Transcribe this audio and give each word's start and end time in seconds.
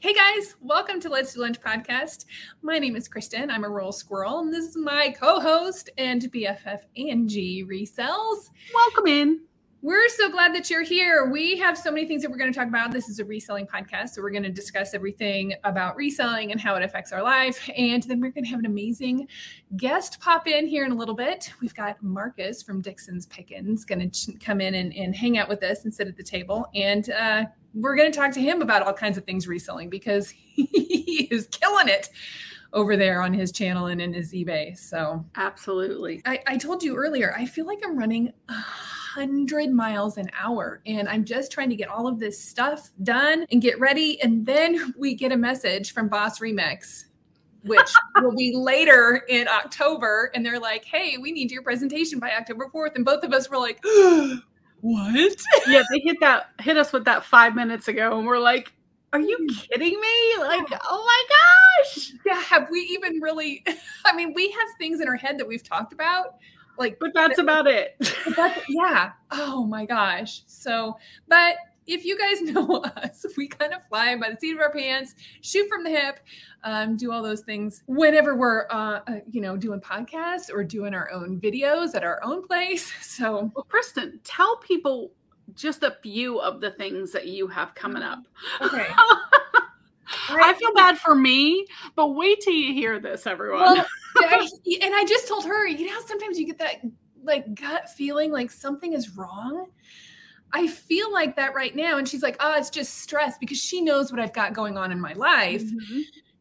Hey 0.00 0.12
guys, 0.12 0.56
welcome 0.60 1.00
to 1.00 1.08
Let's 1.08 1.32
Do 1.32 1.40
Lunch 1.40 1.58
podcast. 1.58 2.26
My 2.60 2.78
name 2.78 2.96
is 2.96 3.08
Kristen. 3.08 3.50
I'm 3.50 3.64
a 3.64 3.68
rural 3.70 3.92
squirrel, 3.92 4.40
and 4.40 4.52
this 4.52 4.66
is 4.66 4.76
my 4.76 5.14
co-host 5.18 5.88
and 5.96 6.20
BFF 6.20 6.80
Angie 6.98 7.64
Resells. 7.64 8.50
Welcome 8.74 9.06
in. 9.06 9.40
We're 9.80 10.08
so 10.10 10.28
glad 10.30 10.54
that 10.54 10.68
you're 10.68 10.82
here. 10.82 11.30
We 11.30 11.56
have 11.56 11.78
so 11.78 11.90
many 11.90 12.06
things 12.06 12.22
that 12.22 12.30
we're 12.30 12.36
going 12.36 12.52
to 12.52 12.58
talk 12.58 12.68
about. 12.68 12.92
This 12.92 13.08
is 13.08 13.20
a 13.20 13.24
reselling 13.24 13.66
podcast, 13.66 14.10
so 14.10 14.22
we're 14.22 14.30
going 14.30 14.42
to 14.42 14.50
discuss 14.50 14.92
everything 14.92 15.54
about 15.64 15.96
reselling 15.96 16.52
and 16.52 16.60
how 16.60 16.74
it 16.76 16.82
affects 16.82 17.10
our 17.10 17.22
life. 17.22 17.70
And 17.74 18.02
then 18.02 18.20
we're 18.20 18.32
going 18.32 18.44
to 18.44 18.50
have 18.50 18.58
an 18.58 18.66
amazing 18.66 19.28
guest 19.78 20.20
pop 20.20 20.46
in 20.46 20.66
here 20.66 20.84
in 20.84 20.92
a 20.92 20.96
little 20.96 21.14
bit. 21.14 21.50
We've 21.62 21.74
got 21.74 22.02
Marcus 22.02 22.62
from 22.62 22.82
Dixon's 22.82 23.26
Pickins 23.26 23.86
going 23.86 24.10
to 24.10 24.32
come 24.38 24.60
in 24.60 24.74
and, 24.74 24.92
and, 24.94 25.16
hang 25.16 25.38
out 25.38 25.48
with 25.48 25.62
us 25.62 25.84
and 25.84 25.94
sit 25.94 26.06
at 26.06 26.16
the 26.16 26.22
table. 26.22 26.66
And 26.74 27.08
uh, 27.10 27.44
we're 27.76 27.94
going 27.94 28.10
to 28.10 28.18
talk 28.18 28.32
to 28.32 28.40
him 28.40 28.62
about 28.62 28.82
all 28.82 28.92
kinds 28.92 29.18
of 29.18 29.24
things 29.24 29.46
reselling 29.46 29.90
because 29.90 30.30
he 30.54 31.28
is 31.30 31.46
killing 31.48 31.88
it 31.88 32.08
over 32.72 32.96
there 32.96 33.22
on 33.22 33.32
his 33.32 33.52
channel 33.52 33.86
and 33.86 34.00
in 34.00 34.12
his 34.12 34.32
eBay. 34.32 34.76
So 34.76 35.24
absolutely. 35.36 36.22
I, 36.24 36.42
I 36.46 36.56
told 36.56 36.82
you 36.82 36.96
earlier, 36.96 37.34
I 37.36 37.46
feel 37.46 37.66
like 37.66 37.80
I'm 37.84 37.96
running 37.96 38.32
a 38.48 38.52
hundred 38.52 39.70
miles 39.70 40.18
an 40.18 40.28
hour. 40.38 40.82
And 40.86 41.08
I'm 41.08 41.24
just 41.24 41.52
trying 41.52 41.70
to 41.70 41.76
get 41.76 41.88
all 41.88 42.06
of 42.06 42.18
this 42.18 42.42
stuff 42.42 42.90
done 43.02 43.46
and 43.50 43.62
get 43.62 43.78
ready. 43.78 44.20
And 44.22 44.44
then 44.44 44.94
we 44.98 45.14
get 45.14 45.32
a 45.32 45.36
message 45.36 45.92
from 45.92 46.08
Boss 46.08 46.40
Remix, 46.40 47.04
which 47.62 47.90
will 48.20 48.34
be 48.34 48.54
later 48.56 49.22
in 49.28 49.48
October. 49.48 50.30
And 50.34 50.44
they're 50.44 50.60
like, 50.60 50.84
hey, 50.84 51.16
we 51.18 51.32
need 51.32 51.50
your 51.50 51.62
presentation 51.62 52.18
by 52.18 52.32
October 52.32 52.68
4th. 52.74 52.94
And 52.96 53.04
both 53.04 53.22
of 53.22 53.32
us 53.32 53.48
were 53.48 53.58
like, 53.58 53.80
oh 53.84 54.38
what? 54.80 55.36
yeah, 55.68 55.82
they 55.90 56.00
hit 56.00 56.18
that 56.20 56.50
hit 56.60 56.76
us 56.76 56.92
with 56.92 57.04
that 57.04 57.24
five 57.24 57.54
minutes 57.54 57.88
ago, 57.88 58.18
and 58.18 58.26
we're 58.26 58.38
like, 58.38 58.72
are 59.12 59.20
you 59.20 59.36
hmm. 59.38 59.54
kidding 59.54 60.00
me? 60.00 60.34
Like, 60.38 60.66
oh 60.88 61.04
my 61.04 61.22
gosh. 61.28 62.12
Yeah, 62.24 62.40
have 62.40 62.68
we 62.70 62.80
even 62.80 63.20
really 63.20 63.64
I 64.04 64.14
mean, 64.14 64.32
we 64.34 64.50
have 64.50 64.68
things 64.78 65.00
in 65.00 65.08
our 65.08 65.16
head 65.16 65.38
that 65.38 65.46
we've 65.46 65.62
talked 65.62 65.92
about 65.92 66.36
like 66.78 66.98
but 66.98 67.12
that's 67.14 67.38
about 67.38 67.66
it 67.66 67.96
that's, 68.36 68.60
yeah 68.68 69.12
oh 69.30 69.64
my 69.64 69.86
gosh 69.86 70.42
so 70.46 70.96
but 71.28 71.56
if 71.86 72.04
you 72.04 72.18
guys 72.18 72.42
know 72.52 72.82
us 72.96 73.24
we 73.36 73.48
kind 73.48 73.72
of 73.72 73.86
fly 73.88 74.16
by 74.16 74.30
the 74.30 74.36
seat 74.38 74.52
of 74.52 74.60
our 74.60 74.72
pants 74.72 75.14
shoot 75.40 75.68
from 75.68 75.84
the 75.84 75.90
hip 75.90 76.20
um, 76.64 76.96
do 76.96 77.12
all 77.12 77.22
those 77.22 77.42
things 77.42 77.82
whenever 77.86 78.34
we're 78.36 78.66
uh, 78.70 79.00
uh, 79.06 79.20
you 79.30 79.40
know 79.40 79.56
doing 79.56 79.80
podcasts 79.80 80.50
or 80.52 80.64
doing 80.64 80.94
our 80.94 81.10
own 81.10 81.40
videos 81.40 81.94
at 81.94 82.04
our 82.04 82.22
own 82.24 82.46
place 82.46 82.92
so 83.02 83.50
well 83.54 83.64
kristen 83.68 84.20
tell 84.24 84.56
people 84.58 85.12
just 85.54 85.84
a 85.84 85.96
few 86.02 86.40
of 86.40 86.60
the 86.60 86.72
things 86.72 87.12
that 87.12 87.26
you 87.26 87.46
have 87.46 87.74
coming 87.74 88.02
up 88.02 88.26
okay 88.60 88.88
I 90.28 90.54
feel 90.54 90.72
bad 90.72 90.98
for 90.98 91.14
me, 91.14 91.66
but 91.94 92.14
wait 92.14 92.40
till 92.40 92.52
you 92.52 92.72
hear 92.72 93.00
this, 93.00 93.26
everyone. 93.26 93.60
Well, 93.60 93.86
and 94.24 94.94
I 94.94 95.04
just 95.06 95.28
told 95.28 95.44
her, 95.44 95.66
you 95.66 95.86
know, 95.86 95.98
sometimes 96.06 96.38
you 96.38 96.46
get 96.46 96.58
that 96.58 96.76
like 97.26 97.54
gut 97.54 97.90
feeling 97.90 98.32
like 98.32 98.50
something 98.50 98.92
is 98.92 99.16
wrong. 99.16 99.66
I 100.52 100.66
feel 100.68 101.12
like 101.12 101.36
that 101.36 101.54
right 101.54 101.74
now. 101.74 101.98
And 101.98 102.08
she's 102.08 102.22
like, 102.22 102.36
oh, 102.40 102.54
it's 102.56 102.70
just 102.70 102.98
stress 103.00 103.36
because 103.38 103.58
she 103.58 103.80
knows 103.80 104.10
what 104.10 104.20
I've 104.20 104.32
got 104.32 104.52
going 104.52 104.76
on 104.76 104.92
in 104.92 105.00
my 105.00 105.12
life. 105.14 105.62
Mm-hmm. 105.62 106.00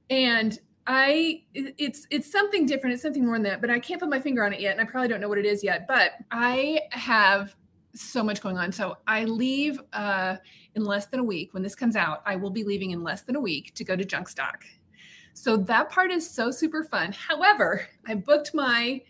And 0.10 0.60
I 0.88 1.44
it's 1.54 2.06
it's 2.12 2.32
something 2.32 2.66
different. 2.66 2.94
It's 2.94 3.02
something 3.02 3.26
more 3.26 3.36
than 3.36 3.44
that, 3.44 3.62
but 3.62 3.72
I 3.72 3.80
can't 3.80 4.00
put 4.00 4.10
my 4.10 4.20
finger 4.20 4.46
on 4.46 4.54
it 4.54 4.60
yet. 4.60 4.78
And 4.78 4.82
I 4.82 4.90
probably 4.90 5.08
don't 5.08 5.20
know 5.20 5.30
what 5.30 5.40
it 5.40 5.46
is 5.46 5.64
yet. 5.64 5.88
But 5.88 6.12
I 6.32 6.82
have 6.92 7.56
so 7.96 8.24
much 8.24 8.42
going 8.42 8.58
on. 8.58 8.72
So 8.72 8.98
I 9.08 9.24
leave 9.24 9.82
uh 9.94 10.36
in 10.76 10.84
less 10.84 11.08
than 11.08 11.20
a 11.20 11.24
week. 11.24 11.54
When 11.54 11.64
this 11.64 11.74
comes 11.74 11.96
out, 11.96 12.22
I 12.26 12.36
will 12.36 12.52
be 12.52 12.64
leaving 12.64 12.92
in 12.92 13.04
less 13.04 13.24
than 13.24 13.36
a 13.36 13.40
week 13.40 13.74
to 13.76 13.84
go 13.84 13.96
to 13.96 14.04
Junkstock. 14.04 14.64
So 15.34 15.58
that 15.58 15.90
part 15.90 16.12
is 16.12 16.30
so 16.30 16.52
super 16.52 16.84
fun. 16.84 17.12
However, 17.14 17.88
I 18.08 18.16
booked 18.16 18.54
my 18.54 19.02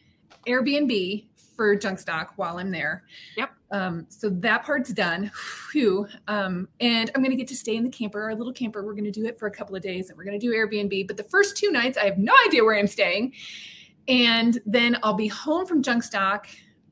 Airbnb 0.47 1.25
for 1.55 1.75
Junkstock 1.75 2.29
while 2.35 2.57
I'm 2.57 2.71
there. 2.71 3.03
Yep. 3.37 3.51
Um, 3.71 4.05
so 4.09 4.29
that 4.29 4.63
part's 4.63 4.91
done. 4.93 5.31
Whew. 5.71 6.07
Um, 6.27 6.67
and 6.79 7.11
I'm 7.13 7.21
going 7.21 7.31
to 7.31 7.37
get 7.37 7.47
to 7.49 7.55
stay 7.55 7.75
in 7.75 7.83
the 7.83 7.89
camper, 7.89 8.21
our 8.23 8.35
little 8.35 8.53
camper. 8.53 8.85
We're 8.85 8.93
going 8.93 9.05
to 9.05 9.11
do 9.11 9.25
it 9.25 9.39
for 9.39 9.47
a 9.47 9.51
couple 9.51 9.75
of 9.75 9.81
days 9.81 10.09
and 10.09 10.17
we're 10.17 10.23
going 10.23 10.39
to 10.39 10.45
do 10.45 10.53
Airbnb. 10.53 11.07
But 11.07 11.17
the 11.17 11.23
first 11.23 11.57
two 11.57 11.71
nights, 11.71 11.97
I 11.97 12.05
have 12.05 12.17
no 12.17 12.33
idea 12.47 12.63
where 12.63 12.77
I'm 12.77 12.87
staying. 12.87 13.33
And 14.07 14.59
then 14.65 14.97
I'll 15.03 15.15
be 15.15 15.27
home 15.27 15.65
from 15.65 15.81
Junkstock. 15.81 16.45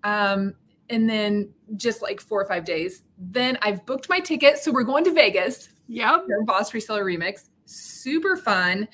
Um, 0.03 0.55
and 0.89 1.09
then 1.09 1.49
just 1.75 2.01
like 2.01 2.19
four 2.19 2.41
or 2.41 2.45
five 2.45 2.65
days. 2.65 3.03
Then 3.17 3.57
I've 3.61 3.85
booked 3.85 4.09
my 4.09 4.19
ticket. 4.19 4.57
So 4.57 4.71
we're 4.71 4.83
going 4.83 5.03
to 5.05 5.13
Vegas. 5.13 5.69
Yep. 5.87 6.25
Boss 6.45 6.71
Reseller 6.71 7.03
Remix. 7.03 7.49
Super 7.65 8.35
fun. 8.35 8.87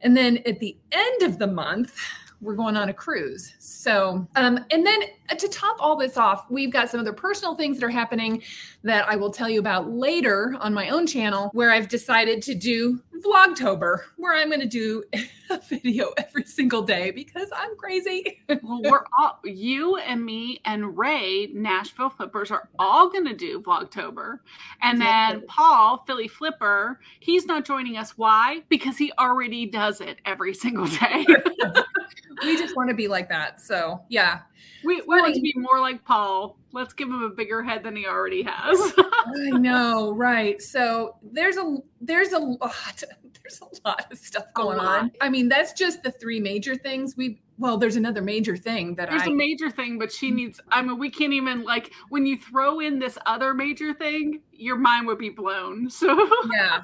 And 0.00 0.16
then 0.16 0.38
at 0.46 0.58
the 0.60 0.76
end 0.92 1.22
of 1.22 1.38
the 1.38 1.46
month, 1.46 1.96
we're 2.40 2.54
going 2.54 2.76
on 2.76 2.88
a 2.88 2.94
cruise. 2.94 3.54
So, 3.80 4.28
um, 4.36 4.62
and 4.70 4.84
then 4.84 5.00
to 5.38 5.48
top 5.48 5.78
all 5.80 5.96
this 5.96 6.18
off, 6.18 6.44
we've 6.50 6.70
got 6.70 6.90
some 6.90 7.00
other 7.00 7.14
personal 7.14 7.54
things 7.54 7.78
that 7.78 7.86
are 7.86 7.88
happening 7.88 8.42
that 8.82 9.08
I 9.08 9.16
will 9.16 9.30
tell 9.30 9.48
you 9.48 9.58
about 9.58 9.90
later 9.90 10.54
on 10.60 10.74
my 10.74 10.90
own 10.90 11.06
channel, 11.06 11.48
where 11.54 11.70
I've 11.70 11.88
decided 11.88 12.42
to 12.42 12.54
do 12.54 13.00
Vlogtober, 13.24 14.00
where 14.18 14.36
I'm 14.36 14.48
going 14.48 14.60
to 14.60 14.66
do 14.66 15.02
a 15.50 15.58
video 15.60 16.12
every 16.18 16.44
single 16.44 16.82
day 16.82 17.10
because 17.10 17.48
I'm 17.56 17.74
crazy. 17.78 18.42
well, 18.62 18.82
we're 18.82 19.04
all 19.18 19.40
you 19.44 19.96
and 19.96 20.22
me 20.22 20.60
and 20.66 20.98
Ray 20.98 21.48
Nashville 21.54 22.10
Flippers 22.10 22.50
are 22.50 22.68
all 22.78 23.08
going 23.08 23.26
to 23.28 23.34
do 23.34 23.62
Vlogtober, 23.62 24.40
and 24.82 25.00
then 25.00 25.46
Paul 25.46 26.04
Philly 26.06 26.28
Flipper, 26.28 27.00
he's 27.20 27.46
not 27.46 27.64
joining 27.64 27.96
us. 27.96 28.18
Why? 28.18 28.62
Because 28.68 28.98
he 28.98 29.10
already 29.18 29.64
does 29.64 30.02
it 30.02 30.18
every 30.26 30.52
single 30.52 30.86
day. 30.86 31.24
we 32.42 32.56
just 32.56 32.76
want 32.76 32.88
to 32.88 32.94
be 32.94 33.08
like 33.08 33.28
that. 33.28 33.60
So 33.60 34.02
yeah. 34.08 34.40
We, 34.82 35.02
we 35.02 35.20
want 35.20 35.34
to 35.34 35.40
be 35.40 35.52
more 35.56 35.80
like 35.80 36.04
Paul. 36.04 36.58
Let's 36.72 36.92
give 36.92 37.08
him 37.08 37.22
a 37.22 37.30
bigger 37.30 37.62
head 37.62 37.82
than 37.82 37.96
he 37.96 38.06
already 38.06 38.42
has. 38.42 38.92
I 38.98 39.50
know, 39.50 40.12
right? 40.12 40.60
So 40.60 41.16
there's 41.22 41.56
a 41.56 41.78
there's 42.00 42.32
a 42.32 42.38
lot 42.38 43.02
there's 43.42 43.60
a 43.60 43.88
lot 43.88 44.10
of 44.10 44.18
stuff 44.18 44.52
going 44.54 44.78
on. 44.78 45.10
I 45.20 45.28
mean, 45.28 45.48
that's 45.48 45.72
just 45.72 46.02
the 46.02 46.12
three 46.12 46.40
major 46.40 46.74
things 46.74 47.16
we 47.16 47.40
well, 47.58 47.76
there's 47.76 47.96
another 47.96 48.22
major 48.22 48.56
thing 48.56 48.94
that 48.94 49.10
there's 49.10 49.22
I, 49.22 49.26
a 49.26 49.34
major 49.34 49.70
thing, 49.70 49.98
but 49.98 50.10
she 50.10 50.30
needs. 50.30 50.62
I 50.70 50.80
mean, 50.80 50.98
we 50.98 51.10
can't 51.10 51.34
even 51.34 51.62
like 51.62 51.92
when 52.08 52.24
you 52.24 52.38
throw 52.38 52.80
in 52.80 52.98
this 52.98 53.18
other 53.26 53.52
major 53.52 53.92
thing, 53.92 54.40
your 54.52 54.76
mind 54.76 55.06
would 55.08 55.18
be 55.18 55.28
blown. 55.28 55.90
So 55.90 56.26
yeah, 56.52 56.80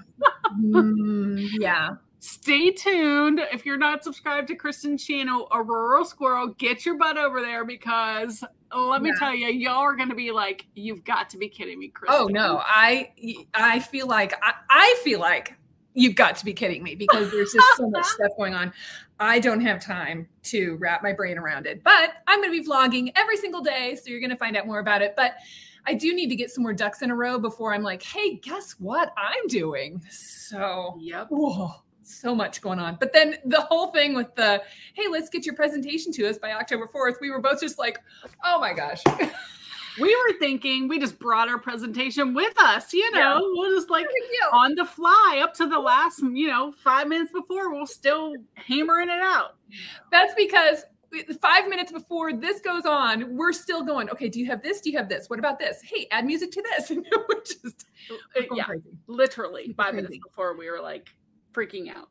mm, 0.60 1.48
yeah 1.58 1.96
stay 2.26 2.72
tuned. 2.72 3.40
If 3.52 3.64
you're 3.64 3.76
not 3.76 4.02
subscribed 4.02 4.48
to 4.48 4.56
Kristen's 4.56 5.04
channel, 5.04 5.48
a 5.52 5.62
rural 5.62 6.04
squirrel, 6.04 6.48
get 6.48 6.84
your 6.84 6.98
butt 6.98 7.16
over 7.16 7.40
there 7.40 7.64
because 7.64 8.42
let 8.74 9.00
me 9.00 9.10
yeah. 9.10 9.18
tell 9.18 9.34
you, 9.34 9.46
y'all 9.48 9.78
are 9.78 9.94
going 9.94 10.08
to 10.08 10.14
be 10.14 10.32
like, 10.32 10.66
you've 10.74 11.04
got 11.04 11.30
to 11.30 11.38
be 11.38 11.48
kidding 11.48 11.78
me, 11.78 11.86
oh, 11.88 11.98
Kristen. 11.98 12.20
Oh 12.20 12.26
no, 12.26 12.62
I 12.64 13.12
I 13.54 13.78
feel 13.78 14.08
like 14.08 14.34
I, 14.42 14.54
I 14.68 15.00
feel 15.04 15.20
like 15.20 15.54
you've 15.94 16.16
got 16.16 16.36
to 16.36 16.44
be 16.44 16.52
kidding 16.52 16.82
me 16.82 16.94
because 16.94 17.30
there's 17.30 17.52
just 17.52 17.66
so 17.76 17.88
much 17.88 18.04
stuff 18.06 18.32
going 18.36 18.54
on. 18.54 18.72
I 19.18 19.38
don't 19.38 19.60
have 19.60 19.80
time 19.80 20.28
to 20.44 20.76
wrap 20.76 21.02
my 21.02 21.12
brain 21.12 21.38
around 21.38 21.66
it, 21.66 21.82
but 21.82 22.10
I'm 22.26 22.42
going 22.42 22.52
to 22.52 22.62
be 22.62 22.68
vlogging 22.68 23.12
every 23.14 23.38
single 23.38 23.62
day, 23.62 23.94
so 23.94 24.10
you're 24.10 24.20
going 24.20 24.30
to 24.30 24.36
find 24.36 24.56
out 24.56 24.66
more 24.66 24.80
about 24.80 25.00
it. 25.00 25.14
But 25.16 25.36
I 25.86 25.94
do 25.94 26.12
need 26.12 26.28
to 26.28 26.36
get 26.36 26.50
some 26.50 26.64
more 26.64 26.74
ducks 26.74 27.00
in 27.00 27.10
a 27.10 27.14
row 27.14 27.38
before 27.38 27.72
I'm 27.72 27.82
like, 27.82 28.02
hey, 28.02 28.34
guess 28.34 28.72
what 28.72 29.14
I'm 29.16 29.46
doing? 29.46 30.02
So, 30.10 30.98
yep. 31.00 31.28
Whoa 31.30 31.76
so 32.06 32.34
much 32.34 32.60
going 32.60 32.78
on. 32.78 32.96
But 32.98 33.12
then 33.12 33.36
the 33.44 33.62
whole 33.62 33.88
thing 33.88 34.14
with 34.14 34.34
the, 34.34 34.62
hey, 34.94 35.04
let's 35.10 35.28
get 35.28 35.44
your 35.44 35.54
presentation 35.54 36.12
to 36.12 36.28
us 36.28 36.38
by 36.38 36.52
October 36.52 36.86
4th, 36.86 37.20
we 37.20 37.30
were 37.30 37.40
both 37.40 37.60
just 37.60 37.78
like, 37.78 37.98
oh 38.44 38.60
my 38.60 38.72
gosh. 38.72 39.02
we 40.00 40.14
were 40.14 40.38
thinking 40.38 40.88
we 40.88 40.98
just 40.98 41.18
brought 41.18 41.48
our 41.48 41.58
presentation 41.58 42.34
with 42.34 42.54
us, 42.60 42.92
you 42.92 43.10
know, 43.12 43.34
yeah. 43.34 43.40
we'll 43.40 43.74
just 43.74 43.90
like 43.90 44.06
on 44.52 44.74
the 44.74 44.84
fly 44.84 45.40
up 45.42 45.54
to 45.54 45.66
the 45.66 45.78
last, 45.78 46.22
you 46.22 46.48
know, 46.48 46.72
five 46.72 47.08
minutes 47.08 47.32
before, 47.32 47.72
we'll 47.72 47.86
still 47.86 48.34
hammering 48.54 49.08
it 49.08 49.20
out. 49.20 49.56
That's 50.10 50.34
because 50.34 50.84
five 51.40 51.68
minutes 51.68 51.92
before 51.92 52.32
this 52.32 52.60
goes 52.60 52.84
on, 52.84 53.36
we're 53.36 53.52
still 53.52 53.84
going, 53.84 54.10
okay, 54.10 54.28
do 54.28 54.40
you 54.40 54.46
have 54.46 54.62
this? 54.62 54.80
Do 54.80 54.90
you 54.90 54.98
have 54.98 55.08
this? 55.08 55.30
What 55.30 55.38
about 55.38 55.58
this? 55.58 55.80
Hey, 55.82 56.06
add 56.10 56.26
music 56.26 56.50
to 56.52 56.62
this. 56.62 56.90
And 56.96 57.06
we're 57.28 57.40
just, 57.40 57.86
yeah, 58.52 58.64
crazy. 58.64 58.90
literally 59.06 59.74
five 59.76 59.90
crazy. 59.90 59.96
minutes 59.96 60.18
before 60.24 60.56
we 60.56 60.70
were 60.70 60.80
like, 60.80 61.08
freaking 61.56 61.94
out. 61.94 62.10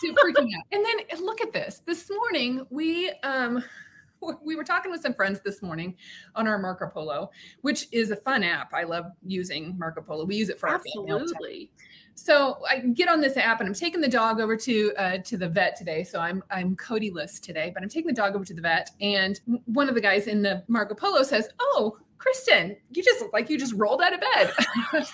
Super 0.00 0.20
freaking 0.20 0.50
out. 0.56 0.64
And 0.72 0.84
then 0.84 1.24
look 1.24 1.40
at 1.40 1.52
this. 1.52 1.80
This 1.86 2.10
morning 2.10 2.66
we 2.70 3.10
um 3.22 3.64
we 4.44 4.54
were 4.54 4.64
talking 4.64 4.90
with 4.90 5.00
some 5.00 5.14
friends 5.14 5.40
this 5.40 5.62
morning 5.62 5.96
on 6.36 6.46
our 6.46 6.58
Marco 6.58 6.88
Polo, 6.88 7.30
which 7.62 7.88
is 7.90 8.10
a 8.10 8.16
fun 8.16 8.44
app. 8.44 8.72
I 8.74 8.84
love 8.84 9.06
using 9.26 9.76
Marco 9.78 10.00
Polo. 10.02 10.24
We 10.24 10.36
use 10.36 10.48
it 10.48 10.60
for 10.60 10.68
absolutely. 10.68 11.70
So 12.14 12.58
I 12.68 12.78
get 12.78 13.08
on 13.08 13.20
this 13.22 13.38
app 13.38 13.60
and 13.60 13.68
I'm 13.68 13.74
taking 13.74 14.00
the 14.00 14.08
dog 14.08 14.38
over 14.38 14.56
to 14.56 14.92
uh, 14.96 15.18
to 15.18 15.36
the 15.38 15.48
vet 15.48 15.76
today. 15.76 16.04
So 16.04 16.20
I'm 16.20 16.44
I'm 16.50 16.76
Cody-less 16.76 17.40
today, 17.40 17.70
but 17.72 17.82
I'm 17.82 17.88
taking 17.88 18.08
the 18.08 18.14
dog 18.14 18.34
over 18.34 18.44
to 18.44 18.54
the 18.54 18.60
vet, 18.60 18.90
and 19.00 19.40
one 19.64 19.88
of 19.88 19.94
the 19.94 20.00
guys 20.00 20.26
in 20.26 20.42
the 20.42 20.62
Marco 20.68 20.94
Polo 20.94 21.22
says, 21.22 21.48
"Oh, 21.58 21.98
Kristen, 22.18 22.76
you 22.90 23.02
just 23.02 23.20
look 23.20 23.32
like 23.32 23.48
you 23.48 23.58
just 23.58 23.72
rolled 23.72 24.02
out 24.02 24.12
of 24.12 24.20
bed." 24.20 24.52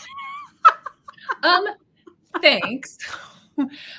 um, 1.44 1.66
thanks. 2.42 2.98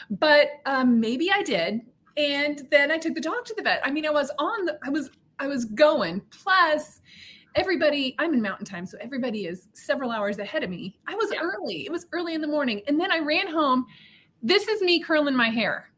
But 0.09 0.47
um, 0.65 0.99
maybe 0.99 1.31
I 1.31 1.43
did. 1.43 1.81
And 2.17 2.67
then 2.69 2.91
I 2.91 2.97
took 2.97 3.15
the 3.15 3.21
dog 3.21 3.45
to 3.45 3.53
the 3.55 3.63
vet. 3.63 3.81
I 3.83 3.91
mean, 3.91 4.05
I 4.05 4.09
was 4.09 4.31
on 4.39 4.65
the, 4.65 4.77
I 4.83 4.89
was, 4.89 5.09
I 5.39 5.47
was 5.47 5.65
going. 5.65 6.21
Plus, 6.31 7.01
everybody, 7.55 8.15
I'm 8.19 8.33
in 8.33 8.41
mountain 8.41 8.65
time, 8.65 8.85
so 8.85 8.97
everybody 8.99 9.45
is 9.45 9.67
several 9.73 10.11
hours 10.11 10.37
ahead 10.39 10.63
of 10.63 10.69
me. 10.69 10.97
I 11.07 11.15
was 11.15 11.31
yeah. 11.33 11.39
early. 11.41 11.85
It 11.85 11.91
was 11.91 12.07
early 12.11 12.33
in 12.33 12.41
the 12.41 12.47
morning. 12.47 12.81
And 12.87 12.99
then 12.99 13.11
I 13.11 13.19
ran 13.19 13.47
home. 13.47 13.85
This 14.43 14.67
is 14.67 14.81
me 14.81 14.99
curling 14.99 15.35
my 15.35 15.49
hair. 15.49 15.89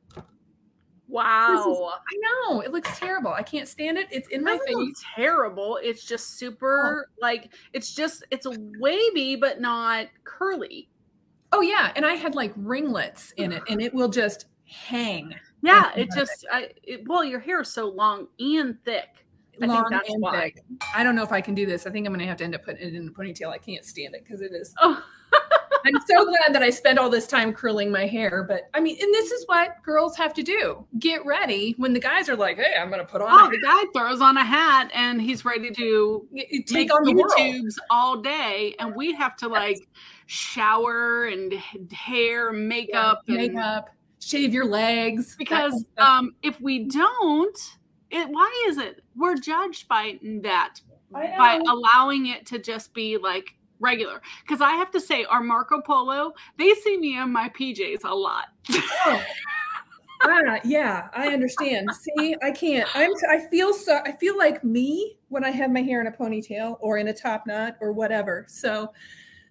Wow. 1.12 1.60
Is, 1.60 1.68
I 1.68 2.52
know. 2.52 2.62
It 2.62 2.72
looks 2.72 2.98
terrible. 2.98 3.34
I 3.34 3.44
can't 3.44 3.68
stand 3.68 3.98
it. 3.98 4.08
It's 4.12 4.30
in 4.30 4.44
my 4.44 4.58
face. 4.66 5.04
Terrible. 5.16 5.78
It's 5.84 6.06
just 6.06 6.38
super 6.38 7.06
oh. 7.06 7.12
like 7.22 7.52
it's 7.74 7.94
just 7.94 8.24
it's 8.32 8.48
wavy 8.80 9.36
but 9.36 9.60
not 9.60 10.08
curly. 10.24 10.90
Oh 11.52 11.62
yeah, 11.62 11.92
and 11.96 12.06
I 12.06 12.14
had 12.14 12.36
like 12.36 12.54
ringlets 12.56 13.34
in 13.38 13.52
it 13.52 13.62
and 13.70 13.82
it 13.82 13.94
will 13.94 14.08
just 14.08 14.46
hang. 14.66 15.34
Yeah, 15.62 15.92
it 15.96 16.10
just 16.16 16.46
I 16.52 16.70
it, 16.84 17.08
well 17.08 17.24
your 17.24 17.40
hair 17.40 17.62
is 17.62 17.70
so 17.70 17.90
long 17.90 18.28
and 18.40 18.78
thick. 18.84 19.26
I 19.62 19.66
long 19.66 19.92
and 19.92 20.22
why. 20.22 20.42
thick. 20.42 20.64
I 20.96 21.04
don't 21.04 21.16
know 21.16 21.24
if 21.24 21.32
I 21.32 21.42
can 21.42 21.54
do 21.54 21.66
this. 21.66 21.86
I 21.86 21.92
think 21.92 22.08
I'm 22.08 22.14
going 22.14 22.22
to 22.22 22.26
have 22.26 22.38
to 22.38 22.44
end 22.44 22.56
up 22.56 22.64
putting 22.64 22.88
it 22.88 22.96
in 22.96 23.08
a 23.08 23.12
ponytail. 23.12 23.50
I 23.50 23.58
can't 23.58 23.86
stand 23.86 24.16
it 24.16 24.24
because 24.24 24.42
it 24.42 24.54
is. 24.54 24.74
Oh. 24.82 25.04
I'm 25.86 26.00
so 26.08 26.26
glad 26.26 26.54
that 26.54 26.62
I 26.62 26.70
spent 26.70 27.00
all 27.00 27.10
this 27.10 27.28
time 27.28 27.54
curling 27.54 27.92
my 27.92 28.06
hair. 28.06 28.44
But 28.44 28.70
I 28.74 28.80
mean, 28.80 28.98
and 29.02 29.14
this 29.14 29.32
is 29.32 29.46
what 29.48 29.82
girls 29.84 30.16
have 30.18 30.34
to 30.36 30.44
do 30.44 30.86
get 31.00 31.26
ready 31.26 31.74
when 31.78 31.94
the 31.94 32.00
guys 32.00 32.30
are 32.30 32.36
like, 32.36 32.58
hey, 32.58 32.76
I'm 32.80 32.90
going 32.90 33.00
to 33.00 33.06
put 33.06 33.22
on. 33.22 33.30
Oh, 33.32 33.50
the 33.50 33.60
guy 33.60 33.84
throws 33.94 34.22
on 34.22 34.38
a 34.38 34.44
hat 34.44 34.92
and 34.94 35.22
he's 35.22 35.44
ready 35.46 35.72
to 35.72 36.28
take 36.68 36.94
on 36.94 37.04
the 37.04 37.14
YouTubes 37.14 37.76
all 37.90 38.18
day. 38.18 38.76
And 38.80 38.96
we 38.96 39.14
have 39.14 39.36
to 39.38 39.48
like 39.48 39.88
shower 40.32 41.26
and 41.26 41.54
hair, 41.92 42.54
makeup, 42.54 43.22
yeah, 43.28 43.36
makeup, 43.36 43.90
shave 44.20 44.54
your 44.54 44.66
legs. 44.66 45.36
Because 45.38 45.86
um, 45.98 46.36
if 46.42 46.60
we 46.62 46.86
don't, 46.86 47.78
it, 48.10 48.30
why 48.30 48.66
is 48.68 48.78
it 48.78 49.02
we're 49.16 49.36
judged 49.36 49.90
by 49.90 50.18
that 50.42 50.76
by 51.12 51.60
allowing 51.68 52.28
it 52.28 52.46
to 52.46 52.60
just 52.60 52.94
be 52.94 53.18
like 53.18 53.56
regular. 53.82 54.22
Because 54.44 54.62
I 54.62 54.72
have 54.72 54.92
to 54.92 55.02
say, 55.02 55.26
our 55.26 55.42
Marco 55.42 55.82
Polo, 55.82 56.34
they 56.58 56.74
see 56.76 56.98
me 56.98 57.18
in 57.18 57.32
my 57.32 57.50
PJs 57.50 58.06
a 58.06 58.16
lot. 58.16 58.46
oh. 58.72 59.24
ah, 60.24 60.60
yeah, 60.64 61.10
I 61.14 61.28
understand. 61.28 61.90
See, 61.94 62.38
I 62.42 62.52
can't. 62.52 62.88
I'm. 62.96 63.12
I 63.30 63.40
feel 63.50 63.74
so. 63.74 64.00
I 64.06 64.14
feel 64.14 64.38
like 64.38 64.64
me 64.64 65.18
when 65.28 65.44
I 65.44 65.50
have 65.50 65.72
my 65.72 65.82
hair 65.82 66.00
in 66.00 66.08
a 66.08 66.12
ponytail 66.12 66.78
or 66.80 67.00
in 67.00 67.10
a 67.10 67.14
top 67.14 67.46
knot 67.48 67.76
or 67.82 67.92
whatever. 67.92 68.46
So, 68.48 68.94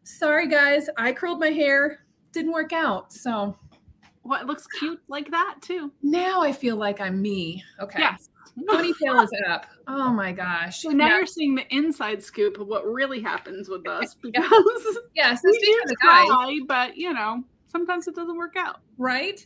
sorry 0.05 0.49
guys, 0.49 0.89
I 0.97 1.13
curled 1.13 1.41
my 1.41 1.51
hair. 1.51 2.05
Didn't 2.33 2.53
work 2.53 2.73
out. 2.73 3.13
So, 3.13 3.57
well, 4.23 4.41
it 4.41 4.47
looks 4.47 4.67
cute 4.79 5.01
like 5.09 5.31
that 5.31 5.57
too. 5.61 5.93
Now 6.03 6.43
I 6.43 6.53
feel 6.53 6.77
like 6.77 7.01
I'm 7.01 7.21
me. 7.21 7.63
Okay. 7.81 8.01
Yes 8.01 8.31
ponytail 8.69 9.25
is 9.25 9.31
up. 9.49 9.67
Oh 9.87 10.11
my 10.11 10.33
gosh. 10.33 10.83
So 10.83 10.91
now 10.91 11.09
yeah. 11.09 11.17
you're 11.17 11.27
seeing 11.27 11.55
the 11.55 11.75
inside 11.75 12.23
scoop 12.23 12.59
of 12.59 12.67
what 12.67 12.85
really 12.87 13.21
happens 13.21 13.69
with 13.69 13.87
us 13.89 14.15
because 14.15 14.99
yeah, 15.15 15.35
so 15.35 15.51
speaking 15.53 15.81
of 15.83 15.89
the 15.89 15.97
guys, 16.03 16.27
try, 16.27 16.59
but 16.67 16.97
you 16.97 17.13
know, 17.13 17.45
sometimes 17.67 18.09
it 18.09 18.15
doesn't 18.15 18.37
work 18.37 18.57
out. 18.57 18.81
Right? 18.99 19.45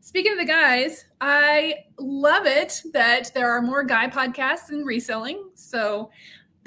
Speaking 0.00 0.32
of 0.32 0.38
the 0.38 0.44
guys, 0.44 1.06
I 1.20 1.74
love 1.98 2.46
it 2.46 2.80
that 2.92 3.32
there 3.34 3.50
are 3.50 3.60
more 3.60 3.82
guy 3.82 4.08
podcasts 4.08 4.70
in 4.70 4.84
reselling. 4.84 5.50
So 5.54 6.10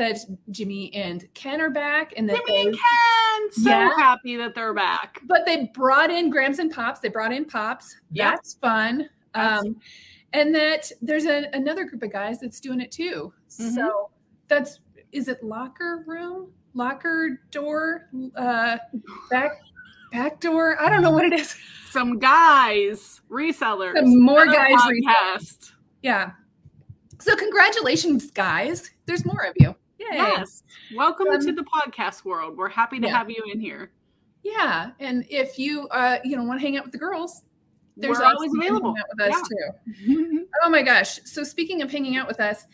that 0.02 0.18
Jimmy 0.50 0.94
and 0.94 1.32
Ken 1.34 1.62
are 1.62 1.70
back 1.70 2.14
and 2.18 2.28
that 2.28 2.38
Jimmy 2.48 2.68
and 2.68 2.76
Ken 2.76 3.52
so 3.52 3.70
yeah, 3.70 3.90
happy 3.98 4.36
that 4.38 4.56
they're 4.56 4.74
back. 4.74 5.20
But 5.26 5.46
they 5.46 5.70
brought 5.74 6.10
in 6.10 6.30
Grams 6.30 6.60
and 6.60 6.72
Pops. 6.72 7.00
They 7.00 7.10
brought 7.10 7.32
in 7.32 7.46
Pops. 7.46 7.96
Yep. 8.12 8.32
That's 8.32 8.54
fun. 8.56 9.10
That's 9.34 9.64
um 9.64 9.76
and 10.34 10.56
that 10.56 10.92
there's 11.02 11.26
a, 11.26 11.50
another 11.54 11.86
group 11.86 12.04
of 12.04 12.12
guys 12.12 12.40
that's 12.40 12.60
doing 12.60 12.82
it 12.82 12.92
too. 12.92 13.34
Mm-hmm. 13.50 13.76
So 13.76 14.10
that's 14.48 14.80
is 15.12 15.28
it 15.28 15.44
locker 15.44 16.04
room, 16.08 16.52
locker 16.74 17.42
door, 17.52 18.10
uh, 18.36 18.78
back 19.30 19.62
back 20.12 20.40
door? 20.40 20.82
I 20.82 20.90
don't 20.90 21.02
know 21.02 21.12
what 21.12 21.26
it 21.26 21.34
is. 21.34 21.56
Some 21.90 22.18
guys 22.18 23.22
resellers. 23.30 23.96
Some 23.96 24.22
more 24.22 24.46
guys 24.46 24.74
podcast. 24.74 25.74
Yeah. 26.02 26.32
So 27.20 27.36
congratulations, 27.36 28.32
guys. 28.32 28.90
There's 29.06 29.26
more 29.26 29.44
of 29.46 29.54
you. 29.60 29.76
Yay. 30.10 30.18
Yes. 30.18 30.64
Welcome 30.96 31.28
um, 31.28 31.40
to 31.42 31.52
the 31.52 31.64
podcast 31.64 32.26
world. 32.26 32.58
We're 32.58 32.70
happy 32.70 33.00
to 33.00 33.08
yeah. 33.08 33.18
have 33.18 33.30
you 33.30 33.44
in 33.52 33.60
here. 33.60 33.92
Yeah, 34.44 34.92
and 35.00 35.26
if 35.30 35.60
you 35.60 35.88
uh 35.90 36.18
you 36.24 36.36
know 36.36 36.44
want 36.44 36.60
to 36.60 36.66
hang 36.66 36.76
out 36.76 36.84
with 36.84 36.92
the 36.92 36.98
girls, 36.98 37.44
there's 37.96 38.18
We're 38.18 38.26
always 38.26 38.52
available 38.56 38.94
with 38.94 39.28
us 39.28 39.44
yeah. 39.52 40.08
too. 40.08 40.48
oh 40.64 40.70
my 40.70 40.82
gosh! 40.82 41.20
So 41.26 41.44
speaking 41.44 41.84
of 41.84 41.92
hanging 41.92 42.18
out 42.18 42.28
with 42.28 42.40
us, 42.40 42.66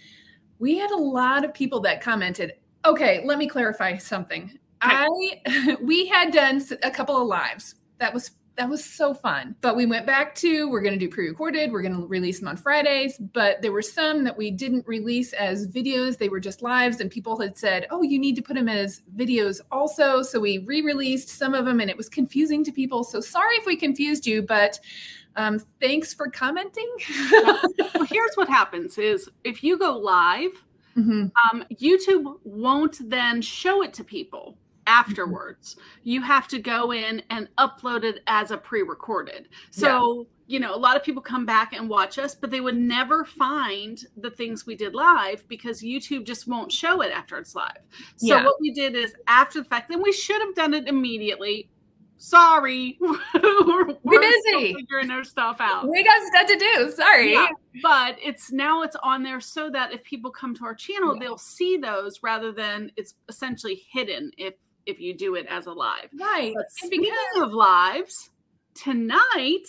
we 0.60 0.78
had 0.78 0.92
a 0.92 0.98
lot 0.98 1.44
of 1.44 1.54
people 1.54 1.82
that 1.82 2.02
commented. 2.02 2.54
Okay, 2.86 3.22
let 3.26 3.38
me 3.38 3.48
clarify 3.48 3.98
something. 3.98 4.58
Okay. 4.86 5.44
I 5.46 5.78
we 5.82 6.08
had 6.08 6.32
done 6.32 6.64
a 6.84 6.92
couple 6.92 7.22
of 7.22 7.28
lives. 7.28 7.76
That 7.98 8.14
was 8.14 8.32
that 8.58 8.68
was 8.68 8.84
so 8.84 9.14
fun. 9.14 9.56
But 9.62 9.76
we 9.76 9.86
went 9.86 10.06
back 10.06 10.34
to 10.36 10.70
we're 10.70 10.82
going 10.82 10.94
to 10.94 11.00
do 11.00 11.10
pre-recorded. 11.10 11.72
We're 11.72 11.84
going 11.84 11.96
to 11.96 12.08
release 12.08 12.40
them 12.40 12.48
on 12.48 12.58
Fridays. 12.58 13.18
But 13.18 13.62
there 13.62 13.72
were 13.72 13.84
some 13.84 14.24
that 14.24 14.36
we 14.36 14.52
didn't 14.52 14.86
release 14.88 15.32
as 15.34 15.68
videos. 15.68 16.18
They 16.18 16.30
were 16.30 16.40
just 16.40 16.62
lives, 16.62 17.00
and 17.00 17.10
people 17.10 17.40
had 17.40 17.58
said, 17.58 17.88
"Oh, 17.92 18.02
you 18.02 18.20
need 18.20 18.36
to 18.36 18.42
put 18.42 18.56
them 18.56 18.68
as 18.68 19.02
videos 19.16 19.62
also." 19.72 20.24
So 20.24 20.40
we 20.40 20.58
re-released 20.60 21.30
some 21.30 21.54
of 21.54 21.66
them, 21.66 21.80
and 21.80 21.90
it 21.90 21.98
was 21.98 22.10
confusing 22.10 22.64
to 22.66 22.72
people. 22.72 23.04
So 23.04 23.22
sorry 23.22 23.56
if 23.56 23.66
we 23.66 23.76
confused 23.76 24.26
you, 24.26 24.42
but 24.42 24.80
um, 25.36 25.60
thanks 25.80 26.14
for 26.14 26.28
commenting. 26.28 26.90
well, 27.32 27.62
here's 28.10 28.36
what 28.36 28.50
happens: 28.50 28.98
is 28.98 29.30
if 29.44 29.64
you 29.64 29.78
go 29.78 29.98
live, 29.98 30.52
mm-hmm. 30.98 31.28
um, 31.52 31.64
YouTube 31.76 32.40
won't 32.44 33.08
then 33.08 33.42
show 33.42 33.84
it 33.84 33.94
to 33.94 34.04
people 34.04 34.58
afterwards. 34.88 35.76
You 36.04 36.22
have 36.24 36.48
to 36.48 36.60
go 36.60 36.92
in 36.92 37.22
and 37.30 37.48
upload 37.58 38.04
it 38.04 38.24
as 38.26 38.50
a 38.50 38.58
pre 38.58 38.82
recorded. 38.82 39.50
So, 39.70 40.28
yeah. 40.48 40.56
you 40.56 40.60
know, 40.60 40.74
a 40.74 40.78
lot 40.78 40.96
of 40.96 41.04
people 41.04 41.22
come 41.22 41.46
back 41.46 41.74
and 41.74 41.88
watch 41.88 42.18
us, 42.18 42.34
but 42.34 42.50
they 42.50 42.62
would 42.62 42.78
never 42.78 43.26
find 43.26 44.04
the 44.16 44.32
things 44.32 44.66
we 44.66 44.76
did 44.76 44.96
live 44.96 45.48
because 45.48 45.82
YouTube 45.82 46.26
just 46.26 46.48
won't 46.48 46.72
show 46.72 47.02
it 47.02 47.12
after 47.12 47.38
it's 47.38 47.54
live. 47.54 47.84
So, 48.16 48.28
yeah. 48.28 48.44
what 48.44 48.56
we 48.60 48.72
did 48.72 48.96
is 48.96 49.14
after 49.28 49.60
the 49.60 49.66
fact, 49.66 49.90
then 49.90 50.02
we 50.02 50.12
should 50.12 50.42
have 50.42 50.56
done 50.56 50.74
it 50.74 50.88
immediately. 50.88 51.70
Sorry, 52.20 52.98
we're, 53.02 53.96
we're 54.02 54.20
busy 54.20 54.74
figuring 54.74 55.12
our 55.12 55.24
stuff 55.24 55.58
out. 55.60 55.88
We 55.88 56.04
got 56.04 56.20
stuff 56.26 56.48
to 56.48 56.58
do. 56.58 56.92
Sorry, 56.96 57.34
yeah, 57.34 57.50
but 57.84 58.18
it's 58.24 58.52
now 58.52 58.82
it's 58.82 58.96
on 59.04 59.22
there 59.22 59.40
so 59.40 59.70
that 59.70 59.94
if 59.94 60.04
people 60.04 60.32
come 60.32 60.56
to 60.56 60.66
our 60.66 60.74
channel, 60.74 61.16
they'll 61.20 61.38
see 61.38 61.78
those 61.78 62.24
rather 62.24 62.52
than 62.52 62.92
it's 62.98 63.14
essentially 63.30 63.84
hidden 63.92 64.32
if 64.36 64.56
if 64.88 65.00
you 65.00 65.14
do 65.14 65.36
it 65.36 65.46
as 65.48 65.68
a 65.68 65.72
live. 65.72 66.10
Right. 66.20 66.54
But 66.56 66.72
speaking 66.72 67.02
because- 67.36 67.44
of 67.44 67.54
lives, 67.54 68.32
tonight 68.74 69.68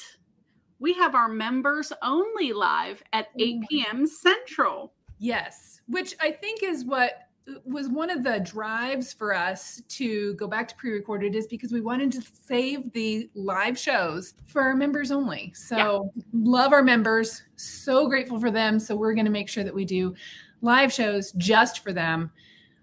we 0.79 0.95
have 0.95 1.15
our 1.15 1.29
members 1.29 1.93
only 2.03 2.53
live 2.53 3.03
at 3.13 3.29
8 3.39 3.63
p.m. 3.69 4.07
Central. 4.07 4.95
Yes, 5.19 5.81
which 5.89 6.15
I 6.21 6.31
think 6.31 6.63
is 6.63 6.85
what 6.85 7.29
was 7.65 7.89
one 7.89 8.11
of 8.11 8.23
the 8.23 8.41
drives 8.41 9.13
for 9.13 9.35
us 9.35 9.83
to 9.89 10.35
go 10.35 10.47
back 10.47 10.69
to 10.69 10.75
pre-recorded 10.77 11.35
is 11.35 11.47
because 11.47 11.73
we 11.73 11.81
wanted 11.81 12.13
to 12.13 12.23
save 12.23 12.93
the 12.93 13.29
live 13.35 13.79
shows 13.79 14.35
for 14.47 14.61
our 14.63 14.77
members 14.77 15.11
only. 15.11 15.53
So 15.55 15.77
yeah. 16.15 16.23
love 16.33 16.73
our 16.73 16.83
members, 16.83 17.43
so 17.57 18.07
grateful 18.07 18.39
for 18.39 18.51
them. 18.51 18.79
So 18.79 18.95
we're 18.95 19.15
going 19.15 19.25
to 19.25 19.31
make 19.33 19.49
sure 19.49 19.65
that 19.65 19.75
we 19.75 19.87
do 19.87 20.15
live 20.61 20.93
shows 20.93 21.33
just 21.33 21.81
for 21.81 21.93
them 21.93 22.31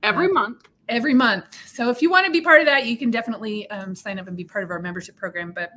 every 0.01 0.25
um, 0.27 0.33
month 0.33 0.67
every 0.89 1.13
month. 1.13 1.45
So 1.65 1.89
if 1.89 2.01
you 2.01 2.09
want 2.09 2.25
to 2.25 2.31
be 2.31 2.41
part 2.41 2.59
of 2.59 2.65
that, 2.67 2.85
you 2.85 2.97
can 2.97 3.11
definitely 3.11 3.69
um, 3.69 3.95
sign 3.95 4.19
up 4.19 4.27
and 4.27 4.37
be 4.37 4.43
part 4.43 4.63
of 4.63 4.71
our 4.71 4.79
membership 4.79 5.15
program. 5.15 5.51
But 5.51 5.71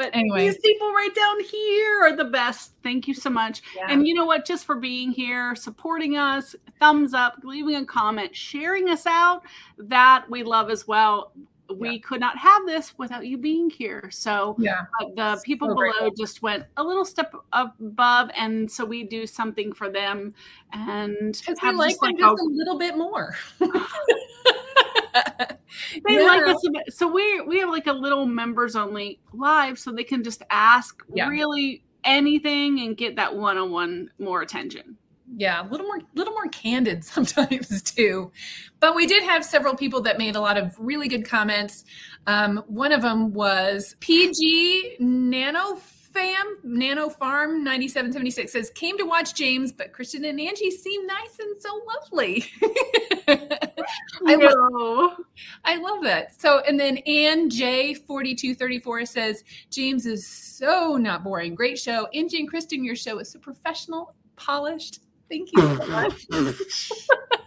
but 0.00 0.08
anyway, 0.14 0.48
these 0.48 0.56
people 0.56 0.88
right 0.92 1.14
down 1.14 1.40
here 1.40 2.00
are 2.04 2.16
the 2.16 2.24
best. 2.24 2.72
Thank 2.82 3.06
you 3.06 3.12
so 3.12 3.28
much. 3.28 3.60
Yeah. 3.76 3.88
And 3.90 4.08
you 4.08 4.14
know 4.14 4.24
what? 4.24 4.46
Just 4.46 4.64
for 4.64 4.76
being 4.76 5.10
here, 5.10 5.54
supporting 5.54 6.16
us, 6.16 6.56
thumbs 6.78 7.12
up, 7.12 7.34
leaving 7.44 7.74
a 7.74 7.84
comment, 7.84 8.34
sharing 8.34 8.88
us 8.88 9.04
out, 9.04 9.42
that 9.76 10.24
we 10.30 10.42
love 10.42 10.70
as 10.70 10.88
well. 10.88 11.32
We 11.70 11.90
yeah. 11.90 11.98
could 12.02 12.18
not 12.18 12.38
have 12.38 12.64
this 12.64 12.96
without 12.96 13.26
you 13.26 13.36
being 13.36 13.68
here. 13.68 14.08
So 14.10 14.56
yeah, 14.58 14.86
uh, 15.02 15.34
the 15.34 15.42
people 15.44 15.68
so 15.68 15.74
below 15.74 16.10
just 16.18 16.40
went 16.40 16.64
a 16.78 16.82
little 16.82 17.04
step 17.04 17.34
above, 17.52 18.30
and 18.34 18.70
so 18.70 18.86
we 18.86 19.04
do 19.04 19.26
something 19.26 19.70
for 19.74 19.90
them, 19.90 20.32
and 20.72 21.38
because 21.46 21.58
we 21.62 21.72
like 21.72 21.98
them 22.00 22.08
like 22.08 22.18
just 22.18 22.40
a 22.40 22.44
little 22.44 22.78
bit 22.78 22.96
more. 22.96 23.36
they 26.06 26.14
yeah. 26.14 26.22
like 26.22 26.46
us 26.46 26.64
so 26.88 27.06
we 27.06 27.40
we 27.42 27.58
have 27.58 27.68
like 27.68 27.86
a 27.86 27.92
little 27.92 28.26
members 28.26 28.76
only 28.76 29.20
live 29.32 29.78
so 29.78 29.92
they 29.92 30.04
can 30.04 30.22
just 30.22 30.42
ask 30.50 31.02
yeah. 31.14 31.28
really 31.28 31.82
anything 32.04 32.80
and 32.80 32.96
get 32.96 33.16
that 33.16 33.34
one-on-one 33.36 34.10
more 34.18 34.42
attention 34.42 34.96
yeah, 35.36 35.62
a 35.62 35.66
little 35.68 35.86
more, 35.86 36.00
little 36.14 36.32
more 36.32 36.48
candid 36.48 37.04
sometimes 37.04 37.82
too. 37.82 38.32
But 38.80 38.96
we 38.96 39.06
did 39.06 39.22
have 39.22 39.44
several 39.44 39.74
people 39.74 40.00
that 40.02 40.18
made 40.18 40.36
a 40.36 40.40
lot 40.40 40.56
of 40.56 40.74
really 40.78 41.08
good 41.08 41.24
comments. 41.24 41.84
Um, 42.26 42.64
one 42.66 42.92
of 42.92 43.02
them 43.02 43.32
was 43.32 43.96
PG 44.00 44.96
Nano 45.00 45.76
fam 46.12 46.58
nano 46.62 47.08
farm 47.08 47.62
9776 47.62 48.52
says 48.52 48.70
came 48.70 48.98
to 48.98 49.04
watch 49.04 49.34
james 49.34 49.72
but 49.72 49.92
kristen 49.92 50.24
and 50.24 50.40
angie 50.40 50.70
seem 50.70 51.06
nice 51.06 51.38
and 51.38 51.60
so 51.60 51.80
lovely. 51.86 52.44
I, 54.26 54.34
love, 54.34 55.16
I 55.64 55.76
love 55.76 56.02
that. 56.02 56.40
So 56.40 56.60
and 56.60 56.78
then 56.78 56.98
ann 56.98 57.48
j 57.48 57.94
4234 57.94 59.06
says 59.06 59.44
james 59.70 60.06
is 60.06 60.26
so 60.26 60.96
not 60.96 61.24
boring. 61.24 61.54
Great 61.54 61.78
show. 61.78 62.06
Angie 62.14 62.40
and 62.40 62.48
kristen 62.48 62.84
your 62.84 62.96
show 62.96 63.18
is 63.18 63.30
so 63.30 63.38
professional 63.38 64.14
polished 64.36 65.00
thank 65.30 65.48
you 65.52 65.60
so 65.60 65.86
much 65.86 66.26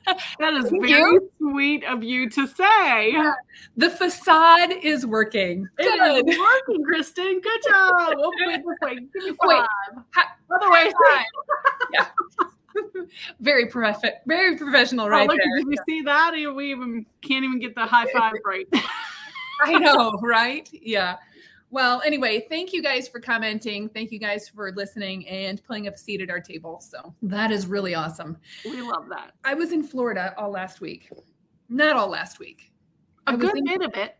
that 0.39 0.53
is 0.53 0.69
Thank 0.69 0.87
very 0.87 1.13
you. 1.13 1.31
sweet 1.37 1.83
of 1.85 2.03
you 2.03 2.29
to 2.29 2.47
say. 2.47 3.11
Yeah. 3.11 3.33
The 3.77 3.89
facade 3.89 4.71
is 4.81 5.05
working. 5.05 5.67
Good. 5.77 5.87
It 5.87 6.29
is 6.29 6.39
working, 6.39 6.83
Kristen. 6.83 7.41
Good 7.41 7.61
job. 7.67 7.93
Oh, 8.17 8.31
wait, 8.45 8.61
wait, 8.81 9.13
give 9.13 9.23
me 9.23 9.29
five. 9.29 9.37
Wait. 9.43 9.65
Ha- 10.13 10.35
Other 10.53 10.71
way, 10.71 10.91
yeah. 11.93 12.07
very 13.39 13.67
prof- 13.67 14.03
very 14.25 14.57
professional, 14.57 15.09
right 15.09 15.29
oh, 15.29 15.33
look, 15.33 15.37
there. 15.37 15.57
Did 15.57 15.67
you 15.69 15.77
see 15.87 16.01
that? 16.03 16.33
We 16.33 16.71
even 16.71 17.05
can't 17.21 17.45
even 17.45 17.59
get 17.59 17.75
the 17.75 17.85
high 17.85 18.07
five 18.11 18.33
right. 18.45 18.67
I 19.65 19.79
know, 19.79 20.19
right? 20.21 20.67
Yeah. 20.73 21.17
Well, 21.73 22.03
anyway, 22.05 22.45
thank 22.49 22.71
you 22.71 22.83
guys 22.83 23.07
for 23.07 23.19
commenting. 23.19 23.89
Thank 23.89 24.11
you 24.11 24.19
guys 24.19 24.47
for 24.47 24.71
listening 24.73 25.27
and 25.27 25.61
playing 25.63 25.87
a 25.87 25.97
seat 25.97 26.21
at 26.21 26.29
our 26.29 26.39
table. 26.39 26.79
So 26.79 27.15
that 27.23 27.49
is 27.49 27.65
really 27.65 27.95
awesome. 27.95 28.37
We 28.63 28.83
love 28.83 29.09
that. 29.09 29.31
I 29.43 29.55
was 29.55 29.71
in 29.71 29.81
Florida 29.81 30.35
all 30.37 30.51
last 30.51 30.81
week. 30.81 31.09
Not 31.69 31.95
all 31.95 32.09
last 32.09 32.37
week. 32.37 32.71
A 33.25 33.35
good 33.35 33.57
in- 33.57 33.65
bit 33.65 33.81
of 33.81 33.95
it. 33.95 34.17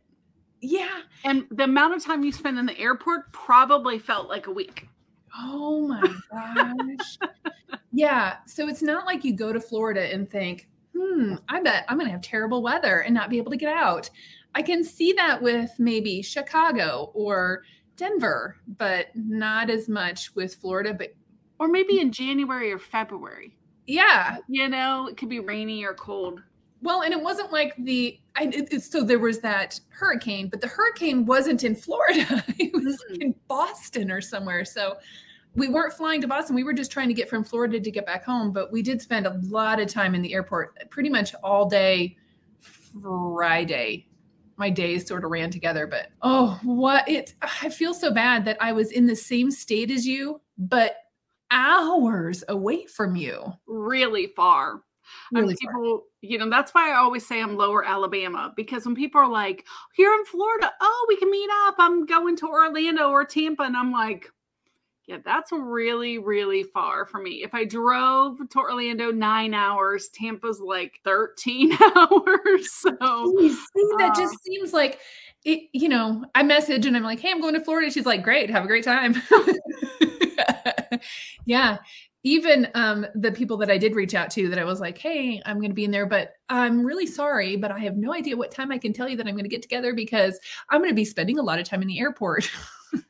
Yeah. 0.62 1.02
And 1.26 1.46
the 1.52 1.66
amount 1.66 1.94
of 1.94 2.04
time 2.04 2.24
you 2.24 2.32
spend 2.32 2.58
in 2.58 2.66
the 2.66 2.80
airport 2.80 3.32
probably 3.34 4.00
felt 4.00 4.28
like 4.28 4.48
a 4.48 4.52
week. 4.52 4.88
Oh 5.38 5.88
my 5.88 6.02
gosh. 6.32 7.20
yeah. 7.92 8.38
So 8.48 8.68
it's 8.68 8.82
not 8.82 9.06
like 9.06 9.24
you 9.24 9.32
go 9.32 9.54
to 9.54 9.62
Florida 9.62 10.12
and 10.12 10.28
think, 10.28 10.70
hmm, 10.98 11.36
I 11.50 11.62
bet 11.62 11.86
I'm 11.88 11.98
going 11.98 12.08
to 12.08 12.14
have 12.14 12.22
terrible 12.22 12.64
weather 12.64 13.02
and 13.02 13.14
not 13.14 13.30
be 13.30 13.38
able 13.38 13.52
to 13.52 13.58
get 13.58 13.78
out. 13.78 14.10
I 14.56 14.62
can 14.62 14.84
see 14.84 15.14
that 15.14 15.42
with 15.42 15.72
maybe 15.80 16.22
Chicago 16.22 17.12
or 17.14 17.64
Denver, 17.96 18.58
but 18.78 19.08
not 19.16 19.70
as 19.70 19.90
much 19.90 20.34
with 20.36 20.56
Florida. 20.56 20.94
But 20.94 21.14
or 21.60 21.68
maybe 21.68 22.00
in 22.00 22.12
January 22.12 22.72
or 22.72 22.80
February. 22.80 23.56
Yeah, 23.88 24.38
you 24.48 24.70
know, 24.70 25.08
it 25.08 25.18
could 25.18 25.30
be 25.30 25.40
rainy 25.40 25.84
or 25.84 25.94
cold. 25.94 26.42
Well, 26.82 27.04
and 27.04 27.14
it 27.14 27.22
wasn't 27.22 27.52
like 27.52 27.74
the 27.78 28.20
I, 28.36 28.50
it, 28.52 28.84
so 28.84 29.04
there 29.04 29.20
was 29.20 29.40
that 29.40 29.80
hurricane, 29.90 30.50
but 30.50 30.62
the 30.62 30.68
hurricane 30.68 31.26
wasn't 31.26 31.64
in 31.64 31.76
Florida; 31.76 32.44
it 32.60 32.74
was 32.74 33.04
mm-hmm. 33.10 33.22
in 33.22 33.36
Boston 33.48 34.12
or 34.12 34.22
somewhere. 34.22 34.66
So 34.66 34.98
we 35.56 35.70
weren't 35.70 35.94
flying 35.94 36.22
to 36.22 36.28
Boston. 36.28 36.56
We 36.56 36.64
were 36.64 36.74
just 36.74 36.92
trying 36.92 37.08
to 37.08 37.14
get 37.14 37.30
from 37.30 37.44
Florida 37.44 37.80
to 37.80 37.92
get 37.92 38.06
back 38.06 38.26
home. 38.26 38.52
But 38.52 38.72
we 38.72 38.82
did 38.82 39.02
spend 39.02 39.26
a 39.26 39.40
lot 39.44 39.80
of 39.80 39.88
time 39.88 40.16
in 40.16 40.22
the 40.22 40.34
airport, 40.34 40.90
pretty 40.90 41.10
much 41.10 41.34
all 41.44 41.68
day 41.70 42.18
Friday 42.60 44.08
my 44.58 44.70
days 44.70 45.08
sort 45.08 45.24
of 45.24 45.32
ran 45.32 45.50
together 45.50 45.88
but 45.88 46.10
oh 46.22 46.60
what 46.64 47.08
it 47.08 47.34
i 47.42 47.70
feel 47.70 47.94
so 47.94 48.12
bad 48.12 48.46
that 48.46 48.58
i 48.62 48.72
was 48.72 48.92
in 48.92 49.06
the 49.06 49.16
same 49.16 49.50
state 49.52 49.92
as 49.92 50.06
you 50.06 50.40
but 50.58 50.98
hours 51.52 52.44
away 52.50 52.86
from 52.86 53.16
you 53.16 53.54
really 53.68 54.28
far 54.28 54.82
really 55.32 55.56
people, 55.56 56.06
you 56.22 56.38
know, 56.38 56.50
that's 56.50 56.74
why 56.74 56.92
I 56.92 56.96
always 56.96 57.26
say 57.26 57.42
I'm 57.42 57.58
lower 57.58 57.86
Alabama 57.86 58.54
because 58.56 58.86
when 58.86 58.96
people 58.96 59.22
are 59.22 59.30
like, 59.30 59.66
here 59.94 60.14
in 60.14 60.26
Florida, 60.26 60.72
oh, 60.82 61.06
we 61.08 61.18
can 61.18 61.30
meet 61.30 61.50
up. 61.66 61.76
I'm 61.78 62.06
going 62.06 62.36
to 62.38 62.48
Orlando 62.48 63.10
or 63.10 63.26
Tampa. 63.26 63.64
And 63.64 63.78
I'm 63.78 63.92
like, 63.92 64.32
yeah, 65.06 65.18
that's 65.24 65.52
really, 65.52 66.18
really 66.18 66.64
far 66.64 67.06
for 67.06 67.20
me. 67.22 67.44
If 67.44 67.54
I 67.54 67.66
drove 67.66 68.38
to 68.50 68.58
Orlando 68.58 69.12
nine 69.12 69.54
hours, 69.54 70.08
Tampa's 70.10 70.62
like 70.62 71.02
13 71.04 71.78
hours. 71.96 72.72
So 72.72 73.34
see, 73.38 73.90
that 73.98 74.12
uh, 74.16 74.16
just 74.16 74.42
seems 74.44 74.72
like 74.72 75.00
it, 75.44 75.68
you 75.74 75.90
know, 75.90 76.24
I 76.36 76.44
message 76.44 76.86
and 76.86 76.96
I'm 76.96 77.04
like, 77.04 77.20
hey, 77.20 77.32
I'm 77.32 77.42
going 77.42 77.54
to 77.54 77.60
Florida. 77.60 77.92
She's 77.92 78.06
like, 78.06 78.24
great, 78.24 78.50
have 78.50 78.64
a 78.64 78.68
great 78.68 78.86
time. 78.86 79.22
yeah. 81.46 81.80
Even 82.24 82.70
um, 82.74 83.06
the 83.16 83.32
people 83.32 83.58
that 83.58 83.70
I 83.70 83.78
did 83.78 83.96
reach 83.96 84.14
out 84.14 84.32
to 84.32 84.48
that 84.50 84.60
I 84.60 84.64
was 84.64 84.80
like, 84.80 84.98
hey, 84.98 85.42
I'm 85.46 85.58
going 85.58 85.72
to 85.72 85.76
be 85.76 85.84
in 85.84 85.92
there, 85.92 86.06
but 86.06 86.36
I'm 86.50 86.86
really 86.86 87.06
sorry, 87.06 87.56
but 87.58 87.72
I 87.72 87.80
have 87.80 87.98
no 87.98 88.14
idea 88.14 88.38
what 88.38 88.52
time 88.52 88.72
I 88.72 88.78
can 88.78 88.94
tell 88.94 89.10
you 89.10 89.18
that 89.18 89.28
I'm 89.28 89.34
going 89.34 89.44
to 89.44 89.50
get 89.50 89.62
together 89.62 89.94
because 89.94 90.40
I'm 90.70 90.80
going 90.80 90.92
to 90.92 90.96
be 90.96 91.06
spending 91.06 91.38
a 91.38 91.44
lot 91.44 91.60
of 91.60 91.66
time 91.66 91.82
in 91.82 91.88
the 91.88 92.00
airport. 92.00 92.50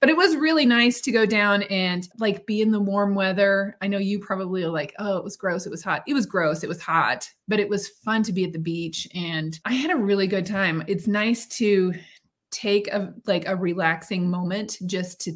but 0.00 0.08
it 0.08 0.16
was 0.16 0.36
really 0.36 0.66
nice 0.66 1.00
to 1.00 1.12
go 1.12 1.26
down 1.26 1.62
and 1.64 2.08
like 2.18 2.46
be 2.46 2.62
in 2.62 2.70
the 2.70 2.80
warm 2.80 3.14
weather. 3.14 3.76
I 3.82 3.88
know 3.88 3.98
you 3.98 4.20
probably 4.20 4.62
are 4.62 4.70
like, 4.70 4.94
oh, 4.98 5.16
it 5.16 5.24
was 5.24 5.36
gross. 5.36 5.66
It 5.66 5.70
was 5.70 5.82
hot. 5.82 6.02
It 6.06 6.14
was 6.14 6.26
gross. 6.26 6.62
It 6.62 6.68
was 6.68 6.80
hot, 6.80 7.28
but 7.48 7.60
it 7.60 7.68
was 7.68 7.88
fun 7.88 8.22
to 8.24 8.32
be 8.32 8.44
at 8.44 8.52
the 8.52 8.58
beach. 8.58 9.08
And 9.14 9.58
I 9.64 9.72
had 9.72 9.90
a 9.90 9.96
really 9.96 10.26
good 10.26 10.46
time. 10.46 10.84
It's 10.86 11.06
nice 11.06 11.46
to 11.58 11.94
take 12.50 12.88
a 12.88 13.12
like 13.26 13.46
a 13.46 13.54
relaxing 13.54 14.28
moment 14.28 14.78
just 14.86 15.20
to 15.20 15.32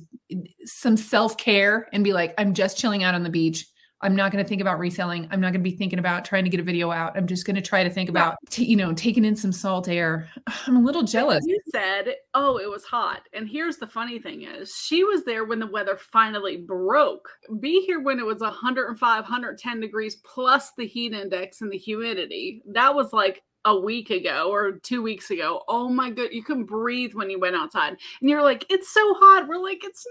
some 0.64 0.96
self-care 0.96 1.88
and 1.92 2.04
be 2.04 2.12
like 2.12 2.34
i'm 2.38 2.54
just 2.54 2.78
chilling 2.78 3.04
out 3.04 3.14
on 3.14 3.22
the 3.22 3.30
beach 3.30 3.66
I'm 4.02 4.16
not 4.16 4.32
going 4.32 4.42
to 4.44 4.48
think 4.48 4.60
about 4.60 4.80
reselling. 4.80 5.28
I'm 5.30 5.40
not 5.40 5.52
going 5.52 5.62
to 5.62 5.70
be 5.70 5.76
thinking 5.76 6.00
about 6.00 6.24
trying 6.24 6.42
to 6.42 6.50
get 6.50 6.58
a 6.58 6.64
video 6.64 6.90
out. 6.90 7.16
I'm 7.16 7.28
just 7.28 7.46
going 7.46 7.54
to 7.54 7.62
try 7.62 7.84
to 7.84 7.90
think 7.90 8.08
about, 8.08 8.36
t- 8.50 8.64
you 8.64 8.74
know, 8.74 8.92
taking 8.92 9.24
in 9.24 9.36
some 9.36 9.52
salt 9.52 9.88
air. 9.88 10.28
I'm 10.66 10.76
a 10.76 10.80
little 10.80 11.04
jealous. 11.04 11.44
You 11.46 11.58
said, 11.70 12.16
oh, 12.34 12.58
it 12.58 12.68
was 12.68 12.84
hot. 12.84 13.22
And 13.32 13.48
here's 13.48 13.76
the 13.76 13.86
funny 13.86 14.18
thing 14.18 14.42
is 14.42 14.74
she 14.74 15.04
was 15.04 15.24
there 15.24 15.44
when 15.44 15.60
the 15.60 15.68
weather 15.68 15.96
finally 15.96 16.56
broke. 16.56 17.28
Be 17.60 17.82
here 17.86 18.00
when 18.00 18.18
it 18.18 18.26
was 18.26 18.40
105, 18.40 18.98
110 19.00 19.80
degrees 19.80 20.16
plus 20.16 20.72
the 20.76 20.86
heat 20.86 21.12
index 21.12 21.60
and 21.60 21.70
the 21.70 21.78
humidity. 21.78 22.62
That 22.66 22.96
was 22.96 23.12
like 23.12 23.42
a 23.64 23.78
week 23.78 24.10
ago 24.10 24.50
or 24.50 24.72
two 24.72 25.02
weeks 25.02 25.30
ago. 25.30 25.62
Oh 25.68 25.88
my 25.88 26.10
god, 26.10 26.28
you 26.32 26.42
couldn't 26.42 26.64
breathe 26.64 27.14
when 27.14 27.30
you 27.30 27.38
went 27.38 27.56
outside. 27.56 27.96
And 28.20 28.30
you're 28.30 28.42
like, 28.42 28.66
it's 28.68 28.92
so 28.92 29.14
hot. 29.14 29.46
We're 29.48 29.62
like, 29.62 29.82
it's 29.84 30.04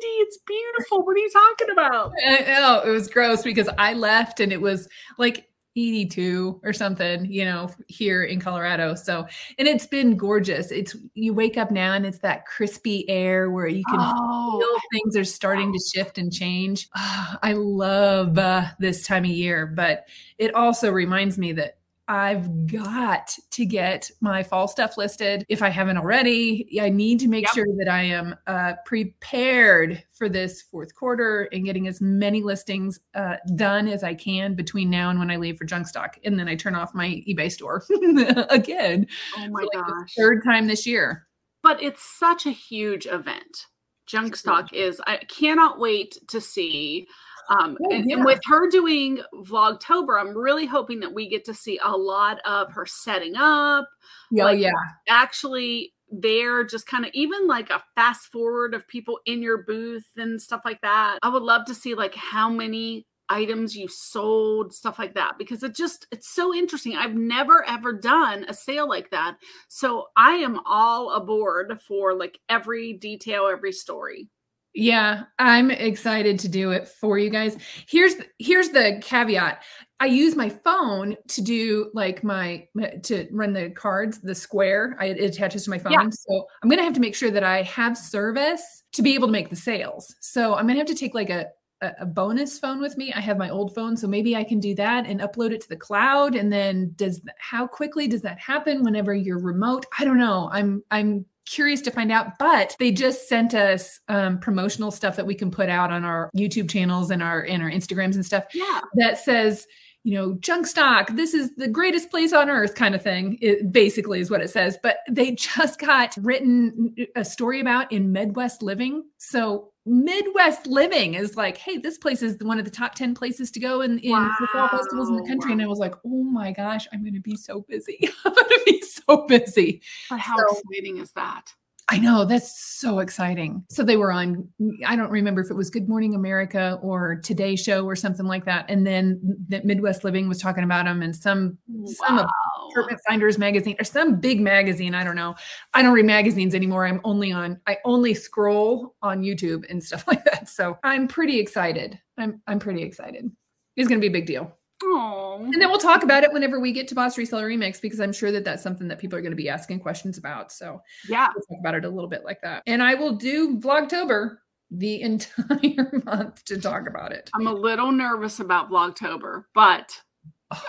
90. 0.00 0.06
It's 0.06 0.38
beautiful. 0.46 1.04
What 1.04 1.16
are 1.16 1.20
you 1.20 1.30
talking 1.30 1.70
about? 1.70 2.12
I 2.26 2.40
know 2.60 2.82
it 2.84 2.90
was 2.90 3.08
gross 3.08 3.42
because 3.42 3.68
I 3.78 3.94
left 3.94 4.40
and 4.40 4.52
it 4.52 4.60
was 4.60 4.88
like 5.18 5.48
82 5.78 6.60
or 6.64 6.72
something, 6.72 7.24
you 7.26 7.44
know, 7.44 7.70
here 7.86 8.24
in 8.24 8.40
Colorado. 8.40 8.94
So, 8.94 9.26
and 9.58 9.68
it's 9.68 9.86
been 9.86 10.16
gorgeous. 10.16 10.70
It's 10.70 10.96
you 11.14 11.32
wake 11.34 11.56
up 11.56 11.70
now 11.70 11.94
and 11.94 12.04
it's 12.04 12.18
that 12.20 12.46
crispy 12.46 13.08
air 13.08 13.50
where 13.50 13.68
you 13.68 13.84
can 13.88 14.00
oh. 14.00 14.58
feel 14.58 15.00
things 15.00 15.16
are 15.16 15.24
starting 15.24 15.72
to 15.72 15.78
shift 15.94 16.18
and 16.18 16.32
change. 16.32 16.88
Oh, 16.96 17.34
I 17.42 17.52
love 17.52 18.38
uh, 18.38 18.66
this 18.78 19.06
time 19.06 19.24
of 19.24 19.30
year, 19.30 19.66
but 19.66 20.06
it 20.38 20.54
also 20.54 20.90
reminds 20.90 21.38
me 21.38 21.52
that 21.52 21.77
I've 22.08 22.66
got 22.66 23.36
to 23.50 23.66
get 23.66 24.10
my 24.22 24.42
fall 24.42 24.66
stuff 24.66 24.96
listed 24.96 25.44
if 25.50 25.62
I 25.62 25.68
haven't 25.68 25.98
already. 25.98 26.80
I 26.80 26.88
need 26.88 27.20
to 27.20 27.28
make 27.28 27.44
yep. 27.44 27.54
sure 27.54 27.66
that 27.76 27.88
I 27.88 28.02
am 28.02 28.34
uh, 28.46 28.74
prepared 28.86 30.02
for 30.10 30.30
this 30.30 30.62
fourth 30.62 30.94
quarter 30.94 31.50
and 31.52 31.66
getting 31.66 31.86
as 31.86 32.00
many 32.00 32.42
listings 32.42 33.00
uh, 33.14 33.36
done 33.56 33.88
as 33.88 34.02
I 34.02 34.14
can 34.14 34.54
between 34.54 34.88
now 34.88 35.10
and 35.10 35.18
when 35.18 35.30
I 35.30 35.36
leave 35.36 35.58
for 35.58 35.66
Junkstock. 35.66 36.14
And 36.24 36.38
then 36.38 36.48
I 36.48 36.54
turn 36.54 36.74
off 36.74 36.94
my 36.94 37.22
eBay 37.28 37.52
store 37.52 37.84
again. 38.48 39.06
Oh 39.36 39.48
my 39.48 39.60
like 39.60 39.72
gosh. 39.72 40.14
third 40.16 40.42
time 40.42 40.66
this 40.66 40.86
year. 40.86 41.26
But 41.62 41.82
it's 41.82 42.02
such 42.02 42.46
a 42.46 42.50
huge 42.50 43.04
event. 43.04 43.66
Junkstock 44.08 44.72
is, 44.72 45.02
I 45.06 45.18
cannot 45.18 45.78
wait 45.78 46.16
to 46.28 46.40
see 46.40 47.06
um, 47.48 47.78
oh, 47.82 47.90
and, 47.90 48.08
yeah. 48.08 48.16
and, 48.16 48.24
with 48.24 48.40
her 48.46 48.68
doing 48.68 49.20
Vlogtober, 49.34 50.20
I'm 50.20 50.36
really 50.36 50.66
hoping 50.66 51.00
that 51.00 51.12
we 51.12 51.28
get 51.28 51.44
to 51.46 51.54
see 51.54 51.78
a 51.82 51.96
lot 51.96 52.38
of 52.44 52.72
her 52.72 52.86
setting 52.86 53.34
up. 53.36 53.88
Yeah, 54.30 54.44
like, 54.44 54.58
yeah. 54.58 54.70
Actually, 55.08 55.94
there, 56.10 56.64
just 56.64 56.86
kind 56.86 57.04
of 57.04 57.10
even 57.14 57.46
like 57.46 57.70
a 57.70 57.82
fast 57.94 58.26
forward 58.26 58.74
of 58.74 58.86
people 58.88 59.20
in 59.26 59.42
your 59.42 59.62
booth 59.62 60.06
and 60.16 60.40
stuff 60.40 60.62
like 60.64 60.80
that. 60.82 61.18
I 61.22 61.28
would 61.28 61.42
love 61.42 61.64
to 61.66 61.74
see 61.74 61.94
like 61.94 62.14
how 62.14 62.50
many 62.50 63.06
items 63.30 63.76
you 63.76 63.88
sold 63.88 64.72
stuff 64.72 64.98
like 64.98 65.14
that 65.14 65.34
because 65.38 65.62
it 65.62 65.74
just 65.74 66.06
it's 66.10 66.30
so 66.30 66.54
interesting 66.54 66.96
i've 66.96 67.14
never 67.14 67.62
ever 67.68 67.92
done 67.92 68.44
a 68.48 68.54
sale 68.54 68.88
like 68.88 69.10
that 69.10 69.36
so 69.68 70.06
i 70.16 70.32
am 70.36 70.58
all 70.64 71.12
aboard 71.12 71.78
for 71.86 72.14
like 72.14 72.38
every 72.48 72.94
detail 72.94 73.46
every 73.46 73.72
story 73.72 74.30
yeah, 74.74 75.24
I'm 75.38 75.70
excited 75.70 76.38
to 76.40 76.48
do 76.48 76.70
it 76.70 76.88
for 76.88 77.18
you 77.18 77.30
guys. 77.30 77.56
Here's 77.88 78.14
here's 78.38 78.70
the 78.70 79.00
caveat. 79.02 79.62
I 80.00 80.06
use 80.06 80.36
my 80.36 80.48
phone 80.48 81.16
to 81.28 81.42
do 81.42 81.90
like 81.94 82.22
my 82.22 82.66
to 83.02 83.26
run 83.32 83.52
the 83.52 83.70
cards, 83.70 84.20
the 84.20 84.34
square. 84.34 84.96
I, 85.00 85.06
it 85.06 85.20
attaches 85.20 85.64
to 85.64 85.70
my 85.70 85.78
phone. 85.78 85.92
Yeah. 85.92 86.08
So 86.10 86.46
I'm 86.62 86.68
gonna 86.68 86.84
have 86.84 86.92
to 86.94 87.00
make 87.00 87.16
sure 87.16 87.30
that 87.30 87.42
I 87.42 87.62
have 87.62 87.98
service 87.98 88.84
to 88.92 89.02
be 89.02 89.14
able 89.14 89.28
to 89.28 89.32
make 89.32 89.50
the 89.50 89.56
sales. 89.56 90.14
So 90.20 90.54
I'm 90.54 90.66
gonna 90.66 90.78
have 90.78 90.86
to 90.86 90.94
take 90.94 91.14
like 91.14 91.30
a 91.30 91.46
a, 91.80 91.92
a 92.00 92.06
bonus 92.06 92.58
phone 92.58 92.80
with 92.80 92.96
me. 92.96 93.12
I 93.12 93.20
have 93.20 93.38
my 93.38 93.50
old 93.50 93.74
phone, 93.74 93.96
so 93.96 94.06
maybe 94.06 94.36
I 94.36 94.44
can 94.44 94.60
do 94.60 94.74
that 94.76 95.06
and 95.06 95.20
upload 95.20 95.52
it 95.52 95.60
to 95.62 95.68
the 95.68 95.76
cloud. 95.76 96.34
And 96.34 96.52
then 96.52 96.92
does 96.96 97.20
how 97.38 97.66
quickly 97.66 98.06
does 98.06 98.22
that 98.22 98.38
happen 98.38 98.84
whenever 98.84 99.14
you're 99.14 99.40
remote? 99.40 99.86
I 99.98 100.04
don't 100.04 100.18
know. 100.18 100.48
I'm 100.52 100.82
I'm 100.90 101.24
curious 101.48 101.80
to 101.82 101.90
find 101.90 102.12
out 102.12 102.38
but 102.38 102.76
they 102.78 102.90
just 102.92 103.28
sent 103.28 103.54
us 103.54 104.00
um, 104.08 104.38
promotional 104.38 104.90
stuff 104.90 105.16
that 105.16 105.26
we 105.26 105.34
can 105.34 105.50
put 105.50 105.68
out 105.68 105.90
on 105.90 106.04
our 106.04 106.30
youtube 106.36 106.70
channels 106.70 107.10
and 107.10 107.22
our 107.22 107.42
and 107.42 107.62
our 107.62 107.70
instagrams 107.70 108.14
and 108.14 108.24
stuff 108.26 108.44
Yeah. 108.52 108.80
that 108.94 109.18
says 109.18 109.66
you 110.04 110.14
know 110.14 110.34
Junkstock 110.34 111.16
this 111.16 111.34
is 111.34 111.54
the 111.56 111.68
greatest 111.68 112.10
place 112.10 112.32
on 112.32 112.48
earth 112.48 112.74
kind 112.74 112.94
of 112.94 113.02
thing 113.02 113.38
it 113.40 113.72
basically 113.72 114.20
is 114.20 114.30
what 114.30 114.40
it 114.40 114.48
says 114.50 114.78
but 114.82 114.98
they 115.10 115.32
just 115.32 115.80
got 115.80 116.14
written 116.18 116.94
a 117.16 117.24
story 117.24 117.60
about 117.60 117.90
in 117.90 118.12
midwest 118.12 118.62
living 118.62 119.04
so 119.18 119.72
midwest 119.88 120.66
living 120.66 121.14
is 121.14 121.36
like 121.36 121.56
hey 121.56 121.78
this 121.78 121.96
place 121.98 122.22
is 122.22 122.36
one 122.42 122.58
of 122.58 122.64
the 122.64 122.70
top 122.70 122.94
10 122.94 123.14
places 123.14 123.50
to 123.50 123.58
go 123.60 123.80
in, 123.80 123.98
in 124.00 124.30
for 124.38 124.46
fall 124.52 124.68
festivals 124.68 125.08
in 125.08 125.16
the 125.16 125.26
country. 125.26 125.52
And 125.52 125.62
i 125.62 125.66
was 125.66 125.78
like 125.78 125.94
oh 126.04 126.22
my 126.22 126.52
gosh 126.52 126.86
i'm 126.92 127.02
going 127.02 127.14
to 127.14 127.20
be 127.20 127.36
so 127.36 127.62
busy. 127.68 128.08
I'm 128.24 128.34
going 128.34 128.46
to 128.46 128.62
be 128.66 128.82
so 128.82 129.26
busy. 129.26 129.82
But 130.10 130.20
how 130.20 130.36
So- 130.36 130.58
exciting 130.70 130.98
is 130.98 131.10
that? 131.12 131.52
I 131.90 131.98
know 131.98 132.26
that's 132.26 132.78
so 132.78 132.98
exciting. 132.98 133.64
So 133.70 133.82
they 133.82 133.96
were 133.96 134.12
on, 134.12 134.46
I 134.86 134.94
don't 134.94 135.10
remember 135.10 135.40
if 135.40 135.50
it 135.50 135.54
was 135.54 135.70
Good 135.70 135.88
Morning 135.88 136.14
America 136.14 136.78
or 136.82 137.16
Today 137.16 137.56
Show 137.56 137.86
or 137.86 137.96
something 137.96 138.26
like 138.26 138.44
that. 138.44 138.66
And 138.68 138.86
then 138.86 139.18
that 139.48 139.64
Midwest 139.64 140.04
Living 140.04 140.28
was 140.28 140.38
talking 140.38 140.64
about 140.64 140.84
them 140.84 141.00
and 141.00 141.16
some 141.16 141.56
some 141.86 142.18
of 142.18 142.26
Wow. 142.26 142.68
Apartment 142.72 143.00
Finders 143.08 143.38
magazine 143.38 143.74
or 143.80 143.84
some 143.84 144.20
big 144.20 144.38
magazine. 144.40 144.94
I 144.94 145.02
don't 145.02 145.16
know. 145.16 145.34
I 145.72 145.80
don't 145.80 145.94
read 145.94 146.04
magazines 146.04 146.54
anymore. 146.54 146.86
I'm 146.86 147.00
only 147.04 147.32
on, 147.32 147.58
I 147.66 147.78
only 147.86 148.12
scroll 148.12 148.94
on 149.00 149.22
YouTube 149.22 149.64
and 149.70 149.82
stuff 149.82 150.04
like 150.06 150.24
that. 150.24 150.50
So 150.50 150.76
I'm 150.84 151.08
pretty 151.08 151.40
excited. 151.40 151.98
I'm 152.18 152.42
I'm 152.46 152.58
pretty 152.58 152.82
excited. 152.82 153.30
It's 153.76 153.88
going 153.88 153.98
to 153.98 154.02
be 154.02 154.08
a 154.08 154.18
big 154.20 154.26
deal. 154.26 154.57
Aw. 154.84 155.36
And 155.36 155.54
then 155.60 155.68
we'll 155.68 155.78
talk 155.78 156.02
about 156.02 156.22
it 156.24 156.32
whenever 156.32 156.60
we 156.60 156.72
get 156.72 156.88
to 156.88 156.94
Boss 156.94 157.16
Reseller 157.16 157.44
Remix 157.44 157.80
because 157.80 158.00
I'm 158.00 158.12
sure 158.12 158.30
that 158.32 158.44
that's 158.44 158.62
something 158.62 158.88
that 158.88 158.98
people 158.98 159.18
are 159.18 159.22
going 159.22 159.32
to 159.32 159.36
be 159.36 159.48
asking 159.48 159.80
questions 159.80 160.18
about. 160.18 160.52
So 160.52 160.80
Yeah. 161.08 161.28
we'll 161.34 161.44
talk 161.44 161.60
about 161.60 161.74
it 161.74 161.84
a 161.84 161.88
little 161.88 162.08
bit 162.08 162.24
like 162.24 162.40
that. 162.42 162.62
And 162.66 162.82
I 162.82 162.94
will 162.94 163.16
do 163.16 163.58
Vlogtober 163.58 164.38
the 164.70 165.00
entire 165.02 166.02
month 166.04 166.44
to 166.44 166.58
talk 166.60 166.88
about 166.88 167.12
it. 167.12 167.30
I'm 167.34 167.46
a 167.46 167.52
little 167.52 167.90
nervous 167.90 168.40
about 168.40 168.70
Vlogtober, 168.70 169.44
but 169.54 170.00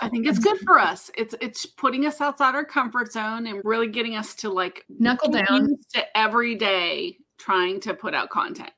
I 0.02 0.08
think 0.08 0.26
it's 0.26 0.38
good 0.38 0.58
for 0.60 0.78
us. 0.78 1.10
It's 1.16 1.34
it's 1.40 1.64
putting 1.64 2.04
us 2.04 2.20
outside 2.20 2.54
our 2.54 2.64
comfort 2.64 3.12
zone 3.12 3.46
and 3.46 3.62
really 3.64 3.88
getting 3.88 4.14
us 4.16 4.34
to 4.36 4.50
like 4.50 4.84
Knuckle 4.88 5.30
down. 5.30 5.76
to 5.94 6.18
every 6.18 6.54
day 6.54 7.16
trying 7.38 7.80
to 7.80 7.94
put 7.94 8.14
out 8.14 8.28
content. 8.28 8.70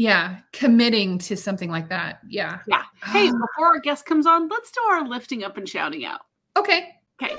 Yeah, 0.00 0.38
committing 0.54 1.18
to 1.18 1.36
something 1.36 1.70
like 1.70 1.90
that. 1.90 2.20
Yeah. 2.26 2.60
Yeah. 2.66 2.84
Hey, 3.04 3.28
Ah. 3.28 3.32
before 3.32 3.66
our 3.66 3.80
guest 3.80 4.06
comes 4.06 4.24
on, 4.24 4.48
let's 4.48 4.70
do 4.70 4.80
our 4.90 5.06
lifting 5.06 5.44
up 5.44 5.58
and 5.58 5.68
shouting 5.68 6.06
out. 6.06 6.22
Okay. 6.56 6.94
Okay. 7.22 7.36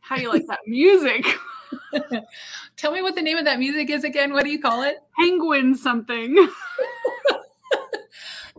How 0.00 0.16
you 0.16 0.28
like 0.32 0.46
that 0.46 0.60
music? 0.66 1.24
Tell 2.76 2.92
me 2.92 3.02
what 3.02 3.14
the 3.14 3.22
name 3.22 3.38
of 3.38 3.44
that 3.44 3.58
music 3.58 3.90
is 3.90 4.04
again. 4.04 4.32
What 4.32 4.44
do 4.44 4.50
you 4.50 4.60
call 4.60 4.82
it? 4.82 4.96
Penguin 5.18 5.74
something. 5.74 6.36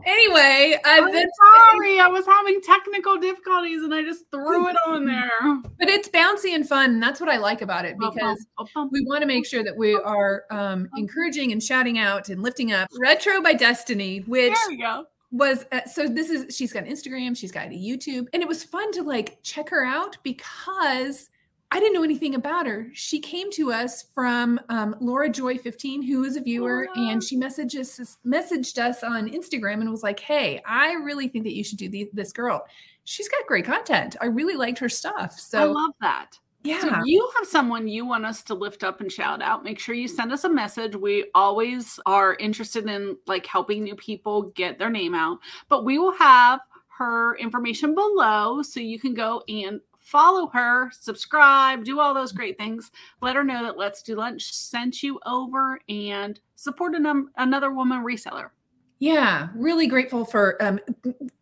Anyway, 0.07 0.79
uh, 0.85 0.89
I'm 0.89 1.11
sorry, 1.11 1.99
I 1.99 2.07
was 2.07 2.25
having 2.25 2.61
technical 2.61 3.17
difficulties 3.17 3.83
and 3.83 3.93
I 3.93 4.03
just 4.03 4.23
threw 4.31 4.69
it 4.69 4.75
on 4.87 5.05
there. 5.05 5.29
but 5.77 5.89
it's 5.89 6.07
bouncy 6.07 6.55
and 6.55 6.67
fun. 6.67 6.91
And 6.91 7.03
that's 7.03 7.19
what 7.19 7.29
I 7.29 7.37
like 7.37 7.61
about 7.61 7.83
it 7.83 7.97
because 7.99 8.45
we 8.91 9.03
want 9.05 9.21
to 9.21 9.27
make 9.27 9.45
sure 9.45 9.63
that 9.65 9.75
we 9.75 9.95
are 9.95 10.45
um, 10.49 10.87
encouraging 10.95 11.51
and 11.51 11.61
shouting 11.61 11.97
out 11.97 12.29
and 12.29 12.41
lifting 12.41 12.71
up 12.71 12.89
Retro 12.97 13.41
by 13.41 13.53
Destiny, 13.53 14.19
which 14.19 14.53
there 14.53 14.69
we 14.69 14.77
go. 14.77 15.05
was 15.31 15.65
uh, 15.73 15.81
so 15.85 16.07
this 16.07 16.29
is 16.29 16.55
she's 16.55 16.71
got 16.71 16.85
Instagram, 16.85 17.35
she's 17.35 17.51
got 17.51 17.67
a 17.67 17.71
YouTube, 17.71 18.27
and 18.31 18.41
it 18.41 18.47
was 18.47 18.63
fun 18.63 18.93
to 18.93 19.03
like 19.03 19.39
check 19.43 19.69
her 19.69 19.83
out 19.83 20.15
because 20.23 21.29
I 21.69 21.80
didn't 21.82 21.95
know 21.95 22.03
anything 22.03 22.36
about 22.36 22.65
her. 22.65 22.88
She 22.93 23.19
came 23.19 23.51
to 23.51 23.73
us 23.73 24.03
from 24.13 24.60
um, 24.69 24.95
Laura 25.01 25.30
Joy 25.30 25.58
15, 25.58 26.01
who 26.01 26.23
is 26.23 26.38
a 26.38 26.41
viewer, 26.41 26.88
and 26.95 27.21
she 27.21 27.38
messaged 27.38 27.77
us 27.77 28.17
messaged 28.25 28.77
us 28.77 29.03
on 29.03 29.30
Instagram 29.30 29.82
and 29.82 29.91
was 29.91 30.01
like, 30.03 30.19
"Hey, 30.19 30.62
I 30.65 30.93
really 30.93 31.27
think 31.27 31.43
that 31.43 31.56
you 31.56 31.65
should 31.65 31.77
do 31.77 31.89
the, 31.89 32.10
this 32.13 32.32
girl. 32.32 32.65
She's 33.03 33.27
got 33.27 33.45
great 33.47 33.65
content. 33.65 34.15
I 34.21 34.27
really 34.27 34.56
liked 34.56 34.80
her 34.80 34.88
stuff." 34.88 35.38
So 35.38 35.60
I 35.60 35.63
love 35.65 35.91
that. 35.99 36.39
yeah, 36.63 36.80
So 36.80 37.01
you 37.03 37.30
have 37.38 37.47
someone 37.47 37.89
you 37.89 38.06
want 38.06 38.25
us 38.25 38.43
to 38.43 38.53
lift 38.53 38.86
up 38.86 39.01
and 39.01 39.12
shout 39.12 39.41
out. 39.41 39.65
Make 39.65 39.77
sure 39.80 39.93
you 39.93 40.08
send 40.08 40.32
us 40.32 40.45
a 40.45 40.49
message. 40.49 40.95
We 40.95 41.30
always 41.36 41.99
are 42.06 42.36
interested 42.36 42.89
in 42.89 43.17
like 43.27 43.45
helping 43.45 43.84
new 43.84 43.95
people 43.95 44.43
get 44.56 44.80
their 44.80 44.89
name 44.89 45.13
out. 45.13 45.39
But 45.67 45.84
we 45.84 45.99
will 45.99 46.13
have 46.13 46.62
her 46.97 47.36
information 47.38 47.93
below 47.93 48.62
so 48.63 48.80
you 48.80 48.99
can 48.99 49.13
go 49.13 49.43
and 49.47 49.82
follow 50.08 50.48
her, 50.48 50.89
subscribe, 50.91 51.84
do 51.84 52.00
all 52.00 52.13
those 52.13 52.32
great 52.32 52.58
things. 52.58 52.91
Let 53.22 53.36
her 53.36 53.43
know 53.43 53.62
that 53.63 53.78
Let's 53.78 54.02
Do 54.02 54.15
Lunch 54.15 54.54
sent 54.54 55.04
you 55.04 55.20
over 55.26 55.82
and 55.89 56.39
support 56.56 56.96
a 56.96 57.00
num- 57.00 57.30
another 57.36 57.72
woman 57.72 58.04
reseller. 58.04 58.52
Yeah, 59.00 59.50
really 59.54 59.86
grateful 59.86 60.24
for 60.24 60.63
um, 60.63 60.80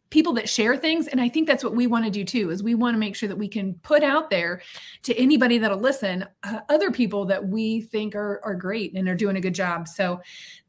people 0.09 0.33
that 0.33 0.49
share 0.49 0.75
things, 0.75 1.07
and 1.07 1.21
I 1.21 1.29
think 1.29 1.47
that's 1.47 1.63
what 1.63 1.75
we 1.75 1.85
want 1.85 2.05
to 2.05 2.11
do 2.11 2.25
too. 2.25 2.49
Is 2.49 2.63
we 2.63 2.73
want 2.73 2.95
to 2.95 2.99
make 2.99 3.15
sure 3.15 3.29
that 3.29 3.37
we 3.37 3.47
can 3.47 3.75
put 3.75 4.01
out 4.01 4.31
there 4.31 4.61
to 5.03 5.15
anybody 5.15 5.59
that'll 5.59 5.77
listen, 5.77 6.25
uh, 6.43 6.61
other 6.69 6.89
people 6.89 7.23
that 7.25 7.47
we 7.47 7.81
think 7.81 8.15
are 8.15 8.41
are 8.43 8.55
great 8.55 8.95
and 8.95 9.07
are 9.07 9.15
doing 9.15 9.37
a 9.37 9.41
good 9.41 9.55
job. 9.55 9.87
So, 9.87 10.19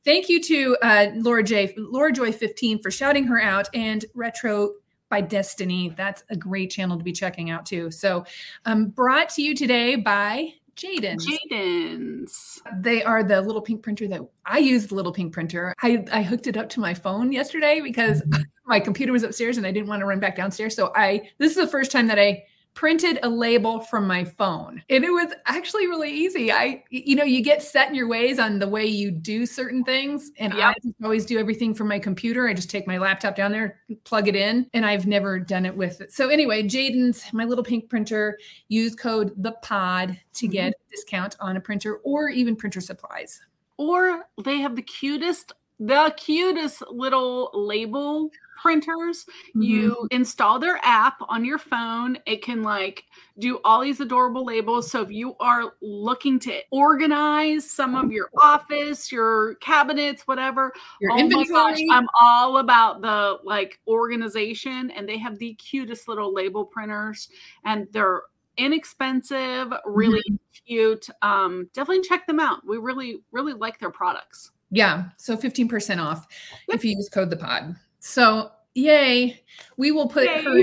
thank 0.04 0.28
you 0.28 0.40
to 0.42 0.76
uh, 0.82 1.06
Laura 1.14 1.42
J, 1.42 1.72
Laura 1.78 2.12
Joy 2.12 2.30
fifteen 2.30 2.78
for 2.82 2.90
shouting 2.90 3.24
her 3.24 3.40
out, 3.40 3.68
and 3.74 4.04
Retro 4.14 4.74
by 5.08 5.20
Destiny. 5.20 5.94
That's 5.96 6.22
a 6.30 6.36
great 6.36 6.70
channel 6.70 6.98
to 6.98 7.04
be 7.04 7.12
checking 7.12 7.50
out 7.50 7.66
too. 7.66 7.90
So, 7.90 8.24
um, 8.64 8.88
brought 8.88 9.28
to 9.30 9.42
you 9.42 9.54
today 9.54 9.96
by 9.96 10.54
Jaden. 10.76 11.18
Jadens. 11.18 12.60
They 12.80 13.02
are 13.02 13.22
the 13.22 13.40
little 13.40 13.62
pink 13.62 13.82
printer 13.82 14.06
that 14.08 14.20
I 14.44 14.58
use. 14.58 14.86
The 14.86 14.94
little 14.94 15.12
pink 15.12 15.32
printer. 15.32 15.74
I, 15.82 16.04
I 16.12 16.22
hooked 16.22 16.46
it 16.46 16.56
up 16.56 16.68
to 16.70 16.80
my 16.80 16.92
phone 16.92 17.32
yesterday 17.32 17.80
because 17.80 18.22
my 18.66 18.78
computer 18.78 19.12
was 19.12 19.22
upstairs 19.22 19.56
and 19.56 19.66
I 19.66 19.72
didn't 19.72 19.88
want 19.88 20.00
to 20.00 20.06
run 20.06 20.20
back 20.20 20.36
downstairs. 20.36 20.76
So 20.76 20.92
I 20.94 21.30
this 21.38 21.50
is 21.50 21.56
the 21.56 21.66
first 21.66 21.90
time 21.90 22.06
that 22.08 22.18
I 22.18 22.44
printed 22.76 23.18
a 23.22 23.28
label 23.28 23.80
from 23.80 24.06
my 24.06 24.22
phone. 24.22 24.82
And 24.90 25.02
it 25.02 25.10
was 25.10 25.32
actually 25.46 25.88
really 25.88 26.12
easy. 26.12 26.52
I 26.52 26.84
you 26.90 27.16
know 27.16 27.24
you 27.24 27.42
get 27.42 27.62
set 27.62 27.88
in 27.88 27.94
your 27.94 28.06
ways 28.06 28.38
on 28.38 28.60
the 28.60 28.68
way 28.68 28.84
you 28.84 29.10
do 29.10 29.46
certain 29.46 29.82
things. 29.82 30.30
And 30.38 30.52
i 30.52 30.74
just 30.74 30.94
always 31.02 31.24
do 31.26 31.38
everything 31.38 31.74
from 31.74 31.88
my 31.88 31.98
computer. 31.98 32.46
I 32.46 32.52
just 32.52 32.70
take 32.70 32.86
my 32.86 32.98
laptop 32.98 33.34
down 33.34 33.50
there 33.50 33.80
plug 34.04 34.28
it 34.28 34.36
in 34.36 34.68
and 34.74 34.84
i've 34.84 35.06
never 35.06 35.40
done 35.40 35.66
it 35.66 35.74
with 35.74 36.00
it. 36.00 36.12
So 36.12 36.28
anyway 36.28 36.62
jadens 36.62 37.32
my 37.32 37.44
little 37.44 37.64
pink 37.64 37.88
printer 37.88 38.38
use 38.68 38.94
code 38.94 39.32
the 39.38 39.52
pod 39.62 40.20
to 40.34 40.46
mm-hmm. 40.46 40.52
get 40.52 40.72
a 40.72 40.90
discount 40.90 41.34
on 41.40 41.56
a 41.56 41.60
printer 41.60 41.96
or 42.04 42.28
even 42.28 42.54
printer 42.54 42.80
supplies. 42.80 43.40
Or 43.78 44.26
they 44.44 44.58
have 44.58 44.76
the 44.76 44.82
cutest 44.82 45.52
the 45.80 46.14
cutest 46.16 46.82
little 46.90 47.50
label 47.54 48.30
printers 48.56 49.26
Mm-hmm. 49.26 49.62
you 49.62 50.08
install 50.10 50.58
their 50.58 50.78
app 50.82 51.16
on 51.28 51.44
your 51.44 51.58
phone. 51.58 52.18
It 52.26 52.42
can 52.42 52.62
like 52.62 53.04
do 53.38 53.60
all 53.64 53.82
these 53.82 54.00
adorable 54.00 54.44
labels. 54.44 54.90
So 54.90 55.02
if 55.02 55.10
you 55.10 55.34
are 55.40 55.74
looking 55.80 56.38
to 56.40 56.60
organize 56.70 57.70
some 57.70 57.94
of 57.94 58.10
your 58.12 58.28
office 58.40 59.10
your 59.12 59.54
cabinets 59.56 60.26
whatever 60.26 60.72
your 61.00 61.12
oh 61.12 61.28
my 61.28 61.44
gosh 61.44 61.78
i'm 61.90 62.06
all 62.20 62.58
about 62.58 63.02
the 63.02 63.38
like 63.44 63.78
organization. 63.86 64.90
And 64.90 65.08
they 65.08 65.18
have 65.18 65.38
the 65.38 65.54
cutest 65.54 66.08
little 66.08 66.32
label 66.34 66.64
printers 66.64 67.28
and 67.64 67.86
they're 67.92 68.22
inexpensive 68.56 69.72
really 69.84 70.22
cute. 70.66 71.08
Um 71.22 71.68
definitely 71.74 72.02
check 72.02 72.26
them 72.26 72.40
out. 72.40 72.66
We 72.66 72.78
really 72.78 73.22
really 73.32 73.52
like 73.52 73.78
their 73.78 73.90
products. 73.90 74.50
Yeah. 74.70 75.04
So 75.16 75.36
15% 75.36 76.02
off 76.02 76.26
if 76.68 76.84
you 76.84 76.96
use 76.96 77.08
code 77.08 77.30
the 77.30 77.36
pod. 77.36 77.76
So 78.06 78.50
yay. 78.74 79.42
We 79.76 79.90
will 79.90 80.08
put 80.08 80.24
Yay. 80.26 80.42
her 80.44 80.62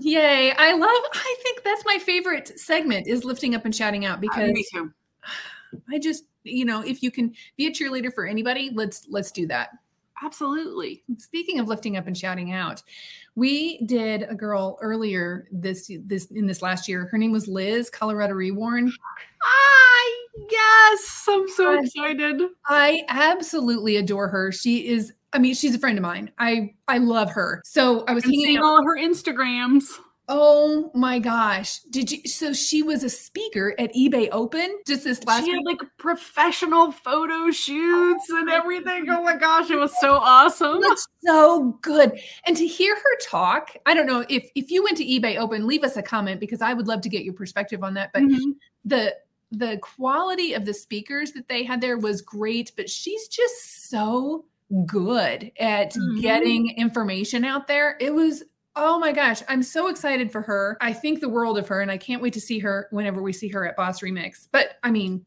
yay. 0.00 0.52
I 0.52 0.72
love 0.72 0.90
I 1.14 1.36
think 1.42 1.62
that's 1.64 1.84
my 1.86 1.98
favorite 1.98 2.58
segment 2.58 3.06
is 3.06 3.24
lifting 3.24 3.54
up 3.54 3.64
and 3.64 3.74
shouting 3.74 4.04
out 4.04 4.18
Uh, 4.18 4.20
because 4.22 4.50
me 4.52 4.64
too 4.72 4.92
I 5.90 5.98
just, 5.98 6.24
you 6.44 6.64
know, 6.66 6.82
if 6.82 7.02
you 7.02 7.10
can 7.10 7.32
be 7.56 7.66
a 7.66 7.70
cheerleader 7.70 8.12
for 8.12 8.26
anybody, 8.26 8.70
let's 8.74 9.06
let's 9.08 9.30
do 9.30 9.46
that. 9.46 9.70
absolutely 10.22 11.02
Speaking 11.18 11.60
of 11.60 11.66
lifting 11.68 11.96
up 11.96 12.06
and 12.06 12.16
shouting 12.18 12.52
out, 12.52 12.82
we 13.36 13.78
did 13.86 14.24
a 14.28 14.34
girl 14.34 14.76
earlier 14.82 15.48
this 15.50 15.90
this 16.04 16.26
in 16.26 16.46
this 16.46 16.60
last 16.62 16.88
year. 16.88 17.06
Her 17.10 17.16
name 17.18 17.32
was 17.32 17.48
Liz 17.48 17.88
Colorado 17.90 18.34
Reworn. 18.34 18.90
ah 19.44 20.10
yes 20.50 21.24
i'm 21.28 21.48
so 21.48 21.72
I- 21.74 21.80
excited 21.82 22.42
I 22.66 23.02
absolutely 23.08 23.96
adore 23.96 24.28
her. 24.28 24.52
She 24.52 24.88
is 24.88 25.12
I 25.32 25.38
mean, 25.38 25.54
she's 25.54 25.74
a 25.74 25.78
friend 25.78 25.98
of 25.98 26.02
mine. 26.02 26.30
I 26.38 26.74
I 26.88 26.98
love 26.98 27.30
her. 27.30 27.62
So 27.64 28.04
I 28.06 28.12
was 28.14 28.24
seeing 28.24 28.58
out 28.58 28.64
all 28.64 28.84
her 28.84 28.96
instagrams 28.98 29.84
Oh 30.28 30.90
my 30.94 31.18
gosh. 31.18 31.80
Did 31.90 32.10
you 32.12 32.26
so 32.28 32.52
she 32.52 32.82
was 32.82 33.02
a 33.02 33.10
speaker 33.10 33.74
at 33.78 33.92
eBay 33.92 34.28
Open 34.30 34.80
just 34.86 35.04
this 35.04 35.22
last 35.24 35.44
she 35.44 35.50
had 35.50 35.58
week? 35.66 35.80
like 35.82 35.90
professional 35.98 36.92
photo 36.92 37.50
shoots 37.50 38.30
and 38.30 38.48
everything. 38.48 39.06
Oh 39.10 39.22
my 39.22 39.36
gosh, 39.36 39.70
it 39.70 39.76
was 39.76 39.98
so 39.98 40.14
awesome. 40.14 40.80
That's 40.80 41.06
so 41.26 41.76
good. 41.82 42.18
And 42.46 42.56
to 42.56 42.66
hear 42.66 42.94
her 42.94 43.16
talk, 43.20 43.76
I 43.84 43.94
don't 43.94 44.06
know 44.06 44.24
if 44.28 44.48
if 44.54 44.70
you 44.70 44.84
went 44.84 44.96
to 44.98 45.04
eBay 45.04 45.38
Open, 45.38 45.66
leave 45.66 45.82
us 45.82 45.96
a 45.96 46.02
comment 46.02 46.38
because 46.38 46.62
I 46.62 46.72
would 46.72 46.86
love 46.86 47.00
to 47.02 47.08
get 47.08 47.24
your 47.24 47.34
perspective 47.34 47.82
on 47.82 47.94
that. 47.94 48.10
But 48.14 48.22
Mhm. 48.22 48.54
the 48.84 49.16
the 49.50 49.76
quality 49.78 50.54
of 50.54 50.64
the 50.64 50.72
speakers 50.72 51.32
that 51.32 51.48
they 51.48 51.62
had 51.64 51.80
there 51.80 51.98
was 51.98 52.22
great, 52.22 52.72
but 52.76 52.88
she's 52.88 53.28
just 53.28 53.90
so 53.90 54.46
good 54.86 55.52
at 55.58 55.92
Mhm. 55.94 56.20
getting 56.20 56.70
information 56.76 57.44
out 57.44 57.66
there. 57.68 57.96
It 58.00 58.14
was 58.14 58.42
oh 58.74 58.98
my 58.98 59.12
gosh, 59.12 59.42
I'm 59.48 59.62
so 59.62 59.88
excited 59.88 60.32
for 60.32 60.40
her. 60.40 60.78
I 60.80 60.94
think 60.94 61.20
the 61.20 61.28
world 61.28 61.58
of 61.58 61.68
her 61.68 61.82
and 61.82 61.90
I 61.90 61.98
can't 61.98 62.22
wait 62.22 62.32
to 62.32 62.40
see 62.40 62.58
her 62.60 62.88
whenever 62.90 63.20
we 63.22 63.30
see 63.34 63.48
her 63.48 63.66
at 63.68 63.76
Boss 63.76 64.00
Remix. 64.00 64.48
But 64.50 64.78
I 64.82 64.90
mean, 64.90 65.26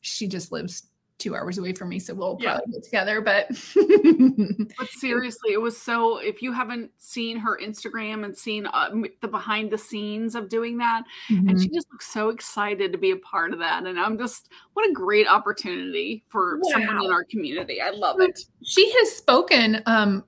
she 0.00 0.26
just 0.26 0.50
lives 0.50 0.84
2 1.18 1.34
hours 1.34 1.58
away 1.58 1.72
from 1.72 1.88
me, 1.88 1.98
so 1.98 2.14
we'll 2.14 2.36
Yeah. 2.40 2.56
probably 2.56 2.72
get 2.74 2.84
together, 2.84 3.20
but 3.20 3.48
But 4.78 4.88
seriously, 4.90 5.52
it 5.52 5.60
was 5.60 5.80
so. 5.80 6.18
If 6.18 6.42
you 6.42 6.52
haven't 6.52 6.90
seen 6.98 7.38
her 7.38 7.58
Instagram 7.62 8.24
and 8.24 8.36
seen 8.36 8.66
uh, 8.66 8.90
the 9.22 9.28
behind 9.28 9.70
the 9.70 9.78
scenes 9.78 10.34
of 10.34 10.48
doing 10.48 10.76
that, 10.78 11.04
and 11.28 11.48
Mhm. 11.50 11.62
she 11.62 11.68
just 11.70 11.86
looks 11.92 12.06
so 12.12 12.28
excited 12.28 12.92
to 12.92 12.98
be 12.98 13.10
a 13.12 13.16
part 13.16 13.52
of 13.52 13.58
that, 13.60 13.86
and 13.86 13.98
I'm 13.98 14.18
just 14.18 14.50
what 14.74 14.88
a 14.88 14.92
great 14.92 15.26
opportunity 15.26 16.24
for 16.28 16.60
someone 16.72 17.04
in 17.04 17.10
our 17.10 17.24
community. 17.24 17.80
I 17.80 17.90
love 17.90 18.20
it. 18.20 18.38
she 18.62 18.90
has 18.98 19.12
spoken 19.12 19.82
um, 19.86 20.24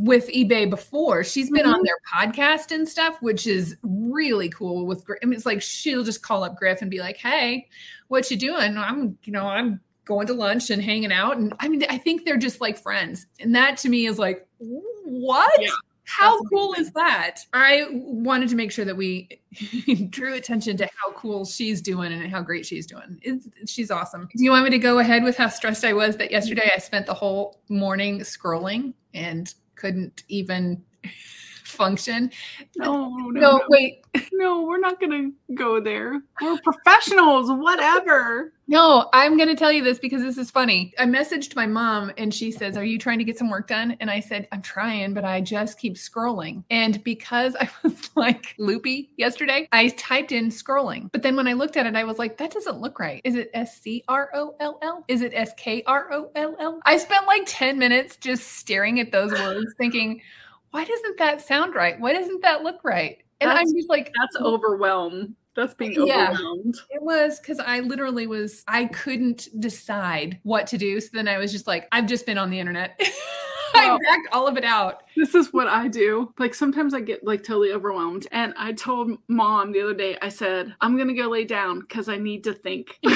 with 0.00 0.28
eBay 0.28 0.68
before. 0.68 1.22
She's 1.24 1.50
been 1.50 1.66
on 1.66 1.80
Mhm. 1.80 1.84
their 1.84 1.98
podcast 2.14 2.72
and 2.74 2.86
stuff, 2.88 3.16
which 3.22 3.46
is 3.46 3.76
really 3.82 4.48
cool. 4.50 4.86
With 4.86 5.04
I 5.22 5.26
mean, 5.26 5.34
it's 5.34 5.46
like 5.46 5.62
she'll 5.62 6.04
just 6.04 6.22
call 6.22 6.44
up 6.44 6.56
Griff 6.56 6.82
and 6.82 6.90
be 6.90 6.98
like, 6.98 7.16
"Hey, 7.16 7.68
what 8.08 8.30
you 8.30 8.36
doing? 8.36 8.76
I'm, 8.76 9.16
you 9.24 9.32
know, 9.32 9.46
I'm 9.46 9.80
going 10.06 10.26
to 10.28 10.32
lunch 10.32 10.70
and 10.70 10.80
hanging 10.82 11.12
out." 11.12 11.36
And 11.36 11.52
I 11.60 11.68
mean, 11.68 11.84
I 11.90 11.98
think 11.98 12.24
they're 12.24 12.38
just 12.38 12.62
like 12.62 12.78
friends, 12.78 13.26
and 13.40 13.54
that 13.54 13.76
to 13.78 13.90
me 13.90 14.06
is 14.06 14.18
like, 14.18 14.46
what? 15.04 15.52
Yeah, 15.60 15.68
How 16.04 16.40
cool 16.44 16.68
amazing. 16.72 16.86
is 16.86 16.92
that? 16.92 17.40
I 17.52 17.86
wanted 17.90 18.48
to 18.50 18.56
make 18.56 18.72
sure 18.72 18.84
that 18.84 18.96
we 18.96 19.28
drew 20.10 20.34
attention 20.34 20.76
to 20.78 20.88
how 20.96 21.12
cool 21.12 21.44
she's 21.44 21.80
doing 21.82 22.12
and 22.12 22.30
how 22.30 22.40
great 22.42 22.64
she's 22.64 22.86
doing. 22.86 23.18
It's, 23.22 23.48
she's 23.70 23.90
awesome. 23.90 24.28
Do 24.34 24.42
you 24.44 24.50
want 24.50 24.64
me 24.64 24.70
to 24.70 24.78
go 24.78 24.98
ahead 25.00 25.22
with 25.24 25.36
how 25.36 25.48
stressed 25.48 25.84
I 25.84 25.92
was 25.92 26.16
that 26.16 26.30
yesterday 26.30 26.70
I 26.74 26.78
spent 26.78 27.06
the 27.06 27.14
whole 27.14 27.60
morning 27.68 28.20
scrolling 28.20 28.94
and 29.14 29.52
couldn't 29.74 30.22
even 30.28 30.82
function? 31.76 32.30
No, 32.76 33.08
no, 33.08 33.28
No, 33.28 33.56
no, 33.58 33.62
wait. 33.68 34.04
no, 34.32 34.62
we're 34.62 34.78
not 34.78 35.00
gonna 35.00 35.30
go 35.54 35.80
there. 35.80 36.20
We're 36.40 36.58
professionals. 36.58 37.50
Whatever. 37.50 38.52
No, 38.68 39.08
I'm 39.12 39.36
going 39.36 39.48
to 39.48 39.54
tell 39.54 39.70
you 39.70 39.84
this 39.84 40.00
because 40.00 40.22
this 40.22 40.36
is 40.38 40.50
funny. 40.50 40.92
I 40.98 41.04
messaged 41.04 41.54
my 41.54 41.66
mom 41.66 42.10
and 42.18 42.34
she 42.34 42.50
says, 42.50 42.76
Are 42.76 42.84
you 42.84 42.98
trying 42.98 43.18
to 43.18 43.24
get 43.24 43.38
some 43.38 43.48
work 43.48 43.68
done? 43.68 43.96
And 44.00 44.10
I 44.10 44.18
said, 44.18 44.48
I'm 44.50 44.60
trying, 44.60 45.14
but 45.14 45.24
I 45.24 45.40
just 45.40 45.78
keep 45.78 45.94
scrolling. 45.94 46.64
And 46.68 47.02
because 47.04 47.54
I 47.60 47.68
was 47.84 48.10
like 48.16 48.56
loopy 48.58 49.10
yesterday, 49.16 49.68
I 49.70 49.88
typed 49.90 50.32
in 50.32 50.48
scrolling. 50.48 51.12
But 51.12 51.22
then 51.22 51.36
when 51.36 51.46
I 51.46 51.52
looked 51.52 51.76
at 51.76 51.86
it, 51.86 51.94
I 51.94 52.02
was 52.02 52.18
like, 52.18 52.38
That 52.38 52.50
doesn't 52.50 52.80
look 52.80 52.98
right. 52.98 53.20
Is 53.22 53.36
it 53.36 53.50
S 53.54 53.80
C 53.80 54.02
R 54.08 54.30
O 54.34 54.56
L 54.58 54.78
L? 54.82 55.04
Is 55.06 55.22
it 55.22 55.32
S 55.32 55.52
K 55.56 55.84
R 55.86 56.12
O 56.12 56.30
L 56.34 56.56
L? 56.58 56.80
I 56.84 56.96
spent 56.96 57.24
like 57.28 57.42
10 57.46 57.78
minutes 57.78 58.16
just 58.16 58.48
staring 58.54 58.98
at 58.98 59.12
those 59.12 59.30
words, 59.30 59.74
thinking, 59.78 60.20
Why 60.70 60.84
doesn't 60.84 61.18
that 61.18 61.40
sound 61.40 61.74
right? 61.74 61.98
Why 61.98 62.12
doesn't 62.12 62.42
that 62.42 62.62
look 62.62 62.84
right? 62.84 63.18
And 63.40 63.50
I'm 63.50 63.66
just 63.74 63.88
like, 63.88 64.12
That's 64.18 64.36
overwhelm. 64.36 65.34
That's 65.54 65.74
being 65.74 65.92
Yeah. 65.92 66.30
overwhelmed. 66.30 66.78
It 66.90 67.02
was 67.02 67.40
because 67.40 67.58
I 67.58 67.80
literally 67.80 68.26
was, 68.26 68.62
I 68.68 68.84
couldn't 68.86 69.48
decide 69.58 70.38
what 70.42 70.66
to 70.68 70.78
do. 70.78 71.00
So 71.00 71.08
then 71.14 71.28
I 71.28 71.38
was 71.38 71.50
just 71.50 71.66
like, 71.66 71.88
I've 71.92 72.06
just 72.06 72.26
been 72.26 72.38
on 72.38 72.50
the 72.50 72.60
internet. 72.60 73.00
I 73.74 73.98
backed 74.04 74.28
all 74.32 74.46
of 74.46 74.56
it 74.56 74.64
out. 74.64 75.02
This 75.16 75.34
is 75.34 75.52
what 75.52 75.66
I 75.68 75.88
do. 75.88 76.32
Like 76.38 76.54
sometimes 76.54 76.94
I 76.94 77.00
get 77.00 77.24
like 77.24 77.42
totally 77.42 77.72
overwhelmed. 77.72 78.26
And 78.32 78.54
I 78.56 78.72
told 78.72 79.18
mom 79.28 79.72
the 79.72 79.82
other 79.82 79.92
day, 79.94 80.16
I 80.22 80.30
said, 80.30 80.74
I'm 80.80 80.96
gonna 80.96 81.12
go 81.14 81.28
lay 81.28 81.44
down 81.44 81.80
because 81.80 82.08
I 82.08 82.16
need 82.16 82.44
to 82.44 82.54
think. 82.54 82.98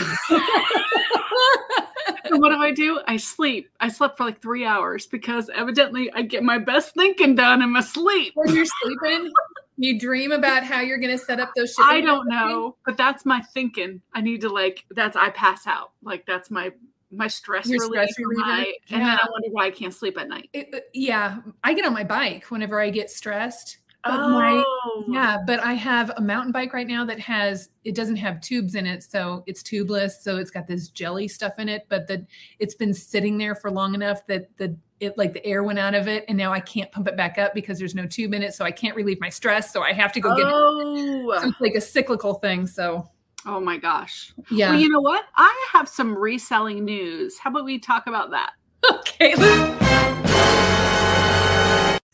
And 2.24 2.40
what 2.40 2.50
do 2.50 2.56
I 2.59 2.72
do? 2.72 3.00
I 3.06 3.16
sleep. 3.16 3.68
I 3.80 3.88
slept 3.88 4.16
for 4.16 4.24
like 4.24 4.40
three 4.40 4.64
hours 4.64 5.06
because 5.06 5.50
evidently 5.54 6.11
I 6.12 6.22
get 6.22 6.42
my 6.42 6.59
best 6.59 6.94
thinking 6.94 7.35
done 7.35 7.62
in 7.62 7.70
my 7.70 7.80
sleep. 7.80 8.33
when 8.35 8.54
you're 8.54 8.66
sleeping, 8.83 9.30
you 9.76 9.98
dream 9.98 10.33
about 10.33 10.62
how 10.64 10.80
you're 10.80 10.98
going 10.98 11.16
to 11.16 11.24
set 11.24 11.40
up 11.40 11.50
those 11.56 11.74
I 11.80 12.00
don't 12.00 12.28
know, 12.28 12.76
but 12.85 12.96
that's 12.96 13.24
my 13.24 13.40
thinking. 13.54 14.00
I 14.14 14.20
need 14.20 14.40
to 14.42 14.48
like 14.48 14.85
that's 14.90 15.16
I 15.16 15.30
pass 15.30 15.66
out. 15.66 15.92
Like 16.02 16.26
that's 16.26 16.50
my 16.50 16.72
my 17.12 17.26
stress 17.26 17.66
Your 17.68 17.80
relief. 17.80 18.11
stress 18.11 18.18
reliever? 18.18 18.40
my- 18.46 18.72
and 18.90 19.00
then 19.02 19.09
I 19.09 19.26
wonder 19.30 19.48
why 19.50 19.66
I 19.66 19.70
can't 19.70 19.92
sleep 19.94 20.16
at 20.18 20.28
night. 20.28 20.48
It- 20.52 20.68
uh, 20.72 20.78
yeah, 20.94 21.38
I 21.64 21.74
get 21.74 21.85
on 21.85 21.92
my 21.92 22.04
bike 22.04 22.44
whenever 22.50 22.80
I 22.80 22.90
get 22.90 23.11
stressed. 23.11 23.78
But 24.04 24.16
my- 24.30 24.64
Oh, 24.66 25.04
Yeah, 25.08 25.38
but 25.46 25.60
I 25.60 25.74
have 25.74 26.10
a 26.16 26.20
mountain 26.20 26.52
bike 26.52 26.72
right 26.72 26.86
now 26.86 27.04
that 27.04 27.18
has 27.20 27.68
it 27.84 27.94
doesn't 27.94 28.16
have 28.16 28.40
tubes 28.40 28.74
in 28.74 28.86
it, 28.86 29.02
so 29.02 29.42
it's 29.46 29.62
tubeless. 29.62 30.12
So 30.22 30.36
it's 30.36 30.50
got 30.50 30.66
this 30.66 30.88
jelly 30.88 31.28
stuff 31.28 31.58
in 31.58 31.68
it, 31.68 31.86
but 31.88 32.06
the 32.06 32.26
it's 32.58 32.74
been 32.74 32.94
sitting 32.94 33.36
there 33.38 33.54
for 33.54 33.70
long 33.70 33.94
enough 33.94 34.26
that 34.26 34.48
the 34.56 34.76
it 35.00 35.16
like 35.16 35.32
the 35.32 35.44
air 35.46 35.62
went 35.62 35.78
out 35.78 35.94
of 35.94 36.08
it, 36.08 36.24
and 36.28 36.36
now 36.36 36.52
I 36.52 36.60
can't 36.60 36.90
pump 36.92 37.08
it 37.08 37.16
back 37.16 37.38
up 37.38 37.54
because 37.54 37.78
there's 37.78 37.94
no 37.94 38.06
tube 38.06 38.34
in 38.34 38.42
it. 38.42 38.52
So 38.54 38.64
I 38.64 38.70
can't 38.70 38.94
relieve 38.96 39.20
my 39.20 39.28
stress. 39.30 39.72
So 39.72 39.82
I 39.82 39.92
have 39.92 40.12
to 40.14 40.20
go 40.20 40.34
get 40.36 40.46
it. 40.46 40.50
So 40.50 40.56
Oh, 40.56 41.48
it's 41.48 41.60
like 41.60 41.74
a 41.74 41.80
cyclical 41.80 42.34
thing. 42.34 42.66
So 42.66 43.08
oh 43.46 43.60
my 43.60 43.76
gosh. 43.78 44.32
yeah. 44.50 44.70
Well, 44.70 44.80
you 44.80 44.88
know 44.90 45.00
what? 45.00 45.24
I 45.36 45.66
have 45.72 45.88
some 45.88 46.16
reselling 46.16 46.84
news. 46.84 47.38
How 47.38 47.50
about 47.50 47.64
we 47.64 47.78
talk 47.78 48.06
about 48.06 48.30
that? 48.30 48.52
okay. 48.90 50.16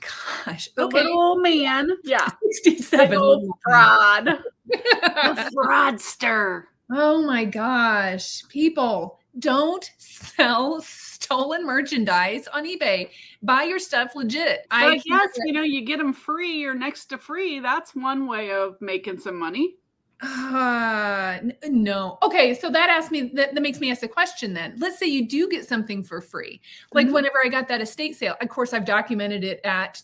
gosh. 0.45 0.69
The 0.75 0.83
Okay. 0.83 1.03
little 1.03 1.37
man. 1.37 1.89
Yeah. 2.03 2.27
67. 2.51 3.17
old 3.17 3.49
fraud. 3.63 4.39
The 4.67 5.51
fraudster. 5.55 6.63
oh 6.91 7.21
my 7.25 7.45
gosh. 7.45 8.43
People, 8.49 9.19
don't 9.39 9.89
sell 9.97 10.81
stolen 10.81 11.65
merchandise 11.65 12.47
on 12.53 12.65
eBay. 12.65 13.09
Buy 13.43 13.63
your 13.63 13.79
stuff 13.79 14.13
legit. 14.15 14.65
But 14.69 14.75
I 14.75 14.97
guess, 14.97 15.29
you 15.45 15.53
know, 15.53 15.61
you 15.61 15.85
get 15.85 15.97
them 15.99 16.11
free 16.13 16.65
or 16.65 16.73
next 16.73 17.05
to 17.07 17.17
free. 17.17 17.59
That's 17.61 17.95
one 17.95 18.27
way 18.27 18.51
of 18.51 18.75
making 18.81 19.19
some 19.19 19.39
money. 19.39 19.75
Uh, 20.21 21.39
no. 21.67 22.19
Okay, 22.21 22.53
so 22.53 22.69
that 22.69 22.89
asks 22.89 23.09
me 23.11 23.31
that, 23.33 23.55
that 23.55 23.61
makes 23.61 23.79
me 23.79 23.89
ask 23.89 24.03
a 24.03 24.07
question 24.07 24.53
then. 24.53 24.75
Let's 24.77 24.99
say 24.99 25.07
you 25.07 25.27
do 25.27 25.49
get 25.49 25.67
something 25.67 26.03
for 26.03 26.21
free. 26.21 26.61
Like 26.93 27.07
Mhm. 27.07 27.13
whenever 27.13 27.39
I 27.43 27.49
got 27.49 27.67
that 27.69 27.81
estate 27.81 28.15
sale, 28.15 28.35
of 28.39 28.47
course 28.49 28.71
I've 28.73 28.85
documented 28.85 29.43
it 29.43 29.61
at 29.63 30.01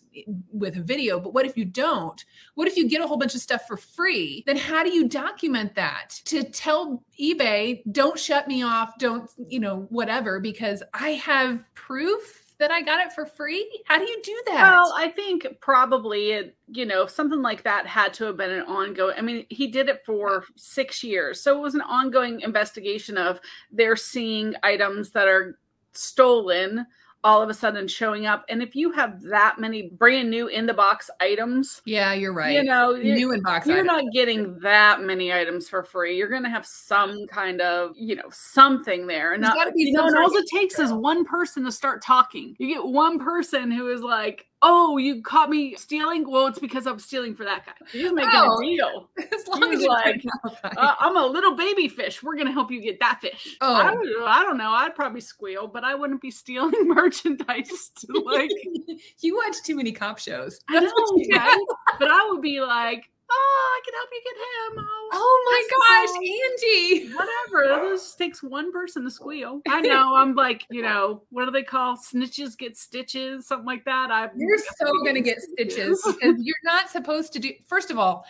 with 0.51 0.77
a 0.77 0.81
video, 0.81 1.19
but 1.19 1.33
what 1.33 1.45
if 1.45 1.55
you 1.55 1.65
don't? 1.65 2.23
What 2.55 2.67
if 2.67 2.75
you 2.77 2.89
get 2.89 3.01
a 3.03 3.07
whole 3.07 3.17
bunch 3.17 3.35
of 3.35 3.41
stuff 3.41 3.67
for 3.67 3.77
free? 3.77 4.43
Then 4.47 4.57
how 4.57 4.83
do 4.83 4.89
you 4.91 5.07
document 5.07 5.75
that? 5.75 6.19
To 6.25 6.43
tell 6.43 7.03
eBay, 7.19 7.83
don't 7.91 8.17
shut 8.17 8.47
me 8.47 8.63
off, 8.63 8.97
don't, 8.97 9.29
you 9.47 9.59
know, 9.59 9.85
whatever 9.89 10.39
because 10.39 10.81
I 10.95 11.11
have 11.11 11.63
proof 11.75 12.46
that 12.59 12.71
I 12.71 12.81
got 12.81 13.05
it 13.05 13.13
for 13.13 13.25
free? 13.25 13.81
How 13.85 13.97
do 13.97 14.05
you 14.09 14.19
do 14.23 14.41
that? 14.47 14.55
Well, 14.55 14.93
I 14.95 15.09
think 15.09 15.47
probably 15.61 16.31
it, 16.31 16.55
you 16.67 16.85
know, 16.85 17.05
something 17.05 17.41
like 17.41 17.63
that 17.63 17.85
had 17.85 18.13
to 18.15 18.25
have 18.25 18.37
been 18.37 18.51
an 18.51 18.63
ongoing. 18.63 19.15
I 19.17 19.21
mean, 19.21 19.45
he 19.49 19.67
did 19.67 19.89
it 19.89 20.03
for 20.05 20.45
six 20.55 21.03
years. 21.03 21.41
So 21.41 21.57
it 21.57 21.61
was 21.61 21.75
an 21.75 21.81
ongoing 21.81 22.41
investigation 22.41 23.17
of 23.17 23.39
they're 23.71 23.95
seeing 23.95 24.53
items 24.63 25.11
that 25.11 25.27
are 25.27 25.59
stolen 25.93 26.85
all 27.23 27.41
of 27.41 27.49
a 27.49 27.53
sudden 27.53 27.87
showing 27.87 28.25
up. 28.25 28.45
And 28.49 28.61
if 28.61 28.75
you 28.75 28.91
have 28.91 29.21
that 29.23 29.59
many 29.59 29.89
brand 29.89 30.29
new 30.29 30.47
in 30.47 30.65
the 30.65 30.73
box 30.73 31.09
items, 31.19 31.81
yeah, 31.85 32.13
you're 32.13 32.33
right. 32.33 32.53
you 32.53 32.63
know, 32.63 32.93
New 32.93 33.31
in 33.31 33.41
box 33.41 33.67
you're 33.67 33.77
items. 33.77 33.87
not 33.87 34.03
getting 34.13 34.59
that 34.59 35.01
many 35.01 35.33
items 35.33 35.67
for 35.67 35.83
free. 35.83 36.17
You're 36.17 36.29
going 36.29 36.43
to 36.43 36.49
have 36.49 36.65
some 36.65 37.27
kind 37.27 37.59
of, 37.61 37.91
you 37.95 38.15
know, 38.15 38.29
something 38.31 39.07
there. 39.07 39.33
And 39.33 39.41
not, 39.41 39.57
you 39.75 39.91
know, 39.93 40.05
and 40.05 40.17
all 40.17 40.35
it 40.35 40.45
takes 40.53 40.79
is 40.79 40.93
one 40.93 41.25
person 41.25 41.65
to 41.65 41.71
start 41.71 42.01
talking. 42.01 42.55
You 42.59 42.67
get 42.67 42.85
one 42.85 43.19
person 43.19 43.71
who 43.71 43.89
is 43.89 44.01
like, 44.01 44.45
"Oh, 44.61 44.97
you 44.97 45.21
caught 45.21 45.49
me 45.49 45.75
stealing." 45.75 46.29
Well, 46.29 46.47
it's 46.47 46.59
because 46.59 46.87
I'm 46.87 46.99
stealing 46.99 47.35
for 47.35 47.43
that 47.45 47.65
guy. 47.65 47.73
He's 47.91 48.11
making 48.11 48.31
Oh. 48.33 48.57
a 48.59 48.63
deal. 48.63 49.09
as 49.33 49.47
long 49.47 49.71
He's 49.71 49.81
as 49.81 49.85
like, 49.85 50.23
Uh, 50.63 50.95
I'm 50.99 51.15
a 51.17 51.25
little 51.25 51.55
baby 51.55 51.87
fish. 51.87 52.21
We're 52.23 52.35
gonna 52.35 52.51
help 52.51 52.71
you 52.71 52.81
get 52.81 52.99
that 52.99 53.19
fish. 53.21 53.57
Oh. 53.61 53.73
I, 53.73 53.91
would, 53.93 54.07
I 54.25 54.43
don't 54.43 54.57
know. 54.57 54.71
I'd 54.71 54.95
probably 54.95 55.21
squeal, 55.21 55.67
but 55.67 55.83
I 55.83 55.95
wouldn't 55.95 56.21
be 56.21 56.31
stealing 56.31 56.73
merchandise 56.87 57.91
to 57.99 58.21
like. 58.25 58.51
you 59.21 59.35
watch 59.35 59.55
too 59.63 59.75
many 59.75 59.91
cop 59.91 60.19
shows. 60.19 60.59
I 60.69 60.79
That's 60.79 60.91
what 60.93 61.27
know, 61.27 61.37
right? 61.37 61.65
But 61.99 62.09
I 62.09 62.27
would 62.31 62.41
be 62.41 62.61
like, 62.61 63.09
"Oh, 63.29 63.77
I 63.77 63.81
can 63.85 63.93
help 63.93 64.09
you 64.11 64.21
get 64.23 64.35
him." 64.35 64.85
Oh, 64.89 65.09
Oh 65.13 65.43
my 65.45 66.05
gosh, 66.05 66.15
Angie. 66.17 67.13
whatever. 67.13 67.85
It 67.85 67.95
just 67.95 68.17
takes 68.17 68.43
one 68.43 68.71
person 68.71 69.03
to 69.03 69.11
squeal. 69.11 69.61
I 69.69 69.81
know. 69.81 70.15
I'm 70.15 70.35
like, 70.35 70.65
you 70.69 70.81
know, 70.81 71.21
what 71.29 71.45
do 71.45 71.51
they 71.51 71.63
call 71.63 71.95
snitches 71.97 72.57
get 72.57 72.77
stitches, 72.77 73.47
something 73.47 73.65
like 73.65 73.85
that. 73.85 74.11
I 74.11 74.29
You're 74.35 74.57
so 74.57 74.91
gonna 75.05 75.21
get 75.21 75.41
stitches 75.41 76.01
because 76.05 76.35
you're 76.41 76.55
not 76.63 76.89
supposed 76.89 77.33
to 77.33 77.39
do. 77.39 77.53
First 77.65 77.91
of 77.91 77.97
all, 77.97 78.25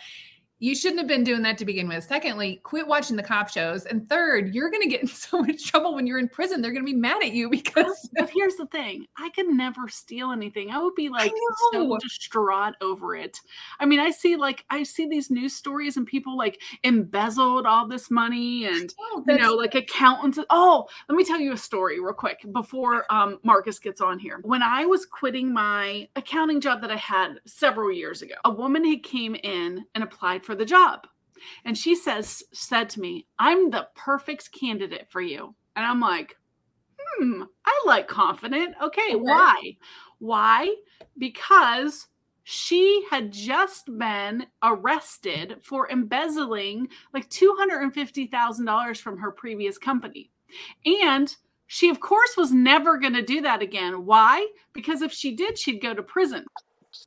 you 0.60 0.74
shouldn't 0.74 0.98
have 0.98 1.06
been 1.06 1.24
doing 1.24 1.42
that 1.42 1.56
to 1.58 1.64
begin 1.64 1.88
with. 1.88 2.04
Secondly, 2.04 2.60
quit 2.64 2.86
watching 2.86 3.16
the 3.16 3.22
cop 3.22 3.48
shows. 3.48 3.84
And 3.84 4.08
third, 4.08 4.54
you're 4.54 4.70
gonna 4.70 4.88
get 4.88 5.02
in 5.02 5.06
so 5.08 5.42
much 5.42 5.66
trouble 5.66 5.94
when 5.94 6.06
you're 6.06 6.18
in 6.18 6.28
prison. 6.28 6.60
They're 6.60 6.72
gonna 6.72 6.84
be 6.84 6.94
mad 6.94 7.22
at 7.22 7.32
you 7.32 7.48
because 7.48 8.08
But 8.16 8.30
here's 8.30 8.56
the 8.56 8.66
thing: 8.66 9.06
I 9.16 9.30
could 9.30 9.48
never 9.48 9.88
steal 9.88 10.32
anything. 10.32 10.70
I 10.70 10.78
would 10.82 10.94
be 10.94 11.08
like 11.08 11.32
so 11.72 11.96
distraught 11.98 12.74
over 12.80 13.14
it. 13.14 13.40
I 13.80 13.86
mean, 13.86 14.00
I 14.00 14.10
see 14.10 14.36
like 14.36 14.64
I 14.70 14.82
see 14.82 15.08
these 15.08 15.30
news 15.30 15.54
stories 15.54 15.96
and 15.96 16.06
people 16.06 16.36
like 16.36 16.60
embezzled 16.82 17.66
all 17.66 17.86
this 17.86 18.10
money 18.10 18.66
and 18.66 18.92
you 19.26 19.38
know 19.38 19.54
like 19.54 19.74
accountants. 19.74 20.38
Oh, 20.50 20.88
let 21.08 21.16
me 21.16 21.24
tell 21.24 21.40
you 21.40 21.52
a 21.52 21.56
story 21.56 22.00
real 22.00 22.14
quick 22.14 22.44
before 22.52 23.04
um, 23.12 23.38
Marcus 23.44 23.78
gets 23.78 24.00
on 24.00 24.18
here. 24.18 24.40
When 24.42 24.62
I 24.62 24.86
was 24.86 25.06
quitting 25.06 25.52
my 25.52 26.08
accounting 26.16 26.60
job 26.60 26.80
that 26.80 26.90
I 26.90 26.96
had 26.96 27.40
several 27.46 27.92
years 27.92 28.22
ago, 28.22 28.34
a 28.44 28.50
woman 28.50 28.84
had 28.84 29.02
came 29.02 29.36
in 29.36 29.84
and 29.94 30.02
applied 30.02 30.44
for 30.48 30.54
the 30.54 30.64
job. 30.64 31.06
And 31.66 31.76
she 31.76 31.94
says 31.94 32.42
said 32.54 32.88
to 32.90 33.00
me, 33.00 33.26
"I'm 33.38 33.68
the 33.68 33.86
perfect 33.94 34.50
candidate 34.50 35.06
for 35.10 35.20
you." 35.20 35.54
And 35.76 35.84
I'm 35.84 36.00
like, 36.00 36.38
"Hmm, 36.98 37.42
I 37.66 37.82
like 37.84 38.08
confident. 38.08 38.74
Okay, 38.82 39.14
Okay. 39.14 39.16
why? 39.16 39.76
Why? 40.20 40.74
Because 41.18 42.08
she 42.44 43.06
had 43.10 43.30
just 43.30 43.98
been 43.98 44.46
arrested 44.62 45.58
for 45.62 45.90
embezzling 45.90 46.88
like 47.12 47.28
$250,000 47.28 48.98
from 48.98 49.18
her 49.18 49.30
previous 49.30 49.76
company. 49.76 50.30
And 50.86 51.36
she, 51.66 51.90
of 51.90 52.00
course, 52.00 52.38
was 52.38 52.52
never 52.52 52.96
going 52.96 53.12
to 53.12 53.22
do 53.22 53.42
that 53.42 53.60
again. 53.60 54.06
Why? 54.06 54.48
Because 54.72 55.02
if 55.02 55.12
she 55.12 55.36
did, 55.36 55.58
she'd 55.58 55.82
go 55.82 55.92
to 55.92 56.02
prison. 56.02 56.46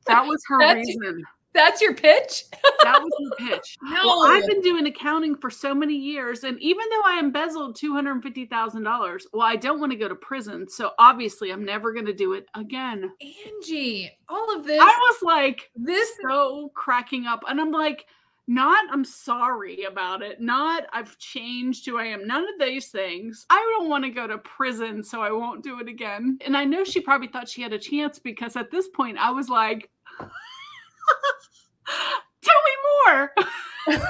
That 0.06 0.24
was 0.28 0.40
her 0.46 0.58
reason. 0.76 1.24
That's 1.54 1.80
your 1.80 1.94
pitch. 1.94 2.44
That 2.82 3.00
was 3.00 3.12
her 3.38 3.46
pitch. 3.46 3.78
No, 3.80 4.00
Well, 4.04 4.24
I've 4.26 4.44
been 4.46 4.60
doing 4.60 4.86
accounting 4.86 5.36
for 5.36 5.50
so 5.50 5.72
many 5.72 5.94
years, 5.94 6.42
and 6.42 6.60
even 6.60 6.84
though 6.90 7.02
I 7.04 7.20
embezzled 7.20 7.76
two 7.76 7.94
hundred 7.94 8.20
fifty 8.20 8.44
thousand 8.44 8.82
dollars, 8.82 9.24
well, 9.32 9.46
I 9.46 9.54
don't 9.54 9.78
want 9.78 9.92
to 9.92 9.98
go 9.98 10.08
to 10.08 10.16
prison, 10.16 10.68
so 10.68 10.90
obviously, 10.98 11.52
I'm 11.52 11.64
never 11.64 11.92
going 11.92 12.06
to 12.06 12.12
do 12.12 12.32
it 12.32 12.46
again. 12.54 13.12
Angie. 13.20 14.10
All 14.28 14.56
of 14.56 14.66
this. 14.66 14.80
I 14.80 14.86
was 14.86 15.22
like 15.22 15.70
this 15.76 16.08
so 16.28 16.72
cracking 16.74 17.26
up, 17.26 17.44
and 17.48 17.60
I'm 17.60 17.70
like, 17.70 18.06
not 18.48 18.84
I'm 18.90 19.04
sorry 19.04 19.84
about 19.84 20.22
it, 20.22 20.40
not 20.40 20.84
I've 20.92 21.16
changed 21.18 21.86
who 21.86 21.98
I 21.98 22.06
am, 22.06 22.26
none 22.26 22.42
of 22.42 22.58
these 22.58 22.88
things. 22.88 23.46
I 23.48 23.76
don't 23.78 23.88
want 23.88 24.02
to 24.04 24.10
go 24.10 24.26
to 24.26 24.38
prison, 24.38 25.04
so 25.04 25.22
I 25.22 25.30
won't 25.30 25.62
do 25.62 25.78
it 25.78 25.86
again. 25.86 26.38
And 26.44 26.56
I 26.56 26.64
know 26.64 26.82
she 26.82 27.00
probably 27.00 27.28
thought 27.28 27.48
she 27.48 27.62
had 27.62 27.72
a 27.72 27.78
chance 27.78 28.18
because 28.18 28.56
at 28.56 28.72
this 28.72 28.88
point, 28.88 29.18
I 29.18 29.30
was 29.30 29.48
like. 29.48 29.88
Tell 32.42 32.60
me 32.66 32.74
more. 33.06 33.32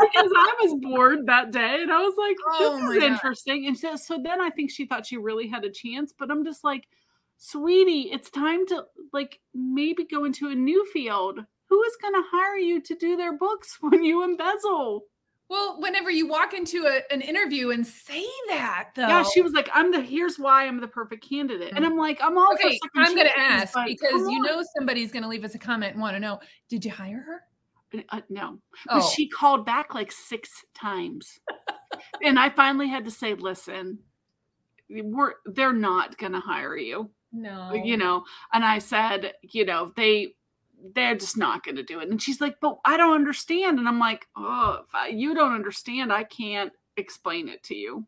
because 0.00 0.30
I 0.36 0.54
was 0.62 0.74
bored 0.80 1.26
that 1.26 1.52
day 1.52 1.78
and 1.82 1.92
I 1.92 2.00
was 2.00 2.14
like, 2.16 2.36
Oh 2.46 2.76
this 2.76 2.82
my 2.82 2.92
is 2.92 2.98
God. 2.98 3.12
interesting. 3.12 3.66
And 3.66 3.78
so, 3.78 3.96
so 3.96 4.18
then 4.22 4.40
I 4.40 4.50
think 4.50 4.70
she 4.70 4.86
thought 4.86 5.06
she 5.06 5.16
really 5.16 5.48
had 5.48 5.64
a 5.64 5.70
chance, 5.70 6.12
but 6.16 6.30
I'm 6.30 6.44
just 6.44 6.64
like, 6.64 6.86
sweetie, 7.38 8.10
it's 8.12 8.30
time 8.30 8.66
to 8.66 8.84
like 9.12 9.40
maybe 9.54 10.04
go 10.04 10.24
into 10.24 10.48
a 10.48 10.54
new 10.54 10.84
field. 10.92 11.40
Who 11.68 11.82
is 11.84 11.96
going 12.02 12.14
to 12.14 12.28
hire 12.30 12.56
you 12.56 12.80
to 12.82 12.94
do 12.96 13.16
their 13.16 13.36
books 13.36 13.78
when 13.80 14.04
you 14.04 14.24
embezzle? 14.24 15.04
Well, 15.50 15.80
whenever 15.80 16.12
you 16.12 16.28
walk 16.28 16.54
into 16.54 16.86
a, 16.86 17.00
an 17.12 17.20
interview 17.20 17.70
and 17.72 17.84
say 17.84 18.24
that, 18.48 18.90
though. 18.94 19.08
Yeah, 19.08 19.24
she 19.24 19.42
was 19.42 19.52
like, 19.52 19.68
I'm 19.74 19.90
the 19.90 20.00
here's 20.00 20.38
why 20.38 20.64
I'm 20.66 20.80
the 20.80 20.86
perfect 20.86 21.28
candidate. 21.28 21.72
And 21.74 21.84
I'm 21.84 21.96
like, 21.96 22.20
I'm 22.22 22.38
all 22.38 22.54
Okay, 22.54 22.78
I'm 22.94 23.16
going 23.16 23.26
to 23.26 23.36
ask 23.38 23.74
but 23.74 23.86
because 23.86 24.30
you 24.30 24.40
know 24.40 24.62
somebody's 24.78 25.10
going 25.10 25.24
to 25.24 25.28
leave 25.28 25.44
us 25.44 25.56
a 25.56 25.58
comment 25.58 25.94
and 25.94 26.00
want 26.00 26.14
to 26.14 26.20
know, 26.20 26.38
did 26.68 26.84
you 26.84 26.92
hire 26.92 27.20
her? 27.26 28.02
Uh, 28.10 28.20
no. 28.30 28.58
Oh, 28.88 29.00
But 29.00 29.08
she 29.08 29.28
called 29.28 29.66
back 29.66 29.92
like 29.92 30.12
six 30.12 30.64
times. 30.72 31.40
and 32.22 32.38
I 32.38 32.50
finally 32.50 32.86
had 32.86 33.04
to 33.06 33.10
say, 33.10 33.34
listen, 33.34 33.98
we're 34.88 35.34
they're 35.46 35.72
not 35.72 36.16
gonna 36.16 36.40
hire 36.40 36.76
you. 36.76 37.10
no. 37.32 37.72
You 37.74 37.96
know, 37.96 38.22
and 38.52 38.64
I 38.64 38.78
said, 38.78 39.34
you 39.42 39.64
know, 39.64 39.92
they 39.96 40.34
they're 40.94 41.16
just 41.16 41.36
not 41.36 41.64
gonna 41.64 41.82
do 41.82 42.00
it. 42.00 42.08
And 42.08 42.20
she's 42.20 42.40
like, 42.40 42.56
but 42.60 42.78
I 42.84 42.96
don't 42.96 43.14
understand. 43.14 43.78
And 43.78 43.88
I'm 43.88 43.98
like, 43.98 44.26
oh, 44.36 44.80
if 44.84 44.94
I, 44.94 45.08
you 45.08 45.34
don't 45.34 45.54
understand, 45.54 46.12
I 46.12 46.24
can't 46.24 46.72
explain 46.96 47.48
it 47.48 47.62
to 47.64 47.74
you. 47.74 48.06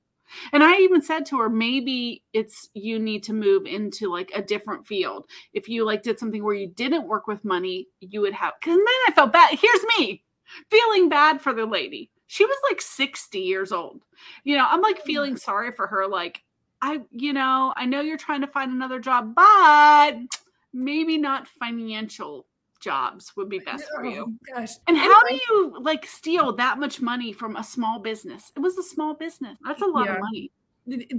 And 0.52 0.62
I 0.62 0.78
even 0.78 1.02
said 1.02 1.26
to 1.26 1.38
her, 1.38 1.48
maybe 1.48 2.22
it's 2.32 2.68
you 2.74 2.98
need 2.98 3.22
to 3.24 3.32
move 3.32 3.66
into 3.66 4.10
like 4.10 4.30
a 4.34 4.42
different 4.42 4.86
field. 4.86 5.26
If 5.52 5.68
you 5.68 5.84
like 5.84 6.02
did 6.02 6.18
something 6.18 6.42
where 6.42 6.54
you 6.54 6.68
didn't 6.68 7.06
work 7.06 7.26
with 7.26 7.44
money, 7.44 7.88
you 8.00 8.20
would 8.22 8.32
have. 8.34 8.54
Because 8.60 8.76
then 8.76 8.86
I 8.86 9.12
felt 9.14 9.32
bad. 9.32 9.58
Here's 9.58 9.84
me 9.98 10.22
feeling 10.70 11.08
bad 11.08 11.40
for 11.40 11.52
the 11.52 11.66
lady. 11.66 12.10
She 12.26 12.44
was 12.44 12.56
like 12.70 12.80
60 12.80 13.38
years 13.38 13.72
old. 13.72 14.02
You 14.44 14.56
know, 14.56 14.66
I'm 14.68 14.80
like 14.80 15.00
oh 15.00 15.04
feeling 15.04 15.36
sorry 15.36 15.72
for 15.72 15.86
her. 15.86 16.06
Like, 16.08 16.42
I, 16.80 17.00
you 17.10 17.32
know, 17.32 17.72
I 17.76 17.84
know 17.84 18.00
you're 18.00 18.16
trying 18.16 18.40
to 18.40 18.46
find 18.46 18.72
another 18.72 18.98
job, 19.00 19.34
but 19.34 20.14
maybe 20.72 21.18
not 21.18 21.46
financial 21.46 22.46
jobs 22.82 23.32
would 23.36 23.48
be 23.48 23.58
best 23.60 23.84
for 23.94 24.04
you. 24.04 24.36
Oh, 24.50 24.54
gosh. 24.54 24.70
And 24.88 24.96
how 24.98 25.20
do 25.28 25.34
you 25.34 25.78
like 25.80 26.04
steal 26.06 26.54
that 26.56 26.78
much 26.78 27.00
money 27.00 27.32
from 27.32 27.56
a 27.56 27.64
small 27.64 27.98
business? 28.00 28.52
It 28.56 28.60
was 28.60 28.76
a 28.76 28.82
small 28.82 29.14
business. 29.14 29.56
That's 29.64 29.80
a 29.82 29.86
lot 29.86 30.06
Yeah. 30.06 30.14
of 30.16 30.20
money. 30.20 30.50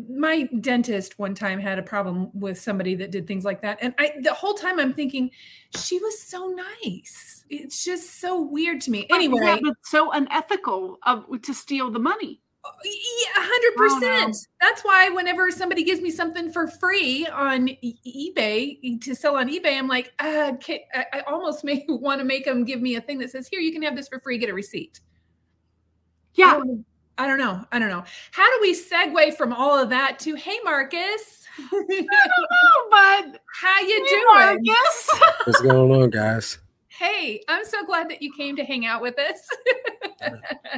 my 0.10 0.44
dentist 0.60 1.18
one 1.18 1.34
time 1.34 1.58
had 1.58 1.80
a 1.80 1.84
problem 1.84 2.30
with 2.34 2.60
somebody 2.60 2.96
that 2.96 3.12
did 3.12 3.26
things 3.26 3.46
like 3.46 3.62
that 3.62 3.78
and 3.82 3.94
i 3.98 4.12
the 4.22 4.34
whole 4.34 4.54
time 4.56 4.78
i'm 4.78 4.94
thinking 4.94 5.32
she 5.78 5.98
was 6.00 6.22
so 6.22 6.48
nice 6.48 7.46
it's 7.50 7.82
just 7.82 8.20
so 8.20 8.42
weird 8.42 8.82
to 8.82 8.92
me 8.92 9.08
anyway 9.10 9.40
yeah, 9.42 9.72
so 9.86 10.12
unethical 10.12 10.98
of 11.06 11.24
to 11.44 11.54
steal 11.54 11.90
the 11.90 11.98
money. 12.00 12.42
Yeah, 12.86 13.44
100% 13.44 13.50
Oh, 13.80 14.00
no. 14.02 14.34
that's 14.62 14.82
why 14.84 15.10
whenever 15.10 15.52
somebody 15.52 15.84
gives 15.84 16.02
me 16.02 16.12
something 16.12 16.52
for 16.52 16.68
free 16.68 17.28
on 17.28 17.70
ebay 17.84 19.02
to 19.02 19.14
sell 19.16 19.36
on 19.38 19.50
ebay 19.50 19.78
i'm 19.78 19.88
like 19.88 20.14
uh, 20.20 20.54
can, 20.62 20.80
I, 20.94 21.06
I 21.14 21.20
almost 21.22 21.64
may 21.66 21.86
want 21.90 22.20
to 22.20 22.26
make 22.26 22.46
them 22.46 22.64
give 22.64 22.82
me 22.82 22.96
a 22.96 23.02
thing 23.02 23.18
that 23.20 23.32
says 23.32 23.48
here 23.48 23.60
you 23.60 23.72
can 23.74 23.82
have 23.84 23.96
this 23.96 24.08
for 24.08 24.20
free 24.20 24.38
get 24.38 24.50
a 24.50 24.54
receipt 24.54 25.00
I 25.02 26.34
Yeah. 26.36 26.54
don't- 26.54 26.86
I 27.16 27.28
don't 27.28 27.38
know. 27.38 27.64
I 27.72 27.78
don't 27.78 27.90
know. 27.90 28.04
How 28.32 28.50
do 28.56 28.58
we 28.60 28.74
segue 28.74 29.38
from 29.38 29.54
all 29.54 29.78
of 29.78 29.90
that 29.92 30.18
to 30.22 30.34
hey 30.34 30.58
Marcus? 30.64 31.46
I 31.60 31.70
don't 31.70 31.90
know, 32.00 32.90
but 32.90 33.40
How 33.62 33.82
you 33.82 34.04
Hey, 34.04 34.16
doing? 34.16 34.64
Marcus. 34.66 35.12
What's 35.46 35.62
going 35.62 35.92
on, 35.92 36.10
guys? 36.10 36.58
Hey, 36.88 37.44
I'm 37.48 37.66
so 37.66 37.86
glad 37.86 38.10
that 38.10 38.24
you 38.24 38.34
came 38.34 38.56
to 38.56 38.64
hang 38.64 38.88
out 38.88 39.00
with 39.04 39.20
us. 39.20 39.48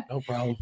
no 0.10 0.19
problem. 0.19 0.58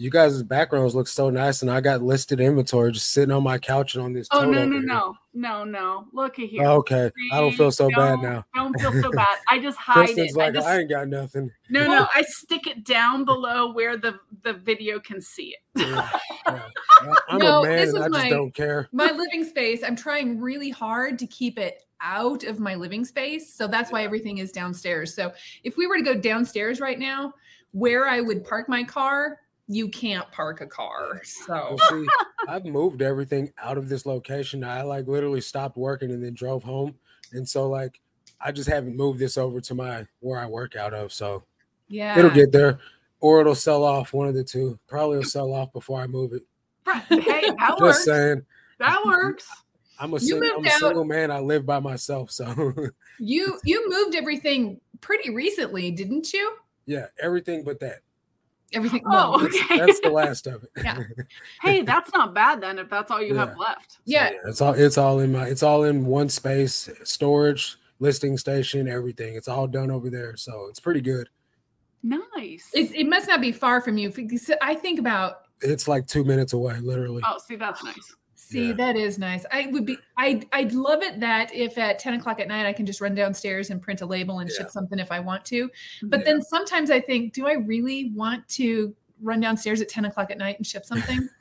You 0.00 0.08
guys' 0.10 0.42
backgrounds 0.42 0.94
look 0.94 1.06
so 1.06 1.28
nice, 1.28 1.60
and 1.60 1.70
I 1.70 1.82
got 1.82 2.00
listed 2.02 2.40
inventory 2.40 2.90
just 2.90 3.12
sitting 3.12 3.30
on 3.32 3.42
my 3.42 3.58
couch 3.58 3.94
and 3.94 4.02
on 4.02 4.14
this. 4.14 4.28
Oh 4.30 4.48
no, 4.50 4.64
no, 4.64 4.78
no, 4.78 5.14
no, 5.34 5.64
no! 5.64 6.06
Look 6.14 6.38
at 6.38 6.48
here. 6.48 6.64
okay, 6.64 7.10
I 7.30 7.38
don't 7.38 7.52
feel 7.52 7.70
so 7.70 7.90
don't, 7.90 7.98
bad 7.98 8.22
now. 8.22 8.44
I 8.54 8.58
don't 8.62 8.80
feel 8.80 9.02
so 9.02 9.10
bad. 9.12 9.28
I 9.50 9.58
just 9.58 9.76
hide 9.78 10.06
Kristen's 10.06 10.30
it. 10.30 10.36
like, 10.38 10.48
I, 10.48 10.52
just, 10.52 10.66
I 10.66 10.78
ain't 10.78 10.88
got 10.88 11.08
nothing. 11.08 11.50
no, 11.68 11.86
no. 11.86 12.06
I 12.14 12.22
stick 12.22 12.66
it 12.66 12.84
down 12.84 13.26
below 13.26 13.72
where 13.74 13.98
the 13.98 14.18
the 14.42 14.54
video 14.54 14.98
can 15.00 15.20
see 15.20 15.54
it. 15.54 15.58
Yeah, 15.86 16.08
yeah. 16.46 16.62
I'm 17.28 17.38
No, 17.38 17.62
a 17.62 17.66
man, 17.68 17.76
this 17.76 17.88
is 17.90 17.94
I 17.96 17.98
just 18.08 18.10
my- 18.10 18.30
don't 18.30 18.54
care. 18.54 18.88
my 18.92 19.10
living 19.10 19.44
space, 19.44 19.82
I'm 19.84 19.96
trying 19.96 20.40
really 20.40 20.70
hard 20.70 21.18
to 21.18 21.26
keep 21.26 21.58
it 21.58 21.84
out 22.00 22.44
of 22.44 22.58
my 22.58 22.74
living 22.74 23.04
space. 23.04 23.52
So 23.52 23.66
that's 23.66 23.92
why 23.92 24.02
everything 24.02 24.38
is 24.38 24.50
downstairs. 24.50 25.12
So 25.12 25.32
if 25.62 25.76
we 25.76 25.86
were 25.86 25.98
to 25.98 26.02
go 26.02 26.14
downstairs 26.14 26.80
right 26.80 26.98
now, 26.98 27.34
where 27.72 28.08
I 28.08 28.22
would 28.22 28.44
park 28.44 28.66
my 28.68 28.82
car, 28.82 29.38
you 29.70 29.88
can't 29.88 30.28
park 30.32 30.60
a 30.60 30.66
car. 30.66 31.22
So 31.22 31.76
see, 31.88 32.06
I've 32.48 32.64
moved 32.64 33.02
everything 33.02 33.52
out 33.62 33.78
of 33.78 33.88
this 33.88 34.04
location. 34.04 34.64
I 34.64 34.82
like 34.82 35.06
literally 35.06 35.40
stopped 35.40 35.76
working 35.76 36.10
and 36.10 36.22
then 36.22 36.34
drove 36.34 36.64
home, 36.64 36.96
and 37.32 37.48
so 37.48 37.68
like 37.68 38.00
I 38.40 38.50
just 38.50 38.68
haven't 38.68 38.96
moved 38.96 39.20
this 39.20 39.38
over 39.38 39.60
to 39.60 39.74
my 39.74 40.06
where 40.18 40.40
I 40.40 40.46
work 40.46 40.74
out 40.74 40.92
of. 40.92 41.12
So 41.12 41.44
yeah. 41.86 42.18
it'll 42.18 42.32
get 42.32 42.50
there, 42.50 42.80
or 43.20 43.40
it'll 43.40 43.54
sell 43.54 43.84
off. 43.84 44.12
One 44.12 44.26
of 44.26 44.34
the 44.34 44.42
two. 44.42 44.76
Probably 44.88 45.18
will 45.18 45.24
sell 45.24 45.54
off 45.54 45.72
before 45.72 46.00
I 46.00 46.08
move 46.08 46.32
it. 46.32 46.42
Hey, 47.08 47.20
that 47.20 47.56
Just 47.68 47.80
works. 47.80 48.04
saying. 48.04 48.42
That 48.80 49.00
works. 49.06 49.48
I'm 50.00 50.14
a, 50.14 50.18
sing- 50.18 50.42
I'm 50.42 50.64
a 50.64 50.70
single 50.70 51.04
man. 51.04 51.30
I 51.30 51.38
live 51.40 51.64
by 51.64 51.78
myself, 51.78 52.32
so 52.32 52.74
you 53.20 53.60
you 53.64 53.88
moved 53.88 54.16
everything 54.16 54.80
pretty 55.00 55.30
recently, 55.30 55.92
didn't 55.92 56.32
you? 56.32 56.56
yeah, 56.86 57.06
everything 57.22 57.62
but 57.62 57.78
that. 57.80 58.00
Everything. 58.72 59.02
Oh, 59.06 59.10
well, 59.10 59.44
okay. 59.46 59.78
That's 59.78 60.00
the 60.00 60.10
last 60.20 60.46
of 60.46 60.62
it. 60.64 60.70
Yeah. 60.84 60.98
Hey, 61.62 61.82
that's 61.82 62.12
not 62.12 62.34
bad 62.34 62.60
then. 62.60 62.78
If 62.78 62.88
that's 62.88 63.10
all 63.10 63.20
you 63.20 63.34
Yeah. 63.34 63.46
have 63.46 63.56
left. 63.58 63.92
So, 63.92 63.98
Yeah. 64.06 64.30
it's 64.46 64.60
all 64.60 64.74
it's 64.74 64.96
all 64.98 65.18
in 65.20 65.32
my 65.32 65.46
it's 65.46 65.62
all 65.62 65.84
in 65.84 66.06
one 66.06 66.28
space, 66.28 66.88
storage, 67.04 67.76
listing 67.98 68.38
station, 68.38 68.88
everything. 68.88 69.34
It's 69.34 69.48
all 69.48 69.66
done 69.66 69.90
over 69.90 70.08
there, 70.08 70.36
so 70.36 70.66
it's 70.68 70.80
pretty 70.80 71.00
good. 71.00 71.28
Nice. 72.02 72.70
It, 72.72 72.94
it 72.94 73.08
must 73.08 73.28
not 73.28 73.40
be 73.40 73.52
far 73.52 73.80
from 73.80 73.98
you. 73.98 74.10
because 74.10 74.50
I 74.62 74.74
think 74.74 74.98
about 74.98 75.42
It's 75.60 75.86
like 75.86 76.06
two 76.06 76.24
minutes 76.24 76.52
away, 76.54 76.78
literally. 76.80 77.22
oh, 77.26 77.38
see, 77.38 77.56
that's 77.56 77.84
nice. 77.84 78.14
See, 78.50 78.68
Yeah. 78.68 78.74
that 78.74 78.96
is 78.96 79.16
nice. 79.18 79.46
I 79.52 79.68
would 79.68 79.86
be 79.86 79.96
I 80.16 80.42
I'd 80.52 80.72
love 80.72 81.02
it 81.02 81.20
that 81.20 81.54
if 81.54 81.78
at 81.78 81.98
10 82.00 82.14
o'clock 82.14 82.40
at 82.40 82.48
night 82.48 82.66
I 82.66 82.72
can 82.72 82.84
just 82.84 83.00
run 83.00 83.14
downstairs 83.14 83.70
and 83.70 83.80
print 83.80 84.00
a 84.00 84.06
label 84.06 84.40
and 84.40 84.50
Yeah. 84.50 84.56
ship 84.64 84.70
something 84.70 84.98
if 84.98 85.12
I 85.12 85.20
want 85.20 85.44
to. 85.46 85.70
But 86.02 86.20
Yeah. 86.20 86.24
then 86.24 86.42
sometimes 86.42 86.90
I 86.90 87.00
think, 87.00 87.32
do 87.32 87.46
I 87.46 87.52
really 87.52 88.10
want 88.14 88.48
to 88.50 88.94
run 89.22 89.38
downstairs 89.38 89.80
at 89.80 89.88
10 89.88 90.06
o'clock 90.06 90.30
at 90.32 90.38
night 90.38 90.56
and 90.56 90.66
ship 90.66 90.84
something? 90.84 91.28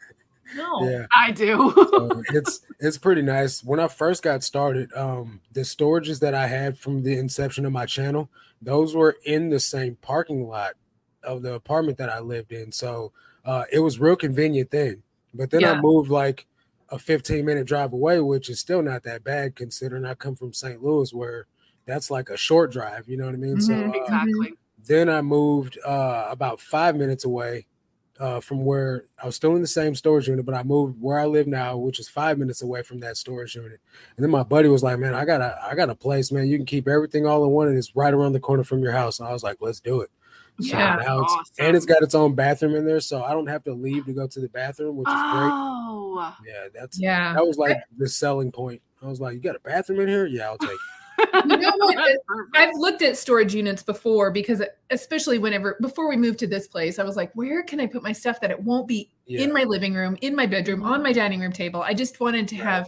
No. 0.56 1.06
I 1.16 1.30
do. 1.30 1.72
So 1.76 2.24
it's 2.30 2.62
it's 2.80 2.98
pretty 2.98 3.22
nice. 3.22 3.64
When 3.64 3.80
I 3.80 3.88
first 3.88 4.24
got 4.24 4.44
started, 4.44 4.92
um, 4.96 5.42
the 5.52 5.62
storages 5.62 6.20
that 6.22 6.34
I 6.34 6.48
had 6.48 6.76
from 6.76 7.04
the 7.04 7.20
inception 7.20 7.68
of 7.68 7.72
my 7.72 7.86
channel, 7.86 8.32
those 8.60 8.96
were 8.96 9.18
in 9.26 9.50
the 9.50 9.60
same 9.60 9.96
parking 10.02 10.48
lot 10.48 10.74
of 11.22 11.44
the 11.44 11.54
apartment 11.54 12.00
that 12.00 12.10
I 12.10 12.20
lived 12.20 12.52
in. 12.52 12.72
So 12.72 13.12
uh, 13.46 13.66
it 13.72 13.78
was 13.78 14.00
real 14.00 14.16
convenient 14.16 14.72
then. 14.72 15.04
But 15.36 15.52
then 15.52 15.64
I 15.64 15.80
moved 15.80 16.10
like 16.10 16.48
a 16.92 17.00
15 17.00 17.46
minute 17.46 17.68
drive 17.68 17.94
away, 17.94 18.20
which 18.20 18.50
is 18.50 18.60
still 18.60 18.82
not 18.82 19.04
that 19.04 19.24
bad 19.24 19.56
considering 19.56 20.06
I 20.06 20.14
come 20.16 20.36
from 20.36 20.54
St. 20.54 20.82
Louis, 20.82 21.14
where 21.14 21.48
that's 21.86 22.12
like 22.12 22.30
a 22.30 22.38
short 22.38 22.72
drive. 22.72 23.08
You 23.10 23.18
know 23.18 23.26
what 23.26 23.36
I 23.36 23.38
mean? 23.38 23.58
Mhm, 23.58 23.62
So 23.62 23.74
uh, 23.76 23.92
exactly. 23.92 24.54
then 24.86 25.10
I 25.10 25.22
moved 25.22 25.78
uh, 25.86 26.28
about 26.30 26.62
five 26.62 26.96
minutes 26.96 27.26
away 27.26 27.68
uh, 28.20 28.42
from 28.42 28.66
where 28.66 29.06
I 29.22 29.26
was 29.26 29.36
still 29.36 29.56
in 29.56 29.62
the 29.62 29.68
same 29.68 29.96
storage 29.96 30.28
unit, 30.28 30.46
but 30.46 30.54
I 30.56 30.64
moved 30.64 31.02
where 31.02 31.20
I 31.20 31.26
live 31.26 31.48
now, 31.48 31.78
which 31.78 32.00
is 32.00 32.10
five 32.10 32.38
minutes 32.38 32.62
away 32.62 32.82
from 32.84 33.00
that 33.00 33.16
storage 33.16 33.56
unit. 33.56 33.80
And 34.18 34.24
then 34.24 34.30
my 34.30 34.44
buddy 34.44 34.68
was 34.68 34.84
like, 34.84 35.00
"Man, 35.00 35.14
I 35.16 35.24
got 35.26 35.42
a 35.42 35.58
I 35.64 35.74
got 35.76 35.90
a 35.90 35.96
place, 35.96 36.32
man. 36.32 36.48
You 36.48 36.58
can 36.58 36.66
keep 36.66 36.88
everything 36.88 37.26
all 37.26 37.46
in 37.46 37.52
one, 37.52 37.70
and 37.70 37.78
it's 37.78 37.96
right 37.96 38.14
around 38.14 38.34
the 38.34 38.40
corner 38.42 38.64
from 38.66 38.84
your 38.84 38.92
house." 38.92 39.20
And 39.20 39.28
I 39.28 39.32
was 39.34 39.44
like, 39.44 39.58
"Let's 39.62 39.80
do 39.80 40.02
it." 40.02 40.10
So 40.62 40.78
Yeah. 40.78 40.98
now 41.06 41.22
it's 41.22 41.52
and 41.60 41.76
it's 41.78 41.86
got 41.86 42.02
its 42.02 42.16
own 42.16 42.36
bathroom 42.36 42.76
in 42.76 42.86
there, 42.86 43.00
so 43.00 43.24
I 43.24 43.32
don't 43.32 43.48
have 43.48 43.64
to 43.64 43.74
leave 43.74 44.06
to 44.06 44.14
go 44.14 44.28
to 44.28 44.40
the 44.42 44.50
bathroom, 44.50 44.98
which 44.98 45.08
is 45.10 45.22
great. 45.32 45.52
Oh, 45.54 46.34
great. 46.42 46.52
Yeah, 46.54 46.68
that's 46.74 47.00
Yeah. 47.00 47.34
that 47.34 47.46
was 47.46 47.58
like 47.58 47.78
the 47.98 48.10
selling 48.10 48.52
point. 48.52 48.82
I 49.02 49.08
was 49.08 49.22
like, 49.22 49.36
"You 49.36 49.40
got 49.40 49.56
a 49.56 49.60
bathroom 49.60 50.02
in 50.02 50.08
here? 50.10 50.26
Yeah, 50.26 50.48
I'll 50.50 50.58
take." 50.58 50.72
it. 50.72 50.80
You 51.50 51.58
know 51.58 51.72
what? 51.78 52.18
I've 52.56 52.76
looked 52.76 53.02
at 53.02 53.18
storage 53.18 53.54
units 53.54 53.84
before 53.84 54.32
because 54.32 54.62
especially 54.90 55.38
whenever 55.38 55.78
before 55.82 56.08
we 56.10 56.16
moved 56.16 56.40
to 56.40 56.48
this 56.48 56.66
place, 56.68 56.98
I 56.98 57.04
was 57.04 57.18
like, 57.18 57.32
where 57.36 57.62
can 57.64 57.80
I 57.82 57.88
put 57.88 58.04
my 58.04 58.14
stuff 58.14 58.40
that 58.40 58.52
it 58.52 58.62
won't 58.64 58.88
be 58.88 59.12
Yeah, 59.26 59.42
in 59.42 59.54
my 59.54 59.64
living 59.66 59.94
room, 59.94 60.18
in 60.22 60.34
my 60.36 60.46
bedroom, 60.46 60.82
on 60.82 61.04
my 61.04 61.12
dining 61.12 61.42
room 61.42 61.52
table. 61.52 61.82
I 61.82 61.94
just 61.94 62.20
wanted 62.22 62.48
to 62.50 62.56
have 62.58 62.88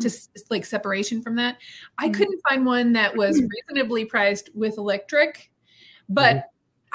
just 0.00 0.30
like 0.50 0.64
separation 0.64 1.22
from 1.22 1.36
that. 1.36 1.56
I 1.98 2.08
Mhm. 2.08 2.14
couldn't 2.14 2.40
find 2.48 2.66
one 2.66 2.92
that 2.94 3.16
was 3.16 3.40
reasonably 3.40 4.04
priced 4.04 4.50
with 4.54 4.76
electric, 4.76 5.50
but 6.08 6.36
Mm-hmm. 6.36 6.48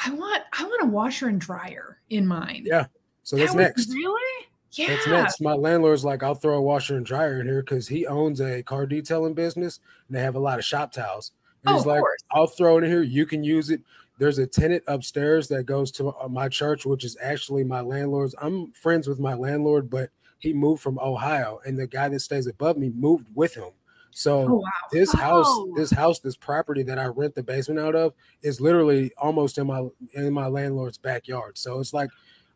I 0.06 0.12
want 0.12 0.44
I 0.58 0.64
want 0.64 0.84
a 0.84 0.88
washer 0.88 1.28
and 1.28 1.40
dryer 1.40 2.00
in 2.10 2.26
mine. 2.28 2.64
Yeah. 2.66 2.86
so 3.24 3.36
That 3.36 3.42
that's 3.54 3.56
was 3.56 3.88
next. 3.88 3.90
really? 3.94 4.46
Yeah. 4.72 4.88
That's 4.88 5.08
next. 5.08 5.42
My 5.42 5.54
landlord's 5.54 6.04
like, 6.04 6.24
I'll 6.24 6.34
throw 6.36 6.58
a 6.58 6.62
washer 6.62 6.98
and 6.98 7.06
dryer 7.06 7.40
in 7.40 7.46
here 7.46 7.62
because 7.62 7.88
he 7.88 8.08
owns 8.08 8.42
a 8.42 8.64
car 8.64 8.86
detailing 8.88 9.34
business 9.36 9.80
and 10.08 10.18
they 10.18 10.22
have 10.22 10.36
a 10.36 10.40
lot 10.40 10.58
of 10.60 10.66
shop 10.66 10.92
towels. 10.92 11.32
And 11.64 11.74
Oh, 11.74 11.78
he's 11.78 11.86
like, 11.86 12.00
course. 12.02 12.24
I'll 12.32 12.48
throw 12.48 12.78
it 12.78 12.84
in 12.84 12.90
here. 12.90 13.04
You 13.04 13.26
can 13.26 13.44
use 13.44 13.70
it. 13.70 13.82
There's 14.18 14.40
a 14.40 14.48
tenant 14.48 14.84
upstairs 14.88 15.48
that 15.50 15.66
goes 15.66 15.92
to 15.94 16.10
uh, 16.10 16.28
my 16.28 16.50
church, 16.50 16.86
which 16.86 17.04
is 17.04 17.18
actually 17.22 17.64
my 17.64 17.82
landlord's. 17.82 18.36
I'm 18.42 18.72
friends 18.72 19.08
with 19.08 19.20
my 19.20 19.34
landlord, 19.34 19.90
but 19.90 20.10
he 20.40 20.54
moved 20.54 20.82
from 20.82 21.00
Ohio, 21.00 21.60
and 21.66 21.78
the 21.80 21.88
guy 21.88 22.10
that 22.10 22.20
stays 22.20 22.48
above 22.48 22.78
me 22.78 22.92
moved 22.94 23.28
with 23.34 23.56
him. 23.56 23.72
So 24.14 24.46
Oh 24.48 24.56
wow. 24.58 24.70
this 24.92 25.12
house, 25.14 25.48
Oh. 25.50 25.74
this 25.76 25.92
house, 25.92 26.20
this 26.20 26.36
property 26.36 26.84
that 26.84 27.00
I 27.00 27.06
rent 27.06 27.36
the 27.36 27.44
basement 27.44 27.80
out 27.80 27.96
of 27.96 28.14
is 28.42 28.62
literally 28.62 29.12
almost 29.18 29.58
in 29.58 29.68
my 29.68 29.88
in 30.14 30.32
my 30.34 30.48
landlord's 30.48 30.98
backyard. 30.98 31.58
So 31.58 31.80
it's 31.80 31.94
like 31.94 32.10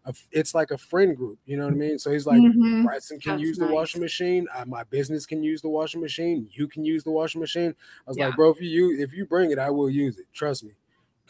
a, 0.05 0.13
it's 0.31 0.55
like 0.55 0.71
a 0.71 0.77
friend 0.77 1.17
group, 1.17 1.37
you 1.45 1.57
know 1.57 1.65
what 1.65 1.73
I 1.73 1.77
mean? 1.77 1.99
So 1.99 2.11
he's 2.11 2.25
like, 2.25 2.39
Mhm. 2.39 2.83
Bryson 2.85 3.19
can 3.19 3.33
That's 3.33 3.43
use 3.43 3.57
the 3.57 3.65
nice. 3.65 3.73
washing 3.73 4.01
machine. 4.01 4.47
Uh, 4.55 4.63
my 4.65 4.83
business 4.85 5.25
can 5.25 5.43
use 5.43 5.61
the 5.61 5.69
washing 5.69 5.99
machine. 5.99 6.47
You 6.53 6.67
can 6.67 6.85
use 6.85 7.03
the 7.03 7.11
washing 7.11 7.41
machine. 7.41 7.75
I 8.05 8.09
was 8.11 8.17
Yeah. 8.17 8.27
like, 8.27 8.35
bro, 8.37 8.51
if 8.51 8.61
you 8.61 8.97
if 8.99 9.11
you 9.13 9.25
bring 9.25 9.51
it, 9.51 9.59
I 9.59 9.69
will 9.69 9.89
use 9.89 10.17
it. 10.17 10.27
Trust 10.33 10.63
me. 10.63 10.71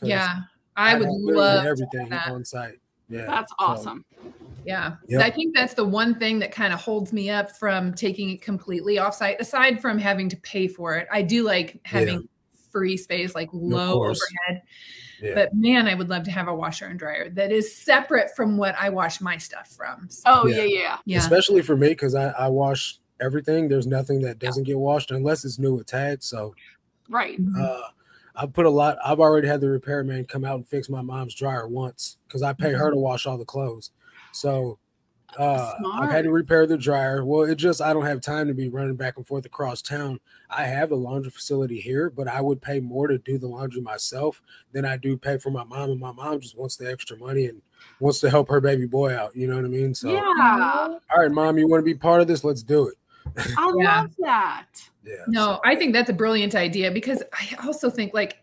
Yeah. 0.02 0.42
I 0.76 0.94
would 0.94 1.06
have 1.06 1.13
literally 1.16 1.34
love 1.48 1.66
everything 1.66 2.13
on 2.13 2.46
site. 2.46 2.80
Yeah, 3.10 3.26
That's 3.26 3.52
so, 3.52 3.56
awesome. 3.60 4.06
Yeah. 4.65 4.96
Yep. 5.08 5.22
I 5.22 5.30
think 5.30 5.56
that's 5.56 5.74
the 5.74 5.86
one 5.86 6.20
thing 6.20 6.39
that 6.39 6.52
kind 6.52 6.74
of 6.74 6.82
holds 6.82 7.13
me 7.13 7.30
up 7.30 7.56
from 7.56 7.93
taking 7.93 8.32
it 8.32 8.41
completely 8.41 8.98
offsite, 8.98 9.39
aside 9.39 9.82
from 9.82 9.98
having 9.98 10.28
to 10.30 10.38
pay 10.38 10.67
for 10.67 10.96
it. 10.98 11.08
I 11.10 11.22
do 11.22 11.43
like 11.43 11.80
having 11.86 12.28
free 12.70 12.98
space, 12.98 13.34
like 13.34 13.50
low 13.54 14.04
overhead. 14.04 14.62
Yeah. 15.22 15.34
But 15.36 15.54
man, 15.54 15.88
I 15.88 15.96
would 15.96 16.10
love 16.10 16.24
to 16.24 16.32
have 16.32 16.50
a 16.50 16.54
washer 16.54 16.86
and 16.86 17.00
dryer 17.00 17.30
that 17.32 17.52
is 17.52 17.74
separate 17.74 18.36
from 18.36 18.58
what 18.58 18.76
I 18.78 18.89
wash 18.89 19.22
my 19.22 19.38
stuff 19.38 19.70
from. 19.70 20.10
So, 20.10 20.24
Oh 20.28 20.48
Yeah. 20.48 20.58
yeah, 20.58 20.63
yeah. 20.63 20.98
yeah. 21.06 21.17
Especially 21.20 21.62
for 21.62 21.78
me, 21.78 21.89
because 21.89 22.13
I, 22.13 22.30
I 22.32 22.50
wash 22.50 23.00
everything. 23.22 23.70
There's 23.70 23.88
nothing 23.88 24.22
that 24.22 24.38
doesn't 24.38 24.63
get 24.63 24.78
washed 24.78 25.12
unless 25.12 25.46
it's 25.46 25.58
new 25.58 25.74
with 25.76 25.88
tags. 25.88 26.26
So 26.26 26.54
Right. 27.10 27.39
Uh 27.58 27.82
I 28.38 28.45
put 28.45 28.65
a 28.65 28.69
lot. 28.69 28.97
I've 29.04 29.19
already 29.19 29.47
had 29.47 29.62
the 29.62 29.69
repairman 29.69 30.26
come 30.26 30.45
out 30.45 30.56
and 30.56 30.67
fix 30.67 30.89
my 30.89 31.02
mom's 31.02 31.34
dryer 31.34 31.67
once 31.67 32.17
because 32.28 32.43
I 32.43 32.54
pay 32.54 32.71
her 32.73 32.91
to 32.91 32.97
wash 32.97 33.26
all 33.26 33.38
the 33.38 33.45
clothes. 33.45 33.91
So 34.32 34.78
uh, 35.38 35.73
I've 35.93 36.12
had 36.12 36.23
to 36.23 36.32
repair 36.32 36.65
the 36.65 36.78
dryer. 36.78 37.26
Well, 37.26 37.41
it 37.41 37.56
just 37.56 37.82
I 37.82 37.93
don't 37.93 38.06
have 38.06 38.21
time 38.21 38.47
to 38.47 38.54
be 38.54 38.69
running 38.69 38.95
back 38.95 39.17
and 39.17 39.26
forth 39.26 39.45
across 39.45 39.82
town. 39.82 40.19
I 40.50 40.63
have 40.63 40.91
a 40.91 40.95
laundry 40.95 41.32
facility 41.32 41.80
here, 41.80 42.10
but 42.10 42.28
I 42.28 42.41
would 42.41 42.62
pay 42.62 42.80
more 42.80 43.08
to 43.08 43.17
do 43.17 43.38
the 43.38 43.47
laundry 43.47 43.82
myself 43.82 44.41
than 44.71 44.86
I 44.86 44.97
do 44.97 45.17
pay 45.17 45.38
for 45.38 45.50
my 45.50 45.63
mom. 45.63 45.89
And 45.89 46.00
my 46.00 46.12
mom 46.12 46.39
just 46.39 46.58
wants 46.58 46.78
the 46.78 46.89
extra 46.89 47.17
money 47.17 47.47
and 47.47 47.62
wants 48.00 48.19
to 48.21 48.30
help 48.30 48.50
her 48.50 48.62
baby 48.62 48.86
boy 48.86 49.15
out. 49.15 49.36
You 49.36 49.47
know 49.47 49.56
what 49.56 49.65
I 49.65 49.69
mean? 49.69 49.93
So, 49.93 50.12
yeah. 50.12 50.97
all 51.12 51.19
right, 51.19 51.32
mom, 51.32 51.58
you 51.58 51.67
want 51.67 51.82
to 51.82 51.86
be 51.86 51.95
part 51.95 52.21
of 52.21 52.28
this? 52.28 52.43
Let's 52.43 52.63
do 52.63 52.88
it. 52.88 52.95
I 53.36 53.74
Yeah. 53.78 54.02
love 54.02 54.12
that. 54.20 54.68
Yeah. 55.06 55.16
No, 55.28 55.60
I 55.66 55.76
think 55.76 55.94
that's 55.94 56.10
a 56.10 56.13
brilliant 56.13 56.56
idea 56.56 56.92
because 56.92 57.24
I 57.34 57.56
also 57.66 57.90
think 57.90 58.13
like 58.13 58.38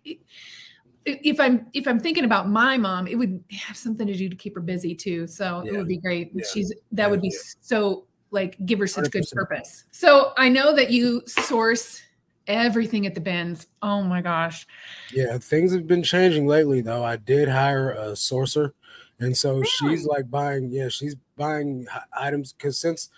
if 1.06 1.38
I'm 1.38 1.66
if 1.74 1.86
I'm 1.86 2.00
thinking 2.00 2.24
about 2.24 2.48
my 2.48 2.76
mom, 2.78 3.06
it 3.06 3.16
would 3.16 3.42
have 3.52 3.76
something 3.76 4.06
to 4.06 4.14
do 4.14 4.28
to 4.28 4.36
keep 4.36 4.54
her 4.54 4.60
busy 4.60 4.94
too. 4.94 5.26
So 5.26 5.62
it 5.66 5.72
would 5.76 5.88
be 5.88 5.98
great. 5.98 6.30
Yeah. 6.34 6.44
She's 6.52 6.72
that 6.92 7.10
would 7.10 7.20
be 7.20 7.28
Yeah. 7.28 7.38
so 7.60 8.06
like 8.30 8.56
give 8.66 8.78
her 8.78 8.86
such 8.86 9.10
good 9.10 9.22
100%. 9.24 9.32
purpose. 9.32 9.84
So 9.90 10.32
I 10.36 10.48
know 10.48 10.74
that 10.74 10.90
you 10.90 11.22
source 11.26 12.02
everything 12.46 13.06
at 13.06 13.14
the 13.14 13.20
bins. 13.20 13.66
Oh 13.82 14.02
my 14.02 14.20
gosh. 14.20 14.66
Yeah, 15.12 15.38
things 15.38 15.72
have 15.72 15.86
been 15.86 16.02
changing 16.02 16.46
lately 16.46 16.80
though. 16.80 17.04
I 17.04 17.16
did 17.16 17.48
hire 17.48 17.92
a 17.92 18.12
sourcer, 18.12 18.72
and 19.18 19.36
so 19.36 19.62
she's 19.62 20.06
like 20.06 20.30
buying. 20.30 20.70
Yeah, 20.70 20.88
she's 20.88 21.16
buying 21.36 21.86
items 22.16 22.52
because 22.52 22.78
since 22.78 23.08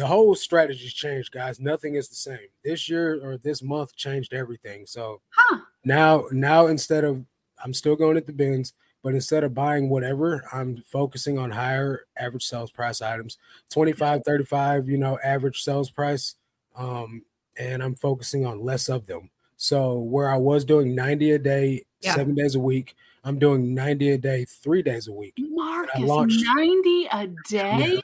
the 0.00 0.06
whole 0.06 0.34
strategy's 0.34 0.94
changed, 0.94 1.30
guys. 1.30 1.60
Nothing 1.60 1.94
is 1.96 2.08
the 2.08 2.14
same. 2.14 2.48
This 2.64 2.88
year 2.88 3.20
or 3.22 3.36
this 3.36 3.62
month 3.62 3.94
changed 3.94 4.32
everything. 4.32 4.86
So 4.86 5.20
Huh. 5.36 5.58
now, 5.84 6.24
now 6.32 6.68
instead 6.68 7.04
of 7.04 7.22
I'm 7.62 7.74
still 7.74 7.96
going 7.96 8.16
at 8.16 8.26
the 8.26 8.32
bins, 8.32 8.72
but 9.02 9.12
instead 9.12 9.44
of 9.44 9.52
buying 9.52 9.90
whatever, 9.90 10.42
I'm 10.54 10.78
focusing 10.86 11.38
on 11.38 11.50
higher 11.50 12.06
average 12.16 12.44
sales 12.46 12.70
price 12.70 13.02
items, 13.02 13.36
25, 13.68 14.22
35, 14.24 14.88
you 14.88 14.96
know, 14.96 15.18
average 15.22 15.60
sales 15.62 15.90
price. 15.90 16.34
Um, 16.74 17.22
and 17.58 17.82
I'm 17.82 17.94
focusing 17.94 18.46
on 18.46 18.64
less 18.64 18.88
of 18.88 19.06
them. 19.06 19.28
So 19.58 19.98
where 19.98 20.30
I 20.30 20.38
was 20.38 20.64
doing 20.64 20.94
90 20.94 21.32
a 21.32 21.38
day, 21.38 21.84
Yeah. 22.00 22.14
seven 22.14 22.34
days 22.34 22.54
a 22.54 22.60
week, 22.60 22.96
I'm 23.22 23.38
doing 23.38 23.74
90 23.74 24.12
a 24.12 24.16
day, 24.16 24.46
three 24.46 24.80
days 24.82 25.08
a 25.08 25.12
week. 25.12 25.34
Marcus, 25.36 26.00
launched- 26.00 26.42
90 26.56 27.06
a 27.12 27.26
day? 27.50 28.00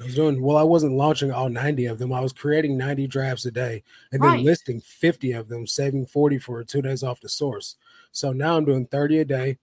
I 0.00 0.04
was 0.04 0.14
doing 0.14 0.40
well, 0.40 0.56
I 0.56 0.62
wasn't 0.62 0.94
launching 0.96 1.32
all 1.32 1.48
90 1.48 1.86
of 1.86 1.98
them. 1.98 2.12
I 2.12 2.20
was 2.20 2.32
creating 2.32 2.76
90 2.78 3.06
drafts 3.08 3.44
a 3.46 3.50
day 3.50 3.82
and 4.12 4.22
then 4.22 4.30
Right. 4.30 4.44
listing 4.44 4.80
50 4.80 5.32
of 5.32 5.48
them, 5.48 5.66
saving 5.66 6.06
40 6.06 6.38
for 6.38 6.62
two 6.62 6.82
days 6.82 7.02
off 7.02 7.20
the 7.20 7.28
source. 7.28 7.76
So 8.12 8.32
now 8.32 8.56
I'm 8.56 8.64
doing 8.64 8.86
30 8.86 9.18
a 9.18 9.24
day. 9.24 9.58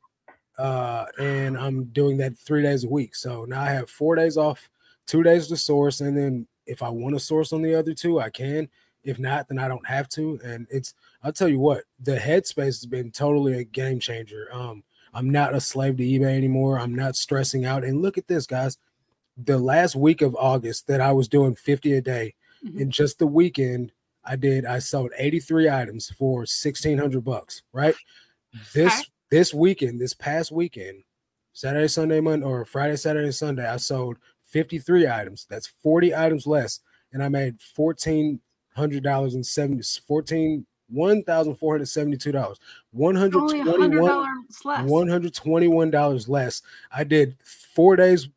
Uh, 0.57 1.05
and 1.19 1.57
I'm 1.57 1.85
doing 1.85 2.15
that 2.17 2.37
three 2.37 2.61
days 2.61 2.85
a 2.85 2.89
week. 2.89 3.13
So 3.15 3.43
now 3.45 3.61
I 3.61 3.71
have 3.71 3.89
four 3.89 4.15
days 4.15 4.37
off, 4.37 4.69
two 5.05 5.21
days 5.21 5.47
to 5.49 5.57
source, 5.57 5.99
and 5.99 6.17
then 6.17 6.47
if 6.65 6.81
I 6.81 6.87
want 6.89 7.13
to 7.15 7.19
source 7.19 7.51
on 7.51 7.61
the 7.61 7.75
other 7.75 7.93
two, 7.93 8.19
I 8.21 8.29
can. 8.29 8.69
If 9.03 9.19
not, 9.19 9.49
then 9.49 9.59
I 9.59 9.67
don't 9.67 9.85
have 9.85 10.07
to. 10.09 10.39
And 10.45 10.65
it's 10.71 10.93
I'll 11.23 11.33
tell 11.33 11.49
you 11.49 11.59
what, 11.59 11.83
the 12.01 12.15
headspace 12.15 12.65
has 12.79 12.85
been 12.85 13.11
totally 13.11 13.59
a 13.59 13.63
game 13.65 13.99
changer. 13.99 14.47
Um, 14.51 14.83
I'm 15.13 15.29
not 15.29 15.53
a 15.53 15.59
slave 15.59 15.97
to 15.97 16.03
eBay 16.03 16.35
anymore. 16.37 16.79
I'm 16.79 16.95
not 16.95 17.15
stressing 17.17 17.65
out. 17.65 17.83
And 17.83 18.01
look 18.01 18.17
at 18.17 18.27
this, 18.27 18.45
guys. 18.45 18.77
The 19.37 19.57
last 19.57 19.95
week 19.95 20.21
of 20.21 20.35
August 20.35 20.87
that 20.87 21.01
I 21.01 21.11
was 21.11 21.27
doing 21.27 21.55
50 21.55 21.93
a 21.93 22.01
day, 22.01 22.35
Mhm. 22.63 22.79
in 22.79 22.91
just 22.91 23.19
the 23.19 23.27
weekend, 23.27 23.91
I 24.23 24.35
did 24.35 24.65
I 24.65 24.79
sold 24.79 25.11
83 25.17 25.69
items 25.69 26.09
for 26.09 26.45
1600 26.45 27.23
bucks, 27.23 27.61
right? 27.73 27.95
This 28.73 28.93
Okay. 28.93 29.09
this 29.29 29.53
weekend, 29.53 29.99
this 29.99 30.13
past 30.13 30.51
weekend, 30.51 31.03
Saturday, 31.53 31.87
Sunday, 31.87 32.21
Monday, 32.21 32.45
or 32.45 32.63
Friday, 32.65 32.95
Saturday, 32.95 33.31
Sunday, 33.31 33.67
I 33.67 33.77
sold 33.77 34.17
53 34.41 35.07
items. 35.07 35.45
That's 35.49 35.67
40 35.67 36.15
items 36.15 36.47
less, 36.47 36.79
and 37.11 37.21
I 37.23 37.27
made 37.29 37.59
fourteen 37.61 38.39
hundred 38.73 39.03
dollars 39.03 39.35
and 39.35 39.45
seventy 39.45 39.83
fourteen 40.05 40.65
one 40.87 41.23
thousand 41.23 41.55
four 41.55 41.73
hundred 41.73 41.87
seventy 41.87 42.17
two 42.17 42.31
dollars. 42.31 42.59
One 42.91 43.15
hundred 43.15 43.39
twenty 43.39 43.61
one 43.97 44.11
$100 44.11 44.65
less. 44.65 44.89
one 44.89 45.07
hundred 45.07 45.33
twenty 45.33 45.67
one 45.67 45.89
dollars 45.91 46.27
less. 46.29 46.61
I 46.91 47.03
did 47.03 47.37
four 47.43 47.95
days 47.95 48.27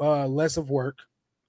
uh, 0.00 0.26
less 0.26 0.56
of 0.56 0.70
work, 0.70 0.98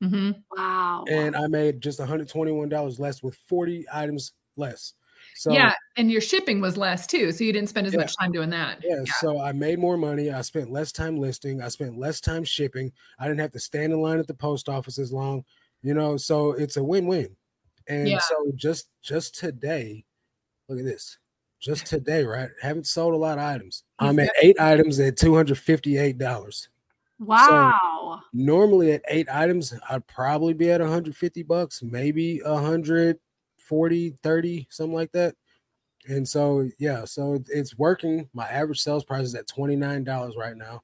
hmm 0.02 0.32
Wow. 0.56 1.06
and 1.08 1.36
I 1.36 1.48
made 1.48 1.82
just 1.82 2.00
one 2.00 2.08
hundred 2.08 2.28
twenty 2.30 2.52
one 2.52 2.70
dollars 2.70 3.00
less 3.00 3.24
with 3.24 3.36
forty 3.48 3.86
items 3.92 4.34
less. 4.58 4.94
So 5.36 5.54
yeah, 5.54 5.74
and 5.98 6.12
your 6.12 6.22
shipping 6.22 6.60
was 6.62 6.78
less 6.78 7.08
too, 7.08 7.32
so 7.32 7.44
you 7.44 7.54
didn't 7.54 7.70
spend 7.70 7.88
as 7.88 7.94
Yeah. 7.94 8.00
much 8.00 8.18
time 8.18 8.32
doing 8.32 8.50
that. 8.50 8.80
Yeah, 8.84 9.04
so 9.20 9.40
I 9.40 9.52
made 9.52 9.80
more 9.80 9.98
money. 9.98 10.32
I 10.32 10.42
spent 10.42 10.72
less 10.72 10.92
time 10.92 11.18
listing. 11.18 11.62
I 11.62 11.68
spent 11.68 11.98
less 11.98 12.20
time 12.20 12.44
shipping. 12.44 12.92
I 13.20 13.28
didn't 13.28 13.40
have 13.40 13.52
to 13.52 13.60
stand 13.60 13.94
in 13.94 14.02
line 14.02 14.20
at 14.20 14.28
the 14.28 14.34
post 14.34 14.68
office 14.70 14.98
as 14.98 15.14
long, 15.14 15.46
you 15.84 15.94
know. 15.94 16.18
So 16.18 16.54
it's 16.54 16.78
a 16.78 16.84
win-win. 16.84 17.36
And 17.88 18.08
Yeah. 18.08 18.20
so 18.20 18.52
just 18.56 18.90
just 19.02 19.36
today, 19.36 20.04
look 20.68 20.80
at 20.80 20.86
this. 20.86 21.18
Just 21.60 21.86
today, 21.86 22.24
right? 22.24 22.50
Haven't 22.62 22.88
sold 22.88 23.14
a 23.14 23.18
lot 23.18 23.38
of 23.38 23.44
items. 23.44 23.84
I'm 24.00 24.18
at 24.18 24.32
eight 24.42 24.60
items 24.60 25.00
at 25.00 25.16
two 25.16 25.36
hundred 25.36 25.60
fifty-eight 25.60 26.18
dollars. 26.18 26.70
Wow. 27.22 28.22
Normally 28.34 28.92
at 28.92 29.04
eight 29.08 29.28
items, 29.32 29.74
I'd 29.90 30.08
probably 30.08 30.54
be 30.54 30.72
at 30.72 30.82
150 30.82 31.44
bucks, 31.44 31.82
maybe 31.84 32.42
140, 32.44 34.10
30, 34.24 34.68
something 34.70 34.94
like 34.94 35.12
that. 35.14 35.36
And 36.08 36.28
so, 36.28 36.68
yeah, 36.80 37.06
so 37.06 37.44
it's 37.48 37.78
working. 37.78 38.28
My 38.34 38.48
average 38.48 38.82
sales 38.82 39.04
price 39.04 39.26
is 39.26 39.36
at 39.36 39.48
$29 39.48 40.36
right 40.36 40.58
now. 40.58 40.82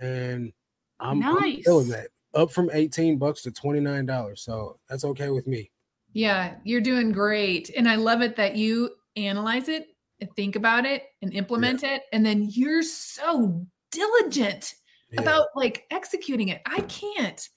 And 0.00 0.52
I'm, 0.98 1.22
I'm 1.22 1.62
feeling 1.62 1.88
that 1.90 2.08
up 2.34 2.50
from 2.50 2.70
18 2.72 3.18
bucks 3.18 3.42
to 3.42 3.50
$29. 3.50 4.38
So 4.38 4.78
that's 4.88 5.04
okay 5.04 5.28
with 5.28 5.46
me. 5.46 5.70
Yeah, 6.12 6.54
you're 6.64 6.80
doing 6.80 7.12
great. 7.12 7.70
And 7.76 7.88
I 7.88 7.96
love 7.96 8.22
it 8.22 8.36
that 8.36 8.56
you 8.56 8.90
analyze 9.16 9.68
it 9.68 9.88
and 10.20 10.30
think 10.36 10.56
about 10.56 10.86
it 10.86 11.04
and 11.20 11.34
implement 11.34 11.84
it. 11.84 12.02
And 12.12 12.24
then 12.24 12.48
you're 12.50 12.82
so 12.82 13.66
diligent 13.92 14.74
Yeah. 15.16 15.22
about 15.22 15.48
like 15.56 15.84
executing 15.90 16.48
it. 16.48 16.60
I 16.66 16.80
can't. 16.82 17.48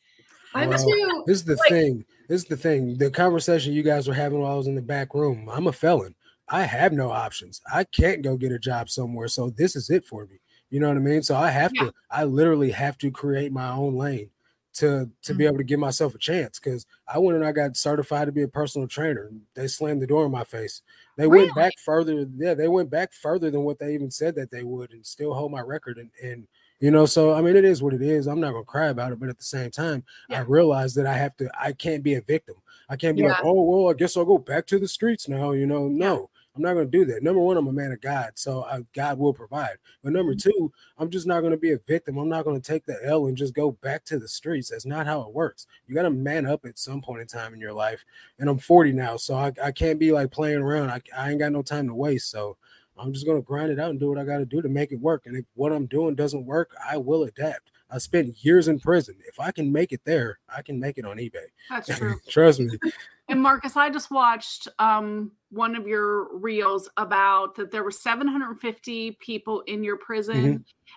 I'm 0.54 0.70
Well, 0.70 0.80
too. 0.80 1.24
This 1.28 1.38
is 1.40 1.46
the 1.46 1.56
like- 1.56 1.70
thing. 1.70 2.06
This 2.28 2.42
is 2.44 2.48
the 2.48 2.58
thing. 2.58 2.98
The 2.98 3.10
conversation 3.12 3.74
you 3.74 3.84
guys 3.84 4.08
were 4.08 4.14
having 4.14 4.40
while 4.40 4.54
I 4.54 4.56
was 4.56 4.68
in 4.68 4.76
the 4.76 4.82
back 4.82 5.14
room. 5.14 5.50
I'm 5.52 5.68
a 5.68 5.72
felon. 5.72 6.16
I 6.48 6.64
have 6.64 6.94
no 6.94 7.12
options. 7.12 7.62
I 7.72 7.84
can't 7.84 8.22
go 8.24 8.38
get 8.38 8.52
a 8.52 8.60
job 8.60 8.90
somewhere. 8.90 9.28
So 9.28 9.50
this 9.52 9.76
is 9.76 9.90
it 9.90 10.04
for 10.06 10.26
me. 10.26 10.40
You 10.72 10.80
know 10.80 10.88
what 10.88 10.98
I 10.98 11.02
mean? 11.02 11.22
So 11.24 11.36
I 11.36 11.50
have 11.50 11.72
Yeah. 11.76 11.86
to, 11.86 11.94
I 12.12 12.24
literally 12.26 12.72
have 12.72 12.98
to 13.00 13.12
create 13.12 13.52
my 13.52 13.70
own 13.72 13.96
lane 13.96 14.30
to 14.76 15.10
to 15.24 15.34
be 15.34 15.44
Mhm. 15.44 15.48
able 15.48 15.58
to 15.58 15.64
give 15.64 15.80
myself 15.80 16.14
a 16.16 16.20
chance. 16.20 16.60
Cause 16.60 16.86
I 17.08 17.18
went 17.18 17.36
and 17.36 17.46
I 17.46 17.52
got 17.52 17.76
certified 17.76 18.28
to 18.28 18.32
be 18.32 18.44
a 18.44 18.48
personal 18.48 18.88
trainer. 18.88 19.32
They 19.56 19.68
slammed 19.68 20.02
the 20.02 20.08
door 20.08 20.26
in 20.26 20.32
my 20.32 20.44
face. 20.44 20.82
They 21.18 21.28
went 21.28 21.54
back 21.56 21.74
further. 21.84 22.28
Yeah, 22.38 22.54
they 22.54 22.68
went 22.68 22.90
back 22.92 23.12
further 23.12 23.50
than 23.52 23.64
what 23.64 23.80
they 23.80 23.94
even 23.96 24.12
said 24.12 24.36
that 24.36 24.52
they 24.52 24.64
would 24.64 24.92
and 24.94 25.06
still 25.06 25.34
hold 25.34 25.52
my 25.52 25.62
record. 25.62 25.98
And 25.98 26.12
and 26.24 26.48
you 26.80 26.92
know, 26.92 27.06
so 27.06 27.34
I 27.34 27.42
mean 27.42 27.56
it 27.56 27.66
is 27.66 27.82
what 27.84 27.94
it 27.94 28.02
is. 28.02 28.28
I'm 28.28 28.40
not 28.40 28.52
gonna 28.52 28.64
cry 28.66 28.88
about 28.88 29.12
it, 29.12 29.20
but 29.20 29.30
at 29.30 29.38
the 29.38 29.44
same 29.44 29.72
time, 29.72 30.04
I 30.30 30.40
realize 30.42 30.94
that 30.96 31.06
I 31.08 31.14
have 31.14 31.36
to, 31.38 31.50
I 31.60 31.74
can't 31.74 32.04
be 32.04 32.16
a 32.16 32.22
victim. 32.22 32.56
I 32.90 32.96
can't 32.96 33.16
be 33.16 33.24
like, 33.24 33.38
oh, 33.44 33.62
well, 33.62 33.90
I 33.92 33.94
guess 33.94 34.18
I'll 34.18 34.26
go 34.26 34.40
back 34.40 34.66
to 34.68 34.80
the 34.80 34.88
streets 34.88 35.28
now. 35.28 35.52
You 35.52 35.68
know, 35.68 35.88
no, 35.88 36.30
I'm 36.56 36.64
not 36.64 36.74
going 36.74 36.90
to 36.90 36.98
do 36.98 37.06
that. 37.06 37.22
Number 37.22 37.40
one, 37.40 37.56
I'm 37.56 37.68
a 37.68 37.72
man 37.72 37.92
of 37.92 38.02
God, 38.02 38.32
so 38.34 38.64
I, 38.64 38.82
God 38.96 39.20
will 39.20 39.34
provide. 39.34 39.78
But 40.04 40.14
number 40.14 40.34
Mm-hmm. 40.34 40.50
two, 40.50 40.72
I'm 40.98 41.10
just 41.12 41.28
not 41.28 41.42
going 41.42 41.52
to 41.52 41.58
be 41.58 41.72
a 41.74 41.80
victim. 41.88 42.18
I'm 42.18 42.30
not 42.30 42.46
going 42.46 42.60
to 42.60 42.68
take 42.72 42.86
the 42.86 42.98
L 43.06 43.28
and 43.28 43.38
just 43.38 43.54
go 43.54 43.72
back 43.72 44.04
to 44.06 44.18
the 44.18 44.28
streets. 44.28 44.70
That's 44.70 44.86
not 44.88 45.06
how 45.06 45.22
it 45.22 45.34
works. 45.34 45.68
You 45.88 45.94
got 45.94 46.02
to 46.04 46.10
man 46.10 46.48
up 46.48 46.66
at 46.66 46.80
some 46.80 47.02
point 47.02 47.22
in 47.22 47.28
time 47.28 47.54
in 47.54 47.62
your 47.62 47.74
life. 47.74 48.04
And 48.40 48.50
I'm 48.50 48.58
40 48.58 48.92
now, 48.94 49.18
so 49.18 49.36
I, 49.36 49.52
I 49.64 49.72
can't 49.72 50.00
be 50.00 50.12
like 50.12 50.32
playing 50.32 50.60
around. 50.62 50.90
I, 50.90 51.02
I 51.16 51.30
ain't 51.30 51.40
got 51.40 51.52
no 51.52 51.62
time 51.62 51.88
to 51.88 51.96
waste. 51.96 52.32
So 52.32 52.58
I'm 53.00 53.14
just 53.14 53.26
going 53.26 53.38
to 53.42 53.46
grind 53.46 53.72
it 53.72 53.80
out 53.80 53.92
and 53.92 54.00
do 54.00 54.10
what 54.10 54.18
I 54.18 54.26
got 54.26 54.38
to 54.40 54.46
do 54.46 54.62
to 54.62 54.70
make 54.70 54.92
it 54.92 55.00
work. 55.00 55.24
And 55.26 55.38
if 55.38 55.46
what 55.56 55.72
I'm 55.72 55.86
doing 55.86 56.16
doesn't 56.16 56.46
work, 56.46 56.76
I 56.86 56.98
will 56.98 57.24
adapt. 57.24 57.72
I 57.90 57.98
spent 57.98 58.44
years 58.44 58.68
in 58.68 58.80
prison. 58.80 59.16
If 59.28 59.40
I 59.40 59.52
can 59.52 59.72
make 59.72 59.92
it 59.92 60.02
there, 60.06 60.40
I 60.56 60.62
can 60.62 60.80
make 60.80 60.98
it 60.98 61.06
on 61.06 61.18
eBay. 61.18 61.48
That's 61.70 61.88
true. 61.98 62.20
Trust 62.28 62.60
me. 62.60 62.78
And 63.30 63.42
Marcus, 63.42 63.76
I 63.76 63.90
just 63.90 64.12
watched 64.12 64.68
um, 64.80 65.32
one 65.50 65.76
of 65.76 65.88
your 65.88 66.36
reels 66.38 66.90
about 66.98 67.56
that 67.56 67.72
there 67.72 67.84
were 67.84 67.92
750 67.92 69.18
people 69.20 69.62
in 69.62 69.84
your 69.84 69.98
prison 69.98 70.36
Mm-hmm. 70.36 70.56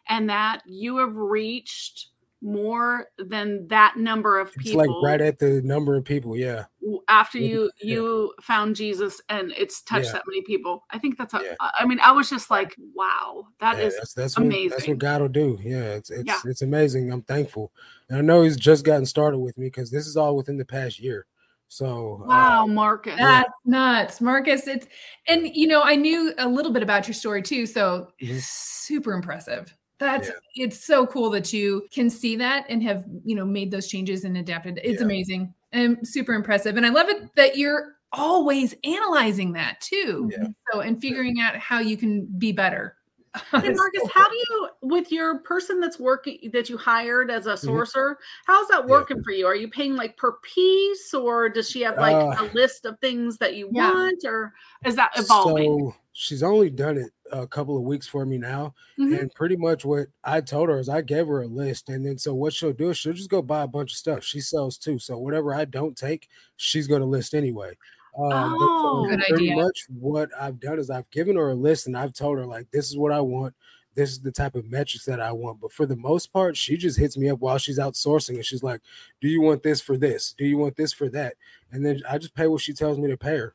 and 0.08 0.28
that 0.28 0.62
you 0.66 0.96
have 0.98 1.14
reached 1.16 2.08
more 2.42 3.06
than 3.18 3.66
that 3.68 3.96
number 3.96 4.38
of 4.38 4.48
people. 4.52 4.60
It's 4.60 4.70
people 4.88 5.02
like 5.02 5.10
right 5.12 5.20
at 5.20 5.38
the 5.38 5.62
number 5.62 5.96
of 5.96 6.04
people. 6.04 6.36
Yeah. 6.36 6.64
after 7.08 7.38
Yeah. 7.38 7.48
you 7.48 7.70
Yeah. 7.80 7.94
you 7.94 8.34
found 8.42 8.74
Jesus 8.76 9.20
and 9.28 9.52
it's 9.56 9.82
touched 9.82 10.06
Yeah. 10.06 10.12
that 10.14 10.24
many 10.26 10.42
people. 10.42 10.84
I 10.90 10.98
think 10.98 11.16
that's 11.16 11.32
a, 11.34 11.40
Yeah. 11.42 11.54
I 11.60 11.86
mean, 11.86 12.00
I 12.00 12.10
was 12.10 12.28
just 12.28 12.50
like, 12.50 12.74
wow, 12.94 13.44
that 13.60 13.78
yeah, 13.78 13.84
is 13.84 13.96
that's 13.96 14.14
that's 14.14 14.38
what, 14.38 14.50
that's 14.70 14.88
what 14.88 14.98
God 14.98 15.20
will 15.20 15.28
do. 15.28 15.58
Yeah, 15.62 15.94
it's 15.94 16.10
it's 16.10 16.24
Yeah. 16.26 16.40
it's 16.44 16.62
amazing. 16.62 17.12
I'm 17.12 17.22
thankful, 17.22 17.72
and 18.08 18.18
I 18.18 18.20
know 18.20 18.42
He's 18.42 18.56
just 18.56 18.84
gotten 18.84 19.06
started 19.06 19.38
with 19.38 19.56
me 19.56 19.66
because 19.66 19.90
this 19.90 20.06
is 20.08 20.16
all 20.16 20.36
within 20.36 20.56
the 20.58 20.64
past 20.64 20.98
year. 20.98 21.26
So 21.68 22.20
uh, 22.24 22.26
wow, 22.26 22.66
Marcus. 22.66 23.16
That's 23.16 23.48
nuts, 23.64 24.20
Marcus. 24.20 24.66
It's 24.66 24.86
and 25.28 25.46
you 25.54 25.68
know 25.68 25.82
I 25.82 25.94
knew 25.94 26.34
a 26.38 26.48
little 26.48 26.72
bit 26.72 26.82
about 26.82 27.06
your 27.06 27.14
story 27.14 27.42
too, 27.42 27.64
so 27.66 28.08
Mhm. 28.20 28.42
super 28.42 29.12
impressive. 29.12 29.72
That's 30.02 30.28
Yeah. 30.28 30.64
it's 30.66 30.84
so 30.84 31.06
cool 31.06 31.30
that 31.30 31.52
you 31.52 31.86
can 31.92 32.10
see 32.10 32.36
that 32.36 32.66
and 32.68 32.82
have 32.82 33.04
you 33.24 33.34
know 33.36 33.44
made 33.46 33.70
those 33.70 33.86
changes 33.86 34.24
and 34.24 34.36
adapted. 34.36 34.80
It's 34.82 35.00
Yeah. 35.00 35.06
amazing 35.06 35.54
and 35.72 35.96
super 36.06 36.34
impressive, 36.34 36.76
and 36.76 36.84
I 36.84 36.90
love 36.90 37.08
it 37.08 37.34
that 37.36 37.56
you're 37.56 37.94
always 38.12 38.74
analyzing 38.84 39.52
that 39.52 39.80
too. 39.80 40.28
Yeah. 40.32 40.48
So 40.72 40.80
and 40.80 41.00
figuring 41.00 41.40
out 41.40 41.56
how 41.56 41.78
you 41.78 41.96
can 41.96 42.26
be 42.38 42.52
better. 42.52 42.96
And 43.64 43.74
Marcus, 43.76 44.02
how 44.12 44.28
do 44.28 44.36
you, 44.36 44.68
with 44.82 45.10
your 45.10 45.38
person 45.38 45.80
that's 45.80 45.98
working, 45.98 46.50
that 46.52 46.68
you 46.68 46.76
hired 46.76 47.30
as 47.30 47.46
a 47.46 47.54
Mhm. 47.54 47.66
sourcer, 47.66 48.16
how's 48.44 48.68
that 48.68 48.84
Yeah. 48.86 48.90
working 48.90 49.22
for 49.22 49.30
you? 49.30 49.46
Are 49.46 49.54
you 49.54 49.68
paying 49.68 49.96
like 49.96 50.18
per 50.18 50.32
piece, 50.42 51.14
or 51.14 51.48
does 51.48 51.70
she 51.70 51.80
have 51.80 51.96
like 51.96 52.16
Uh, 52.16 52.36
a 52.40 52.44
list 52.52 52.84
of 52.84 52.98
things 53.00 53.38
that 53.38 53.54
you 53.54 53.70
Yeah. 53.72 53.90
want, 53.94 54.22
or 54.26 54.52
is 54.84 54.96
that 54.96 55.12
evolving? 55.16 55.64
So 55.64 55.94
she's 56.12 56.42
only 56.42 56.68
done 56.68 56.98
it 56.98 57.10
a 57.32 57.46
couple 57.46 57.76
of 57.76 57.82
weeks 57.84 58.06
for 58.06 58.24
me 58.26 58.38
now, 58.38 58.74
Mhm. 58.98 59.18
and 59.20 59.34
pretty 59.34 59.56
much 59.56 59.84
what 59.84 60.08
I 60.24 60.40
told 60.40 60.68
her 60.68 60.78
is 60.78 60.88
I 60.88 61.00
gave 61.02 61.26
her 61.26 61.42
a 61.42 61.46
list, 61.46 61.88
and 61.88 62.04
then 62.06 62.18
so 62.18 62.34
what 62.34 62.52
she'll 62.52 62.72
do 62.72 62.90
is 62.90 62.98
she'll 62.98 63.12
just 63.14 63.30
go 63.30 63.42
buy 63.42 63.62
a 63.62 63.66
bunch 63.68 63.92
of 63.92 63.96
stuff. 63.98 64.22
She 64.24 64.40
sells 64.40 64.78
too, 64.78 64.98
so 64.98 65.18
whatever 65.18 65.54
I 65.54 65.64
don't 65.64 65.96
take, 65.96 66.28
she's 66.56 66.86
going 66.86 67.00
to 67.00 67.06
list 67.06 67.34
anyway. 67.34 67.76
Um, 68.18 68.30
so 68.30 68.56
Oh. 68.60 69.06
Good 69.08 69.20
pretty 69.28 69.50
idea. 69.52 69.56
much 69.64 69.86
what 69.88 70.30
I've 70.38 70.60
done 70.60 70.78
is 70.78 70.90
I've 70.90 71.10
given 71.10 71.36
her 71.36 71.50
a 71.50 71.54
list, 71.54 71.86
and 71.86 71.96
I've 71.96 72.12
told 72.12 72.38
her 72.38 72.46
like 72.46 72.70
this 72.70 72.88
is 72.90 72.96
what 72.96 73.12
I 73.12 73.20
want. 73.20 73.54
this 73.94 74.10
is 74.10 74.20
the 74.20 74.32
type 74.32 74.54
of 74.54 74.64
metrics 74.70 75.04
that 75.04 75.20
I 75.20 75.32
want. 75.32 75.60
But 75.60 75.70
for 75.70 75.84
the 75.84 75.96
most 75.96 76.32
part, 76.32 76.56
she 76.56 76.78
just 76.78 76.98
hits 76.98 77.14
me 77.18 77.28
up 77.28 77.40
while 77.40 77.58
she's 77.58 77.78
outsourcing 77.78 78.36
and 78.36 78.44
she's 78.46 78.62
like, 78.62 78.80
Do 79.20 79.28
you 79.28 79.42
want 79.42 79.62
this 79.62 79.82
for 79.82 79.98
this? 79.98 80.32
Do 80.38 80.46
you 80.46 80.56
want 80.56 80.76
this 80.76 80.94
for 80.94 81.10
that? 81.10 81.34
And 81.70 81.84
then 81.84 82.00
I 82.08 82.16
just 82.16 82.34
pay 82.34 82.46
what 82.46 82.62
she 82.62 82.72
tells 82.72 82.96
me 82.96 83.08
to 83.08 83.18
pay 83.18 83.36
her. 83.36 83.54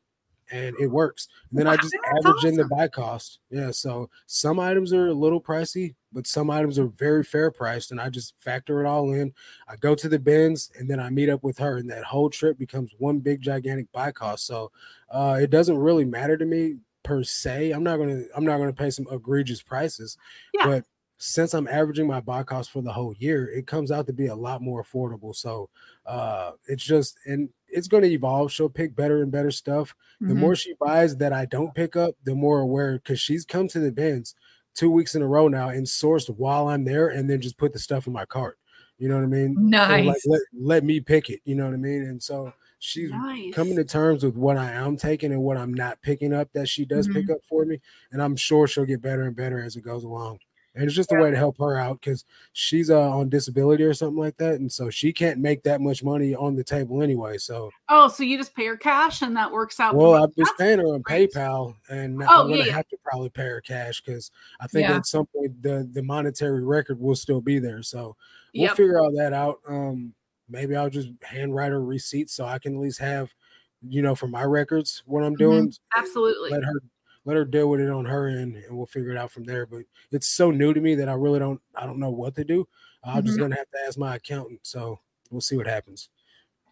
And 0.52 0.76
it 0.80 0.88
works. 0.88 1.28
And 1.50 1.60
then 1.60 1.66
wow, 1.66 1.74
I 1.74 1.78
just 1.78 1.96
average 2.06 2.38
awesome. 2.38 2.50
in 2.50 2.56
the 2.56 2.66
buy 2.66 2.88
cost. 2.88 3.40
Yeah. 3.50 3.72
So 3.72 4.10
some 4.26 4.60
items 4.60 4.94
are 4.94 5.08
a 5.08 5.14
little 5.14 5.42
pricey, 5.42 5.96
but 6.14 6.26
some 6.26 6.50
items 6.50 6.80
are 6.80 6.88
very 6.88 7.24
fair 7.24 7.52
priced. 7.52 7.92
And 7.92 8.00
I 8.00 8.10
just 8.10 8.34
factor 8.40 8.84
it 8.84 8.88
all 8.88 9.12
in. 9.14 9.34
I 9.68 9.76
go 9.76 9.94
to 9.96 10.08
the 10.08 10.20
bins 10.20 10.72
and 10.78 10.90
then 10.90 11.00
I 11.00 11.10
meet 11.10 11.30
up 11.30 11.44
with 11.44 11.58
her. 11.58 11.78
And 11.78 11.90
that 11.90 12.06
whole 12.06 12.30
trip 12.30 12.58
becomes 12.58 12.92
one 12.98 13.20
big 13.20 13.42
gigantic 13.42 13.92
buy 13.92 14.12
cost. 14.12 14.46
So 14.46 14.72
uh, 15.10 15.38
it 15.42 15.50
doesn't 15.50 15.78
really 15.78 16.06
matter 16.06 16.38
to 16.38 16.46
me 16.46 16.78
per 17.08 17.24
se. 17.24 17.72
I'm 17.72 17.84
not 17.84 17.98
gonna 17.98 18.24
I'm 18.36 18.46
not 18.46 18.58
gonna 18.58 18.74
pay 18.74 18.90
some 18.90 19.08
egregious 19.10 19.62
prices, 19.62 20.18
yeah. 20.54 20.66
but 20.66 20.86
since 21.18 21.54
I'm 21.54 21.68
averaging 21.68 22.08
my 22.08 22.22
buy 22.22 22.44
cost 22.44 22.72
for 22.72 22.82
the 22.82 22.94
whole 22.94 23.14
year, 23.18 23.50
it 23.50 23.68
comes 23.68 23.92
out 23.92 24.08
to 24.08 24.14
be 24.14 24.28
a 24.28 24.36
lot 24.36 24.62
more 24.62 24.84
affordable. 24.84 25.36
So 25.36 25.70
uh 26.06 26.52
it's 26.68 26.84
just 26.84 27.18
and 27.26 27.50
it's 27.70 27.88
going 27.88 28.04
to 28.04 28.10
evolve. 28.10 28.52
She'll 28.52 28.70
pick 28.70 28.96
better 28.96 29.22
and 29.22 29.32
better 29.32 29.52
stuff. 29.52 29.94
Mm-hmm. 30.22 30.30
The 30.30 30.36
more 30.36 30.56
she 30.56 30.74
buys 30.80 31.18
that 31.18 31.34
I 31.34 31.46
don't 31.46 31.74
pick 31.74 31.96
up, 31.96 32.16
the 32.24 32.34
more 32.34 32.62
aware 32.62 32.94
because 32.94 33.20
she's 33.20 33.46
come 33.46 33.68
to 33.70 33.80
the 33.80 33.92
bins 33.92 34.36
two 34.74 34.92
weeks 34.92 35.16
in 35.16 35.22
a 35.22 35.28
row 35.28 35.48
now 35.48 35.70
and 35.70 35.86
sourced 35.86 36.30
while 36.30 36.70
I'm 36.70 36.86
there 36.86 37.08
and 37.10 37.30
then 37.30 37.42
just 37.42 37.58
put 37.58 37.74
the 37.74 37.80
stuff 37.80 38.08
in 38.08 38.14
my 38.14 38.26
cart. 38.26 38.58
You 39.00 39.10
know 39.10 39.16
what 39.16 39.24
I 39.24 39.28
mean? 39.28 39.56
Nice. 39.58 40.06
Like, 40.06 40.18
let, 40.26 40.42
let 40.54 40.84
me 40.84 41.00
pick 41.00 41.30
it. 41.30 41.42
You 41.46 41.56
know 41.56 41.66
what 41.66 41.74
I 41.74 41.78
mean? 41.78 42.04
And 42.04 42.22
so 42.22 42.54
she's 42.80 43.12
nice. 43.12 43.54
coming 43.54 43.76
to 43.76 43.84
terms 43.84 44.24
with 44.24 44.36
what 44.36 44.58
I 44.58 44.72
am 44.72 44.98
taking 44.98 45.32
and 45.32 45.42
what 45.42 45.58
I'm 45.58 45.74
not 45.74 46.02
picking 46.02 46.34
up 46.34 46.50
that 46.54 46.70
she 46.70 46.86
does 46.86 47.08
mm-hmm. 47.08 47.22
pick 47.22 47.30
up 47.30 47.40
for 47.50 47.66
me. 47.66 47.80
And 48.12 48.22
I'm 48.22 48.36
sure 48.36 48.68
she'll 48.68 48.86
get 48.86 49.02
better 49.02 49.24
and 49.24 49.36
better 49.36 49.64
as 49.64 49.76
it 49.76 49.82
goes 49.82 50.04
along. 50.04 50.40
And 50.78 50.86
it's 50.86 50.96
just 50.96 51.12
yeah. 51.12 51.18
a 51.18 51.24
way 51.24 51.32
to 51.32 51.38
help 51.38 51.58
her 51.58 51.76
out 51.76 52.00
because 52.00 52.24
she's 52.54 52.92
uh, 52.92 53.10
on 53.10 53.30
disability 53.30 53.84
or 53.84 53.96
something 53.96 54.20
like 54.20 54.38
that, 54.38 54.56
and 54.56 54.72
so 54.72 54.92
she 54.92 55.12
can't 55.12 55.40
make 55.40 55.64
that 55.64 55.82
much 55.82 56.04
money 56.04 56.36
on 56.36 56.56
the 56.56 56.64
table 56.64 57.02
anyway. 57.02 57.40
So 57.40 57.72
oh, 57.90 58.08
so 58.08 58.24
you 58.24 58.38
just 58.38 58.56
pay 58.56 58.68
her 58.68 58.78
cash 58.78 59.24
and 59.24 59.36
that 59.36 59.52
works 59.52 59.80
out. 59.80 59.96
Well, 59.96 60.24
I'm 60.24 60.32
just 60.38 60.58
paying 60.58 60.80
her 60.80 60.86
on 60.86 61.02
great. 61.02 61.34
PayPal, 61.34 61.76
and 61.90 62.22
oh, 62.22 62.44
I'm 62.44 62.50
gonna 62.50 62.66
yeah, 62.66 62.74
have 62.74 62.88
to 62.90 62.98
probably 63.04 63.30
pay 63.30 63.46
her 63.46 63.62
cash 63.62 64.02
because 64.02 64.32
I 64.60 64.68
think 64.68 64.88
at 64.88 65.08
some 65.08 65.26
point 65.26 65.62
the 65.62 65.90
the 65.92 66.04
monetary 66.04 66.64
record 66.64 67.00
will 67.00 67.16
still 67.16 67.42
be 67.42 67.58
there. 67.58 67.82
So 67.82 68.16
we'll 68.54 68.66
yep. 68.66 68.78
figure 68.78 69.00
all 69.00 69.12
that 69.16 69.34
out. 69.34 69.60
Um, 69.68 70.14
maybe 70.50 70.76
I'll 70.76 70.90
just 70.90 71.10
handwrite 71.24 71.72
her 71.72 71.84
receipt 71.84 72.30
so 72.30 72.46
I 72.46 72.60
can 72.60 72.76
at 72.76 72.82
least 72.82 73.00
have, 73.00 73.34
you 73.82 74.02
know, 74.02 74.16
for 74.16 74.28
my 74.28 74.44
records 74.44 75.04
what 75.06 75.24
I'm 75.24 75.36
doing. 75.36 75.70
Mm-hmm. 75.70 76.00
Absolutely. 76.00 76.52
Let 76.52 76.64
her 76.64 76.82
let 77.28 77.36
her 77.36 77.46
deal 77.46 77.70
with 77.70 77.82
it 77.82 77.90
on 77.90 78.06
her 78.06 78.28
end 78.28 78.56
and 78.56 78.76
we'll 78.76 78.86
figure 78.86 79.12
it 79.12 79.18
out 79.18 79.32
from 79.32 79.44
there. 79.44 79.66
But 79.66 79.84
it's 80.12 80.28
so 80.28 80.50
new 80.50 80.74
to 80.74 80.80
me 80.80 80.96
that 80.96 81.10
I 81.10 81.14
really 81.14 81.40
don't 81.40 81.62
I 81.76 81.86
don't 81.86 82.00
know 82.00 82.10
what 82.10 82.36
to 82.36 82.46
do. 82.46 82.68
I'm 83.04 83.18
mm-hmm. 83.18 83.28
just 83.28 83.38
gonna 83.38 83.58
have 83.58 83.70
to 83.70 83.80
ask 83.86 84.00
my 84.00 84.16
accountant. 84.16 84.62
So 84.64 85.02
we'll 85.30 85.42
see 85.42 85.58
what 85.58 85.68
happens. 85.68 86.10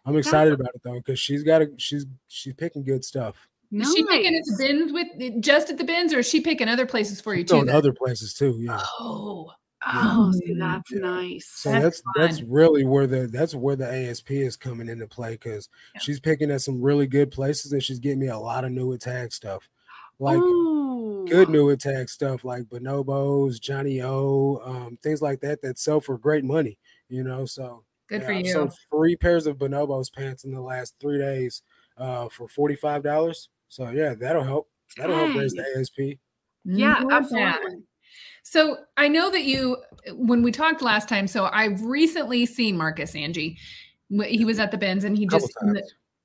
I'm 0.06 0.16
excited 0.16 0.54
about 0.54 0.70
it 0.74 0.82
though, 0.82 0.94
because 0.94 1.18
she's 1.20 1.42
got 1.42 1.62
a 1.62 1.70
she's 1.76 2.06
she's 2.26 2.54
picking 2.54 2.84
good 2.84 3.04
stuff. 3.04 3.48
Nice. 3.70 3.88
Is 3.88 3.94
she 3.94 4.04
picking 4.04 4.34
at 4.34 4.42
the 4.46 4.56
bins 4.58 4.92
with 4.92 5.42
just 5.42 5.68
at 5.70 5.76
the 5.76 5.84
bins, 5.84 6.14
or 6.14 6.20
is 6.20 6.28
she 6.28 6.40
picking 6.40 6.68
other 6.68 6.86
places 6.86 7.20
for 7.20 7.34
you 7.34 7.44
too? 7.44 7.68
Other 7.68 7.92
places 7.92 8.32
too, 8.32 8.56
yeah. 8.58 8.80
Oh, 8.98 9.50
Oh, 9.88 10.32
see, 10.32 10.54
that's 10.54 10.90
yeah. 10.90 10.98
nice. 10.98 11.46
So 11.46 11.70
that's 11.70 12.02
that's, 12.16 12.38
that's, 12.38 12.42
really 12.42 12.84
where 12.84 13.06
the 13.06 13.28
that's 13.28 13.54
where 13.54 13.76
the 13.76 13.86
ASP 13.86 14.32
is 14.32 14.56
coming 14.56 14.88
into 14.88 15.06
play 15.06 15.32
because 15.32 15.68
yeah. 15.94 16.00
she's 16.00 16.18
picking 16.18 16.50
at 16.50 16.62
some 16.62 16.80
really 16.80 17.06
good 17.06 17.30
places 17.30 17.72
and 17.72 17.82
she's 17.82 18.00
getting 18.00 18.18
me 18.18 18.28
a 18.28 18.38
lot 18.38 18.64
of 18.64 18.72
new 18.72 18.92
attack 18.92 19.32
stuff, 19.32 19.68
like 20.18 20.38
Ooh. 20.38 21.26
good 21.28 21.48
new 21.48 21.70
attack 21.70 22.08
stuff 22.08 22.44
like 22.44 22.64
bonobos, 22.64 23.60
johnnie-O, 23.60 24.60
um, 24.64 24.98
things 25.02 25.20
like 25.20 25.40
that 25.40 25.62
that 25.62 25.78
sell 25.78 26.00
for 26.00 26.18
great 26.18 26.44
money. 26.44 26.78
You 27.08 27.22
know, 27.22 27.46
so 27.46 27.84
good 28.08 28.22
yeah, 28.22 28.26
for 28.26 28.32
you. 28.32 28.52
So 28.52 28.70
three 28.90 29.16
pairs 29.16 29.46
of 29.46 29.58
bonobos 29.58 30.12
pants 30.12 30.44
in 30.44 30.52
the 30.52 30.60
last 30.60 30.94
three 31.00 31.18
days 31.18 31.62
uh, 31.96 32.28
for 32.28 32.48
forty 32.48 32.76
five 32.76 33.02
dollars. 33.02 33.48
So 33.68 33.90
yeah, 33.90 34.14
that'll 34.14 34.44
help. 34.44 34.68
That'll 34.96 35.16
Dang. 35.16 35.26
help 35.32 35.38
raise 35.40 35.52
the 35.52 35.64
ASP. 35.78 36.18
Yeah, 36.64 37.02
absolutely. 37.10 37.82
So 38.42 38.78
I 38.96 39.08
know 39.08 39.30
that 39.30 39.44
you, 39.44 39.76
when 40.12 40.42
we 40.42 40.52
talked 40.52 40.80
last 40.80 41.08
time, 41.08 41.26
so 41.26 41.48
I've 41.52 41.82
recently 41.82 42.46
seen 42.46 42.76
Marcus 42.76 43.14
Angie. 43.16 43.58
He 44.08 44.44
was 44.44 44.60
at 44.60 44.70
the 44.70 44.78
bins 44.78 45.02
and 45.02 45.18
he 45.18 45.26
just, 45.26 45.52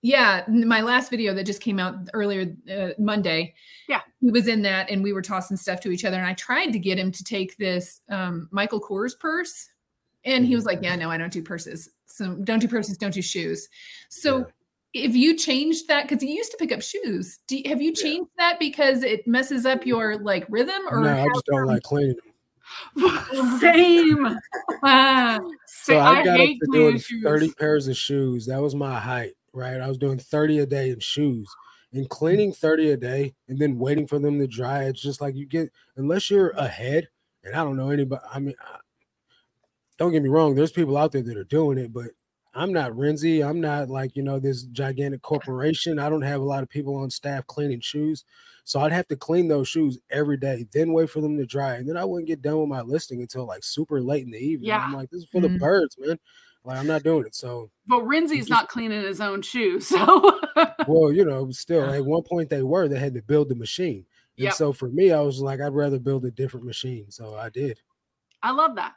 yeah, 0.01 0.43
my 0.47 0.81
last 0.81 1.11
video 1.11 1.33
that 1.35 1.45
just 1.45 1.61
came 1.61 1.79
out 1.79 1.95
earlier 2.13 2.55
uh, 2.71 2.89
Monday. 2.97 3.53
Yeah, 3.87 4.01
he 4.19 4.31
was 4.31 4.47
in 4.47 4.63
that, 4.63 4.89
and 4.89 5.03
we 5.03 5.13
were 5.13 5.21
tossing 5.21 5.57
stuff 5.57 5.79
to 5.81 5.91
each 5.91 6.05
other. 6.05 6.17
And 6.17 6.25
I 6.25 6.33
tried 6.33 6.71
to 6.71 6.79
get 6.79 6.97
him 6.97 7.11
to 7.11 7.23
take 7.23 7.57
this 7.57 8.01
um, 8.09 8.49
Michael 8.51 8.81
Kors 8.81 9.17
purse, 9.17 9.69
and 10.25 10.45
he 10.45 10.55
was 10.55 10.65
like, 10.65 10.79
"Yeah, 10.81 10.95
no, 10.95 11.11
I 11.11 11.17
don't 11.17 11.31
do 11.31 11.43
purses. 11.43 11.89
So 12.07 12.35
don't 12.43 12.59
do 12.59 12.67
purses, 12.67 12.97
don't 12.97 13.13
do 13.13 13.21
shoes." 13.21 13.67
So. 14.09 14.39
Yeah 14.39 14.43
if 14.93 15.15
you 15.15 15.37
changed 15.37 15.87
that 15.87 16.07
because 16.07 16.21
you 16.21 16.29
used 16.35 16.51
to 16.51 16.57
pick 16.57 16.73
up 16.73 16.81
shoes 16.81 17.39
do, 17.47 17.61
have 17.65 17.81
you 17.81 17.93
changed 17.93 18.29
yeah. 18.37 18.49
that 18.49 18.59
because 18.59 19.03
it 19.03 19.25
messes 19.25 19.65
up 19.65 19.85
your 19.85 20.17
like 20.17 20.45
rhythm 20.49 20.81
or 20.89 20.99
no 20.99 21.13
i 21.13 21.25
just 21.33 21.45
don't 21.45 21.65
like 21.65 21.81
clean. 21.83 22.13
same 23.61 24.37
ah. 24.83 25.39
so 25.65 25.97
i 25.97 26.23
got 26.25 26.41
I 26.41 26.43
up 26.43 26.49
to 26.49 26.67
doing 26.73 26.99
shoes. 26.99 27.23
30 27.23 27.53
pairs 27.53 27.87
of 27.87 27.95
shoes 27.95 28.45
that 28.47 28.61
was 28.61 28.75
my 28.75 28.99
height 28.99 29.31
right 29.53 29.81
i 29.81 29.87
was 29.87 29.97
doing 29.97 30.17
30 30.17 30.59
a 30.59 30.65
day 30.65 30.89
in 30.89 30.99
shoes 30.99 31.49
and 31.93 32.09
cleaning 32.09 32.53
30 32.53 32.91
a 32.91 32.97
day 32.97 33.33
and 33.47 33.59
then 33.59 33.77
waiting 33.77 34.07
for 34.07 34.19
them 34.19 34.39
to 34.39 34.47
dry 34.47 34.83
it's 34.83 35.01
just 35.01 35.21
like 35.21 35.35
you 35.35 35.45
get 35.45 35.71
unless 35.97 36.29
you're 36.29 36.51
ahead 36.51 37.09
and 37.43 37.55
i 37.55 37.63
don't 37.63 37.77
know 37.77 37.89
anybody 37.89 38.21
i 38.33 38.39
mean 38.39 38.55
I, 38.61 38.77
don't 39.97 40.11
get 40.11 40.23
me 40.23 40.29
wrong 40.29 40.55
there's 40.55 40.71
people 40.71 40.97
out 40.97 41.11
there 41.11 41.23
that 41.23 41.37
are 41.37 41.43
doing 41.43 41.77
it 41.77 41.93
but 41.93 42.07
I'm 42.53 42.73
not 42.73 42.91
Renzi. 42.91 43.47
I'm 43.47 43.61
not 43.61 43.89
like, 43.89 44.15
you 44.15 44.23
know, 44.23 44.39
this 44.39 44.63
gigantic 44.63 45.21
corporation. 45.21 45.99
I 45.99 46.09
don't 46.09 46.21
have 46.21 46.41
a 46.41 46.45
lot 46.45 46.63
of 46.63 46.69
people 46.69 46.95
on 46.95 47.09
staff 47.09 47.47
cleaning 47.47 47.79
shoes. 47.79 48.25
So 48.63 48.79
I'd 48.79 48.91
have 48.91 49.07
to 49.07 49.15
clean 49.15 49.47
those 49.47 49.67
shoes 49.67 49.97
every 50.09 50.37
day, 50.37 50.67
then 50.73 50.93
wait 50.93 51.09
for 51.09 51.19
them 51.19 51.37
to 51.37 51.45
dry. 51.45 51.75
And 51.75 51.89
then 51.89 51.97
I 51.97 52.05
wouldn't 52.05 52.27
get 52.27 52.41
done 52.41 52.59
with 52.59 52.69
my 52.69 52.81
listing 52.81 53.21
until 53.21 53.45
like 53.45 53.63
super 53.63 54.01
late 54.01 54.23
in 54.23 54.31
the 54.31 54.37
evening. 54.37 54.69
Yeah. 54.69 54.83
I'm 54.83 54.93
like, 54.93 55.09
this 55.09 55.23
is 55.23 55.29
for 55.29 55.39
mm-hmm. 55.39 55.53
the 55.53 55.59
birds, 55.59 55.95
man. 55.97 56.19
Like 56.63 56.77
I'm 56.77 56.87
not 56.87 57.03
doing 57.03 57.25
it. 57.25 57.35
So 57.35 57.69
But 57.87 58.03
Renzi's 58.03 58.49
not 58.49 58.69
cleaning 58.69 59.01
his 59.01 59.21
own 59.21 59.41
shoes. 59.41 59.91
So 60.01 60.39
well, 60.87 61.11
you 61.11 61.25
know, 61.25 61.49
still 61.51 61.89
at 61.89 62.05
one 62.05 62.23
point 62.23 62.49
they 62.49 62.63
were, 62.63 62.87
they 62.87 62.99
had 62.99 63.13
to 63.15 63.21
build 63.21 63.49
the 63.49 63.55
machine. 63.55 64.05
And 64.37 64.45
yep. 64.45 64.53
so 64.53 64.73
for 64.73 64.89
me, 64.89 65.11
I 65.11 65.21
was 65.21 65.39
like, 65.39 65.61
I'd 65.61 65.73
rather 65.73 65.99
build 65.99 66.25
a 66.25 66.31
different 66.31 66.65
machine. 66.65 67.09
So 67.09 67.35
I 67.35 67.49
did. 67.49 67.79
I 68.41 68.51
love 68.51 68.75
that. 68.75 68.93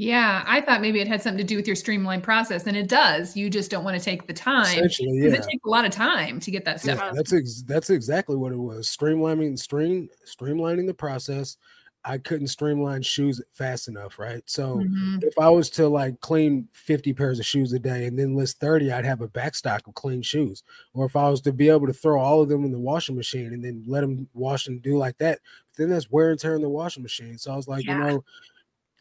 Yeah, 0.00 0.44
I 0.46 0.60
thought 0.60 0.80
maybe 0.80 1.00
it 1.00 1.08
had 1.08 1.20
something 1.22 1.38
to 1.38 1.44
do 1.44 1.56
with 1.56 1.66
your 1.66 1.74
streamlined 1.74 2.22
process, 2.22 2.68
and 2.68 2.76
it 2.76 2.88
does. 2.88 3.36
You 3.36 3.50
just 3.50 3.68
don't 3.68 3.82
want 3.82 3.98
to 3.98 4.04
take 4.04 4.28
the 4.28 4.32
time. 4.32 4.62
Essentially, 4.62 5.18
yeah. 5.18 5.30
It 5.30 5.42
takes 5.42 5.64
a 5.66 5.68
lot 5.68 5.84
of 5.84 5.90
time 5.90 6.38
to 6.38 6.52
get 6.52 6.64
that 6.66 6.80
stuff. 6.80 7.00
Out. 7.00 7.06
Yeah, 7.06 7.12
that's 7.16 7.32
ex- 7.32 7.62
that's 7.66 7.90
exactly 7.90 8.36
what 8.36 8.52
it 8.52 8.58
was. 8.58 8.88
Streamlining 8.88 9.58
stream 9.58 10.08
streamlining 10.24 10.86
the 10.86 10.94
process. 10.94 11.56
I 12.04 12.18
couldn't 12.18 12.46
streamline 12.46 13.02
shoes 13.02 13.40
fast 13.50 13.88
enough, 13.88 14.18
right? 14.18 14.42
So 14.46 14.76
mm-hmm. 14.76 15.18
if 15.22 15.38
I 15.38 15.50
was 15.50 15.68
to 15.70 15.88
like 15.88 16.20
clean 16.20 16.68
50 16.72 17.12
pairs 17.12 17.38
of 17.38 17.46
shoes 17.46 17.72
a 17.72 17.78
day 17.78 18.06
and 18.06 18.18
then 18.18 18.36
list 18.36 18.60
30, 18.60 18.92
I'd 18.92 19.04
have 19.04 19.20
a 19.20 19.28
backstock 19.28 19.86
of 19.86 19.94
clean 19.94 20.22
shoes. 20.22 20.62
Or 20.94 21.06
if 21.06 21.16
I 21.16 21.28
was 21.28 21.40
to 21.42 21.52
be 21.52 21.68
able 21.68 21.86
to 21.86 21.92
throw 21.92 22.20
all 22.20 22.40
of 22.40 22.48
them 22.48 22.64
in 22.64 22.72
the 22.72 22.78
washing 22.78 23.16
machine 23.16 23.52
and 23.52 23.64
then 23.64 23.82
let 23.86 24.02
them 24.02 24.28
wash 24.32 24.68
and 24.68 24.80
do 24.80 24.96
like 24.96 25.18
that, 25.18 25.40
then 25.76 25.90
that's 25.90 26.10
wear 26.10 26.30
and 26.30 26.38
tear 26.38 26.54
in 26.54 26.62
the 26.62 26.68
washing 26.68 27.02
machine. 27.02 27.36
So 27.36 27.52
I 27.52 27.56
was 27.56 27.68
like, 27.68 27.84
yeah. 27.84 27.98
you 27.98 28.04
know, 28.04 28.24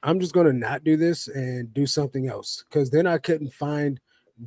I'm 0.03 0.19
just 0.19 0.33
going 0.33 0.47
to 0.47 0.53
not 0.53 0.83
do 0.83 0.97
this 0.97 1.27
and 1.27 1.73
do 1.73 1.85
something 1.85 2.27
else 2.27 2.65
because 2.69 2.89
then 2.89 3.07
I 3.07 3.17
couldn't 3.19 3.53
find 3.53 3.99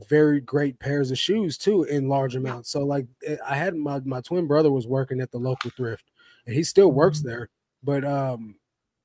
very 0.08 0.40
great 0.40 0.78
pairs 0.78 1.10
of 1.10 1.18
shoes 1.18 1.58
too 1.58 1.84
in 1.84 2.08
large 2.08 2.36
amounts. 2.36 2.70
So 2.70 2.84
like 2.84 3.06
eh, 3.26 3.36
I 3.46 3.56
had 3.56 3.74
my 3.74 4.00
my 4.04 4.20
twin 4.20 4.46
brother 4.46 4.70
was 4.70 4.86
working 4.86 5.20
at 5.20 5.30
the 5.32 5.38
local 5.38 5.70
thrift 5.70 6.04
and 6.46 6.54
he 6.54 6.62
still 6.62 6.92
works 6.92 7.18
mm-hmm. 7.18 7.28
there, 7.28 7.48
but 7.82 8.04
um 8.04 8.56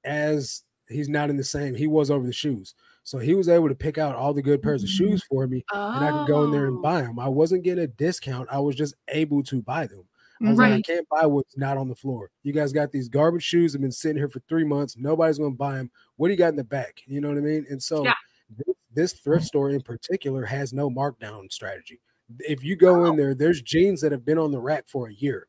as 0.03 0.63
he's 0.87 1.09
not 1.09 1.29
in 1.29 1.37
the 1.37 1.43
same, 1.43 1.75
he 1.75 1.87
was 1.87 2.11
over 2.11 2.25
the 2.25 2.33
shoes. 2.33 2.75
So 3.03 3.19
he 3.19 3.35
was 3.35 3.49
able 3.49 3.69
to 3.69 3.75
pick 3.75 3.97
out 3.97 4.15
all 4.15 4.33
the 4.33 4.41
good 4.41 4.61
pairs 4.61 4.83
of 4.83 4.89
shoes 4.89 5.21
mm-hmm. 5.21 5.35
for 5.35 5.47
me 5.47 5.63
oh. 5.71 5.91
and 5.95 6.05
I 6.05 6.11
could 6.11 6.27
go 6.27 6.43
in 6.43 6.51
there 6.51 6.65
and 6.65 6.81
buy 6.81 7.01
them. 7.01 7.19
I 7.19 7.27
wasn't 7.27 7.63
getting 7.63 7.83
a 7.83 7.87
discount. 7.87 8.49
I 8.51 8.59
was 8.59 8.75
just 8.75 8.95
able 9.09 9.43
to 9.43 9.61
buy 9.61 9.87
them. 9.87 10.07
I 10.43 10.49
was 10.49 10.57
right. 10.57 10.71
like, 10.71 10.79
I 10.79 10.93
can't 10.93 11.09
buy 11.09 11.25
what's 11.25 11.57
not 11.57 11.77
on 11.77 11.87
the 11.87 11.95
floor. 11.95 12.29
You 12.43 12.51
guys 12.51 12.73
got 12.73 12.91
these 12.91 13.07
garbage 13.07 13.43
shoes 13.43 13.71
that 13.71 13.77
have 13.77 13.83
been 13.83 13.91
sitting 13.91 14.17
here 14.17 14.27
for 14.27 14.41
three 14.49 14.65
months. 14.65 14.97
Nobody's 14.97 15.37
going 15.37 15.53
to 15.53 15.57
buy 15.57 15.75
them. 15.77 15.91
What 16.17 16.27
do 16.27 16.33
you 16.33 16.37
got 16.37 16.49
in 16.49 16.57
the 16.57 16.63
back? 16.63 17.01
You 17.05 17.21
know 17.21 17.29
what 17.29 17.37
I 17.37 17.41
mean? 17.41 17.65
And 17.69 17.81
so 17.81 18.03
yeah. 18.03 18.13
this, 18.57 18.75
this, 18.93 19.13
thrift 19.13 19.45
store 19.45 19.69
in 19.69 19.81
particular 19.81 20.43
has 20.45 20.73
no 20.73 20.89
markdown 20.89 21.51
strategy. 21.51 22.01
If 22.39 22.63
you 22.63 22.75
go 22.75 23.05
in 23.05 23.15
there, 23.15 23.33
there's 23.33 23.61
jeans 23.61 24.01
that 24.01 24.11
have 24.11 24.25
been 24.25 24.37
on 24.37 24.51
the 24.51 24.59
rack 24.59 24.85
for 24.87 25.07
a 25.07 25.13
year. 25.13 25.47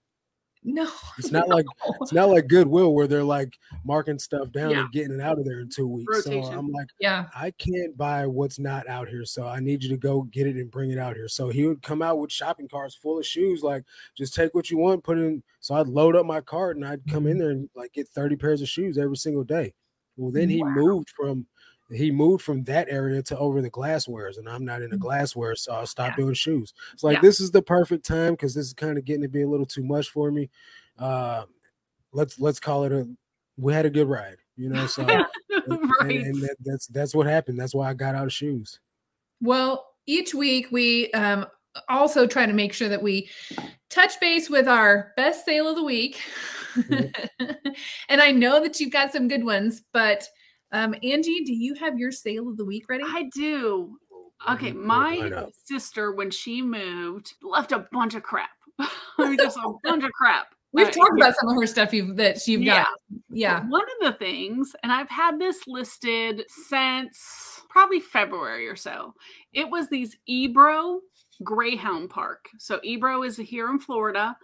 No, 0.69 0.91
it's 1.17 1.31
not 1.31 1.49
no. 1.49 1.55
like 1.55 1.67
it's 2.01 2.13
not 2.13 2.29
like 2.29 2.49
Goodwill 2.49 2.93
where 2.93 3.07
they're 3.07 3.23
like 3.23 3.57
marking 3.85 4.19
stuff 4.19 4.51
down 4.51 4.73
yeah. 4.73 4.81
and 4.81 4.93
getting 4.93 5.13
it 5.13 5.21
out 5.21 5.39
of 5.39 5.45
there 5.45 5.61
in 5.61 5.69
two 5.69 5.87
weeks. 5.87 6.27
Rotation. 6.27 6.43
So 6.43 6.59
I'm 6.59 6.73
like, 6.73 6.89
yeah, 6.99 7.27
I 7.37 7.53
can't 7.53 7.97
buy 7.97 8.27
what's 8.27 8.59
not 8.59 8.89
out 8.89 9.09
here. 9.09 9.25
So 9.25 9.47
I 9.47 9.61
need 9.61 9.85
you 9.85 9.89
to 9.91 9.97
go 9.97 10.23
get 10.23 10.49
it 10.49 10.57
and 10.57 10.69
bring 10.69 10.91
it 10.91 10.99
out 10.99 11.15
here. 11.15 11.29
So 11.29 11.51
he 11.51 11.67
would 11.67 11.83
come 11.83 12.03
out 12.03 12.19
with 12.19 12.33
shopping 12.33 12.67
carts 12.69 12.97
full 12.97 13.17
of 13.17 13.25
shoes, 13.25 13.63
like 13.63 13.85
just 14.17 14.35
take 14.35 14.55
what 14.55 14.69
you 14.69 14.77
want, 14.79 15.05
put 15.05 15.19
in. 15.19 15.45
So 15.61 15.77
I'd 15.77 15.87
load 15.87 16.17
up 16.17 16.27
my 16.27 16.41
cart 16.41 16.77
and 16.77 16.85
I'd 16.85 17.07
come 17.09 17.29
in 17.29 17.35
mm-hmm. 17.35 17.39
there 17.39 17.51
and 17.51 17.71
like 17.77 17.93
get 17.93 18.09
30 18.09 18.35
pairs 18.35 18.61
of 18.61 18.69
shoes 18.69 18.99
every 18.99 19.17
single 19.17 19.45
day. 19.45 19.73
Well, 20.17 20.33
then 20.33 20.49
he 20.49 20.63
Wow. 20.63 20.71
moved 20.71 21.11
from 21.11 21.47
he 21.91 22.11
moved 22.11 22.43
from 22.45 22.65
that 22.65 22.89
area 22.91 23.23
to 23.23 23.39
over 23.39 23.63
the 23.63 23.71
glasswares, 23.71 24.39
and 24.39 24.49
I'm 24.49 24.65
not 24.65 24.83
in 24.83 24.91
the 24.91 24.97
glassware, 24.97 25.55
so 25.55 25.73
I 25.73 25.85
stopped 25.85 26.19
Yeah. 26.19 26.25
doing 26.25 26.35
shoes. 26.35 26.75
It's 26.93 27.05
like 27.05 27.17
Yeah. 27.17 27.21
this 27.23 27.41
is 27.41 27.51
the 27.51 27.63
perfect 27.63 28.05
time 28.05 28.33
because 28.33 28.55
this 28.55 28.67
is 28.67 28.75
kind 28.75 28.99
of 28.99 29.05
getting 29.05 29.23
to 29.23 29.29
be 29.29 29.43
a 29.43 29.49
little 29.49 29.67
too 29.67 29.85
much 29.85 30.11
for 30.11 30.31
me. 30.31 30.51
Uh, 30.99 31.45
let's 32.13 32.41
let's 32.41 32.59
call 32.61 32.85
it 32.85 32.93
a 32.93 33.09
we 33.57 33.73
had 33.73 33.87
a 33.87 33.91
good 33.91 34.09
ride, 34.09 34.39
you 34.57 34.69
know. 34.69 34.87
So 34.87 35.03
and, 35.67 35.91
right. 36.01 36.21
and 36.21 36.43
that, 36.43 36.57
that's 36.65 36.87
that's 36.89 37.15
what 37.15 37.27
happened. 37.27 37.59
That's 37.59 37.75
why 37.75 37.89
I 37.91 37.95
got 37.95 38.15
out 38.15 38.27
of 38.27 38.33
shoes. 38.33 38.81
Well, 39.41 39.87
each 40.07 40.35
week 40.35 40.69
we 40.71 41.11
um, 41.13 41.47
also 41.89 42.27
try 42.27 42.47
to 42.47 42.53
make 42.53 42.73
sure 42.73 42.89
that 42.89 43.03
we 43.03 43.29
touch 43.91 44.19
base 44.21 44.49
with 44.51 44.67
our 44.69 45.13
best 45.17 45.45
sale 45.45 45.69
of 45.69 45.77
the 45.77 45.85
week. 45.85 46.21
and 48.09 48.21
I 48.21 48.33
know 48.33 48.61
that 48.63 48.81
you've 48.81 48.93
got 48.93 49.13
some 49.13 49.29
good 49.29 49.45
ones, 49.45 49.83
but 49.93 50.29
um, 50.73 50.95
Angie, 51.03 51.45
do 51.45 51.53
you 51.53 51.75
have 51.75 51.99
your 51.99 52.13
sale 52.13 52.49
of 52.49 52.57
the 52.57 52.65
week 52.65 52.89
ready? 52.89 53.05
I 53.07 53.29
do. 53.35 53.99
Okay, 54.49 54.73
my 54.73 55.47
sister, 55.65 56.13
when 56.13 56.31
she 56.31 56.61
moved, 56.61 57.35
left 57.43 57.73
a 57.73 57.87
bunch 57.91 58.15
of 58.15 58.23
crap. 58.23 58.51
Just 59.19 59.57
a 59.57 59.73
bunch 59.85 60.05
of 60.05 60.13
crap. 60.13 60.49
We've 60.73 60.89
Uh, 60.89 60.91
talked 60.91 61.19
about 61.19 61.35
some 61.37 61.49
of 61.49 61.57
her 61.57 61.67
stuff 61.67 61.95
you've 61.95 62.17
that 62.17 62.47
you've 62.47 62.63
yeah. 62.63 62.83
got. 62.83 62.99
Yeah. 63.31 63.65
One 63.69 63.83
of 63.83 64.13
the 64.13 64.19
things, 64.19 64.77
and 64.83 64.93
I've 64.93 65.09
had 65.09 65.39
this 65.39 65.67
listed 65.67 66.45
since 66.49 67.63
probably 67.71 68.01
February 68.01 68.69
or 68.69 68.77
so, 68.77 69.15
it 69.53 69.71
was 69.71 69.89
these 69.89 70.17
Ebro 70.27 71.01
Greyhound 71.43 72.11
Park. 72.11 72.49
So 72.59 72.79
Ebro 72.83 73.23
is 73.23 73.37
here 73.39 73.71
in 73.71 73.79
Florida. 73.79 74.37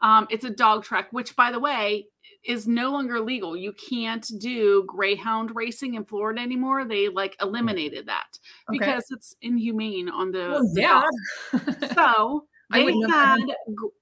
Um, 0.00 0.26
it's 0.30 0.44
a 0.44 0.50
dog 0.50 0.84
track, 0.84 1.08
which, 1.10 1.34
by 1.36 1.50
the 1.50 1.60
way, 1.60 2.06
is 2.44 2.66
no 2.66 2.90
longer 2.90 3.20
legal. 3.20 3.56
You 3.56 3.72
can't 3.72 4.26
do 4.38 4.84
greyhound 4.86 5.54
racing 5.54 5.94
in 5.94 6.04
Florida 6.04 6.40
anymore. 6.40 6.84
They 6.84 7.08
like 7.08 7.36
eliminated 7.40 8.06
that 8.06 8.38
Okay. 8.68 8.78
because 8.78 9.04
it's 9.10 9.36
inhumane 9.42 10.08
on 10.08 10.32
the, 10.32 10.48
Well, 10.50 10.72
yeah. 10.74 11.02
So 11.94 12.46
they 12.72 12.84
had 13.08 13.38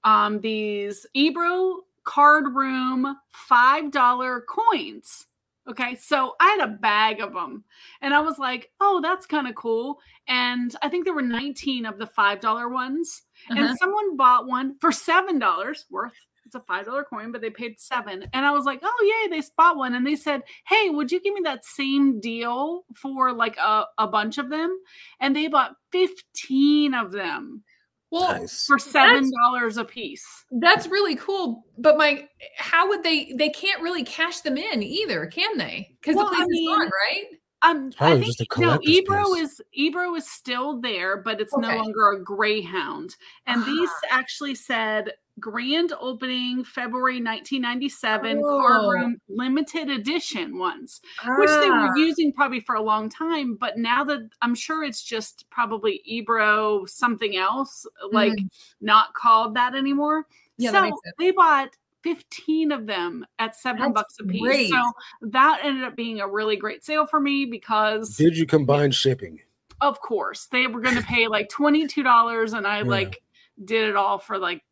um, 0.05 0.41
these 0.41 1.07
Ebro 1.15 1.81
card 2.05 2.55
room 2.55 3.17
five 3.33 3.91
dollar 3.91 4.43
coins. 4.49 5.27
Okay, 5.69 5.97
so 5.97 6.35
I 6.41 6.57
had 6.59 6.67
a 6.67 6.73
bag 6.79 7.21
of 7.21 7.35
them, 7.35 7.63
and 8.01 8.15
I 8.15 8.21
was 8.21 8.39
like, 8.39 8.71
"Oh, 8.81 9.01
that's 9.03 9.27
kind 9.27 9.47
of 9.47 9.55
cool." 9.55 9.99
And 10.27 10.75
I 10.81 10.89
think 10.89 11.05
there 11.05 11.13
were 11.13 11.21
nineteen 11.21 11.85
of 11.85 11.99
the 11.99 12.07
five 12.07 12.41
dollar 12.41 12.69
ones, 12.71 13.23
Uh-huh. 13.51 13.61
and 13.63 13.79
someone 13.79 14.17
bought 14.17 14.47
one 14.47 14.77
for 14.81 14.93
seven 14.93 15.39
dollars 15.39 15.85
worth. 15.91 16.15
It's 16.49 16.55
a 16.55 16.61
five 16.61 16.87
dollar 16.87 17.05
coin, 17.05 17.31
but 17.31 17.43
they 17.43 17.51
paid 17.51 17.79
seven, 17.79 18.27
and 18.33 18.47
I 18.47 18.53
was 18.53 18.65
like, 18.65 18.81
"Oh 18.83 19.21
yay!" 19.23 19.29
They 19.29 19.43
spot 19.43 19.77
one, 19.77 19.95
and 19.95 20.07
they 20.07 20.17
said, 20.17 20.43
"Hey, 20.67 20.89
would 20.89 21.13
you 21.13 21.21
give 21.21 21.35
me 21.35 21.43
that 21.45 21.63
same 21.67 22.21
deal 22.21 22.85
for 22.97 23.35
like 23.35 23.59
a, 23.59 23.85
a 23.99 24.07
bunch 24.07 24.39
of 24.39 24.49
them?" 24.49 24.75
And 25.21 25.37
they 25.37 25.49
bought 25.49 25.73
fifteen 25.93 26.95
of 26.95 27.13
them 27.13 27.63
well, 28.11 28.33
Nice. 28.41 28.65
for 28.65 28.79
seven 28.79 29.31
dollars 29.45 29.77
a 29.77 29.85
piece. 29.85 30.25
that's 30.53 30.87
really 30.87 31.17
cool. 31.17 31.67
But 31.77 31.99
my, 31.99 32.27
how 32.57 32.89
would 32.89 33.03
they? 33.03 33.35
They 33.37 33.51
can't 33.51 33.83
really 33.83 34.05
cash 34.05 34.41
them 34.41 34.57
in 34.57 34.83
either, 34.83 35.27
can 35.27 35.59
they? 35.59 35.91
Because 36.01 36.17
Well, 36.17 36.31
the 36.31 36.33
I 36.33 36.37
place 36.37 36.49
mean, 36.49 36.71
is 36.73 36.79
gone, 36.79 36.91
right? 37.11 37.25
Um, 37.61 37.91
I 37.99 38.13
think 38.15 38.27
just 38.39 38.57
no. 38.57 38.79
Ebro 38.85 39.35
piece. 39.35 39.43
is 39.43 39.61
Ebro 39.73 40.15
is 40.15 40.31
still 40.31 40.81
there, 40.81 41.17
but 41.19 41.41
it's 41.41 41.55
no 41.57 41.75
longer 41.77 42.13
a 42.13 42.23
Greyhound. 42.23 43.17
And 43.49 43.65
these 43.67 43.91
Ah. 44.05 44.09
actually 44.19 44.55
said 44.55 45.13
grand 45.39 45.93
opening 46.01 46.65
February 46.65 47.21
1997 47.21 48.39
Oh. 48.45 48.61
card 48.61 48.83
room 48.93 49.21
limited 49.29 49.91
edition 49.91 50.59
ones, 50.59 51.01
which 51.39 51.49
they 51.49 51.69
Ah. 51.71 51.89
were 51.89 51.97
using 51.99 52.33
probably 52.33 52.61
for 52.61 52.75
a 52.75 52.83
long 52.83 53.09
time. 53.09 53.55
But 53.55 53.79
now 53.79 54.05
that 54.05 54.29
I'm 54.43 54.55
sure 54.55 54.85
it's 54.85 55.03
just 55.03 55.49
probably 55.51 56.01
Ebro 56.05 56.85
something 56.87 57.37
else, 57.37 57.87
like 58.13 58.39
not 58.81 59.15
called 59.15 59.55
that 59.55 59.75
anymore. 59.75 60.23
Mm. 60.25 60.27
Yeah, 60.59 60.71
so 60.73 60.81
that 60.83 61.13
they 61.19 61.31
bought 61.31 61.71
15 62.03 62.73
of 62.73 62.87
them 62.87 63.27
at 63.39 63.57
seven 63.57 63.81
That's 63.83 63.93
bucks 63.95 64.17
a 64.21 64.25
piece. 64.25 64.41
great. 64.41 64.71
So 64.71 64.83
that 65.23 65.61
ended 65.65 65.85
up 65.85 65.97
being 65.97 66.21
a 66.21 66.29
really 66.29 66.57
great 66.57 66.85
sale 66.85 67.07
for 67.07 67.21
me 67.21 67.45
because 67.45 68.17
Did 68.17 68.37
you 68.37 68.47
combine 68.47 68.91
shipping? 68.93 69.41
of 69.81 70.01
course 70.01 70.47
they 70.47 70.67
were 70.67 70.81
going 70.81 70.97
to 70.97 71.03
pay 71.05 71.29
like 71.29 71.49
$22 71.49 72.53
and 72.53 72.67
I 72.67 72.79
Yeah. 72.79 72.83
like 72.85 73.23
did 73.65 73.89
it 73.89 73.95
all 73.97 74.19
for 74.19 74.37
like 74.39 74.63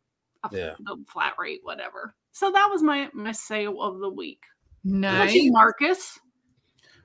a, 0.43 0.49
Yeah. 0.55 0.75
the 0.79 1.03
flat 1.11 1.33
rate, 1.39 1.59
whatever. 1.63 2.13
So 2.31 2.51
that 2.51 2.67
was 2.71 2.81
my 2.83 3.09
my 3.13 3.31
sale 3.31 3.81
of 3.81 3.99
the 3.99 4.09
week. 4.09 4.41
How 4.85 4.91
Nice. 4.93 5.33
you, 5.33 5.51
Marcus. 5.51 6.19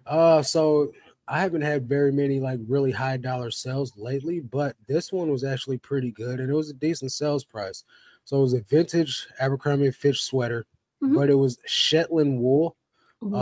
Uh, 0.07 0.43
so 0.43 0.93
I 1.28 1.41
haven't 1.41 1.62
had 1.62 1.87
very 1.89 2.12
many 2.12 2.41
like 2.41 2.61
really 2.66 2.91
high 2.91 3.16
dollar 3.16 3.51
sales 3.51 3.93
lately, 3.97 4.41
but 4.41 4.76
this 4.89 5.12
one 5.12 5.30
was 5.30 5.45
actually 5.45 5.78
pretty 5.78 6.11
good 6.11 6.41
and 6.41 6.51
it 6.51 6.55
was 6.55 6.70
a 6.70 6.74
decent 6.74 7.12
sales 7.12 7.45
price. 7.45 7.85
So 8.24 8.37
it 8.39 8.41
was 8.43 8.53
a 8.55 8.61
vintage 8.62 9.26
Abercrombie 9.41 9.87
and 9.87 9.95
Fitch 9.97 10.22
sweater, 10.22 10.66
Mhm. 11.03 11.14
but 11.14 11.30
it 11.30 11.35
was 11.35 11.59
Shetland 11.66 12.41
wool. 12.41 12.76
Um, 13.22 13.33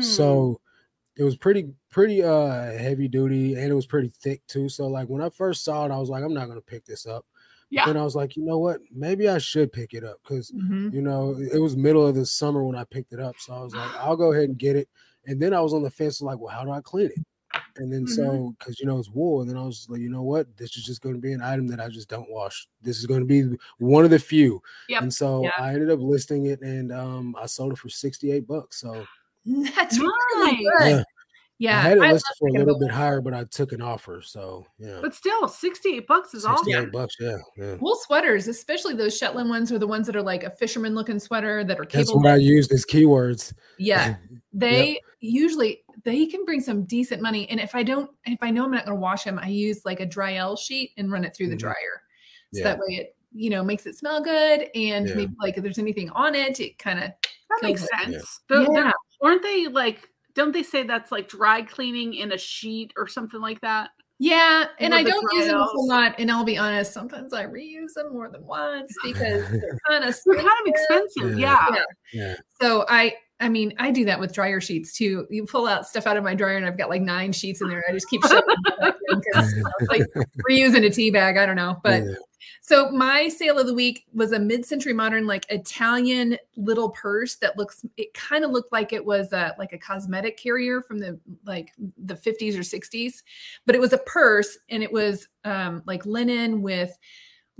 Mm. 0.00 0.02
So 0.04 0.60
it 1.16 1.22
was 1.24 1.36
pretty 1.36 1.72
pretty 1.90 2.22
uh 2.22 2.72
heavy 2.78 3.06
duty 3.08 3.54
and 3.54 3.70
it 3.70 3.74
was 3.74 3.86
pretty 3.86 4.08
thick 4.08 4.44
too. 4.46 4.68
So 4.68 4.86
like 4.88 5.08
when 5.08 5.22
I 5.22 5.28
first 5.28 5.64
saw 5.64 5.84
it, 5.86 5.90
I 5.92 5.98
was 5.98 6.08
like, 6.08 6.24
I'm 6.24 6.34
not 6.34 6.48
gonna 6.48 6.60
pick 6.60 6.84
this 6.84 7.06
up. 7.06 7.26
Yeah. 7.70 7.86
Then 7.86 7.96
I 7.96 8.02
was 8.02 8.14
like, 8.16 8.36
you 8.36 8.44
know 8.44 8.58
what? 8.58 8.80
Maybe 8.92 9.28
I 9.28 9.38
should 9.38 9.72
pick 9.72 9.94
it 9.94 10.04
up 10.04 10.16
because 10.22 10.50
Mhm. 10.50 10.92
you 10.92 11.00
know 11.02 11.36
it 11.52 11.58
was 11.58 11.76
middle 11.76 12.06
of 12.06 12.14
the 12.14 12.26
summer 12.26 12.64
when 12.64 12.76
I 12.76 12.84
picked 12.84 13.12
it 13.12 13.20
up. 13.20 13.36
So 13.38 13.54
I 13.54 13.60
was 13.62 13.74
like, 13.74 13.90
I'll 13.96 14.16
go 14.16 14.32
ahead 14.32 14.44
and 14.48 14.58
get 14.58 14.76
it. 14.76 14.88
And 15.26 15.40
then 15.40 15.54
I 15.54 15.60
was 15.60 15.72
on 15.74 15.82
the 15.82 15.90
fence 15.90 16.20
like, 16.20 16.38
well, 16.38 16.52
how 16.54 16.64
do 16.64 16.70
I 16.72 16.80
clean 16.80 17.06
it? 17.06 17.24
And 17.76 17.92
then 17.92 18.06
so 18.06 18.54
because 18.58 18.78
you 18.80 18.86
know 18.86 18.98
it's 18.98 19.08
wool, 19.10 19.40
and 19.40 19.48
then 19.50 19.56
I 19.56 19.62
was 19.64 19.86
like, 19.88 20.00
you 20.00 20.10
know 20.10 20.22
what? 20.22 20.46
This 20.56 20.76
is 20.76 20.84
just 20.84 21.00
going 21.00 21.14
to 21.14 21.20
be 21.20 21.32
an 21.32 21.42
item 21.42 21.66
that 21.68 21.80
I 21.80 21.88
just 21.88 22.08
don't 22.08 22.30
wash. 22.30 22.68
This 22.82 22.98
is 22.98 23.06
going 23.06 23.20
to 23.20 23.26
be 23.26 23.56
one 23.78 24.04
of 24.04 24.10
the 24.10 24.18
few. 24.18 24.62
Yep. 24.88 25.02
And 25.02 25.14
so 25.14 25.42
Yeah. 25.44 25.50
I 25.58 25.72
ended 25.72 25.90
up 25.90 26.00
listing 26.00 26.46
it, 26.46 26.60
and 26.62 26.92
um, 26.92 27.34
I 27.38 27.46
sold 27.46 27.72
it 27.72 27.78
for 27.78 27.88
sixty 27.88 28.30
eight 28.32 28.46
bucks. 28.46 28.80
So 28.80 29.04
That's 29.46 29.98
really 29.98 30.52
Nice. 30.52 30.56
good. 30.78 30.88
Yeah. 30.90 31.02
Yeah. 31.60 31.78
I 31.78 31.82
had 31.82 31.98
it 31.98 32.02
I 32.02 32.12
listed 32.12 32.36
for 32.38 32.48
a 32.48 32.52
little 32.52 32.78
bit 32.78 32.90
higher, 32.90 33.20
but 33.20 33.34
I 33.34 33.44
took 33.44 33.72
an 33.72 33.82
offer. 33.82 34.22
So 34.22 34.66
yeah, 34.78 34.98
But 35.02 35.14
still, 35.14 35.46
68 35.46 36.06
bucks 36.06 36.32
is 36.34 36.42
sixty 36.44 36.72
eight 36.72 36.76
awesome. 36.76 36.90
bucks. 36.90 37.14
Yeah, 37.20 37.36
yeah. 37.56 37.74
Wool 37.80 37.96
sweaters, 37.96 38.48
especially 38.48 38.94
those 38.94 39.16
Shetland 39.16 39.50
ones, 39.50 39.70
are 39.70 39.78
the 39.78 39.86
ones 39.86 40.06
that 40.06 40.16
are 40.16 40.22
like 40.22 40.42
a 40.42 40.50
fisherman 40.50 40.94
looking 40.94 41.18
sweater 41.18 41.62
that 41.62 41.78
are 41.78 41.84
That's 41.84 42.08
cable. 42.08 42.22
what 42.22 42.30
I 42.32 42.36
used 42.36 42.72
as 42.72 42.86
keywords. 42.86 43.52
Yeah, 43.78 44.16
they 44.54 45.00
usually 45.20 45.82
they 46.04 46.24
can 46.24 46.46
bring 46.46 46.60
some 46.62 46.84
decent 46.84 47.20
money. 47.20 47.46
And 47.50 47.60
if 47.60 47.74
I 47.74 47.82
don't, 47.82 48.10
if 48.24 48.38
I 48.40 48.50
know 48.50 48.64
I'm 48.64 48.70
not 48.70 48.86
going 48.86 48.96
to 48.96 49.00
wash 49.00 49.24
them, 49.24 49.38
I 49.38 49.48
use 49.48 49.84
like 49.84 50.00
a 50.00 50.06
Dryel 50.06 50.58
sheet 50.58 50.92
and 50.96 51.12
run 51.12 51.24
it 51.24 51.36
through 51.36 51.48
the 51.50 51.56
Mhm. 51.56 51.60
dryer. 51.60 52.02
So 52.54 52.60
Yeah. 52.60 52.64
that 52.64 52.78
way 52.78 52.94
it 52.96 53.16
you 53.32 53.48
know 53.50 53.62
makes 53.62 53.84
it 53.86 53.96
smell 53.96 54.20
good, 54.22 54.68
and 54.74 55.08
Yeah. 55.08 55.14
maybe 55.14 55.34
like 55.38 55.56
if 55.58 55.62
there's 55.62 55.78
anything 55.78 56.08
on 56.10 56.34
it, 56.34 56.58
it 56.58 56.78
kind 56.78 56.98
of 57.04 57.10
That 57.50 57.58
makes 57.62 57.86
sense. 58.02 58.40
The- 58.48 58.64
the- 58.64 58.72
Yeah. 58.72 58.92
aren't 59.22 59.42
they 59.42 59.68
like, 59.68 60.08
don't 60.40 60.52
they 60.52 60.62
say 60.62 60.84
that's 60.84 61.12
like 61.12 61.28
dry 61.28 61.60
cleaning 61.62 62.14
in 62.14 62.32
a 62.32 62.38
sheet 62.38 62.92
or 62.96 63.06
something 63.06 63.40
like 63.40 63.60
that? 63.60 63.90
Yeah, 64.18 64.64
and 64.78 64.94
I 64.94 65.02
don't 65.02 65.34
use 65.34 65.46
them 65.46 65.60
a 65.60 65.64
whole 65.64 65.86
lot. 65.86 66.14
And 66.18 66.30
I'll 66.30 66.44
be 66.44 66.56
honest, 66.58 66.92
sometimes 66.92 67.32
I 67.32 67.44
reuse 67.44 67.92
them 67.94 68.12
more 68.12 68.30
than 68.30 68.46
once 68.46 68.92
because 69.04 69.48
they're 69.50 69.78
kind 69.88 70.04
of 70.04 70.16
They're 70.24 70.36
kind 70.36 70.48
of 70.48 70.66
expensive. 70.66 71.38
Yeah. 71.38 71.56
Yeah. 71.70 71.74
Yeah. 71.74 71.82
Yeah. 72.12 72.34
So 72.60 72.84
I, 72.88 73.14
I 73.38 73.48
mean, 73.48 73.74
I 73.78 73.90
do 73.90 74.04
that 74.06 74.18
with 74.20 74.32
dryer 74.34 74.60
sheets 74.60 74.92
too. 74.94 75.26
You 75.30 75.44
pull 75.46 75.66
out 75.66 75.86
stuff 75.86 76.06
out 76.06 76.16
of 76.18 76.24
my 76.24 76.34
dryer, 76.34 76.56
and 76.56 76.66
I've 76.66 76.76
got 76.78 76.88
like 76.90 77.02
nine 77.02 77.32
sheets 77.32 77.60
in 77.62 77.68
there. 77.68 77.78
And 77.78 77.84
I 77.88 77.92
just 77.92 78.08
keep 78.08 78.22
shoving 78.28 78.44
them 78.46 78.74
back 78.80 78.94
in 79.10 79.20
'cause, 79.34 79.52
you 79.54 79.62
know, 79.62 79.70
it's 79.80 79.90
like 79.90 80.06
reusing 80.50 80.84
a 80.86 80.90
tea 80.90 81.10
bag. 81.10 81.36
I 81.36 81.44
don't 81.46 81.56
know, 81.56 81.76
but 81.84 82.02
Yeah. 82.02 82.14
So 82.60 82.90
my 82.90 83.28
sale 83.28 83.58
of 83.58 83.66
the 83.66 83.74
week 83.74 84.06
was 84.12 84.32
a 84.32 84.38
mid-century 84.38 84.92
modern, 84.92 85.26
like 85.26 85.46
Italian 85.50 86.36
little 86.56 86.90
purse 86.90 87.36
that 87.36 87.56
looks. 87.56 87.84
It 87.96 88.12
kind 88.14 88.44
of 88.44 88.50
looked 88.50 88.72
like 88.72 88.92
it 88.92 89.04
was 89.04 89.32
a 89.32 89.54
like 89.58 89.72
a 89.72 89.78
cosmetic 89.78 90.36
carrier 90.36 90.82
from 90.82 90.98
the 90.98 91.18
like 91.44 91.72
the 91.98 92.14
50s 92.14 92.54
or 92.54 92.60
60s, 92.60 93.22
but 93.66 93.74
it 93.74 93.80
was 93.80 93.92
a 93.92 93.98
purse 93.98 94.58
and 94.68 94.82
it 94.82 94.92
was 94.92 95.28
um, 95.44 95.82
like 95.86 96.04
linen 96.06 96.62
with 96.62 96.96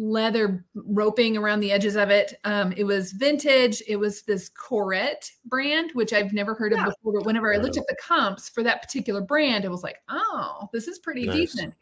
leather 0.02 0.64
roping 0.74 1.36
around 1.36 1.60
the 1.60 1.70
edges 1.70 1.94
of 1.94 2.08
it. 2.08 2.32
Um, 2.44 2.72
it 2.74 2.84
was 2.84 3.12
vintage. 3.12 3.82
It 3.86 3.96
was 3.96 4.22
this 4.22 4.48
Corette 4.48 5.30
brand, 5.44 5.90
which 5.92 6.14
I've 6.14 6.32
never 6.32 6.54
heard 6.54 6.72
Yeah. 6.72 6.86
of 6.86 6.94
before. 6.94 7.12
But 7.18 7.26
whenever 7.26 7.52
I 7.52 7.58
looked 7.58 7.76
at 7.76 7.86
the 7.86 7.96
comps 8.02 8.48
for 8.48 8.62
that 8.62 8.80
particular 8.80 9.20
brand, 9.20 9.66
it 9.66 9.70
was 9.70 9.82
like, 9.82 9.98
oh, 10.08 10.70
this 10.72 10.88
is 10.88 10.98
pretty 11.00 11.26
Nice. 11.26 11.36
decent. 11.52 11.74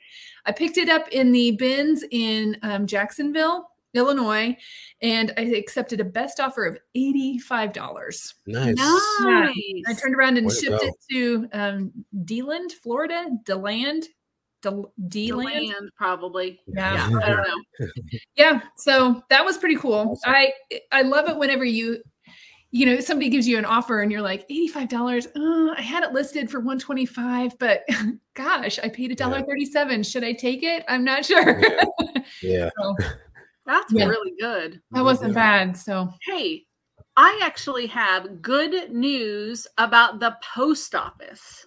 I 0.47 0.51
picked 0.53 0.79
it 0.79 0.89
up 0.89 1.07
in 1.11 1.31
the 1.31 1.53
bins 1.53 2.05
in 2.11 2.57
um, 2.63 2.89
Jacksonville, 2.89 3.71
Illinois, 3.95 4.57
and 5.01 5.33
I 5.39 5.43
accepted 5.43 6.01
a 6.01 6.05
best 6.05 6.41
offer 6.41 6.67
of 6.67 6.77
$85. 6.97 8.35
Nice. 8.47 8.75
Nice. 9.21 9.55
I 9.87 9.95
turned 9.95 10.17
around 10.17 10.39
and 10.39 10.49
Way 10.49 10.55
shipped 10.55 10.81
go. 10.83 10.89
it 10.89 10.95
to 11.11 11.49
um, 11.53 11.93
DeLand, 12.25 12.73
Florida. 12.73 13.27
DeLand. 13.45 14.09
De- 14.63 14.71
The 14.71 15.29
DeLand. 15.29 15.45
land, 15.69 15.91
probably. 15.97 16.61
Yeah. 16.67 17.09
Yeah, 17.11 17.19
I 17.23 17.29
don't 17.29 17.49
know. 17.81 17.87
yeah 18.37 18.61
so 18.77 19.23
that 19.31 19.45
was 19.45 19.57
pretty 19.59 19.77
cool 19.77 19.95
Awesome. 20.11 20.33
i 20.35 20.53
i 20.93 21.03
love 21.03 21.29
it 21.29 21.37
whenever 21.37 21.65
you 21.65 22.03
you 22.71 22.85
know, 22.85 23.01
somebody 23.01 23.31
gives 23.31 23.49
you 23.49 23.57
an 23.57 23.65
offer 23.65 24.03
and 24.03 24.13
you're 24.13 24.21
like, 24.21 24.47
$85. 24.51 25.29
Uh, 25.35 25.75
I 25.75 25.81
had 25.81 26.05
it 26.05 26.13
listed 26.13 26.51
for 26.51 26.59
125, 26.61 27.59
but 27.59 27.81
gosh, 28.35 28.79
I 28.81 28.91
paid 28.91 29.11
a 29.11 29.15
dollar 29.15 29.41
37. 29.41 30.03
Should 30.03 30.23
I 30.23 30.35
take 30.35 30.63
it? 30.63 30.85
I'm 30.87 31.03
not 31.03 31.25
sure. 31.25 31.59
Yeah. 31.63 31.85
Yeah. 32.43 32.69
So, 32.79 32.95
That's 33.65 33.91
Yeah. 33.91 34.05
really 34.05 34.35
good. 34.39 34.83
that 34.91 35.03
wasn't 35.03 35.31
Yeah. 35.31 35.65
bad. 35.65 35.79
So 35.79 36.13
Hey, 36.27 36.67
I 37.17 37.41
actually 37.43 37.87
have 37.87 38.43
good 38.43 38.93
news 38.93 39.67
about 39.79 40.21
the 40.21 40.37
post 40.55 40.95
office. 40.95 41.65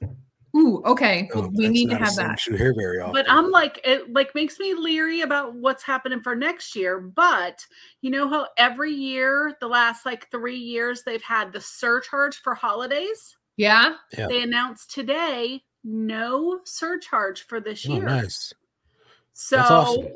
Ooh, 0.55 0.81
okay. 0.85 1.29
Oh, 1.33 1.41
Well, 1.41 1.51
we 1.53 1.67
need 1.67 1.89
to 1.89 1.97
have 1.97 2.09
sound 2.09 2.31
that. 2.31 2.45
You 2.45 2.55
hear 2.55 2.73
very 2.73 2.99
often. 2.99 3.13
But 3.13 3.29
I'm 3.29 3.51
like, 3.51 3.79
it 3.83 4.11
like 4.11 4.33
makes 4.35 4.59
me 4.59 4.73
leery 4.73 5.21
about 5.21 5.55
what's 5.55 5.83
happening 5.83 6.21
for 6.21 6.35
next 6.35 6.75
year. 6.75 6.99
But 6.99 7.65
you 8.01 8.09
know 8.09 8.27
how 8.27 8.47
every 8.57 8.91
year, 8.91 9.55
the 9.59 9.67
last 9.67 10.05
like 10.05 10.29
three 10.31 10.57
years, 10.57 11.03
they've 11.03 11.21
had 11.21 11.53
the 11.53 11.61
surcharge 11.61 12.37
for 12.37 12.55
holidays. 12.55 13.37
Yeah. 13.57 13.95
Yeah. 14.17 14.27
They 14.27 14.43
announced 14.43 14.91
today 14.91 15.63
no 15.83 16.59
surcharge 16.63 17.43
for 17.43 17.59
this 17.59 17.85
oh, 17.87 17.93
year. 17.93 18.03
nice. 18.03 18.53
So, 19.33 19.57
awesome. 19.59 20.07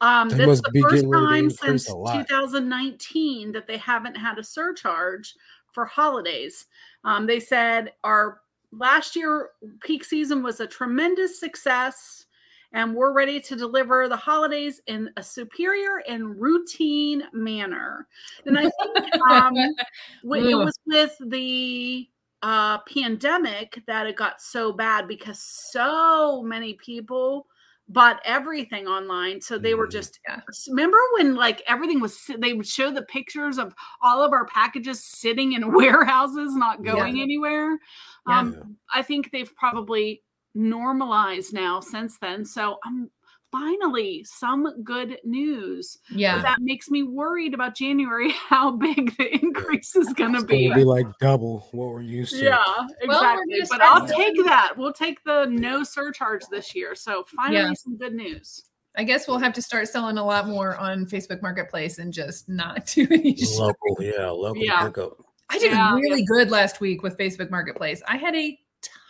um, 0.00 0.28
They 0.28 0.36
this 0.38 0.58
is 0.58 0.62
the 0.62 0.80
first 0.80 0.94
getting 0.94 1.10
ready 1.10 1.48
to 1.48 1.56
time 1.56 1.78
since 1.78 1.86
2019 1.86 3.52
that 3.52 3.66
they 3.66 3.76
haven't 3.76 4.16
had 4.16 4.38
a 4.38 4.44
surcharge 4.44 5.34
for 5.72 5.84
holidays. 5.84 6.66
Um, 7.04 7.26
they 7.26 7.40
said 7.40 7.92
our 8.04 8.40
last 8.72 9.14
year 9.14 9.50
peak 9.82 10.04
season 10.04 10.42
was 10.42 10.60
a 10.60 10.66
tremendous 10.66 11.38
success, 11.38 12.26
and 12.72 12.94
we're 12.94 13.12
ready 13.12 13.38
to 13.40 13.54
deliver 13.54 14.08
the 14.08 14.16
holidays 14.16 14.80
in 14.86 15.10
a 15.16 15.22
superior 15.22 16.02
and 16.08 16.40
routine 16.40 17.22
manner. 17.32 18.06
And 18.46 18.58
I 18.58 18.62
think 18.62 19.14
um, 19.30 19.54
it 19.56 20.56
was 20.56 20.78
with 20.86 21.16
the 21.26 22.08
uh, 22.42 22.78
pandemic 22.78 23.82
that 23.86 24.06
it 24.06 24.16
got 24.16 24.40
so 24.40 24.72
bad 24.72 25.06
because 25.06 25.40
so 25.40 26.42
many 26.42 26.74
people 26.74 27.46
bought 27.92 28.20
everything 28.24 28.86
online. 28.86 29.40
So 29.40 29.58
they 29.58 29.74
were 29.74 29.86
Mhm. 29.86 29.92
just 29.92 30.20
Yeah. 30.26 30.40
remember 30.68 30.98
when 31.14 31.34
like 31.34 31.62
everything 31.66 32.00
was 32.00 32.30
they 32.38 32.54
would 32.54 32.66
show 32.66 32.90
the 32.90 33.02
pictures 33.02 33.58
of 33.58 33.74
all 34.02 34.22
of 34.22 34.32
our 34.32 34.46
packages 34.46 35.04
sitting 35.04 35.52
in 35.52 35.72
warehouses, 35.72 36.56
not 36.56 36.82
going 36.82 37.20
anywhere. 37.20 37.78
Yeah. 38.26 38.38
Um, 38.38 38.76
I 38.92 39.02
think 39.02 39.30
they've 39.30 39.54
probably 39.56 40.22
normalized 40.54 41.52
now 41.52 41.80
since 41.80 42.18
then. 42.18 42.44
So 42.44 42.78
I'm 42.84 43.10
finally 43.52 44.24
some 44.24 44.82
good 44.82 45.18
news. 45.24 45.98
But 46.08 46.18
Yeah. 46.18 46.42
that 46.42 46.58
makes 46.60 46.90
me 46.90 47.02
worried 47.04 47.54
about 47.54 47.76
January, 47.76 48.30
how 48.48 48.72
big 48.72 49.16
the 49.18 49.32
increase 49.40 49.94
is 49.94 50.12
going 50.14 50.32
to 50.32 50.38
It's 50.38 50.46
going 50.46 50.62
be. 50.62 50.68
to 50.70 50.74
be 50.74 50.84
like 50.84 51.06
double 51.20 51.68
what 51.72 51.88
we're 51.90 52.00
used 52.02 52.32
to. 52.32 52.44
Yeah, 52.44 52.64
exactly. 53.02 53.58
gonna 53.60 53.66
but 53.68 53.80
I'll 53.82 54.08
selling- 54.08 54.34
take 54.34 54.44
that. 54.46 54.72
We'll 54.76 54.92
take 54.92 55.22
the 55.24 55.46
no 55.50 55.84
surcharge 55.84 56.42
this 56.50 56.74
year. 56.74 56.94
So 56.94 57.24
finally, 57.36 57.60
Yeah. 57.60 57.72
some 57.74 57.96
good 57.96 58.14
news. 58.14 58.64
I 58.96 59.04
guess 59.04 59.26
we'll 59.28 59.38
have 59.38 59.54
to 59.54 59.62
start 59.62 59.88
selling 59.88 60.18
a 60.18 60.24
lot 60.24 60.48
more 60.48 60.76
on 60.76 61.06
Facebook 61.06 61.40
Marketplace 61.40 61.98
and 61.98 62.12
just 62.12 62.48
not 62.48 62.86
do 62.94 63.06
any 63.10 63.36
shit. 63.36 63.48
Local, 63.58 63.96
yeah, 64.00 64.28
local 64.30 64.62
Yeah. 64.64 64.82
pickup. 64.86 65.12
I 65.50 65.58
did 65.58 65.72
Yeah. 65.72 65.94
really 65.94 66.24
good 66.24 66.50
last 66.50 66.80
week 66.80 67.02
with 67.02 67.16
Facebook 67.18 67.50
Marketplace. 67.50 68.02
I 68.08 68.16
had 68.16 68.34
a 68.34 68.58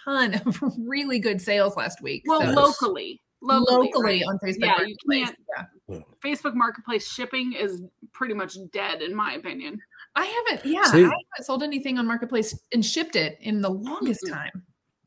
ton 0.05 0.35
of 0.35 0.61
really 0.79 1.19
good 1.21 1.41
sales 1.41 1.77
last 1.77 2.03
week. 2.03 2.23
Well, 2.27 2.41
so 2.43 2.51
locally, 2.51 3.21
locally, 3.43 3.87
locally 3.89 4.05
right? 4.05 4.23
on 4.29 4.39
Facebook 4.39 4.57
Yeah, 4.61 4.67
you 4.87 4.97
Marketplace. 5.07 5.37
can't- 5.57 5.69
Yeah. 5.89 5.99
Facebook 6.25 6.55
Marketplace 6.55 7.07
shipping 7.13 7.53
is 7.53 7.83
pretty 8.13 8.35
much 8.35 8.57
dead, 8.73 9.03
in 9.03 9.15
my 9.15 9.35
opinion. 9.35 9.81
I 10.15 10.25
haven't, 10.25 10.67
yeah, 10.71 10.85
See- 10.85 10.99
I 10.99 11.03
haven't 11.03 11.17
sold 11.45 11.63
anything 11.63 11.99
on 11.99 12.07
Marketplace 12.07 12.59
and 12.73 12.85
shipped 12.85 13.17
it 13.17 13.37
in 13.41 13.61
the 13.61 13.71
longest 13.71 14.27
time. 14.29 14.51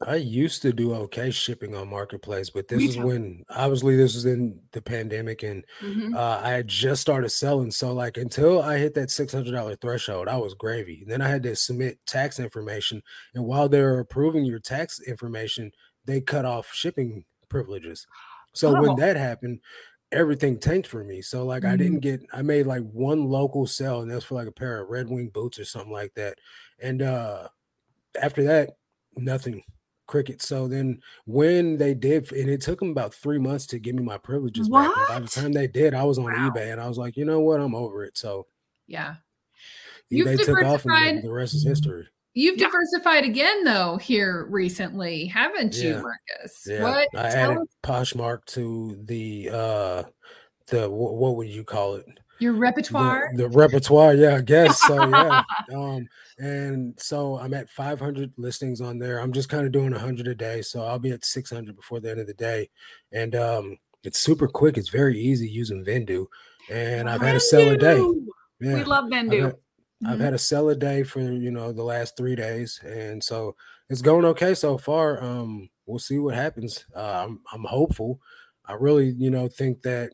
I 0.05 0.15
used 0.17 0.61
to 0.63 0.73
do 0.73 0.93
okay 0.93 1.31
shipping 1.31 1.73
on 1.73 1.87
Marketplace, 1.89 2.49
but 2.49 2.67
this 2.67 2.79
Me 2.79 2.85
is 2.89 2.95
too. 2.95 3.05
when 3.07 3.43
obviously 3.49 3.95
this 3.95 4.13
was 4.13 4.25
in 4.25 4.59
the 4.73 4.81
pandemic 4.81 5.41
and 5.41 5.63
Mhm. 5.79 6.13
uh, 6.13 6.41
I 6.43 6.49
had 6.49 6.67
just 6.67 7.01
started 7.01 7.29
selling. 7.29 7.71
So 7.71 7.93
like 7.93 8.17
until 8.17 8.61
I 8.61 8.77
hit 8.77 8.93
that 8.95 9.09
six 9.09 9.31
hundred 9.31 9.51
dollar 9.53 9.77
threshold, 9.77 10.27
I 10.27 10.35
was 10.35 10.53
gravy. 10.53 11.05
Then 11.07 11.21
I 11.21 11.29
had 11.29 11.43
to 11.43 11.55
submit 11.55 12.05
tax 12.05 12.41
information, 12.41 13.03
and 13.33 13.45
while 13.45 13.69
they 13.69 13.81
were 13.81 13.99
approving 13.99 14.43
your 14.43 14.59
tax 14.59 14.99
information, 14.99 15.71
they 16.03 16.19
cut 16.19 16.43
off 16.45 16.73
shipping 16.73 17.23
privileges. 17.49 18.07
So 18.53 18.73
Oh. 18.73 18.81
when 18.81 18.95
that 18.97 19.17
happened, 19.17 19.61
everything 20.11 20.59
tanked 20.59 20.87
for 20.87 21.03
me. 21.03 21.21
So 21.21 21.45
like 21.45 21.65
I 21.65 21.75
Mm. 21.75 21.77
didn't 21.77 21.99
get. 22.01 22.21
I 22.33 22.41
made 22.41 22.67
like 22.67 22.83
one 22.83 23.25
local 23.29 23.67
sale, 23.67 24.01
and 24.01 24.11
that's 24.11 24.25
for 24.25 24.35
like 24.35 24.47
a 24.47 24.51
pair 24.51 24.81
of 24.81 24.89
Red 24.89 25.09
Wing 25.09 25.29
boots 25.29 25.59
or 25.59 25.65
something 25.65 25.91
like 25.93 26.13
that. 26.15 26.39
And 26.79 27.01
uh 27.01 27.49
after 28.21 28.43
that, 28.43 28.77
nothing 29.17 29.63
cricket. 30.07 30.41
So 30.41 30.67
then 30.67 31.01
when 31.25 31.77
they 31.77 31.93
did, 31.93 32.31
and 32.31 32.49
it 32.49 32.61
took 32.61 32.79
them 32.79 32.91
about 32.91 33.13
three 33.13 33.39
months 33.39 33.65
to 33.67 33.79
give 33.79 33.95
me 33.95 34.03
my 34.03 34.17
privileges 34.17 34.69
back. 34.69 34.95
And 34.95 35.07
by 35.07 35.19
the 35.19 35.27
time 35.27 35.53
they 35.53 35.67
did, 35.67 35.93
I 35.93 36.03
was 36.03 36.17
on 36.19 36.25
Wow. 36.25 36.35
eBay 36.35 36.71
and 36.71 36.81
I 36.81 36.87
was 36.87 36.97
like, 36.97 37.17
you 37.17 37.25
know 37.25 37.39
what? 37.41 37.59
I'm 37.61 37.75
over 37.75 38.03
it. 38.05 38.17
So 38.17 38.47
Yeah. 38.87 39.17
You've 40.09 40.27
eBay 40.27 40.41
took 40.41 40.61
off 40.61 40.85
and 40.85 40.93
the, 41.01 41.21
the 41.21 41.31
rest 41.31 41.53
is 41.55 41.63
history. 41.63 42.07
You've 42.35 42.57
Yeah. 42.59 42.67
diversified 42.67 43.23
again 43.23 43.63
though 43.63 43.95
here 43.97 44.45
recently, 44.49 45.25
haven't 45.25 45.75
you, 45.77 45.91
Yeah. 45.91 46.01
Marcus? 46.01 46.63
Yeah. 46.67 46.83
What 46.83 47.07
I 47.15 47.29
tell 47.29 47.51
added 47.51 47.57
us 47.59 47.67
Poshmark 47.81 48.45
to 48.47 48.99
the 49.05 49.49
uh 49.51 50.03
the 50.67 50.89
what, 50.89 51.35
would 51.37 51.47
you 51.47 51.63
call 51.63 51.95
it? 51.95 52.05
your 52.39 52.51
repertoire? 52.51 53.31
the 53.35 53.47
repertoire, 53.47 54.13
yeah, 54.13 54.35
I 54.35 54.41
guess. 54.41 54.81
So 54.81 55.07
yeah. 55.09 55.43
um 55.73 56.05
and 56.37 56.93
so 56.99 57.39
I'm 57.39 57.53
at 57.53 57.69
500 57.69 58.33
listings 58.37 58.81
on 58.81 58.99
there. 58.99 59.19
I'm 59.19 59.31
just 59.31 59.47
kind 59.47 59.65
of 59.65 59.71
doing 59.71 59.91
100 59.91 60.27
a 60.27 60.35
day, 60.35 60.61
so 60.61 60.83
I'll 60.83 60.99
be 60.99 61.11
at 61.11 61.23
600 61.23 61.73
before 61.73 62.01
the 62.01 62.11
end 62.11 62.19
of 62.19 62.27
the 62.27 62.33
day. 62.33 62.69
And 63.13 63.33
um 63.35 63.77
it's 64.03 64.19
super 64.19 64.49
quick. 64.49 64.77
It's 64.77 64.89
very 64.89 65.17
easy 65.17 65.47
using 65.47 65.85
Vendoo. 65.85 66.25
And 66.69 67.09
I've 67.09 67.21
had 67.21 67.37
a 67.37 67.39
sell 67.39 67.69
a 67.69 67.77
day. 67.77 67.97
Yeah. 68.59 68.75
We 68.75 68.83
love 68.83 69.05
Vendoo. 69.05 69.53
Had, 70.05 70.13
I've 70.13 70.19
had 70.19 70.33
a 70.33 70.37
sell 70.37 70.69
a 70.69 70.75
day 70.75 71.03
for 71.03 71.19
you 71.21 71.51
know 71.51 71.71
the 71.71 71.83
last 71.83 72.17
three 72.17 72.35
days, 72.35 72.79
and 72.83 73.23
so 73.23 73.55
it's 73.89 74.01
going 74.01 74.25
okay 74.25 74.53
so 74.53 74.77
far. 74.77 75.21
Um, 75.23 75.69
we'll 75.85 75.99
see 75.99 76.19
what 76.19 76.35
happens. 76.35 76.85
Uh, 76.95 77.25
I'm 77.27 77.41
I'm 77.51 77.63
hopeful. 77.65 78.21
I 78.65 78.73
really 78.73 79.09
you 79.17 79.29
know 79.29 79.47
think 79.47 79.81
that 79.83 80.11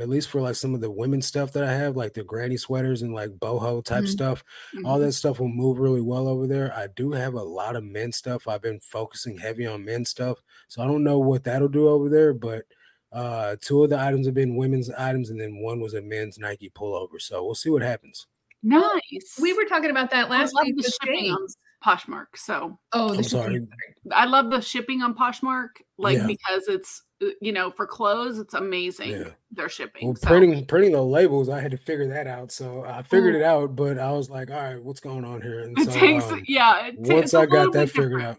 at 0.00 0.08
least 0.08 0.28
for 0.28 0.40
like 0.40 0.56
some 0.56 0.74
of 0.74 0.80
the 0.80 0.90
women's 0.90 1.26
stuff 1.26 1.52
that 1.52 1.62
I 1.64 1.72
have, 1.72 1.96
like 1.96 2.14
the 2.14 2.24
granny 2.24 2.56
sweaters 2.56 3.02
and 3.02 3.14
like 3.14 3.30
boho 3.38 3.84
type 3.84 4.04
Mhm. 4.04 4.08
stuff, 4.08 4.42
all 4.82 4.98
Mhm. 4.98 5.00
that 5.00 5.12
stuff 5.12 5.38
will 5.38 5.48
move 5.48 5.78
really 5.78 6.00
well 6.00 6.26
over 6.26 6.46
there. 6.48 6.74
I 6.76 6.88
do 6.88 7.12
have 7.12 7.34
a 7.34 7.42
lot 7.44 7.76
of 7.76 7.84
men's 7.84 8.16
stuff. 8.16 8.48
I've 8.48 8.62
been 8.62 8.80
focusing 8.80 9.38
heavy 9.38 9.66
on 9.66 9.84
men's 9.84 10.10
stuff, 10.10 10.38
so 10.68 10.82
I 10.82 10.86
don't 10.86 11.04
know 11.04 11.18
what 11.20 11.44
that'll 11.44 11.68
do 11.68 11.88
over 11.88 12.08
there, 12.08 12.34
but. 12.34 12.64
Uh, 13.12 13.54
two 13.60 13.84
of 13.84 13.90
the 13.90 13.96
items 14.00 14.26
have 14.26 14.34
been 14.34 14.56
women's 14.56 14.90
items, 14.90 15.30
and 15.30 15.40
then 15.40 15.58
one 15.62 15.78
was 15.78 15.94
a 15.94 16.02
men's 16.02 16.36
Nike 16.36 16.68
pullover. 16.68 17.20
So 17.20 17.44
we'll 17.44 17.54
see 17.54 17.70
what 17.70 17.80
happens. 17.82 18.26
Nice. 18.64 19.38
We 19.40 19.52
were 19.52 19.64
talking 19.64 19.90
about 19.90 20.10
that 20.10 20.26
I 20.26 20.30
last 20.30 20.54
love 20.54 20.64
week 20.64 20.76
the 20.78 20.92
shipping 21.02 21.30
on 21.30 21.46
Poshmark. 21.84 22.26
So 22.34 22.78
Oh, 22.94 23.08
the 23.10 23.18
I'm 23.18 23.22
shipping. 23.22 23.28
sorry. 23.28 23.66
I 24.12 24.24
love 24.24 24.50
the 24.50 24.60
shipping 24.60 25.02
on 25.02 25.14
Poshmark, 25.14 25.68
like 25.98 26.16
Yeah. 26.16 26.26
because 26.26 26.66
it's 26.68 27.02
uh, 27.22 27.26
you 27.42 27.52
know 27.52 27.70
for 27.70 27.86
clothes, 27.86 28.38
it's 28.38 28.54
amazing. 28.54 29.10
Yeah. 29.10 29.28
Their 29.52 29.68
shipping. 29.68 30.06
Well, 30.06 30.16
so. 30.16 30.26
printing 30.26 30.64
printing 30.64 30.92
the 30.92 31.02
labels, 31.02 31.48
I 31.50 31.60
had 31.60 31.70
to 31.72 31.76
figure 31.76 32.08
that 32.08 32.26
out. 32.26 32.50
So 32.52 32.84
I 32.86 33.02
figured 33.02 33.34
Ooh. 33.34 33.38
it 33.38 33.42
out, 33.44 33.76
but 33.76 33.98
I 33.98 34.10
was 34.12 34.30
like, 34.30 34.50
all 34.50 34.56
right, 34.56 34.82
what's 34.82 35.00
going 35.00 35.24
on 35.26 35.42
here? 35.42 35.60
And 35.60 35.78
It 35.78 35.92
so 35.92 35.98
takes 36.00 36.24
um, 36.32 36.42
yeah. 36.48 36.86
It 36.86 37.04
ta- 37.04 37.14
once 37.16 37.34
I 37.34 37.44
got 37.46 37.72
that 37.74 37.80
bit 37.86 37.90
figured 37.90 38.12
different. 38.20 38.38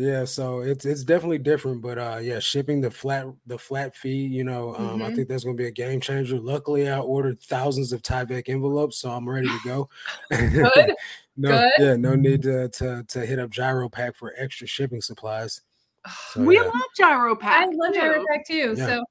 yeah. 0.00 0.24
So 0.24 0.60
it's 0.60 0.84
it's 0.84 1.04
definitely 1.04 1.38
different, 1.38 1.82
but 1.82 1.98
uh, 1.98 2.18
yeah, 2.22 2.38
shipping 2.38 2.80
the 2.80 2.90
flat 2.90 3.26
the 3.46 3.58
flat 3.58 3.94
fee, 3.94 4.24
you 4.26 4.44
know, 4.44 4.74
um, 4.76 5.02
I 5.02 5.10
Mhm. 5.10 5.16
think 5.16 5.28
that's 5.28 5.44
gonna 5.44 5.56
be 5.56 5.66
a 5.66 5.70
game 5.70 6.00
changer. 6.00 6.38
Luckily, 6.38 6.88
I 6.88 6.98
ordered 6.98 7.40
thousands 7.42 7.92
of 7.92 8.02
Tyvek 8.02 8.48
envelopes, 8.48 8.98
so 8.98 9.10
I'm 9.10 9.28
ready 9.28 9.48
to 9.48 9.58
go. 9.64 9.88
Good. 10.30 10.94
no, 11.36 11.48
Good. 11.50 11.70
yeah, 11.78 11.96
no 11.96 12.14
need 12.14 12.42
to 12.42 12.68
to 12.70 13.04
to 13.08 13.26
hit 13.26 13.38
up 13.38 13.50
Gyro 13.50 13.88
Pack 13.88 14.16
for 14.16 14.32
extra 14.36 14.66
shipping 14.66 15.02
supplies. 15.02 15.60
So, 16.32 16.42
we 16.42 16.54
yeah. 16.56 16.62
love 16.62 16.72
gyro 16.96 17.34
I 17.36 17.38
pack. 17.38 17.68
love 17.74 17.92
too. 17.92 18.00
Gyropack 18.00 18.46
too. 18.46 18.74
Yeah. 18.76 18.86
So 18.86 19.04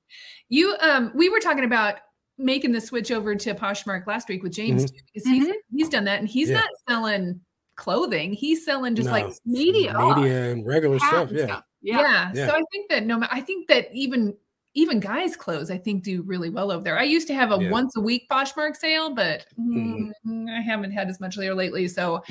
you 0.50 0.76
um 0.82 1.12
we 1.14 1.30
were 1.30 1.40
talking 1.40 1.64
about 1.66 1.96
making 2.40 2.72
the 2.72 2.82
switch 2.82 3.12
over 3.12 3.36
to 3.36 3.54
Poshmark 3.54 4.08
last 4.08 4.28
week 4.28 4.42
with 4.42 4.54
James 4.54 4.86
Mhm. 4.86 4.90
too, 4.90 5.02
because 5.14 5.28
he's 5.30 5.54
he's 5.72 5.90
done 5.90 6.06
that 6.06 6.20
and 6.20 6.28
he's 6.28 6.50
Yeah. 6.50 6.56
not 6.62 6.70
selling 6.90 7.42
clothing. 7.80 8.34
He's 8.34 8.64
selling 8.66 8.94
just 8.94 9.10
like 9.10 9.26
media. 9.46 9.94
media 9.98 10.52
and 10.52 10.68
regular 10.68 11.00
stuff. 11.00 11.32
Yeah, 11.32 11.46
stuff. 11.46 11.64
yeah. 11.82 12.02
Yeah. 12.02 12.32
Yeah. 12.34 12.48
So 12.48 12.54
I 12.54 12.62
think 12.72 12.90
that 12.90 13.06
no 13.06 13.26
I 13.32 13.40
think 13.42 13.68
that 13.70 13.88
even 13.94 14.36
even 14.76 15.00
guys 15.00 15.36
clothes 15.36 15.72
I 15.72 15.78
think 15.78 16.04
do 16.04 16.22
really 16.24 16.50
well 16.50 16.72
over 16.72 16.84
there. 16.84 17.00
I 17.00 17.04
used 17.04 17.26
to 17.28 17.34
have 17.34 17.52
a 17.52 17.58
Yeah. 17.60 17.72
once 17.72 17.96
a 17.96 18.02
week 18.02 18.28
Poshmark 18.30 18.76
sale, 18.76 19.16
but 19.16 19.46
Mhm. 19.58 20.12
mm, 20.28 20.50
I 20.52 20.62
haven't 20.62 20.92
had 20.92 21.10
as 21.10 21.20
much 21.20 21.38
there 21.38 21.56
lately. 21.56 21.88
So 21.88 22.22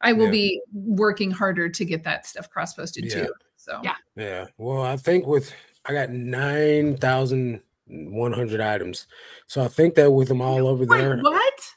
I 0.00 0.12
will 0.12 0.24
Yeah. 0.26 0.30
be 0.32 0.62
working 0.72 1.30
harder 1.30 1.68
to 1.68 1.84
get 1.84 2.02
that 2.04 2.26
stuff 2.26 2.48
cross 2.50 2.74
posted 2.74 3.04
Yeah. 3.04 3.26
too. 3.26 3.32
So 3.56 3.80
Yeah. 3.84 3.96
Yeah. 4.16 4.46
Well, 4.56 4.82
I 4.82 4.96
think 4.96 5.26
with 5.26 5.52
I 5.84 5.92
got 5.92 6.10
nine 6.10 6.96
thousand 6.96 7.60
one 7.86 8.32
hundred 8.32 8.60
items, 8.60 9.06
so 9.46 9.62
I 9.62 9.68
think 9.68 9.94
that 9.94 10.10
with 10.10 10.26
them 10.28 10.40
all 10.40 10.66
over 10.66 10.84
Wait, 10.84 10.98
there, 10.98 11.18
what? 11.18 11.75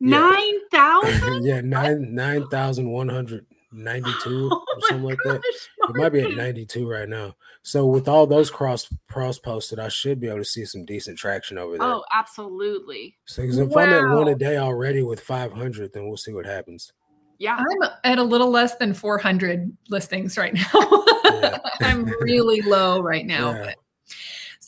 Yeah. 0.00 0.18
Nine 0.20 0.54
thousand? 0.72 1.44
yeah, 1.44 1.60
nine 1.62 2.14
nine 2.14 2.46
thousand 2.48 2.90
one 2.90 3.08
hundred 3.08 3.46
ninety 3.72 4.12
two 4.22 4.48
Oh 4.52 4.64
or 4.76 4.80
something 4.88 5.04
like 5.04 5.18
that. 5.24 5.40
It 5.88 5.96
might 5.96 6.10
be 6.10 6.20
at 6.20 6.32
92 6.32 6.88
right 6.90 7.08
now. 7.08 7.34
So 7.62 7.86
with 7.86 8.08
all 8.08 8.26
those 8.26 8.50
cross 8.50 8.88
cross 9.10 9.38
posted, 9.38 9.78
I 9.78 9.88
should 9.88 10.20
be 10.20 10.28
able 10.28 10.38
to 10.38 10.44
see 10.44 10.64
some 10.64 10.84
decent 10.84 11.18
traction 11.18 11.58
over 11.58 11.78
there. 11.78 11.86
Oh, 11.86 12.04
absolutely. 12.14 13.16
So 13.26 13.42
'cause 13.44 13.58
if 13.58 13.76
I'm 13.76 13.88
at 13.92 14.14
one 14.14 14.28
a 14.28 14.34
day 14.34 14.56
already 14.56 15.02
with 15.02 15.20
500, 15.20 15.92
then 15.92 16.06
we'll 16.08 16.16
see 16.16 16.32
what 16.32 16.46
happens. 16.46 16.92
Yeah. 17.38 17.56
I'm 17.58 17.90
at 18.04 18.18
a 18.18 18.22
little 18.22 18.50
less 18.50 18.76
than 18.76 18.94
400 18.94 19.70
listings 19.90 20.36
right 20.38 20.54
now. 20.54 21.04
Yeah. 21.24 21.58
I'm 21.80 22.04
really 22.20 22.60
low 22.62 23.00
right 23.00 23.26
now. 23.26 23.52
Yeah. 23.52 23.64
but- 23.64 23.74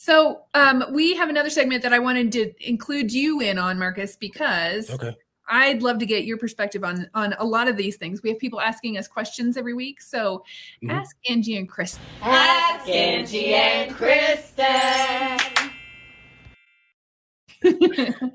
So 0.09 0.41
um, 0.55 0.85
we 0.91 1.13
have 1.17 1.29
another 1.29 1.51
segment 1.51 1.83
that 1.83 1.93
I 1.93 1.99
wanted 1.99 2.31
to 2.31 2.51
include 2.67 3.13
you 3.13 3.41
in 3.41 3.59
on, 3.59 3.77
Marcus, 3.77 4.15
because 4.15 4.89
Okay. 4.89 5.15
I'd 5.47 5.83
love 5.83 5.99
to 5.99 6.05
get 6.07 6.25
your 6.25 6.39
perspective 6.39 6.83
on 6.83 7.07
on 7.13 7.35
a 7.37 7.45
lot 7.45 7.67
of 7.67 7.77
these 7.77 7.95
things. 7.97 8.23
We 8.23 8.29
have 8.31 8.39
people 8.39 8.59
asking 8.59 8.97
us 8.97 9.07
questions 9.07 9.55
every 9.55 9.75
week. 9.75 10.01
So 10.01 10.43
Mhm. 10.81 10.93
ask 10.93 11.15
Angie 11.29 11.57
and 11.57 11.69
Chris. 11.69 11.99
Ask 12.23 12.89
Angie 12.89 13.53
and 13.53 13.95
Kristen. 13.95 15.37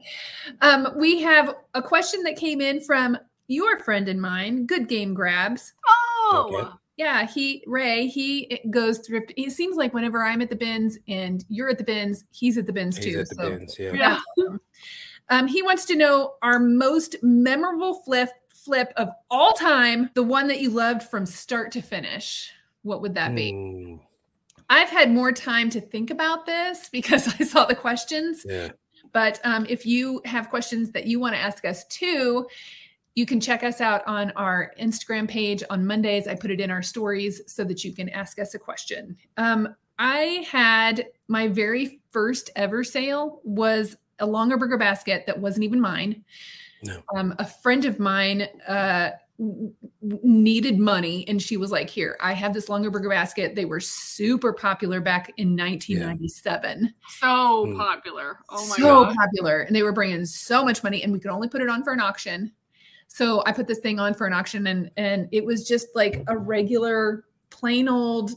um, 0.61 0.93
we 0.97 1.23
have 1.23 1.57
a 1.75 1.83
question 1.83 2.23
that 2.23 2.37
came 2.37 2.61
in 2.61 2.83
from 2.83 3.19
your 3.49 3.81
friend 3.81 4.09
and 4.09 4.23
mine, 4.23 4.67
Good 4.67 4.87
Game 4.87 5.13
Grabs. 5.13 5.73
Oh, 5.89 6.51
Okay. 6.53 6.71
Yeah, 6.97 7.27
he 7.27 7.65
Ray, 7.67 8.07
he 8.07 8.61
goes 8.71 8.99
thrift. 8.99 9.33
It 9.37 9.51
seems 9.51 9.77
like 9.77 9.93
whenever 9.93 10.23
I'm 10.23 10.41
at 10.43 10.49
the 10.49 10.57
bins 10.57 10.97
and 11.09 11.45
you're 11.49 11.69
at 11.69 11.79
the 11.79 11.85
bins, 11.85 12.25
he's 12.31 12.57
at 12.57 12.67
the 12.67 12.73
bins 12.73 12.97
He's 12.97 13.15
too. 13.15 13.21
at 13.21 13.29
the 13.29 13.35
so 13.35 13.51
bins. 13.51 13.77
Yeah. 13.79 14.21
yeah. 14.37 14.47
um, 15.31 15.49
he 15.49 15.63
wants 15.63 15.85
to 15.87 15.97
know 15.97 16.35
our 16.43 16.61
most 16.61 17.17
memorable 17.23 17.95
flip 18.03 18.31
flip 18.49 18.93
of 18.97 19.11
all 19.31 19.53
time, 19.53 20.11
the 20.15 20.23
one 20.23 20.47
that 20.49 20.61
you 20.61 20.71
loved 20.71 21.03
from 21.03 21.27
start 21.27 21.71
to 21.73 21.83
finish. 21.83 22.51
What 22.83 23.03
would 23.03 23.15
that 23.15 23.35
be? 23.35 23.53
Mm, 23.53 24.01
I've 24.71 24.89
had 24.89 25.11
more 25.11 25.33
time 25.33 25.71
to 25.71 25.81
think 25.81 26.11
about 26.11 26.47
this 26.47 26.89
because 26.93 27.29
I 27.41 27.45
saw 27.45 27.65
the 27.65 27.75
questions. 27.75 28.45
yeah. 28.49 28.71
But 29.13 29.41
um, 29.45 29.65
if 29.69 29.87
you 29.87 30.21
have 30.25 30.51
questions 30.51 30.91
that 30.91 31.07
you 31.07 31.21
want 31.21 31.35
to 31.35 31.41
ask 31.41 31.65
us 31.65 31.85
too, 31.85 32.49
you 33.15 33.27
can 33.27 33.41
check 33.41 33.63
us 33.63 33.81
out 33.81 34.03
on 34.07 34.33
our 34.33 34.73
Instagram 34.81 35.29
page 35.29 35.63
on 35.71 35.87
Mondays. 35.87 36.27
I 36.27 36.35
put 36.35 36.51
it 36.51 36.61
in 36.61 36.71
our 36.71 36.83
stories 36.83 37.41
so 37.47 37.63
that 37.65 37.85
you 37.85 37.95
can 37.95 38.09
ask 38.09 38.39
us 38.39 38.55
a 38.55 38.59
question. 38.59 39.17
Um, 39.37 39.75
I 39.99 40.45
had 40.51 41.07
my 41.29 41.47
very 41.47 42.01
first 42.11 42.51
ever 42.57 42.83
sale 42.83 43.41
was 43.45 43.97
a 44.19 44.27
Longaberger 44.27 44.79
basket 44.79 45.25
that 45.27 45.39
wasn't 45.39 45.65
even 45.65 45.81
mine. 45.81 46.25
No. 46.83 47.03
Um, 47.17 47.35
a 47.39 47.45
friend 47.45 47.85
of 47.85 48.01
mine 48.01 48.43
uh, 48.67 49.11
w- 49.39 49.73
w- 50.03 50.21
needed 50.23 50.79
money, 50.79 51.27
and 51.29 51.41
she 51.41 51.57
was 51.57 51.71
like, 51.71 51.89
"Here, 51.89 52.19
I 52.21 52.35
have 52.35 52.53
this 52.53 52.67
Longaberger 52.67 53.09
basket. 53.09 53.55
They 53.55 53.65
were 53.65 53.81
super 53.81 54.53
popular 54.53 55.01
back 55.01 55.33
in 55.39 55.57
1997." 55.57 56.93
So 57.21 57.67
Mm. 57.67 57.77
popular. 57.79 58.41
Oh 58.51 58.67
my 58.67 58.77
so 58.77 58.83
god. 58.83 59.13
So 59.13 59.17
popular 59.17 59.61
and 59.61 59.75
they 59.75 59.83
were 59.83 59.93
bringing 59.93 60.27
so 60.27 60.65
much 60.65 60.83
money 60.83 61.03
and 61.03 61.13
we 61.13 61.21
could 61.21 61.31
only 61.31 61.49
put 61.49 61.63
it 61.63 61.69
on 61.69 61.83
for 61.85 61.93
an 61.93 62.01
auction 62.01 62.53
so 63.09 63.43
i 63.47 63.53
put 63.53 63.67
this 63.67 63.79
thing 63.79 63.99
on 63.99 64.15
for 64.15 64.27
an 64.27 64.33
auction 64.33 64.67
and 64.67 64.91
and 64.97 65.29
it 65.33 65.45
was 65.45 65.67
just 65.67 65.89
like 65.95 66.23
a 66.29 66.37
regular 66.37 67.25
plain 67.51 67.89
old 67.89 68.33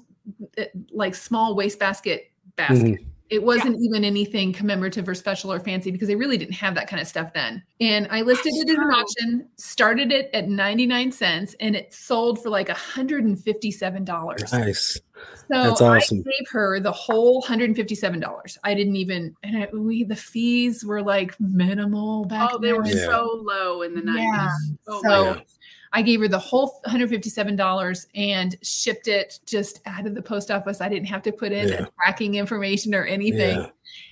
uh, 0.58 0.64
like 0.92 1.16
small 1.16 1.56
wastebasket 1.56 2.32
basket 2.56 3.00
it 3.30 3.44
wasn't 3.44 3.76
even 3.82 4.06
anything 4.06 4.54
commemorative 4.54 5.08
or 5.10 5.14
special 5.14 5.52
or 5.52 5.60
fancy 5.60 5.92
because 5.92 6.08
they 6.08 6.16
really 6.16 6.38
didn't 6.38 6.54
have 6.54 6.74
that 6.76 6.88
kind 6.88 7.02
of 7.02 7.08
stuff 7.08 7.34
then 7.34 7.62
and 7.82 8.08
i 8.10 8.22
listed 8.22 8.54
That's 8.54 8.70
it 8.72 8.78
at 8.78 8.86
an 8.86 8.92
auction 8.94 9.50
started 9.58 10.12
it 10.12 10.30
at 10.34 10.48
99 10.48 11.12
cents 11.12 11.56
and 11.60 11.76
it 11.76 11.94
sold 11.94 12.42
for 12.42 12.50
like 12.50 12.70
$157 12.70 14.52
Nice. 14.54 14.94
so 14.94 15.00
That's 15.50 15.82
awesome. 15.82 16.20
I 16.20 16.22
gave 16.22 16.48
her 16.52 16.80
the 16.80 16.92
whole 16.92 17.42
hundred 17.42 17.66
and 17.70 17.76
fifty-seven 17.76 18.20
dollars. 18.20 18.58
I 18.64 18.74
didn't 18.74 18.96
even, 18.98 19.36
and 19.44 19.64
I, 19.64 19.68
we 19.74 20.04
the 20.04 20.16
fees 20.16 20.86
were 20.86 21.02
like 21.02 21.34
minimal 21.40 22.26
back 22.26 22.52
Oh, 22.54 22.60
they 22.60 22.74
were. 22.74 22.86
Yeah. 22.86 23.06
so 23.06 23.42
low 23.44 23.82
in 23.82 23.96
the 23.96 24.02
90s. 24.02 24.16
Yeah. 24.24 24.50
Oh 24.88 25.02
So- 25.02 25.24
Yeah. 25.34 25.42
I 25.94 26.02
gave 26.02 26.20
her 26.22 26.28
the 26.28 26.40
whole 26.40 26.80
one 26.84 26.92
hundred 26.92 27.10
fifty-seven 27.10 27.56
dollars 27.56 28.08
and 28.16 28.56
shipped 28.62 29.08
it 29.08 29.40
just 29.46 29.80
out 29.86 30.06
of 30.06 30.16
the 30.16 30.22
post 30.22 30.52
office. 30.52 30.82
I 30.82 30.90
didn't 30.90 31.08
have 31.08 31.22
to 31.24 31.32
put 31.32 31.52
in 31.52 31.70
Yeah. 31.70 31.86
tracking 32.02 32.36
information 32.36 32.94
or 32.94 33.06
anything. 33.06 33.62
Yeah. 33.62 33.70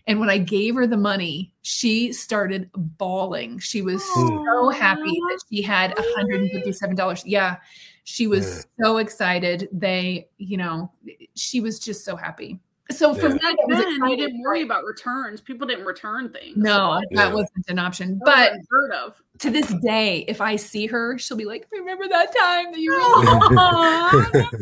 And 0.07 0.19
when 0.19 0.29
I 0.29 0.37
gave 0.37 0.75
her 0.75 0.87
the 0.87 0.97
money, 0.97 1.53
she 1.61 2.13
started 2.13 2.69
bawling. 2.75 3.59
She 3.59 3.81
was 3.81 4.03
so 4.13 4.69
happy 4.69 5.01
that 5.03 5.39
she 5.51 5.61
had 5.61 5.93
$157. 5.95 7.23
Yeah. 7.25 7.57
She 8.05 8.27
was 8.27 8.67
so 8.81 8.97
excited. 8.97 9.67
They, 9.71 10.29
you 10.37 10.57
know, 10.57 10.91
she 11.35 11.59
was 11.59 11.79
just 11.79 12.05
so 12.05 12.15
happy. 12.15 12.59
So 12.91 13.15
for 13.15 13.27
Yeah. 13.29 13.33
me, 13.33 13.39
I 13.43 13.55
Back 13.55 13.67
was 13.67 13.77
then, 13.79 14.09
you 14.11 14.17
didn't 14.17 14.41
worry 14.41 14.61
about 14.61 14.83
returns. 14.85 15.41
People 15.41 15.65
didn't 15.65 15.85
return 15.85 16.29
things. 16.29 16.55
No, 16.55 16.99
that 16.99 17.07
Yeah. 17.29 17.33
wasn't 17.33 17.67
an 17.67 17.79
option. 17.79 18.21
But 18.23 18.51
was 18.51 18.59
unheard 18.71 18.91
of. 18.91 19.21
to 19.39 19.49
this 19.49 19.73
day, 19.81 20.23
if 20.27 20.39
I 20.39 20.55
see 20.55 20.85
her, 20.85 21.17
she'll 21.17 21.35
be 21.35 21.45
like, 21.45 21.67
"Remember 21.71 22.07
that 22.07 22.33
time 22.37 22.71
that 22.71 22.79
you 22.79 22.91
were?" 22.91 22.97
Aw, 22.99 24.29
that's 24.33 24.53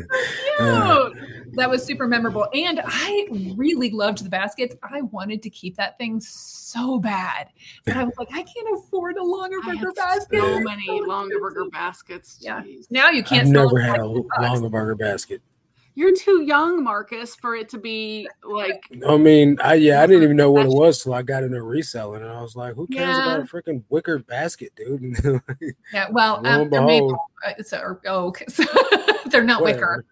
Uh, 0.60 1.10
cute. 1.10 1.54
that 1.56 1.70
was 1.70 1.84
super 1.84 2.08
memorable, 2.08 2.48
and 2.54 2.82
I 2.86 3.28
really 3.58 3.92
loved 3.92 4.24
the 4.24 4.30
baskets. 4.30 4.74
I 4.84 5.02
wanted 5.02 5.44
to 5.44 5.50
keep 5.50 5.76
that 5.76 5.98
thing 5.98 6.20
so 6.22 7.00
bad, 7.00 7.50
but 7.86 7.98
I 7.98 8.04
was 8.06 8.14
like, 8.18 8.30
I 8.34 8.44
can't 8.44 8.68
afford 8.78 9.18
a 9.18 9.22
Longaberger 9.22 9.94
basket. 9.96 10.40
so 10.42 10.60
many 10.62 10.88
Longaberger 11.02 11.70
baskets. 11.72 12.38
Yeah. 12.40 12.64
Now 12.90 13.10
you 13.10 13.20
I've 13.20 13.26
can't. 13.26 13.48
sell 13.50 13.66
never 13.66 13.80
had 13.82 14.00
a 14.00 14.06
like 14.06 14.16
10 14.16 14.28
bucks. 14.30 14.50
longer 14.54 14.70
burger 14.70 14.96
basket. 14.96 15.42
You're 15.96 16.16
too 16.16 16.42
young, 16.42 16.84
Marcus, 16.84 17.36
for 17.36 17.56
it 17.56 17.70
to 17.70 17.78
be 17.78 18.28
like. 18.44 18.84
I 19.08 19.18
mean, 19.18 19.58
I 19.64 19.76
yeah, 19.76 20.02
I 20.02 20.08
didn't 20.08 20.24
even 20.24 20.36
know 20.38 20.52
what 20.52 20.66
it 20.66 20.72
was 20.72 21.04
till 21.04 21.14
I 21.14 21.22
got 21.22 21.44
into 21.44 21.62
reselling, 21.62 22.24
and 22.24 22.32
I 22.32 22.42
was 22.42 22.56
like, 22.56 22.74
"Who 22.74 22.88
cares 22.88 23.16
Yeah. 23.18 23.22
about 23.36 23.40
a 23.42 23.44
freaking 23.44 23.84
wicker 23.90 24.20
basket, 24.20 24.72
dude?" 24.76 25.44
Yeah, 25.94 26.08
well, 26.12 26.38
and 26.38 26.48
um, 26.48 26.70
they're 26.70 26.82
made. 26.82 27.02
behold. 27.02 27.18
It's 27.60 27.74
a, 27.74 27.80
or, 27.80 28.02
oh, 28.08 28.28
okay. 28.28 28.46
so 28.48 28.64
they're 29.28 29.44
not 29.44 29.62
wicker. 29.62 30.06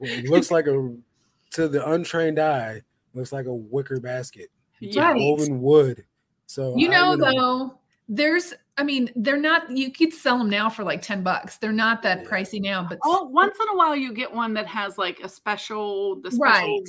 it 0.00 0.30
looks 0.30 0.50
like 0.50 0.66
a 0.66 0.94
to 1.52 1.68
the 1.68 1.86
untrained 1.90 2.38
eye, 2.38 2.80
looks 3.14 3.32
like 3.32 3.46
a 3.46 3.54
wicker 3.54 4.00
basket. 4.00 4.48
It's. 4.80 4.96
Right. 4.96 5.16
woven 5.20 5.60
wood. 5.60 6.04
So 6.46 6.74
You 6.76 6.88
know, 6.88 7.16
though, 7.16 7.78
there's. 8.10 8.52
I 8.76 8.82
mean, 8.82 9.10
they're 9.14 9.36
not. 9.40 9.70
You 9.70 9.90
could 9.92 10.12
sell 10.12 10.38
them 10.38 10.50
now 10.50 10.68
for 10.68 10.84
like 10.84 11.00
ten 11.02 11.22
bucks. 11.22 11.56
They're 11.58 11.72
not 11.72 12.02
that 12.02 12.22
Yeah. 12.22 12.28
pricey 12.28 12.60
now, 12.60 12.86
but 12.88 12.98
Oh, 13.04 13.24
once 13.24 13.56
in 13.60 13.68
a 13.68 13.76
while 13.76 13.94
you 13.94 14.12
get 14.12 14.32
one 14.32 14.52
that 14.54 14.66
has 14.66 14.98
like 14.98 15.20
a 15.20 15.28
special, 15.28 16.16
the 16.20 16.30
special 16.30 16.42
right. 16.42 16.88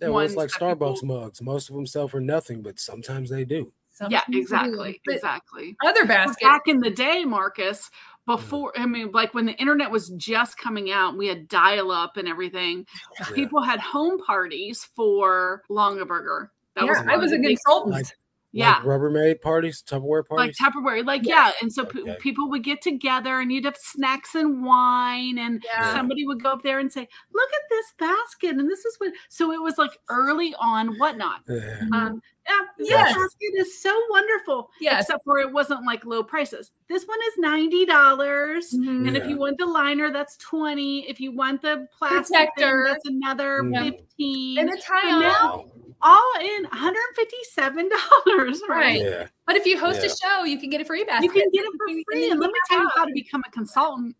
yeah, 0.00 0.08
well, 0.08 0.20
it's 0.20 0.34
like 0.36 0.50
Starbucks 0.50 1.00
people- 1.00 1.20
mugs. 1.20 1.40
Most 1.42 1.68
of 1.70 1.76
them 1.76 1.86
sell 1.86 2.08
for 2.08 2.20
nothing, 2.20 2.62
but 2.62 2.78
sometimes 2.78 3.30
they 3.30 3.44
do. 3.44 3.72
Some 3.90 4.10
Yeah, 4.10 4.20
things 4.24 4.34
do. 4.36 4.40
exactly, 4.40 5.00
exactly. 5.08 5.76
Other 5.84 6.02
But 6.02 6.08
baskets. 6.08 6.42
Back 6.42 6.62
in 6.66 6.80
the 6.80 6.90
day, 6.90 7.24
Marcus, 7.24 7.82
mm-hmm. 7.88 8.32
before 8.32 8.72
I 8.76 8.86
mean, 8.86 9.10
like 9.12 9.32
when 9.34 9.46
the 9.46 9.52
internet 9.54 9.90
was 9.90 10.08
just 10.10 10.58
coming 10.58 10.90
out, 10.90 11.16
we 11.16 11.26
had 11.28 11.46
dial 11.48 11.90
up 11.92 12.16
and 12.16 12.26
everything. 12.28 12.86
Yeah. 13.20 13.26
People 13.34 13.62
had 13.62 13.78
home 13.78 14.18
parties 14.18 14.84
for 14.96 15.62
Longaberger. 15.70 16.48
That 16.74 16.84
yeah, 16.84 16.90
was 16.90 16.98
I 17.08 17.16
was 17.16 17.32
a 17.32 17.38
consultant. 17.38 17.94
Like- 17.94 18.16
yeah. 18.52 18.76
Like 18.76 18.82
Rubbermaid 18.84 19.40
parties, 19.40 19.82
Tupperware 19.86 20.26
parties. 20.26 20.56
like. 20.60 20.72
Tupperware, 20.74 21.04
like 21.06 21.22
Yeah. 21.24 21.46
yeah, 21.48 21.52
and 21.62 21.72
so 21.72 21.84
pe- 21.84 22.00
Okay. 22.00 22.16
people 22.20 22.48
would 22.50 22.64
get 22.64 22.82
together, 22.82 23.40
and 23.40 23.52
you'd 23.52 23.64
have 23.64 23.76
snacks 23.76 24.34
and 24.34 24.64
wine, 24.64 25.38
and 25.38 25.62
Yeah. 25.64 25.94
somebody 25.94 26.26
would 26.26 26.42
go 26.42 26.50
up 26.50 26.62
there 26.62 26.78
and 26.78 26.92
say, 26.92 27.06
"Look 27.32 27.50
at 27.52 27.62
this 27.70 27.86
basket," 27.98 28.56
and 28.56 28.68
this 28.68 28.84
is 28.84 28.96
what. 28.98 29.12
So 29.28 29.52
it 29.52 29.62
was 29.62 29.78
like 29.78 29.98
early 30.08 30.54
on, 30.60 30.96
whatnot. 30.98 31.42
yeah. 31.48 31.80
Um, 31.94 32.22
yeah, 32.50 32.66
this 32.78 32.88
Yes. 32.90 33.14
basket 33.14 33.52
is 33.56 33.80
so 33.80 33.98
wonderful. 34.10 34.70
Yes. 34.80 35.02
except 35.04 35.24
for 35.24 35.38
it 35.38 35.52
wasn't 35.52 35.84
like 35.86 36.04
low 36.04 36.22
prices. 36.22 36.72
This 36.88 37.04
one 37.04 37.18
is 37.28 37.38
ninety 37.38 37.86
dollars, 37.86 38.72
Mhm. 38.72 39.08
and 39.08 39.16
if 39.16 39.26
you 39.28 39.36
want 39.36 39.58
the 39.58 39.66
liner, 39.66 40.10
that's 40.10 40.36
twenty. 40.36 41.08
If 41.08 41.20
you 41.20 41.32
want 41.32 41.62
the 41.62 41.86
plastic 41.96 42.36
Protector. 42.54 42.84
thing, 42.84 42.92
that's 42.92 43.06
another 43.06 43.62
Yeah. 43.72 43.82
fifteen. 43.84 44.58
And 44.58 44.70
a 44.70 44.76
tie 44.76 45.12
on. 45.12 45.20
now- 45.20 45.64
all 46.02 46.32
in 46.40 46.62
one 46.64 46.72
hundred 46.72 47.02
fifty-seven 47.14 47.90
dollars. 48.26 48.62
Right. 48.68 48.80
Right. 48.80 49.00
Yeah. 49.02 49.26
But 49.46 49.56
if 49.56 49.66
you 49.66 49.78
host 49.78 50.00
Yeah. 50.02 50.08
a 50.08 50.16
show, 50.38 50.44
you 50.44 50.58
can 50.58 50.70
get 50.70 50.80
a 50.80 50.84
free 50.84 51.04
basket. 51.04 51.24
You 51.24 51.30
can 51.30 51.50
get 51.52 51.64
it 51.64 51.72
for 51.76 51.88
You 51.88 52.02
free. 52.10 52.30
And 52.30 52.40
let 52.40 52.46
me 52.50 52.58
tell 52.70 52.80
you 52.80 52.88
how 52.96 53.04
to 53.04 53.12
become 53.12 53.42
a 53.46 53.50
consultant. 53.50 54.16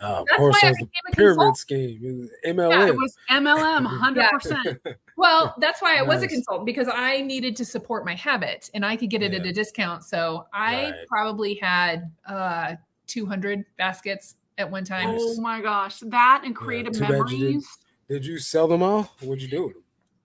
Oh, 0.00 0.22
of 0.22 0.26
That's 0.28 0.38
course, 0.38 0.56
why 0.62 0.68
I 0.68 0.72
became 0.72 0.88
a 1.08 1.16
pyramid 1.16 1.36
consultant. 1.36 1.56
scheme. 1.58 2.00
It 2.02 2.16
was 2.16 2.30
Yeah, 2.70 2.86
it 2.88 2.96
was 2.96 3.16
MLM, 3.30 3.86
hundred 4.00 4.28
percent. 4.30 4.78
Well, 5.16 5.54
that's 5.60 5.80
why 5.80 5.96
I 5.98 6.02
was 6.02 6.22
a 6.22 6.28
consultant 6.28 6.66
because 6.66 6.88
I 6.92 7.20
needed 7.20 7.54
to 7.56 7.64
support 7.64 8.04
my 8.04 8.14
habit 8.14 8.70
and 8.74 8.84
I 8.84 8.96
could 8.96 9.10
get 9.10 9.22
it 9.22 9.32
at 9.34 9.46
a 9.46 9.52
discount. 9.52 10.04
So 10.04 10.46
I 10.52 10.90
Right. 10.90 10.94
probably 11.08 11.54
had 11.54 12.10
uh 12.26 12.74
200 13.06 13.64
baskets 13.78 14.36
at 14.58 14.70
one 14.70 14.84
time. 14.84 15.08
Nice. 15.12 15.20
Oh 15.22 15.40
my 15.40 15.60
gosh, 15.60 16.00
that 16.00 16.42
and 16.44 16.54
creative 16.56 16.92
too 16.94 17.00
bad 17.00 17.10
you 17.10 17.24
didn't- 17.24 17.38
memories. 17.40 17.68
Did 18.08 18.26
you 18.26 18.38
sell 18.38 18.68
them 18.68 18.82
all? 18.82 19.04
What'd 19.20 19.42
you 19.42 19.48
do 19.48 19.64
with 19.64 19.72
them? 19.74 19.82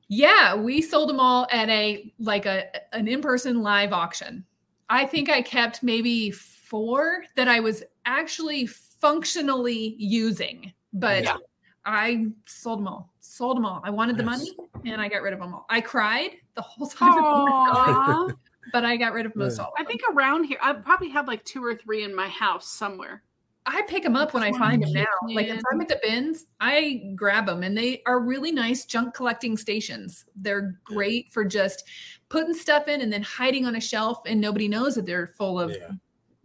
Yeah, 0.09 0.55
we 0.55 0.81
sold 0.81 1.07
them 1.09 1.19
all 1.19 1.47
at 1.51 1.69
a 1.69 2.11
like 2.19 2.45
a 2.45 2.65
an 2.95 3.07
in-person 3.07 3.61
live 3.61 3.93
auction. 3.93 4.43
I 4.89 5.05
think 5.05 5.29
I 5.29 5.41
kept 5.43 5.83
maybe 5.83 6.31
four 6.31 7.23
that 7.35 7.47
I 7.47 7.59
was 7.59 7.83
actually 8.05 8.67
functionally 8.99 9.95
using, 9.97 10.71
but 10.93 11.23
Yeah. 11.23 11.37
I 11.85 12.27
sold 12.45 12.79
them 12.79 12.87
all. 12.87 13.13
Sold 13.19 13.57
them 13.57 13.65
all. 13.65 13.81
I 13.83 13.89
wanted 13.89 14.17
the 14.17 14.23
Nice. 14.23 14.39
money 14.39 14.91
and 14.91 15.01
I 15.01 15.07
got 15.07 15.21
rid 15.21 15.33
of 15.33 15.39
them 15.39 15.53
all. 15.53 15.65
I 15.69 15.81
cried 15.81 16.31
the 16.55 16.61
whole 16.61 16.87
time, 16.87 18.35
but 18.73 18.85
I 18.85 18.97
got 18.97 19.13
rid 19.13 19.25
of 19.25 19.35
most 19.35 19.57
Yeah. 19.57 19.65
all. 19.65 19.73
I 19.77 19.81
Of 19.81 19.87
them. 19.87 19.97
think 19.97 20.01
around 20.15 20.43
here, 20.45 20.57
I 20.61 20.73
probably 20.73 21.09
have 21.09 21.27
like 21.27 21.43
two 21.45 21.63
or 21.63 21.75
three 21.75 22.03
in 22.03 22.13
my 22.15 22.27
house 22.27 22.67
somewhere. 22.67 23.23
I 23.65 23.83
pick 23.83 24.03
them 24.03 24.15
up 24.15 24.33
when 24.33 24.41
I 24.41 24.51
find 24.53 24.81
them 24.81 24.93
now. 24.93 25.05
Like 25.27 25.47
if. 25.47 25.61
I'm 25.71 25.79
at 25.81 25.87
the 25.89 25.99
bins, 26.01 26.47
I 26.59 27.11
grab 27.15 27.45
them 27.45 27.61
and 27.63 27.77
they 27.77 28.01
are 28.07 28.19
really 28.19 28.51
nice 28.51 28.85
junk 28.85 29.13
collecting 29.13 29.57
stations. 29.57 30.25
They're 30.35 30.79
great 30.83 31.31
for 31.31 31.45
just 31.45 31.83
putting 32.29 32.53
stuff 32.53 32.87
in 32.87 33.01
and 33.01 33.11
then 33.13 33.21
hiding 33.21 33.65
on 33.65 33.75
a 33.75 33.81
shelf 33.81 34.21
and 34.25 34.41
nobody 34.41 34.67
knows 34.67 34.95
that 34.95 35.05
they're 35.05 35.27
full 35.37 35.59
of 35.59 35.69
Yeah. 35.71 35.91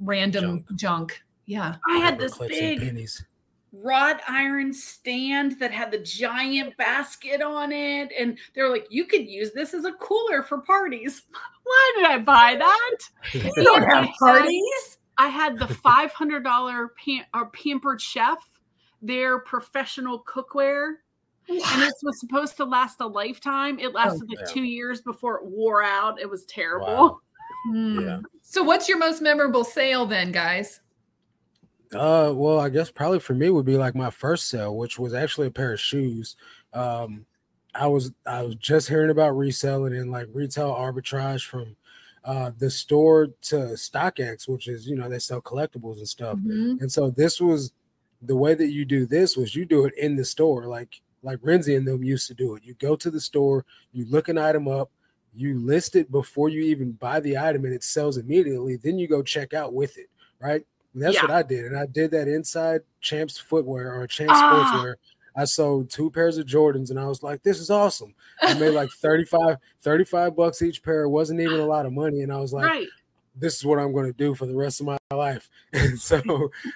random 0.01 0.65
junk. 0.77 1.23
Yeah. 1.47 1.77
I 1.89 1.99
had 1.99 2.19
this 2.19 2.35
clips 2.35 2.59
big 2.59 3.09
wrought 3.83 4.21
iron 4.29 4.73
stand 4.73 5.59
that 5.59 5.73
had 5.73 5.91
the 5.91 5.99
giant 5.99 6.77
basket 6.77 7.43
on 7.43 7.73
it. 7.73 8.13
And 8.19 8.39
they're 8.55 8.71
like, 8.71 8.87
you 8.89 9.05
could 9.07 9.27
use 9.27 9.53
this 9.53 9.75
as 9.75 9.85
a 9.85 9.93
cooler 9.93 10.43
for 10.43 10.59
parties. 10.59 11.23
Why 11.65 11.93
did 11.97 12.07
I 12.07 12.19
buy 12.19 12.57
that? 12.59 12.99
You 13.33 13.65
don't 13.65 13.83
have 13.83 14.09
parties. 14.19 14.99
I 15.19 15.29
had 15.29 15.59
the 15.59 15.67
$500 15.85 16.89
pam- 16.97 17.25
or 17.35 17.51
pampered 17.51 18.01
chef, 18.01 18.39
their 19.03 19.41
professional 19.41 20.25
cookware. 20.25 20.95
And 21.49 21.83
it 21.83 21.95
was 22.03 22.21
supposed 22.21 22.57
to 22.57 22.65
last 22.65 23.01
a 23.01 23.07
lifetime. 23.07 23.79
It 23.79 23.93
lasted 23.93 24.31
like 24.31 24.49
two 24.49 24.63
years 24.63 25.03
before 25.03 25.37
it 25.39 25.45
wore 25.45 25.83
out. 25.83 26.19
It 26.19 26.29
was 26.29 26.47
terrible. 26.47 26.87
Wow. 26.87 27.21
Hmm. 27.67 28.01
Yeah. 28.01 28.21
So 28.41 28.63
what's 28.63 28.89
your 28.89 28.97
most 28.99 29.21
memorable 29.21 29.63
sale 29.63 30.07
then, 30.07 30.33
guys? 30.33 30.81
Uh, 31.93 32.33
well, 32.35 32.59
I 32.59 32.71
guess 32.71 32.91
probably 32.91 33.21
for 33.21 33.35
me 33.35 33.51
would 33.51 33.67
be 33.67 33.77
like 33.77 33.95
my 33.95 34.11
first 34.11 34.49
sale, 34.49 34.77
which 34.77 34.99
was 34.99 35.15
actually 35.15 35.47
a 35.49 35.51
pair 35.53 35.73
of 35.73 35.81
shoes. 35.81 36.37
Um, 36.73 37.27
I 37.75 37.87
was 37.87 38.13
I 38.27 38.43
was 38.43 38.55
just 38.57 38.89
hearing 38.89 39.11
about 39.11 39.37
reselling 39.37 39.95
and 39.95 40.11
like 40.11 40.29
retail 40.33 40.73
arbitrage 40.73 41.45
from 41.45 41.77
uh 42.25 42.53
the 42.59 42.71
store 42.71 43.29
to 43.43 43.57
StockX, 43.75 44.49
which 44.49 44.69
is 44.69 44.87
you 44.87 44.97
know 44.97 45.09
they 45.09 45.19
sell 45.19 45.43
collectibles 45.43 45.99
and 45.99 46.09
stuff. 46.09 46.39
Mhm. 46.39 46.81
And 46.81 46.91
so 46.91 47.11
this 47.11 47.41
was 47.41 47.73
the 48.23 48.37
way 48.37 48.55
that 48.55 48.71
you 48.71 48.85
do 48.85 49.07
this 49.07 49.37
was 49.37 49.55
you 49.55 49.65
do 49.67 49.85
it 49.85 49.95
in 49.99 50.17
the 50.17 50.25
store, 50.25 50.67
like 50.67 51.01
like 51.23 51.39
Renzi 51.41 51.77
and 51.77 51.87
them 51.87 52.05
used 52.05 52.29
to 52.29 52.35
do 52.35 52.55
it. 52.55 52.65
You 52.65 52.75
go 52.75 52.97
to 52.97 53.11
the 53.11 53.21
store, 53.21 53.65
you 53.93 54.05
look 54.07 54.29
an 54.29 54.39
item 54.39 54.69
up, 54.69 54.91
you 55.35 55.59
list 55.59 55.97
it 55.97 56.11
before 56.13 56.49
you 56.49 56.63
even 56.63 56.93
buy 56.93 57.21
the 57.21 57.37
item, 57.39 57.65
and 57.65 57.75
it 57.75 57.83
sells 57.85 58.17
immediately. 58.19 58.77
Then 58.77 58.99
you 58.99 59.09
go 59.09 59.23
check 59.23 59.53
out 59.55 59.75
with 59.75 59.99
it, 59.99 60.09
right? 60.41 60.65
And 60.95 61.03
that's 61.03 61.15
Yeah. 61.17 61.23
what 61.23 61.31
I 61.33 61.43
did, 61.43 61.65
and 61.67 61.77
I 61.77 61.87
did 61.87 62.13
that 62.13 62.29
inside 62.29 62.83
Champs 63.01 63.37
Footwear 63.37 63.93
or 63.93 64.07
Champs 64.07 64.33
Ah. 64.37 64.73
Sportswear. 64.73 64.95
I 65.37 65.45
sold 65.45 65.91
two 65.91 66.11
pairs 66.11 66.39
of 66.39 66.47
Jordans, 66.47 66.91
and 66.91 66.99
I 67.01 67.07
was 67.07 67.23
like, 67.23 67.43
"This 67.43 67.59
is 67.59 67.69
awesome." 67.69 68.15
I 68.41 68.55
made 68.55 68.71
like 68.71 68.91
35, 69.03 69.57
35 69.81 70.37
bucks 70.37 70.63
each 70.63 70.83
pair. 70.85 71.03
It 71.03 71.09
wasn't 71.09 71.41
even 71.41 71.59
a 71.59 71.67
lot 71.67 71.87
of 71.87 71.93
money, 71.93 72.21
and 72.23 72.33
I 72.33 72.37
was 72.39 72.53
like, 72.53 72.67
right. 72.67 72.87
this 73.35 73.57
is 73.57 73.65
what 73.65 73.81
I'm 73.81 73.93
going 73.93 74.07
to 74.07 74.17
do 74.17 74.37
for 74.37 74.47
the 74.47 74.55
rest 74.55 74.79
of 74.81 74.87
my 74.87 74.97
life. 75.13 75.51
And 75.73 75.99
so 76.01 76.23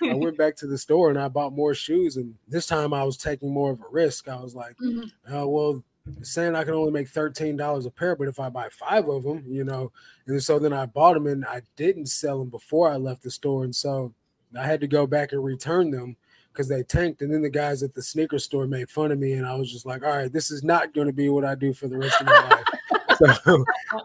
I 0.03 0.15
went 0.15 0.37
back 0.43 0.57
to 0.57 0.67
the 0.67 0.77
store 0.77 1.09
and 1.11 1.19
I 1.21 1.29
bought 1.29 1.53
more 1.53 1.73
shoes. 1.73 2.17
And 2.17 2.35
this 2.49 2.67
time 2.67 2.93
I 2.93 3.05
was 3.05 3.17
taking 3.17 3.53
more 3.55 3.71
of 3.71 3.79
a 3.81 3.85
risk. 3.93 4.27
I 4.27 4.41
was 4.41 4.57
like, 4.57 4.75
Mhm. 4.83 5.09
oh, 5.31 5.47
well, 5.49 5.85
saying 6.23 6.55
I 6.55 6.65
can 6.65 6.75
only 6.75 6.93
make 6.93 7.11
$13 7.11 7.87
a 7.87 7.91
pair, 7.91 8.17
but 8.17 8.29
if 8.29 8.41
I 8.41 8.49
buy 8.49 8.69
five 8.71 9.09
of 9.09 9.23
them, 9.23 9.45
you 9.47 9.65
know, 9.65 9.93
and 10.27 10.43
so 10.43 10.59
then 10.59 10.73
I 10.73 10.87
bought 10.87 11.15
them 11.15 11.27
and 11.27 11.45
I 11.45 11.63
didn't 11.77 12.07
sell 12.07 12.39
them 12.39 12.49
before 12.49 12.91
I 12.91 12.97
left 12.97 13.23
the 13.23 13.31
store. 13.31 13.65
And 13.65 13.75
so 13.75 14.15
I 14.59 14.67
had 14.67 14.81
to 14.81 14.87
go 14.87 15.07
back 15.07 15.33
and 15.33 15.45
return 15.45 15.91
them 15.91 16.17
because 16.53 16.69
they 16.69 16.83
tanked. 16.83 17.23
And 17.23 17.33
then 17.33 17.43
the 17.43 17.51
guys 17.51 17.83
at 17.83 17.95
the 17.95 18.03
sneaker 18.03 18.39
store 18.39 18.67
made 18.67 18.91
fun 18.91 19.13
of 19.13 19.19
me. 19.19 19.35
And 19.35 19.47
I 19.47 19.55
was 19.55 19.73
just 19.73 19.87
like, 19.87 20.03
all 20.03 20.17
right, 20.17 20.33
this 20.33 20.51
is 20.51 20.63
not 20.63 20.95
going 20.95 21.07
to 21.07 21.13
be 21.13 21.29
what 21.29 21.45
I 21.45 21.55
do 21.55 21.73
for 21.73 21.89
the 21.89 21.99
rest 21.99 22.21
of 22.21 22.27
my 22.27 22.49
life. 22.49 22.65
So 23.19 23.65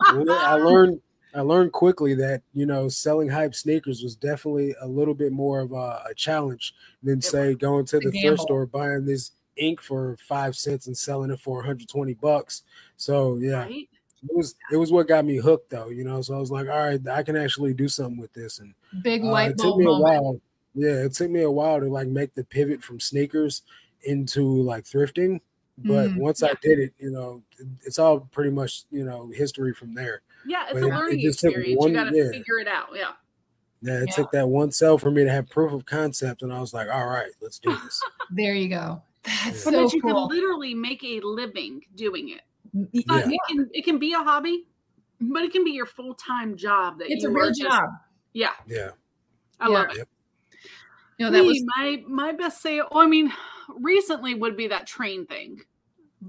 I 0.10 0.56
learned 0.56 1.00
I 1.36 1.42
learned 1.42 1.72
quickly 1.72 2.14
that 2.16 2.42
you 2.54 2.66
know 2.66 2.90
selling 2.90 3.30
hype 3.30 3.56
sneakers 3.56 4.04
was 4.04 4.16
definitely 4.16 4.76
a 4.82 4.88
little 4.88 5.14
bit 5.14 5.32
more 5.32 5.60
of 5.60 5.72
a, 5.72 6.04
a 6.10 6.14
challenge 6.16 6.74
than 7.02 7.22
say 7.22 7.56
going 7.56 7.86
to 7.86 7.98
a 7.98 8.00
the 8.00 8.12
thrift 8.12 8.42
store 8.42 8.66
buying 8.66 9.06
this 9.06 9.32
ink 9.58 9.82
for 9.82 10.18
five 10.28 10.56
cents 10.56 10.88
and 10.88 10.98
selling 10.98 11.32
it 11.32 11.40
for 11.40 11.58
120 11.58 12.14
bucks. 12.16 12.64
So 12.98 13.38
yeah, 13.38 13.64
Right. 13.64 13.90
it 14.30 14.36
was 14.36 14.56
it 14.72 14.78
was 14.78 14.92
what 14.92 15.08
got 15.08 15.26
me 15.26 15.38
hooked 15.38 15.70
though, 15.70 15.90
you 15.90 16.04
know. 16.04 16.22
So 16.22 16.36
I 16.36 16.40
was 16.40 16.52
like, 16.52 16.68
all 16.68 16.78
right, 16.78 17.00
I 17.08 17.24
can 17.24 17.36
actually 17.36 17.74
do 17.74 17.88
something 17.88 18.20
with 18.20 18.34
this. 18.34 18.60
And 18.60 18.74
Big 19.04 19.24
uh, 19.24 19.28
light 19.28 19.52
it 19.52 19.58
took 19.58 19.78
me 19.78 19.86
a 19.86 19.88
moment. 19.88 20.04
while. 20.04 20.42
Yeah, 20.76 21.04
it 21.06 21.14
took 21.14 21.30
me 21.30 21.42
a 21.42 21.52
while 21.52 21.80
to 21.80 21.88
like 21.88 22.08
make 22.08 22.34
the 22.34 22.44
pivot 22.44 22.84
from 22.84 23.00
sneakers 23.00 23.62
into 24.04 24.44
like 24.44 24.86
thrifting. 24.86 25.40
But 25.78 26.10
Mm, 26.12 26.18
once 26.18 26.44
I 26.44 26.54
did 26.62 26.78
it, 26.80 26.94
you 27.00 27.10
know, 27.10 27.42
it- 27.58 27.66
it's 27.84 27.98
all 27.98 28.20
pretty 28.32 28.52
much 28.52 28.84
you 28.92 29.04
know 29.04 29.30
history 29.34 29.74
from 29.74 29.94
there. 29.96 30.22
Yeah, 30.46 30.66
it's 30.70 30.74
But 30.74 30.84
a 30.84 30.86
it- 30.86 30.90
it 30.90 30.96
learning 30.96 31.20
just 31.22 31.40
took 31.40 31.50
experience. 31.52 31.80
one- 31.80 31.90
you 31.90 31.96
got 31.96 32.10
to 32.12 32.16
yeah. 32.18 32.30
figure 32.32 32.60
it 32.60 32.68
out. 32.68 32.90
Yeah. 32.96 33.12
Yeah, 33.82 34.02
it 34.02 34.06
Yeah. 34.10 34.14
took 34.16 34.32
that 34.32 34.48
one 34.48 34.72
sale 34.72 34.98
for 34.98 35.12
me 35.12 35.24
to 35.26 35.30
have 35.32 35.50
proof 35.50 35.74
of 35.74 35.86
concept, 35.86 36.42
and 36.42 36.54
I 36.54 36.60
was 36.62 36.74
like, 36.74 36.88
"All 36.90 37.06
right, 37.08 37.32
let's 37.42 37.60
do 37.60 37.72
this." 37.84 38.02
There 38.32 38.54
you 38.56 38.70
go. 38.70 39.02
That's 39.24 39.64
so 39.64 39.72
that 39.72 39.94
you 39.94 40.02
cool. 40.02 40.28
can 40.28 40.36
literally 40.38 40.74
make 40.74 41.04
a 41.04 41.20
living 41.22 41.82
doing 41.96 42.30
it. 42.30 42.42
Y- 42.74 42.88
Yeah. 42.94 43.30
It 43.30 43.40
can 43.50 43.70
it 43.74 43.86
can 43.86 44.00
be 44.00 44.14
a 44.14 44.20
hobby, 44.20 44.66
but 45.22 45.44
it 45.44 45.52
can 45.52 45.64
be 45.64 45.72
your 45.72 45.86
full 45.86 46.14
time 46.16 46.56
job. 46.58 47.00
That 47.00 47.10
It's 47.10 47.24
you 47.24 47.30
a 47.30 47.32
are 47.32 47.36
real 47.36 47.48
just- 47.50 47.62
job. 47.62 47.90
Yeah, 48.34 48.50
yeah, 48.68 48.90
I 49.60 49.68
Yeah. 49.68 49.74
love 49.74 49.90
it. 49.92 49.98
Yep. 49.98 50.08
You 51.20 51.26
know, 51.26 51.32
that 51.32 51.42
Me, 51.44 51.48
was 51.48 51.64
my 51.78 52.04
my 52.08 52.32
best 52.32 52.62
sale. 52.62 52.88
Oh, 52.92 53.00
I 53.00 53.06
mean, 53.06 53.32
recently 53.70 54.34
would 54.34 54.58
be 54.58 54.68
that 54.68 54.88
train 54.88 55.26
thing. 55.28 55.62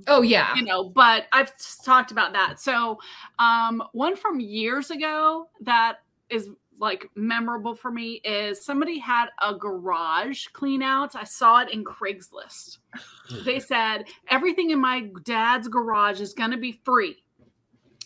oh 0.09 0.23
yeah. 0.23 0.53
you 0.57 0.63
know 0.65 0.89
but 0.89 1.27
i've 1.33 1.53
talked 1.85 2.11
about 2.11 2.33
that 2.33 2.59
so 2.61 2.99
um 3.39 3.81
one 3.93 4.17
from 4.17 4.41
years 4.41 4.91
ago 4.91 5.47
that 5.61 5.99
is 6.31 6.51
like 6.79 7.09
memorable 7.15 7.75
for 7.75 7.91
me 7.91 8.21
is 8.25 8.65
somebody 8.65 8.99
had 8.99 9.27
a 9.43 9.55
garage 9.55 10.47
clean 10.49 10.83
out. 10.83 11.15
I 11.17 11.25
saw 11.25 11.61
it 11.61 11.71
in 11.71 11.85
craigslist. 11.85 12.79
They 13.47 13.59
said 13.59 14.05
everything 14.29 14.69
in 14.69 14.79
my 14.79 15.09
dad's 15.23 15.67
garage 15.67 16.21
is 16.21 16.35
going 16.35 16.51
to 16.51 16.59
be 16.59 16.79
free 16.85 17.24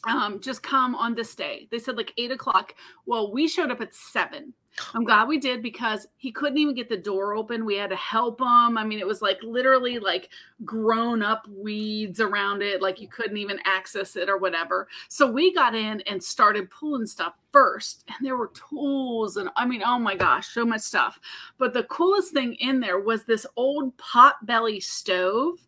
um 0.07 0.41
just 0.41 0.63
come 0.63 0.95
on 0.95 1.15
this 1.15 1.35
day. 1.35 1.69
They 1.71 1.79
said 1.79 1.97
like 1.97 2.13
eight 2.17 2.31
o'clock. 2.31 2.75
Well 3.07 3.33
we 3.33 3.49
showed 3.49 3.71
up 3.71 3.81
at 3.81 3.95
seven. 3.95 4.55
I'm 4.95 5.03
glad 5.03 5.27
we 5.27 5.39
did 5.39 5.61
because 5.61 6.07
he 6.19 6.31
couldn't 6.31 6.59
even 6.59 6.75
get 6.75 6.89
the 6.89 6.97
door 6.97 7.35
open. 7.35 7.65
We 7.65 7.77
had 7.77 7.91
to 7.91 7.97
help 7.97 8.41
him. 8.41 8.79
I 8.79 8.85
mean 8.85 8.99
it 8.99 9.07
was 9.07 9.23
like 9.23 9.39
literally 9.43 9.99
like 9.99 10.29
grown 10.65 11.23
up 11.23 11.47
weeds 11.49 12.21
around 12.21 12.63
it. 12.63 12.81
Like 12.81 13.01
you 13.01 13.09
couldn't 13.09 13.37
even 13.39 13.59
access 13.65 14.17
it 14.17 14.29
or 14.29 14.39
whatever. 14.39 14.89
So 15.09 15.31
we 15.31 15.53
got 15.53 15.75
in 15.75 16.01
and 16.03 16.23
started 16.23 16.71
pulling 16.71 17.07
stuff 17.07 17.35
first 17.51 18.05
and 18.09 18.27
there 18.27 18.37
were 18.37 18.53
tools 18.69 19.39
and 19.39 19.49
i 19.57 19.65
mean 19.65 19.83
oh 19.83 19.99
my 19.99 20.15
gosh 20.15 20.49
so 20.49 20.65
much 20.65 20.83
stuff. 20.83 21.19
But 21.59 21.73
the 21.73 21.85
coolest 21.85 22.33
thing 22.33 22.55
in 22.55 22.81
there 22.81 23.01
was 23.01 23.25
this 23.25 23.47
old 23.57 23.97
pot 23.97 24.45
belly 24.47 24.81
stove 24.81 25.68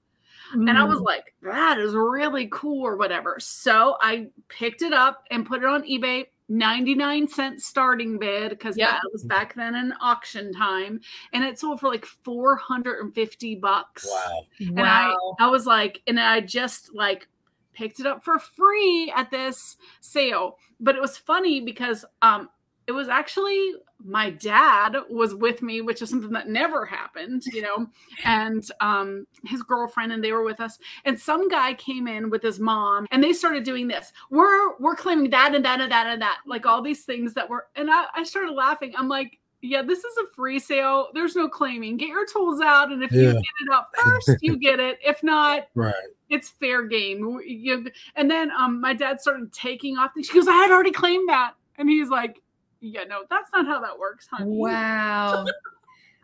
and 0.53 0.71
I 0.71 0.85
was 0.85 0.99
Mm. 1.01 1.05
like, 1.05 1.35
that 1.43 1.79
is 1.79 1.95
really 1.95 2.49
cool 2.53 2.87
or 2.87 2.97
whatever. 2.97 3.37
So 3.39 3.97
I 4.01 4.29
picked 4.49 4.83
it 4.83 4.93
up 4.93 5.25
and 5.31 5.47
put 5.47 5.63
it 5.63 5.67
on 5.67 5.83
eBay, 5.85 6.27
99 6.49 7.29
cent 7.29 7.63
starting 7.63 8.19
bid 8.19 8.51
because 8.51 8.77
Yeah. 8.77 8.93
that 8.93 9.11
was 9.13 9.23
back 9.25 9.55
then 9.55 9.75
in 9.77 9.93
auction 10.01 10.53
time. 10.53 11.01
And 11.33 11.45
it 11.45 11.59
sold 11.59 11.79
for 11.81 11.89
like 11.89 12.05
450 12.05 13.55
bucks. 13.57 14.07
wow, 14.11 14.45
And 14.61 14.81
I, 14.81 15.15
I 15.39 15.47
was 15.47 15.67
like, 15.67 16.03
and 16.07 16.19
I 16.19 16.41
just 16.41 16.95
like 16.95 17.29
picked 17.73 18.01
it 18.01 18.07
up 18.07 18.25
for 18.25 18.39
free 18.39 19.13
at 19.15 19.31
this 19.31 19.77
sale. 20.01 20.59
But 20.81 20.97
it 20.97 21.01
was 21.01 21.17
funny 21.17 21.61
because 21.61 22.05
um 22.23 22.49
it 22.87 22.93
was 22.93 23.09
actually 23.09 23.75
my 24.03 24.31
dad 24.31 24.97
was 25.11 25.35
with 25.35 25.63
me, 25.63 25.81
which 25.81 26.03
is 26.03 26.11
something 26.11 26.31
that 26.33 26.49
never 26.49 26.87
happened, 26.87 27.43
you 27.53 27.63
know, 27.63 27.87
and 28.25 28.65
um 28.81 29.27
his 29.45 29.63
girlfriend 29.63 30.13
and 30.13 30.25
they 30.25 30.33
were 30.33 30.45
with 30.45 30.61
us. 30.61 30.79
And 31.05 31.19
some 31.19 31.49
guy 31.49 31.75
came 31.75 32.09
in 32.09 32.31
with 32.31 32.43
his 32.43 32.59
mom 32.59 33.07
and 33.11 33.23
they 33.23 33.33
started 33.33 33.65
doing 33.65 33.89
this. 33.89 34.13
We're 34.31 34.77
we're 34.79 34.97
claiming 34.97 35.31
that 35.31 35.55
and 35.55 35.65
that 35.65 35.81
and 35.81 35.93
that 35.93 36.07
and 36.07 36.23
that, 36.23 36.39
like 36.47 36.67
all 36.67 36.83
these 36.83 37.05
things 37.05 37.35
that 37.35 37.49
were 37.49 37.67
and 37.77 37.91
I, 37.91 38.07
I 38.15 38.25
started 38.25 38.53
laughing. 38.53 38.93
I'm 38.97 39.09
like, 39.09 39.39
yeah, 39.63 39.83
this 39.83 39.99
is 39.99 40.17
a 40.17 40.35
free 40.35 40.59
sale. 40.59 41.09
There's 41.13 41.37
no 41.37 41.49
claiming. 41.49 41.99
Get 41.99 42.09
your 42.09 42.27
tools 42.27 42.61
out, 42.63 42.91
and 42.91 43.03
if 43.03 43.13
you 43.13 43.33
get 43.33 43.35
it 43.35 43.73
up 43.73 43.91
first, 44.03 44.31
you 44.41 44.57
get 44.57 44.81
it. 44.81 44.99
If 45.05 45.23
not, 45.23 45.69
right, 45.75 45.95
it's 46.31 46.49
fair 46.49 46.87
game. 46.87 47.39
You, 47.45 47.87
and 48.17 48.31
then 48.31 48.51
um, 48.53 48.81
my 48.81 48.95
dad 48.95 49.21
started 49.21 49.53
taking 49.53 49.99
off. 49.99 50.15
Things. 50.15 50.29
She 50.29 50.33
goes, 50.33 50.49
"I 50.49 50.53
had 50.53 50.71
already 50.71 50.93
claimed 50.93 51.29
that," 51.29 51.53
and 51.77 51.91
he's 51.91 52.09
like, 52.09 52.41
"Yeah, 52.81 53.05
no, 53.05 53.25
that's 53.31 53.51
not 53.53 53.67
how 53.67 53.81
that 53.81 53.99
works, 53.99 54.27
honey." 54.31 54.47
Wow. 54.57 55.45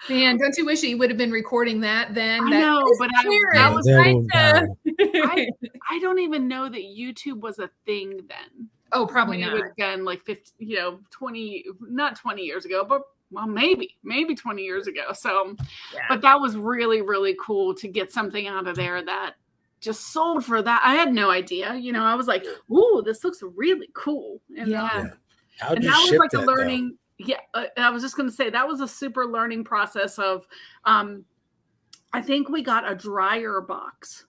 Man, 0.08 0.36
don't 0.36 0.56
you 0.56 0.64
wish 0.66 0.82
you 0.82 0.98
would 0.98 1.10
have 1.10 1.18
been 1.18 1.32
recording 1.32 1.80
that 1.80 2.14
then? 2.14 2.44
I 2.46 2.50
That 2.50 2.60
know, 2.60 2.94
but 2.98 3.10
I, 3.16 3.22
Karen. 3.22 3.40
that 3.54 3.70
Yeah, 3.70 3.74
was 3.74 3.90
right 3.92 4.14
was 4.14 4.26
there. 4.32 4.68
I, 5.24 5.48
I 5.90 5.98
don't 6.00 6.18
even 6.18 6.46
know 6.46 6.68
that 6.68 6.80
YouTube 6.80 7.40
was 7.40 7.58
a 7.58 7.70
thing 7.86 8.20
then. 8.28 8.68
Oh, 8.92 9.06
probably 9.06 9.38
it 9.42 9.46
not. 9.46 9.52
would 9.54 9.62
have 9.64 9.76
been 9.76 10.04
like 10.04 10.22
50, 10.24 10.52
you 10.58 10.76
know, 10.76 11.00
20, 11.10 11.64
not 11.80 12.16
20 12.16 12.42
years 12.42 12.64
ago, 12.64 12.84
but 12.84 13.02
well, 13.32 13.46
maybe, 13.48 13.96
maybe 14.04 14.34
20 14.36 14.62
years 14.62 14.86
ago. 14.86 15.12
So, 15.12 15.56
Yeah. 15.92 16.00
but 16.08 16.20
that 16.22 16.40
was 16.40 16.56
really, 16.56 17.02
really 17.02 17.36
cool 17.44 17.74
to 17.74 17.88
get 17.88 18.12
something 18.12 18.46
out 18.46 18.68
of 18.68 18.76
there 18.76 19.04
that 19.04 19.34
just 19.80 20.12
sold 20.12 20.44
for 20.44 20.62
that. 20.62 20.82
I 20.84 20.94
had 20.94 21.12
no 21.12 21.30
idea. 21.30 21.74
You 21.74 21.92
know, 21.92 22.04
I 22.04 22.14
was 22.14 22.28
like, 22.28 22.44
ooh, 22.70 23.02
this 23.04 23.24
looks 23.24 23.42
really 23.42 23.88
cool. 23.94 24.40
And, 24.56 24.68
Yeah. 24.68 24.84
uh, 24.84 24.88
Yeah. 24.94 25.06
How'd 25.58 25.76
and 25.76 25.84
you 25.84 25.90
that 25.90 26.08
was 26.10 26.18
like 26.18 26.32
a 26.34 26.38
that, 26.38 26.46
though? 26.46 26.52
learning. 26.52 26.96
Yeah. 27.18 27.40
uh, 27.54 27.64
I 27.76 27.90
was 27.90 28.02
just 28.02 28.16
going 28.16 28.28
to 28.28 28.34
say 28.34 28.50
that 28.50 28.68
was 28.68 28.80
a 28.80 28.88
super 28.88 29.26
learning 29.26 29.64
process 29.64 30.18
of, 30.18 30.46
um, 30.84 31.24
I 32.12 32.20
think 32.20 32.48
we 32.48 32.62
got 32.62 32.90
a 32.90 32.94
dryer 32.94 33.60
box. 33.60 34.26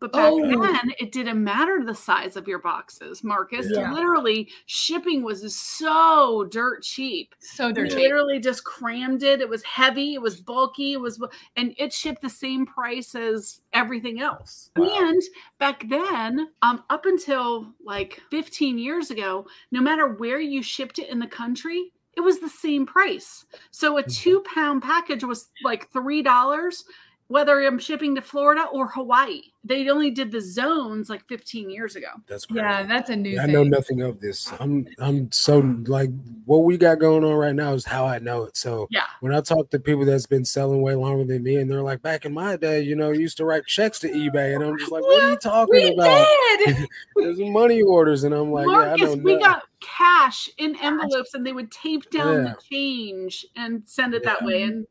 But 0.00 0.12
back 0.12 0.32
Oh. 0.32 0.62
then, 0.62 0.92
it 0.98 1.12
didn't 1.12 1.44
matter 1.44 1.84
the 1.84 1.94
size 1.94 2.34
of 2.36 2.48
your 2.48 2.58
boxes, 2.58 3.22
Marcus. 3.22 3.66
Yeah. 3.70 3.92
Literally, 3.92 4.50
shipping 4.64 5.22
was 5.22 5.54
so 5.54 6.44
dirt 6.50 6.82
cheap. 6.82 7.34
So 7.40 7.66
We 7.66 7.74
dirty. 7.74 7.94
literally 7.96 8.40
just 8.40 8.64
crammed 8.64 9.22
it. 9.22 9.42
It 9.42 9.48
was 9.48 9.62
heavy. 9.62 10.14
It 10.14 10.22
was 10.22 10.40
bulky. 10.40 10.94
It 10.94 11.00
was, 11.00 11.22
and 11.56 11.74
it 11.76 11.92
shipped 11.92 12.22
the 12.22 12.30
same 12.30 12.64
price 12.64 13.14
as 13.14 13.60
everything 13.74 14.20
else. 14.20 14.70
Wow. 14.76 14.88
And 14.90 15.22
back 15.58 15.86
then, 15.88 16.48
um, 16.62 16.82
up 16.88 17.04
until 17.04 17.74
like 17.84 18.22
15 18.30 18.78
years 18.78 19.10
ago, 19.10 19.46
no 19.70 19.82
matter 19.82 20.08
where 20.14 20.40
you 20.40 20.62
shipped 20.62 20.98
it 20.98 21.10
in 21.10 21.18
the 21.18 21.26
country, 21.26 21.92
it 22.16 22.22
was 22.22 22.40
the 22.40 22.48
same 22.48 22.86
price. 22.86 23.44
So 23.70 23.98
a 23.98 24.02
Mhm. 24.02 24.16
two 24.18 24.40
pound 24.40 24.82
package 24.82 25.24
was 25.24 25.50
like 25.62 25.90
three 25.92 26.22
dollars. 26.22 26.84
Whether 27.30 27.62
I'm 27.64 27.78
shipping 27.78 28.16
to 28.16 28.20
Florida 28.22 28.64
or 28.72 28.88
Hawaii, 28.88 29.40
they 29.62 29.88
only 29.88 30.10
did 30.10 30.32
the 30.32 30.40
zones 30.40 31.08
like 31.08 31.24
15 31.28 31.70
years 31.70 31.94
ago. 31.94 32.08
That's 32.26 32.44
crazy. 32.44 32.58
Yeah, 32.60 32.82
that's 32.82 33.08
a 33.08 33.14
new 33.14 33.38
I 33.38 33.44
thing. 33.44 33.52
know 33.54 33.62
nothing 33.62 34.02
of 34.02 34.20
this. 34.20 34.52
I'm 34.58 34.84
I'm 34.98 35.30
so 35.30 35.60
like 35.86 36.10
what 36.44 36.64
we 36.64 36.76
got 36.76 36.98
going 36.98 37.22
on 37.22 37.34
right 37.34 37.54
now 37.54 37.72
is 37.74 37.84
how 37.84 38.04
I 38.04 38.18
know 38.18 38.42
it. 38.46 38.56
So 38.56 38.88
Yeah. 38.90 39.04
when 39.20 39.32
I 39.32 39.40
talk 39.42 39.70
to 39.70 39.78
people 39.78 40.04
that's 40.04 40.26
been 40.26 40.44
selling 40.44 40.82
way 40.82 40.96
longer 40.96 41.22
than 41.22 41.44
me, 41.44 41.58
and 41.58 41.70
they're 41.70 41.82
like, 41.84 42.02
back 42.02 42.24
in 42.24 42.34
my 42.34 42.56
day, 42.56 42.80
you 42.82 42.96
know, 42.96 43.12
you 43.12 43.20
used 43.20 43.36
to 43.36 43.44
write 43.44 43.64
checks 43.64 44.00
to 44.00 44.08
eBay, 44.08 44.56
and 44.56 44.64
I'm 44.64 44.76
just 44.76 44.90
like, 44.90 45.04
what 45.04 45.22
are 45.22 45.30
you 45.30 45.36
talking 45.40 45.72
we 45.72 45.94
about? 45.94 46.26
did. 46.66 46.88
There's 47.16 47.38
money 47.38 47.80
orders, 47.80 48.24
and 48.24 48.34
I'm 48.34 48.50
like, 48.50 48.66
Marcus, 48.66 48.98
yeah, 48.98 49.06
I 49.06 49.08
don't 49.08 49.18
know. 49.24 49.34
we 49.36 49.38
got 49.40 49.62
cash 49.78 50.50
in 50.58 50.74
envelopes 50.82 51.34
and 51.34 51.46
they 51.46 51.52
would 51.52 51.70
tape 51.70 52.10
down 52.10 52.42
Yeah. 52.44 52.54
the 52.54 52.56
change 52.68 53.46
and 53.54 53.82
send 53.86 54.14
it 54.14 54.24
that 54.24 54.42
way. 54.44 54.64
And 54.64 54.84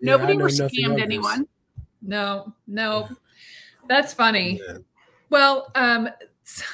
Yeah, 0.00 0.10
nobody 0.12 0.36
know 0.36 0.44
were 0.44 0.50
nothing 0.50 0.84
of 0.84 0.92
scammed 0.92 0.96
this. 0.96 1.46
Anyone. 2.10 2.44
No, 2.46 2.54
no. 2.66 3.08
That's 3.88 4.14
funny. 4.14 4.60
Yeah. 4.66 4.78
Well, 5.30 5.70
um 5.74 6.08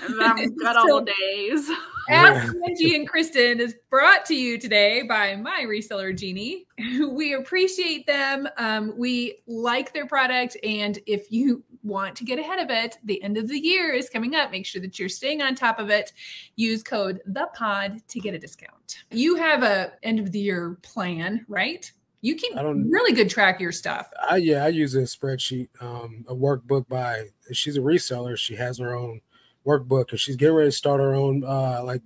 And 0.05 0.21
them 0.21 0.37
good 0.57 0.75
so 0.75 0.93
old 0.95 1.11
days. 1.21 1.71
Ask 2.11 2.55
Angie 2.67 2.97
and 2.97 3.09
Kristen 3.09 3.61
is 3.61 3.77
brought 3.89 4.27
to 4.27 4.35
you 4.35 4.59
today 4.59 5.03
by 5.03 5.37
my 5.37 5.65
reseller 5.67 6.17
Genie. 6.17 6.67
We 7.09 7.35
appreciate 7.35 8.07
them. 8.07 8.49
Um, 8.59 8.95
we 8.97 9.39
like 9.47 9.93
their 9.93 10.07
product, 10.07 10.57
and 10.65 10.99
if 11.07 11.31
you 11.31 11.63
want 11.83 12.17
to 12.17 12.25
get 12.25 12.39
ahead 12.39 12.59
of 12.59 12.71
it, 12.71 12.99
the 13.05 13.23
end 13.23 13.37
of 13.37 13.49
the 13.49 13.59
year 13.59 13.93
is 13.93 14.11
coming 14.11 14.35
up. 14.35 14.51
Make 14.51 14.67
sure 14.67 14.83
that 14.83 14.99
you're 14.99 15.09
staying 15.09 15.43
on 15.43 15.55
top 15.55 15.79
of 15.79 15.91
it. 15.91 16.13
Use 16.57 16.83
code 16.83 17.21
the 17.27 17.49
pod 17.55 18.01
to 18.09 18.21
get 18.21 18.35
a 18.35 18.39
discount. 18.39 19.05
You 19.11 19.37
have 19.37 19.63
a 19.63 19.93
end 20.03 20.19
of 20.19 20.33
the 20.33 20.41
year 20.41 20.79
plan, 20.83 21.47
right? 21.49 21.91
You 22.23 22.37
keep 22.37 22.57
I 22.57 22.63
don't- 22.63 22.89
really 22.89 23.13
good 23.13 23.29
track 23.29 23.57
of 23.57 23.61
your 23.61 23.73
stuff. 23.73 24.09
I 24.29 24.37
yeah, 24.37 24.65
I 24.65 24.69
use 24.69 24.95
a 24.95 25.03
spreadsheet, 25.03 25.69
um, 25.83 26.25
a 26.29 26.35
workbook 26.35 26.89
by 26.89 27.27
she's 27.53 27.77
a 27.77 27.81
reseller. 27.81 28.37
She 28.39 28.55
has 28.55 28.79
her 28.79 28.95
own 28.97 29.21
workbook 29.67 30.11
and 30.11 30.19
she's 30.21 30.37
getting 30.37 30.55
ready 30.55 30.69
to 30.69 30.77
start 30.77 31.01
her 31.01 31.15
own 31.15 31.45
uh 31.45 31.83
like 31.85 32.03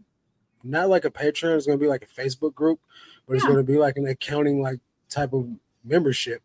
not 0.65 0.89
like 0.89 1.05
a 1.05 1.11
Patreon, 1.11 1.57
it's 1.57 1.67
gonna 1.67 1.79
be 1.79 1.87
like 1.87 2.03
a 2.03 2.21
Facebook 2.21 2.55
group, 2.55 2.81
but 3.29 3.37
it's 3.37 3.45
gonna 3.45 3.63
be 3.63 3.79
like 3.79 3.97
an 3.99 4.07
accounting 4.09 4.61
like 4.61 4.81
type 5.09 5.33
of 5.33 5.49
membership. 5.85 6.43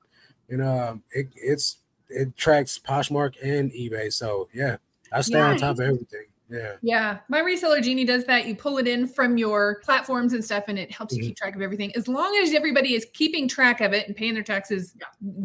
And 0.50 0.62
um 0.62 1.04
it 1.12 1.30
it's 1.36 1.78
it 2.10 2.36
tracks 2.36 2.78
Poshmark 2.78 3.36
and 3.42 3.72
eBay. 3.72 4.12
So 4.12 4.50
yeah, 4.54 4.78
I 5.14 5.22
stay 5.22 5.40
on 5.40 5.58
top 5.58 5.76
of 5.78 5.82
everything. 5.82 6.26
Yeah. 6.52 6.76
Yeah, 6.82 7.20
my 7.30 7.42
reseller 7.42 7.82
Genie 7.82 8.04
does 8.06 8.26
that. 8.26 8.46
You 8.46 8.56
pull 8.56 8.78
it 8.78 8.88
in 8.88 9.08
from 9.08 9.38
your 9.38 9.80
platforms 9.84 10.34
and 10.34 10.44
stuff, 10.44 10.66
and 10.68 10.78
it 10.78 10.92
helps 10.92 11.16
you 11.16 11.24
Mhm. 11.24 11.28
keep 11.28 11.38
track 11.38 11.56
of 11.56 11.62
everything. 11.62 11.96
As 11.96 12.08
long 12.08 12.36
as 12.44 12.54
everybody 12.54 12.94
is 12.94 13.06
keeping 13.14 13.48
track 13.48 13.80
of 13.80 13.94
it 13.94 14.08
and 14.08 14.16
paying 14.16 14.34
their 14.34 14.44
taxes, 14.44 14.94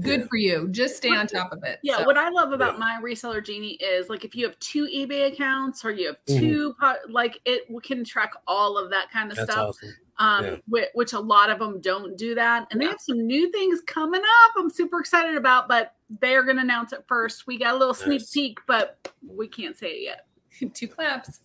good 0.01 0.21
Yeah. 0.23 0.27
for 0.27 0.37
you. 0.37 0.69
Just 0.71 0.97
stay 0.97 1.11
on 1.11 1.27
top 1.29 1.53
of 1.53 1.63
it. 1.63 1.79
Yeah, 1.83 1.99
So- 1.99 2.05
what 2.05 2.19
I 2.19 2.29
love 2.31 2.53
about 2.53 2.75
Yeah. 2.75 2.79
my 2.81 2.99
reseller 3.01 3.45
genie 3.45 3.75
is 3.75 4.09
like 4.09 4.25
if 4.25 4.35
you 4.35 4.45
have 4.47 4.59
two 4.59 4.87
eBay 4.87 5.33
accounts 5.33 5.85
or 5.85 5.93
you 5.93 6.09
have 6.09 6.17
Mhm. 6.27 6.39
2 6.41 6.75
po- 6.81 6.97
like 7.09 7.41
it 7.45 7.69
can 7.85 8.03
track 8.05 8.33
all 8.49 8.77
of 8.77 8.91
that 8.91 9.11
kind 9.13 9.31
of 9.31 9.37
That's 9.37 9.53
stuff. 9.53 9.69
awesome. 9.69 9.95
um, 10.19 10.45
Yeah. 10.47 10.57
which, 10.67 10.89
which 10.95 11.13
a 11.13 11.21
lot 11.21 11.51
of 11.51 11.59
them 11.59 11.79
don't 11.83 12.17
do 12.17 12.35
that. 12.35 12.67
And 12.71 12.81
they 12.81 12.87
have 12.87 13.01
some 13.03 13.27
new 13.27 13.53
things 13.53 13.83
coming 13.83 14.23
up. 14.23 14.53
I'm 14.57 14.71
super 14.71 14.99
excited 14.99 15.37
about, 15.37 15.69
but 15.69 15.93
they're 16.23 16.43
going 16.43 16.57
to 16.57 16.63
announce 16.63 16.95
it 16.95 17.05
first. 17.07 17.47
We 17.47 17.59
got 17.59 17.75
a 17.75 17.77
little 17.77 17.93
sneak 17.93 18.21
Nice. 18.23 18.31
peek, 18.31 18.59
but 18.67 19.13
we 19.23 19.47
can't 19.47 19.77
say 19.77 19.89
it 19.91 20.03
yet. 20.05 20.27
two 20.75 20.89
claps. 20.89 21.41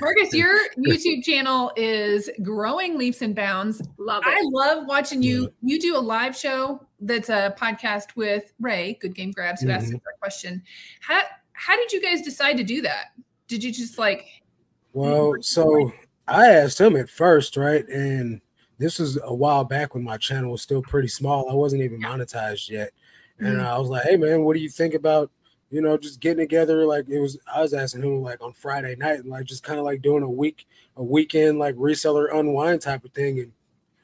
Marcus, 0.00 0.32
your 0.32 0.58
YouTube 0.78 1.22
channel 1.24 1.72
is 1.76 2.30
growing 2.42 2.96
leaps 2.98 3.22
and 3.22 3.34
bounds. 3.34 3.82
Love 3.98 4.22
it. 4.26 4.30
I 4.30 4.40
love 4.44 4.86
watching 4.86 5.22
you. 5.22 5.52
You 5.62 5.78
do 5.80 5.96
a 5.96 5.98
live 5.98 6.36
show 6.36 6.86
that's 7.00 7.28
a 7.28 7.54
podcast 7.58 8.16
with 8.16 8.52
Ray, 8.60 8.98
Good 9.00 9.14
Game 9.14 9.30
Grabs, 9.30 9.60
who 9.62 9.70
asked 9.70 9.90
Mhm. 9.90 9.96
us 9.96 10.00
that 10.04 10.20
question. 10.20 10.62
How 11.00 11.22
how 11.52 11.76
did 11.76 11.92
you 11.92 12.00
guys 12.02 12.22
decide 12.22 12.56
to 12.56 12.64
do 12.64 12.82
that? 12.82 13.12
Did 13.46 13.62
you 13.62 13.70
just 13.72 13.98
like 13.98 14.26
Well, 14.92 15.34
so 15.40 15.92
I 16.28 16.48
asked 16.48 16.80
him 16.80 16.96
at 16.96 17.10
first, 17.10 17.56
right? 17.56 17.86
And 17.88 18.40
this 18.78 18.98
was 18.98 19.18
a 19.22 19.34
while 19.34 19.64
back 19.64 19.94
when 19.94 20.02
my 20.02 20.16
channel 20.16 20.50
was 20.50 20.62
still 20.62 20.82
pretty 20.82 21.08
small. 21.08 21.48
I 21.50 21.54
wasn't 21.54 21.82
even 21.82 22.00
monetized 22.00 22.68
yet. 22.70 22.90
And 23.38 23.58
Mhm. 23.58 23.66
I 23.66 23.78
was 23.78 23.88
like, 23.88 24.04
hey 24.04 24.16
man, 24.16 24.42
what 24.44 24.54
do 24.54 24.60
you 24.60 24.68
think 24.68 24.94
about, 24.94 25.30
you 25.70 25.80
know, 25.80 25.96
just 25.96 26.20
getting 26.20 26.38
together? 26.38 26.86
Like 26.86 27.08
it 27.08 27.20
was 27.20 27.38
I 27.52 27.60
was 27.60 27.74
asking 27.74 28.02
him 28.02 28.22
like 28.22 28.42
on 28.42 28.52
Friday 28.52 28.96
night, 28.96 29.20
and 29.20 29.28
like 29.28 29.44
just 29.44 29.62
kind 29.62 29.78
of 29.78 29.84
like 29.84 30.02
doing 30.02 30.22
a 30.22 30.30
week, 30.30 30.66
a 30.96 31.02
weekend 31.02 31.58
like 31.58 31.74
reseller 31.76 32.32
unwind 32.32 32.82
type 32.82 33.04
of 33.04 33.12
thing. 33.12 33.40
And 33.40 33.52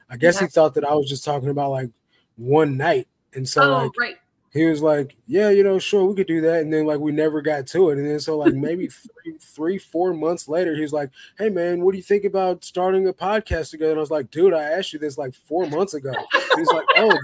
I 0.09 0.17
guess 0.17 0.39
he 0.39 0.47
thought 0.47 0.73
that 0.75 0.85
I 0.85 0.93
was 0.93 1.07
just 1.07 1.23
talking 1.23 1.49
about 1.49 1.71
like 1.71 1.89
one 2.35 2.77
night. 2.77 3.07
And 3.33 3.47
so 3.47 3.63
oh, 3.63 3.83
like 3.83 3.93
great. 3.93 4.17
he 4.51 4.65
was 4.65 4.81
like, 4.81 5.15
"Yeah, 5.27 5.49
you 5.49 5.63
know, 5.63 5.79
sure, 5.79 6.05
we 6.05 6.15
could 6.15 6.27
do 6.27 6.41
that." 6.41 6.61
And 6.61 6.73
then 6.73 6.85
like 6.85 6.99
we 6.99 7.13
never 7.13 7.41
got 7.41 7.67
to 7.67 7.89
it. 7.89 7.97
And 7.97 8.07
then 8.07 8.19
so 8.19 8.37
like 8.37 8.53
maybe 8.53 8.87
three, 9.23 9.37
three, 9.39 9.77
four 9.77 10.13
months 10.13 10.49
later, 10.49 10.75
he 10.75 10.81
was 10.81 10.93
like, 10.93 11.11
"Hey 11.37 11.49
man, 11.49 11.81
what 11.81 11.91
do 11.91 11.97
you 11.97 12.03
think 12.03 12.25
about 12.25 12.65
starting 12.65 13.07
a 13.07 13.13
podcast 13.13 13.71
together?" 13.71 13.91
And 13.91 13.99
I 13.99 14.01
was 14.01 14.11
like, 14.11 14.29
"Dude, 14.31 14.53
I 14.53 14.63
asked 14.63 14.91
you 14.91 14.99
this 14.99 15.17
like 15.17 15.33
four 15.33 15.65
months 15.67 15.93
ago." 15.93 16.11
He's 16.57 16.67
like, 16.67 16.85
"Oh." 16.97 17.17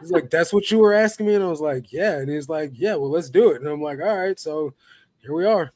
He's 0.00 0.10
like, 0.10 0.30
that's 0.30 0.52
what 0.52 0.70
you 0.70 0.78
were 0.78 0.94
asking 0.94 1.26
me, 1.26 1.34
and 1.34 1.44
I 1.44 1.48
was 1.48 1.60
like, 1.60 1.92
yeah. 1.92 2.18
And 2.18 2.30
he's 2.30 2.48
like, 2.48 2.72
yeah, 2.74 2.94
well, 2.94 3.10
let's 3.10 3.28
do 3.30 3.50
it. 3.50 3.60
And 3.60 3.68
I'm 3.68 3.82
like, 3.82 3.98
all 4.00 4.16
right, 4.16 4.38
so 4.38 4.72
here 5.20 5.34
we 5.34 5.44
are. 5.44 5.72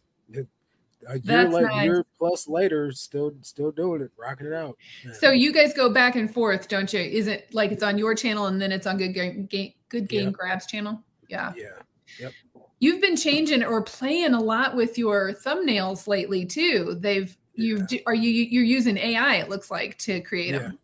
A 1.08 1.14
year 1.14 1.20
That's 1.24 1.52
like 1.52 1.66
nice. 1.66 1.84
year 1.84 2.06
plus 2.18 2.48
later, 2.48 2.90
still 2.92 3.32
still 3.42 3.70
doing 3.70 4.00
it, 4.00 4.10
rocking 4.16 4.46
it 4.46 4.52
out. 4.52 4.76
So 5.18 5.30
you 5.32 5.52
guys 5.52 5.74
go 5.74 5.90
back 5.90 6.16
and 6.16 6.32
forth, 6.32 6.68
don't 6.68 6.90
you? 6.92 7.00
Is 7.00 7.26
it 7.26 7.52
like 7.52 7.72
it's 7.72 7.82
on 7.82 7.98
your 7.98 8.14
channel 8.14 8.46
and 8.46 8.60
then 8.60 8.72
it's 8.72 8.86
on 8.86 8.96
Good 8.96 9.12
Game, 9.12 9.46
game 9.46 9.72
Good 9.88 10.08
Game 10.08 10.28
Yeah. 10.28 10.30
Grabs 10.30 10.66
channel? 10.66 11.02
Yeah. 11.28 11.52
yeah, 11.56 11.66
Yep. 12.20 12.32
You've 12.80 13.00
been 13.00 13.16
changing 13.16 13.62
or 13.64 13.82
playing 13.82 14.34
a 14.34 14.40
lot 14.40 14.76
with 14.76 14.96
your 14.96 15.32
thumbnails 15.34 16.06
lately 16.06 16.46
too. 16.46 16.96
They've 16.98 17.36
you 17.54 17.84
Yeah. 17.90 17.98
are 18.06 18.14
you 18.14 18.30
you're 18.30 18.64
using 18.64 18.96
AI 18.96 19.36
it 19.36 19.48
looks 19.50 19.70
like 19.70 19.98
to 19.98 20.20
create 20.22 20.52
yeah. 20.54 20.58
them. 20.58 20.78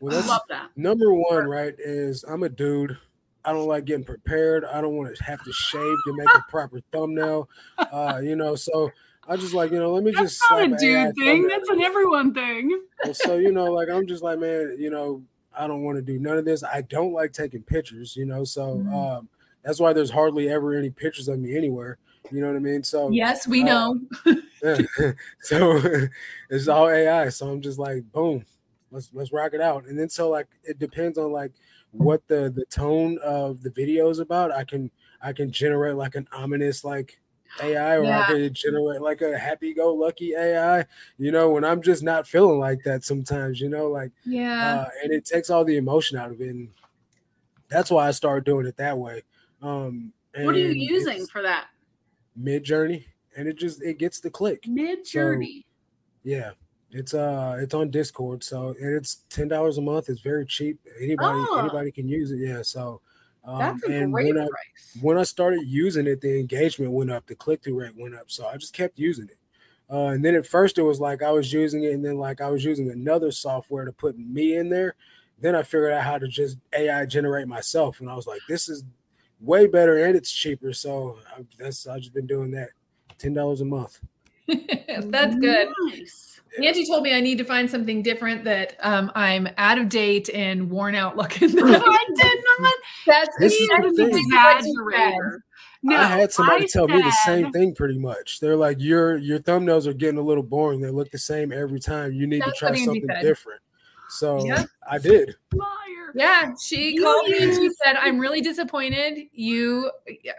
Well, 0.00 0.22
I 0.22 0.26
love 0.26 0.42
that. 0.48 0.70
number 0.76 1.12
one, 1.12 1.46
right? 1.46 1.74
Is 1.78 2.24
I'm 2.24 2.42
a 2.42 2.48
dude. 2.48 2.98
I 3.44 3.52
don't 3.52 3.68
like 3.68 3.84
getting 3.84 4.04
prepared. 4.04 4.64
I 4.64 4.80
don't 4.80 4.96
want 4.96 5.14
to 5.16 5.22
have 5.24 5.42
to 5.44 5.52
shave 5.52 6.02
to 6.04 6.12
make 6.12 6.34
a 6.34 6.40
proper 6.50 6.80
thumbnail. 6.92 7.48
Uh, 7.92 8.20
you 8.22 8.34
know, 8.36 8.56
so 8.56 8.90
I 9.28 9.36
just 9.36 9.54
like, 9.54 9.70
you 9.70 9.78
know, 9.78 9.92
let 9.92 10.02
me 10.02 10.10
That's 10.12 10.38
just 10.38 10.50
not 10.50 10.62
a 10.62 10.76
dude 10.76 11.14
thing. 11.16 11.46
That's 11.48 11.68
an 11.68 11.80
everyone 11.82 12.34
thing. 12.34 12.82
Well, 13.04 13.14
so 13.14 13.36
you 13.36 13.52
know, 13.52 13.72
like 13.72 13.88
I'm 13.88 14.06
just 14.06 14.22
like, 14.22 14.38
man, 14.38 14.76
you 14.78 14.90
know, 14.90 15.22
I 15.56 15.66
don't 15.66 15.82
want 15.84 15.96
to 15.96 16.02
do 16.02 16.18
none 16.18 16.36
of 16.38 16.44
this. 16.44 16.62
I 16.64 16.82
don't 16.82 17.12
like 17.12 17.32
taking 17.32 17.62
pictures, 17.62 18.16
you 18.16 18.26
know, 18.26 18.44
so 18.44 18.76
Mhm. 18.78 19.18
um, 19.18 19.28
that's 19.62 19.80
why 19.80 19.92
there's 19.92 20.10
hardly 20.10 20.48
ever 20.48 20.74
any 20.74 20.90
pictures 20.90 21.28
of 21.28 21.38
me 21.38 21.56
anywhere. 21.56 21.98
You 22.30 22.40
know 22.40 22.48
what 22.48 22.56
I 22.56 22.60
mean? 22.60 22.82
So 22.82 23.10
Yes, 23.12 23.46
we 23.46 23.62
uh, 23.62 23.66
know. 23.66 24.00
yeah. 24.62 24.82
so 25.40 25.80
it's 26.50 26.68
all 26.68 26.88
AI. 26.88 27.28
So 27.28 27.48
I'm 27.48 27.60
just 27.60 27.78
like, 27.78 28.10
boom, 28.12 28.44
let's 28.96 29.10
let's 29.14 29.32
rock 29.32 29.54
it 29.54 29.60
out. 29.60 29.86
And 29.86 29.98
then 29.98 30.08
so 30.10 30.30
like 30.30 30.48
it 30.64 30.78
depends 30.80 31.18
on 31.18 31.32
like 31.32 31.52
what 31.92 32.26
the 32.28 32.50
the 32.54 32.66
tone 32.66 33.18
of 33.24 33.62
the 33.62 33.70
video 33.70 34.08
is 34.10 34.18
about. 34.20 34.52
I 34.52 34.64
can 34.64 34.90
I 35.22 35.32
can 35.34 35.52
generate 35.52 35.96
like 35.96 36.16
an 36.16 36.28
ominous 36.32 36.84
like 36.84 37.20
AI 37.60 37.96
or 37.98 38.04
Yeah. 38.04 38.20
I 38.20 38.24
can 38.24 38.54
generate 38.54 39.00
like 39.02 39.22
a 39.22 39.38
happy 39.38 39.74
go 39.74 39.94
lucky 39.94 40.34
AI, 40.34 40.86
you 41.18 41.32
know, 41.32 41.50
when 41.50 41.64
I'm 41.64 41.82
just 41.82 42.02
not 42.02 42.26
feeling 42.28 42.58
like 42.60 42.82
that 42.84 43.04
sometimes, 43.04 43.60
you 43.60 43.68
know, 43.70 43.88
like 43.88 44.12
Yeah. 44.24 44.84
uh, 44.84 44.88
and 45.04 45.12
it 45.12 45.24
takes 45.24 45.50
all 45.50 45.64
the 45.64 45.76
emotion 45.78 46.18
out 46.18 46.32
of 46.32 46.40
it. 46.40 46.48
And 46.50 46.70
that's 47.68 47.90
why 47.90 48.08
I 48.08 48.12
started 48.12 48.44
doing 48.44 48.66
it 48.66 48.76
that 48.78 48.98
way. 48.98 49.22
Um 49.62 50.12
What 50.42 50.54
are 50.54 50.58
you 50.58 50.72
using 50.92 51.26
for 51.26 51.42
that? 51.42 51.68
Midjourney? 52.38 53.06
And 53.36 53.48
it 53.48 53.56
just 53.56 53.82
it 53.82 53.98
gets 53.98 54.20
the 54.20 54.30
click. 54.30 54.64
Midjourney. 54.66 55.64
Yeah. 56.24 56.52
It's 56.96 57.12
uh 57.14 57.58
it's 57.60 57.74
on 57.74 57.90
Discord, 57.90 58.42
so 58.42 58.68
and 58.80 58.94
it's 58.96 59.16
ten 59.28 59.48
dollars 59.48 59.76
a 59.76 59.82
month. 59.82 60.08
It's 60.08 60.20
very 60.22 60.46
cheap. 60.46 60.78
Anybody 61.00 61.38
Oh. 61.50 61.58
anybody 61.60 61.92
can 61.92 62.08
use 62.08 62.30
it. 62.30 62.38
Yeah. 62.38 62.62
So 62.62 63.00
um, 63.44 63.58
That's 63.58 63.82
a 63.84 63.92
and 63.92 64.12
great 64.12 64.26
when 64.34 64.38
I, 64.38 64.46
price. 64.48 64.98
when 65.02 65.18
I 65.18 65.22
started 65.22 65.60
using 65.66 66.06
it, 66.06 66.20
the 66.20 66.40
engagement 66.40 66.90
went 66.92 67.10
up, 67.10 67.26
the 67.26 67.34
click 67.34 67.62
through 67.62 67.78
rate 67.80 67.94
went 67.96 68.14
up. 68.14 68.30
So 68.30 68.46
I 68.46 68.56
just 68.56 68.72
kept 68.72 68.98
using 68.98 69.28
it. 69.28 69.36
Uh, 69.88 70.06
and 70.08 70.24
then 70.24 70.34
at 70.34 70.46
first 70.46 70.78
it 70.78 70.82
was 70.82 70.98
like 70.98 71.22
I 71.22 71.30
was 71.30 71.52
using 71.52 71.84
it, 71.84 71.92
and 71.92 72.04
then 72.04 72.16
like 72.18 72.40
I 72.40 72.50
was 72.50 72.64
using 72.64 72.90
another 72.90 73.30
software 73.30 73.84
to 73.84 73.92
put 73.92 74.18
me 74.18 74.56
in 74.56 74.68
there. 74.70 74.94
Then 75.38 75.54
I 75.54 75.62
figured 75.62 75.92
out 75.92 76.02
how 76.02 76.16
to 76.18 76.26
just 76.26 76.56
AI 76.72 77.04
generate 77.04 77.46
myself, 77.46 78.00
and 78.00 78.08
I 78.08 78.14
was 78.14 78.26
like, 78.26 78.40
this 78.48 78.68
is 78.70 78.84
way 79.38 79.66
better 79.66 80.02
and 80.02 80.16
it's 80.16 80.32
cheaper. 80.32 80.72
So 80.72 81.18
I, 81.36 81.44
that's 81.58 81.86
I've 81.86 82.00
just 82.00 82.14
been 82.14 82.26
doing 82.26 82.50
that, 82.52 82.70
ten 83.18 83.34
dollars 83.34 83.60
a 83.60 83.66
month. 83.66 84.00
That's 84.48 85.36
good. 85.36 85.68
Nice. 85.86 86.35
Angie 86.64 86.86
told 86.86 87.02
me 87.02 87.14
I 87.14 87.20
need 87.20 87.38
to 87.38 87.44
find 87.44 87.70
something 87.70 88.02
different 88.02 88.44
that 88.44 88.76
um, 88.80 89.10
I'm 89.14 89.48
out 89.58 89.78
of 89.78 89.88
date 89.88 90.28
and 90.32 90.70
worn 90.70 90.94
out 90.94 91.16
looking. 91.16 91.50
I 91.58 92.04
did 92.14 92.44
not. 92.60 92.72
That's 93.06 93.36
This 93.38 93.52
is 93.54 93.68
the 93.68 93.82
that's 93.82 93.96
thing. 93.96 94.10
what. 94.10 94.64
Exaggerator. 94.64 95.38
No, 95.82 95.96
I 95.96 96.04
had 96.04 96.32
somebody 96.32 96.64
I 96.64 96.66
tell 96.66 96.88
me 96.88 97.00
the 97.00 97.16
same 97.24 97.52
thing 97.52 97.74
pretty 97.74 97.98
much. 97.98 98.40
They're 98.40 98.56
like, 98.56 98.78
your 98.80 99.16
your 99.18 99.38
thumbnails 99.38 99.86
are 99.86 99.92
getting 99.92 100.18
a 100.18 100.22
little 100.22 100.42
boring. 100.42 100.80
They 100.80 100.90
look 100.90 101.10
the 101.10 101.18
same 101.18 101.52
every 101.52 101.78
time. 101.78 102.12
You 102.12 102.26
need 102.26 102.42
to 102.42 102.52
try 102.52 102.74
something 102.74 103.06
different. 103.22 103.60
So 104.08 104.44
Yeah. 104.44 104.64
I 104.88 104.98
did. 104.98 105.36
Yeah, 106.16 106.52
she 106.58 106.94
You 106.94 107.02
called 107.02 107.28
me 107.28 107.42
and 107.42 107.54
she 107.54 107.68
said, 107.84 107.96
"I'm 107.96 108.18
really 108.18 108.40
disappointed. 108.40 109.28
You 109.32 109.90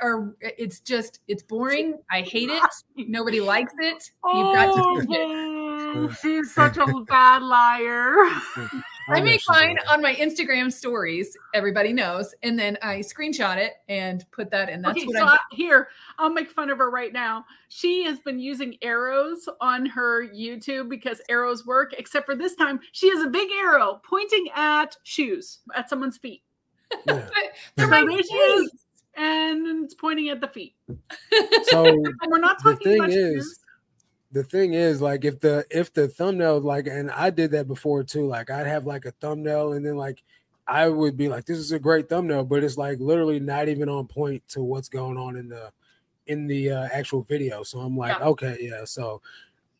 are. 0.02 0.34
It's 0.42 0.80
just. 0.80 1.20
It's 1.28 1.44
boring. 1.44 2.00
I 2.10 2.22
hate 2.22 2.50
it. 2.50 2.64
Nobody 2.96 3.40
likes 3.40 3.74
it. 3.78 4.12
You've 4.34 4.56
got 4.56 4.66
to 4.66 4.82
Oh, 4.84 4.96
change 5.06 6.12
it." 6.12 6.18
she's 6.22 6.54
such 6.54 6.78
a 6.78 6.88
bad 7.08 7.44
liar. 7.44 8.16
I 9.10 9.22
make 9.22 9.40
she's 9.40 9.50
mine 9.50 9.78
on 9.90 10.02
my 10.02 10.14
Instagram 10.16 10.72
stories. 10.72 11.38
Everybody 11.54 11.94
knows, 11.94 12.34
and 12.44 12.58
then 12.58 12.78
I 12.82 12.98
screenshot 12.98 13.58
it 13.58 13.74
and 13.88 14.26
put 14.32 14.52
that 14.52 14.70
in. 14.70 14.82
That's 14.82 14.98
okay, 14.98 15.08
what 15.08 15.16
so 15.18 15.26
I. 15.26 15.34
I, 15.34 15.38
here 15.52 15.90
I'll 16.20 16.30
make 16.30 16.52
fun 16.52 16.70
of 16.70 16.78
her 16.80 16.90
right 16.90 17.14
now. 17.14 17.46
She 17.70 18.04
has 18.04 18.20
been 18.20 18.40
using 18.40 18.78
arrows 18.82 19.48
on 19.62 19.86
her 19.86 20.28
YouTube 20.28 20.90
because 20.90 21.22
arrows 21.30 21.66
work. 21.66 21.94
Except 21.98 22.26
for 22.26 22.36
this 22.36 22.56
time, 22.56 22.80
she 22.92 23.10
has 23.10 23.22
a 23.22 23.28
big 23.28 23.50
arrow 23.52 24.02
pointing 24.04 24.48
at 24.56 24.98
shoes 25.04 25.60
at 25.76 25.90
someone's 25.90 26.18
feet. 26.18 26.44
Yeah. 27.06 27.28
They're 27.76 27.86
So 27.86 27.92
my 27.92 28.06
there 28.06 28.24
she 28.24 28.34
is, 28.36 28.72
and 29.16 29.84
it's 29.84 29.94
pointing 29.94 30.30
at 30.30 30.42
the 30.42 30.48
feet. 30.48 30.76
So 31.64 31.86
And 31.86 32.16
we're 32.30 32.40
not 32.40 32.62
The 32.64 32.72
talking 32.74 32.84
thing 32.84 33.00
about 33.00 33.10
is, 33.10 33.16
shoes. 33.36 33.60
The 34.32 34.44
thing 34.44 34.74
is 34.74 35.02
like 35.02 35.24
if 35.24 35.40
the 35.40 35.66
if 35.70 35.94
the 35.94 36.08
thumbnail 36.08 36.60
like 36.60 36.88
and 36.88 37.10
I 37.12 37.30
did 37.30 37.52
that 37.52 37.68
before 37.68 38.04
too 38.04 38.28
like 38.28 38.50
I'd 38.50 38.68
have 38.68 38.86
like 38.86 39.06
a 39.06 39.12
thumbnail 39.12 39.74
and 39.74 39.86
then 39.86 39.96
like 39.96 40.24
I 40.68 40.90
would 40.90 41.16
be 41.16 41.30
like 41.30 41.46
this 41.46 41.58
is 41.58 41.72
a 41.72 41.80
great 41.80 42.10
thumbnail 42.10 42.44
but 42.44 42.64
it's 42.64 42.78
like 42.78 43.00
literally 43.00 43.40
not 43.40 43.70
even 43.70 43.88
on 43.90 44.08
point 44.08 44.44
to 44.50 44.62
what's 44.62 44.90
going 44.90 45.18
on 45.18 45.38
in 45.38 45.48
the 45.48 45.72
in 46.28 46.46
the 46.48 46.72
uh, 46.72 46.90
actual 46.92 47.24
video 47.24 47.64
so 47.64 47.80
I'm 47.80 47.96
like 47.98 48.20
Yeah. 48.20 48.26
okay 48.28 48.58
yeah 48.60 48.84
so 48.84 49.22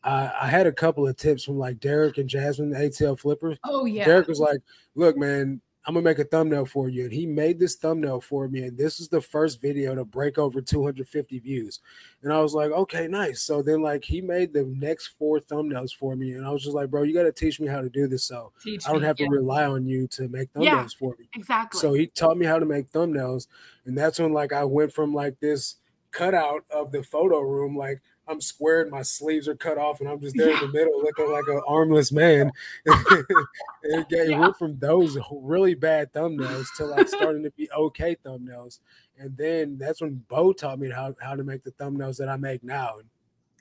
I, 0.02 0.32
I 0.42 0.46
had 0.46 0.66
a 0.66 0.72
couple 0.72 1.06
of 1.06 1.16
tips 1.16 1.44
from 1.44 1.58
like 1.58 1.80
Derek 1.80 2.16
and 2.18 2.28
Jasmine 2.28 2.72
ATL 2.72 3.18
flippers 3.18 3.58
oh 3.64 3.84
yeah. 3.84 4.04
Derek 4.04 4.28
was 4.28 4.40
like, 4.40 4.60
"Look, 4.94 5.16
man, 5.16 5.60
I'm 5.86 5.94
gonna 5.94 6.04
make 6.04 6.18
a 6.18 6.24
thumbnail 6.24 6.66
for 6.66 6.88
you," 6.88 7.04
and 7.04 7.12
he 7.12 7.26
made 7.26 7.58
this 7.58 7.76
thumbnail 7.76 8.20
for 8.20 8.48
me, 8.48 8.62
and 8.64 8.76
this 8.76 9.00
is 9.00 9.08
the 9.08 9.20
first 9.22 9.60
video 9.60 9.94
to 9.94 10.04
break 10.04 10.36
over 10.38 10.60
250 10.60 11.38
views, 11.38 11.80
and 12.22 12.32
I 12.32 12.40
was 12.40 12.54
like, 12.54 12.70
"Okay, 12.70 13.08
nice." 13.08 13.42
So 13.42 13.62
then, 13.62 13.80
like, 13.82 14.04
he 14.04 14.20
made 14.20 14.52
the 14.52 14.64
next 14.64 15.08
four 15.08 15.40
thumbnails 15.40 15.94
for 15.94 16.14
me, 16.16 16.32
and 16.32 16.44
I 16.46 16.50
was 16.50 16.62
just 16.62 16.74
like, 16.74 16.90
"Bro, 16.90 17.04
you 17.04 17.14
got 17.14 17.22
to 17.24 17.32
teach 17.32 17.60
me 17.60 17.68
how 17.68 17.80
to 17.80 17.88
do 17.90 18.06
this, 18.06 18.24
so 18.24 18.52
Teach 18.60 18.84
I 18.84 18.92
don't 18.92 19.02
me. 19.02 19.08
have 19.08 19.16
to 19.18 19.26
rely 19.26 19.64
on 19.64 19.86
you 19.86 20.06
to 20.08 20.28
make 20.28 20.52
thumbnails 20.52 20.94
Yeah. 20.94 20.98
for 20.98 21.16
me." 21.18 21.28
Exactly. 21.34 21.80
So 21.80 21.92
he 21.94 22.06
taught 22.08 22.36
me 22.38 22.46
how 22.46 22.58
to 22.58 22.66
make 22.66 22.90
thumbnails, 22.90 23.46
and 23.84 23.96
that's 23.96 24.18
when 24.18 24.32
like 24.32 24.52
I 24.52 24.64
went 24.64 24.92
from 24.92 25.14
like 25.14 25.40
this 25.40 25.76
cutout 26.10 26.64
of 26.70 26.92
the 26.92 27.02
photo 27.02 27.40
room, 27.40 27.76
like 27.76 28.00
I'm 28.28 28.40
squared, 28.40 28.90
my 28.90 29.02
sleeves 29.02 29.48
are 29.48 29.56
cut 29.56 29.78
off, 29.78 30.00
and 30.00 30.08
I'm 30.08 30.20
just 30.20 30.36
there 30.36 30.50
in 30.52 30.60
the 30.60 30.68
middle 30.68 31.00
looking 31.02 31.30
like 31.32 31.46
an 31.48 31.62
armless 31.66 32.12
man. 32.12 32.50
it, 32.86 34.08
got- 34.08 34.28
Yeah. 34.28 34.38
went 34.40 34.56
from 34.56 34.78
those 34.78 35.16
really 35.32 35.74
bad 35.74 36.12
thumbnails 36.12 36.66
to 36.76 36.84
like 36.86 37.08
starting 37.08 37.42
to 37.44 37.50
be 37.52 37.70
okay 37.72 38.16
thumbnails, 38.24 38.80
and 39.18 39.36
then 39.36 39.78
that's 39.78 40.00
when 40.00 40.22
Bo 40.28 40.52
taught 40.52 40.78
me 40.78 40.90
how 40.90 41.14
how 41.20 41.34
to 41.34 41.44
make 41.44 41.62
the 41.64 41.72
thumbnails 41.72 42.18
that 42.18 42.28
I 42.28 42.36
make 42.36 42.62
now. 42.62 42.98
And 42.98 43.08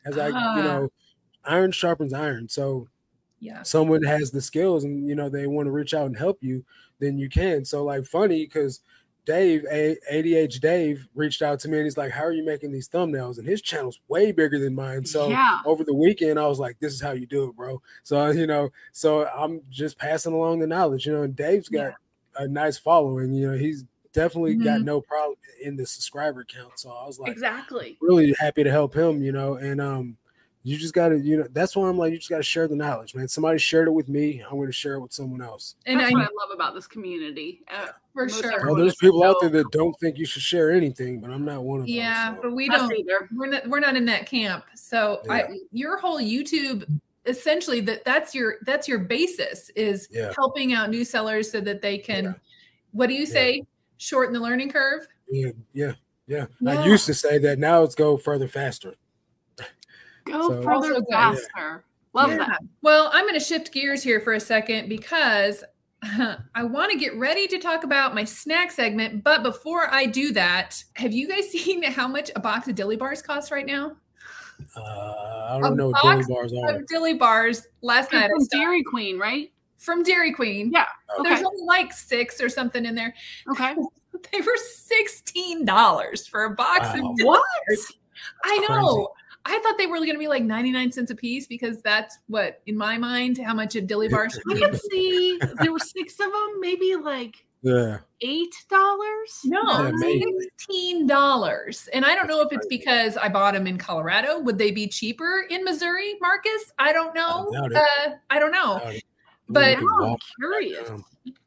as 0.05 0.17
I, 0.17 0.31
Ah. 0.33 0.57
you 0.57 0.63
know, 0.63 0.91
iron 1.45 1.71
sharpens 1.71 2.13
iron, 2.13 2.49
so 2.49 2.87
Yeah. 3.39 3.63
someone 3.63 4.03
has 4.03 4.31
the 4.31 4.41
skills 4.41 4.83
and 4.83 5.07
you 5.07 5.15
know 5.15 5.29
they 5.29 5.47
want 5.47 5.67
to 5.67 5.71
reach 5.71 5.93
out 5.93 6.07
and 6.07 6.17
help 6.17 6.39
you, 6.43 6.65
then 6.99 7.17
you 7.17 7.29
can. 7.29 7.63
So 7.65 7.83
like 7.83 8.05
funny 8.05 8.45
because 8.45 8.81
Dave, 9.27 9.65
ADH 9.71 10.59
Dave, 10.61 11.07
reached 11.13 11.41
out 11.41 11.59
to 11.59 11.67
me 11.69 11.77
and 11.77 11.85
he's 11.85 11.97
like, 11.97 12.11
"How 12.11 12.23
are 12.23 12.31
you 12.31 12.43
making 12.45 12.71
these 12.71 12.87
thumbnails?" 12.87 13.37
And 13.37 13.45
his 13.45 13.61
channel's 13.61 13.99
way 14.07 14.31
bigger 14.31 14.57
than 14.57 14.73
mine. 14.73 15.05
So 15.05 15.29
yeah. 15.29 15.59
over 15.65 15.83
the 15.83 15.93
weekend, 15.93 16.39
I 16.39 16.47
was 16.47 16.59
like, 16.59 16.79
"This 16.79 16.93
is 16.93 17.01
how 17.01 17.11
you 17.11 17.27
do 17.27 17.49
it, 17.49 17.55
bro." 17.55 17.81
So 18.03 18.29
you 18.31 18.47
know, 18.47 18.69
so 18.93 19.27
I'm 19.27 19.61
just 19.69 19.97
passing 19.99 20.33
along 20.33 20.59
the 20.59 20.67
knowledge, 20.67 21.05
you 21.05 21.11
know. 21.13 21.23
And 21.23 21.35
Dave's 21.35 21.69
got 21.69 21.93
a 22.37 22.47
nice 22.47 22.77
following. 22.77 23.33
You 23.33 23.51
know, 23.51 23.57
he's 23.57 23.83
definitely 24.13 24.55
got 24.55 24.79
Mhm. 24.79 24.85
no 24.85 25.01
problem 25.01 25.35
in 25.61 25.75
the 25.75 25.85
subscriber 25.85 26.43
count. 26.43 26.79
So 26.79 26.89
I 26.89 27.05
was 27.05 27.19
like, 27.19 27.31
Exactly. 27.31 27.97
really 28.01 28.33
happy 28.39 28.63
to 28.63 28.71
help 28.71 28.95
him, 28.95 29.21
you 29.21 29.31
know. 29.31 29.55
And 29.55 29.79
um, 29.81 30.17
you 30.67 30.77
just 30.77 30.93
gotta, 30.93 31.17
you 31.17 31.37
know, 31.37 31.47
that's 31.53 31.77
why 31.77 31.87
I'm 31.87 31.97
like, 31.97 32.11
you 32.11 32.17
just 32.17 32.29
gotta 32.29 32.43
share 32.43 32.67
the 32.67 32.75
knowledge, 32.75 33.15
man. 33.15 33.29
Somebody 33.29 33.57
shared 33.57 33.87
it 33.87 33.91
with 33.91 34.09
me, 34.09 34.43
I'm 34.43 34.59
gonna 34.59 34.73
share 34.73 34.95
it 34.95 34.99
with 34.99 35.13
someone 35.13 35.41
else. 35.41 35.75
And 35.85 35.97
That's 35.97 36.11
I 36.11 36.13
what 36.13 36.23
I 36.23 36.25
love 36.25 36.49
about 36.53 36.73
this 36.73 36.87
community. 36.87 37.61
Uh, 37.73 37.87
for 38.13 38.27
sure. 38.27 38.69
Oh, 38.69 38.75
there's 38.75 38.91
is 38.91 38.97
people 38.97 39.23
out 39.23 39.37
there 39.39 39.49
that 39.49 39.71
don't 39.71 39.97
think 40.01 40.17
you 40.17 40.25
should 40.25 40.41
share 40.41 40.71
anything, 40.71 41.21
but 41.21 41.29
I'm 41.29 41.45
not 41.45 41.63
one 41.63 41.79
of 41.79 41.85
them. 41.85 41.95
Yeah, 41.95 42.31
them. 42.31 42.39
but 42.41 42.51
we 42.53 42.67
don't. 42.67 42.91
either. 42.91 43.29
We're 43.33 43.47
not. 43.47 43.65
We're 43.67 43.79
not 43.79 43.95
in 43.95 44.03
that 44.05 44.25
camp. 44.25 44.65
So 44.75 45.21
I, 45.29 45.45
your 45.71 45.99
whole 45.99 46.19
YouTube, 46.19 46.85
essentially, 47.25 47.79
that 47.81 48.03
that's 48.03 48.35
your 48.35 48.55
that's 48.65 48.89
your 48.89 48.99
basis 48.99 49.69
is 49.69 50.09
Yeah. 50.11 50.33
helping 50.35 50.73
out 50.73 50.89
new 50.89 51.05
sellers 51.05 51.49
so 51.49 51.61
that 51.61 51.81
they 51.81 51.97
can. 51.97 52.23
Yeah. 52.25 52.33
What 52.91 53.07
do 53.07 53.13
you 53.13 53.21
Yeah. 53.21 53.25
say? 53.25 53.63
Shorten 53.99 54.33
the 54.33 54.41
learning 54.41 54.71
curve. 54.71 55.07
Yeah, 55.29 55.51
yeah, 55.73 55.93
yeah. 56.27 56.45
Yeah. 56.59 56.81
I 56.81 56.85
used 56.85 57.05
to 57.05 57.13
say 57.13 57.37
that. 57.37 57.57
Now 57.57 57.83
it's 57.83 57.95
go 57.95 58.17
further 58.17 58.49
faster. 58.49 58.95
Go 60.27 60.41
So- 60.49 60.61
further 60.61 60.69
Also 60.71 60.93
good. 61.01 61.05
faster. 61.11 61.83
Love 62.13 62.31
Yeah. 62.31 62.37
that. 62.37 62.59
Well, 62.81 63.09
I'm 63.13 63.23
going 63.25 63.33
to 63.35 63.39
shift 63.39 63.71
gears 63.71 64.01
here 64.03 64.19
for 64.19 64.33
a 64.33 64.39
second 64.39 64.89
because 64.89 65.63
I 66.03 66.63
want 66.63 66.91
to 66.91 66.97
get 66.97 67.15
ready 67.17 67.47
to 67.47 67.59
talk 67.59 67.83
about 67.83 68.15
my 68.15 68.23
snack 68.23 68.71
segment. 68.71 69.23
But 69.23 69.43
before 69.43 69.93
I 69.93 70.05
do 70.05 70.31
that, 70.33 70.83
have 70.93 71.11
you 71.13 71.27
guys 71.27 71.49
seen 71.51 71.83
how 71.83 72.07
much 72.07 72.31
a 72.35 72.39
box 72.39 72.67
of 72.67 72.75
dilly 72.75 72.95
bars 72.97 73.21
costs 73.21 73.51
right 73.51 73.65
now? 73.65 73.97
Uh, 74.75 74.81
I 74.81 75.57
A 75.57 75.61
don't 75.61 75.77
know 75.77 75.89
what 75.89 76.01
dilly 76.01 76.23
bars 76.27 76.53
are. 76.53 76.75
Of 76.77 76.87
dilly 76.87 77.13
bars 77.13 77.67
last 77.81 78.11
night 78.11 78.29
From 78.29 78.45
Dairy 78.51 78.83
Queen, 78.83 79.19
right? 79.19 79.51
from 79.77 80.01
Dairy 80.01 80.33
Queen. 80.33 80.71
Yeah. 80.73 80.85
There's 81.21 81.43
only 81.43 81.63
like 81.63 81.93
six 81.93 82.41
or 82.41 82.49
something 82.49 82.83
in 82.85 82.95
there. 82.95 83.13
Okay. 83.51 83.75
They 84.31 84.41
were 84.41 84.57
sixteen 84.57 85.63
dollars 85.63 86.25
for 86.25 86.45
a 86.45 86.49
box 86.55 86.87
Wow. 86.87 86.93
of 87.11 87.15
dilly 87.17 87.23
What? 87.27 87.43
bars. 87.67 87.91
I 88.43 88.57
That's 88.67 88.69
know. 88.71 89.09
I 89.47 89.59
thought 89.63 89.77
they 89.77 89.87
were 89.87 89.97
going 89.97 90.13
to 90.13 90.19
be 90.19 90.27
like 90.27 90.43
99 90.43 90.91
cents 90.91 91.11
a 91.11 91.15
piece 91.15 91.47
because 91.47 91.81
that's 91.81 92.19
what, 92.27 92.61
in 92.65 92.77
my 92.77 92.97
mind, 92.97 93.37
how 93.37 93.53
much 93.53 93.75
a 93.75 93.81
dilly 93.81 94.09
bar 94.09 94.29
should 94.29 94.41
I 94.51 94.53
be. 94.53 94.59
could 94.59 94.81
see 94.91 95.39
there 95.61 95.71
were 95.71 95.79
six 95.79 96.13
of 96.19 96.31
them, 96.31 96.59
maybe 96.59 96.95
like 96.95 97.35
Yeah, 97.61 97.99
eight 98.21 98.53
dollars. 98.69 99.41
No, 99.45 99.91
Yeah, 99.99 100.27
sixteen 100.41 101.07
dollars, 101.07 101.87
and 101.93 102.05
I 102.05 102.13
don't 102.15 102.27
know 102.27 102.41
if 102.41 102.49
it's 102.51 102.67
because 102.67 103.17
I 103.17 103.29
bought 103.29 103.53
them 103.53 103.67
in 103.67 103.77
Colorado. 103.77 104.39
Would 104.39 104.57
they 104.57 104.71
be 104.71 104.87
cheaper 104.87 105.45
in 105.49 105.63
Missouri, 105.63 106.15
Marcus? 106.21 106.71
I 106.77 106.91
don't 106.93 107.15
know. 107.15 107.49
doubt 107.51 107.71
it. 107.71 107.77
Uh, 107.77 108.15
I 108.29 108.39
don't 108.39 108.51
know. 108.51 108.79
Doubt 108.79 108.95
it. 108.95 109.03
But- 109.49 109.79
Look 109.79 109.91
at 109.91 109.99
Now 109.99 110.13
I'm 110.13 110.17
curious. 110.39 110.91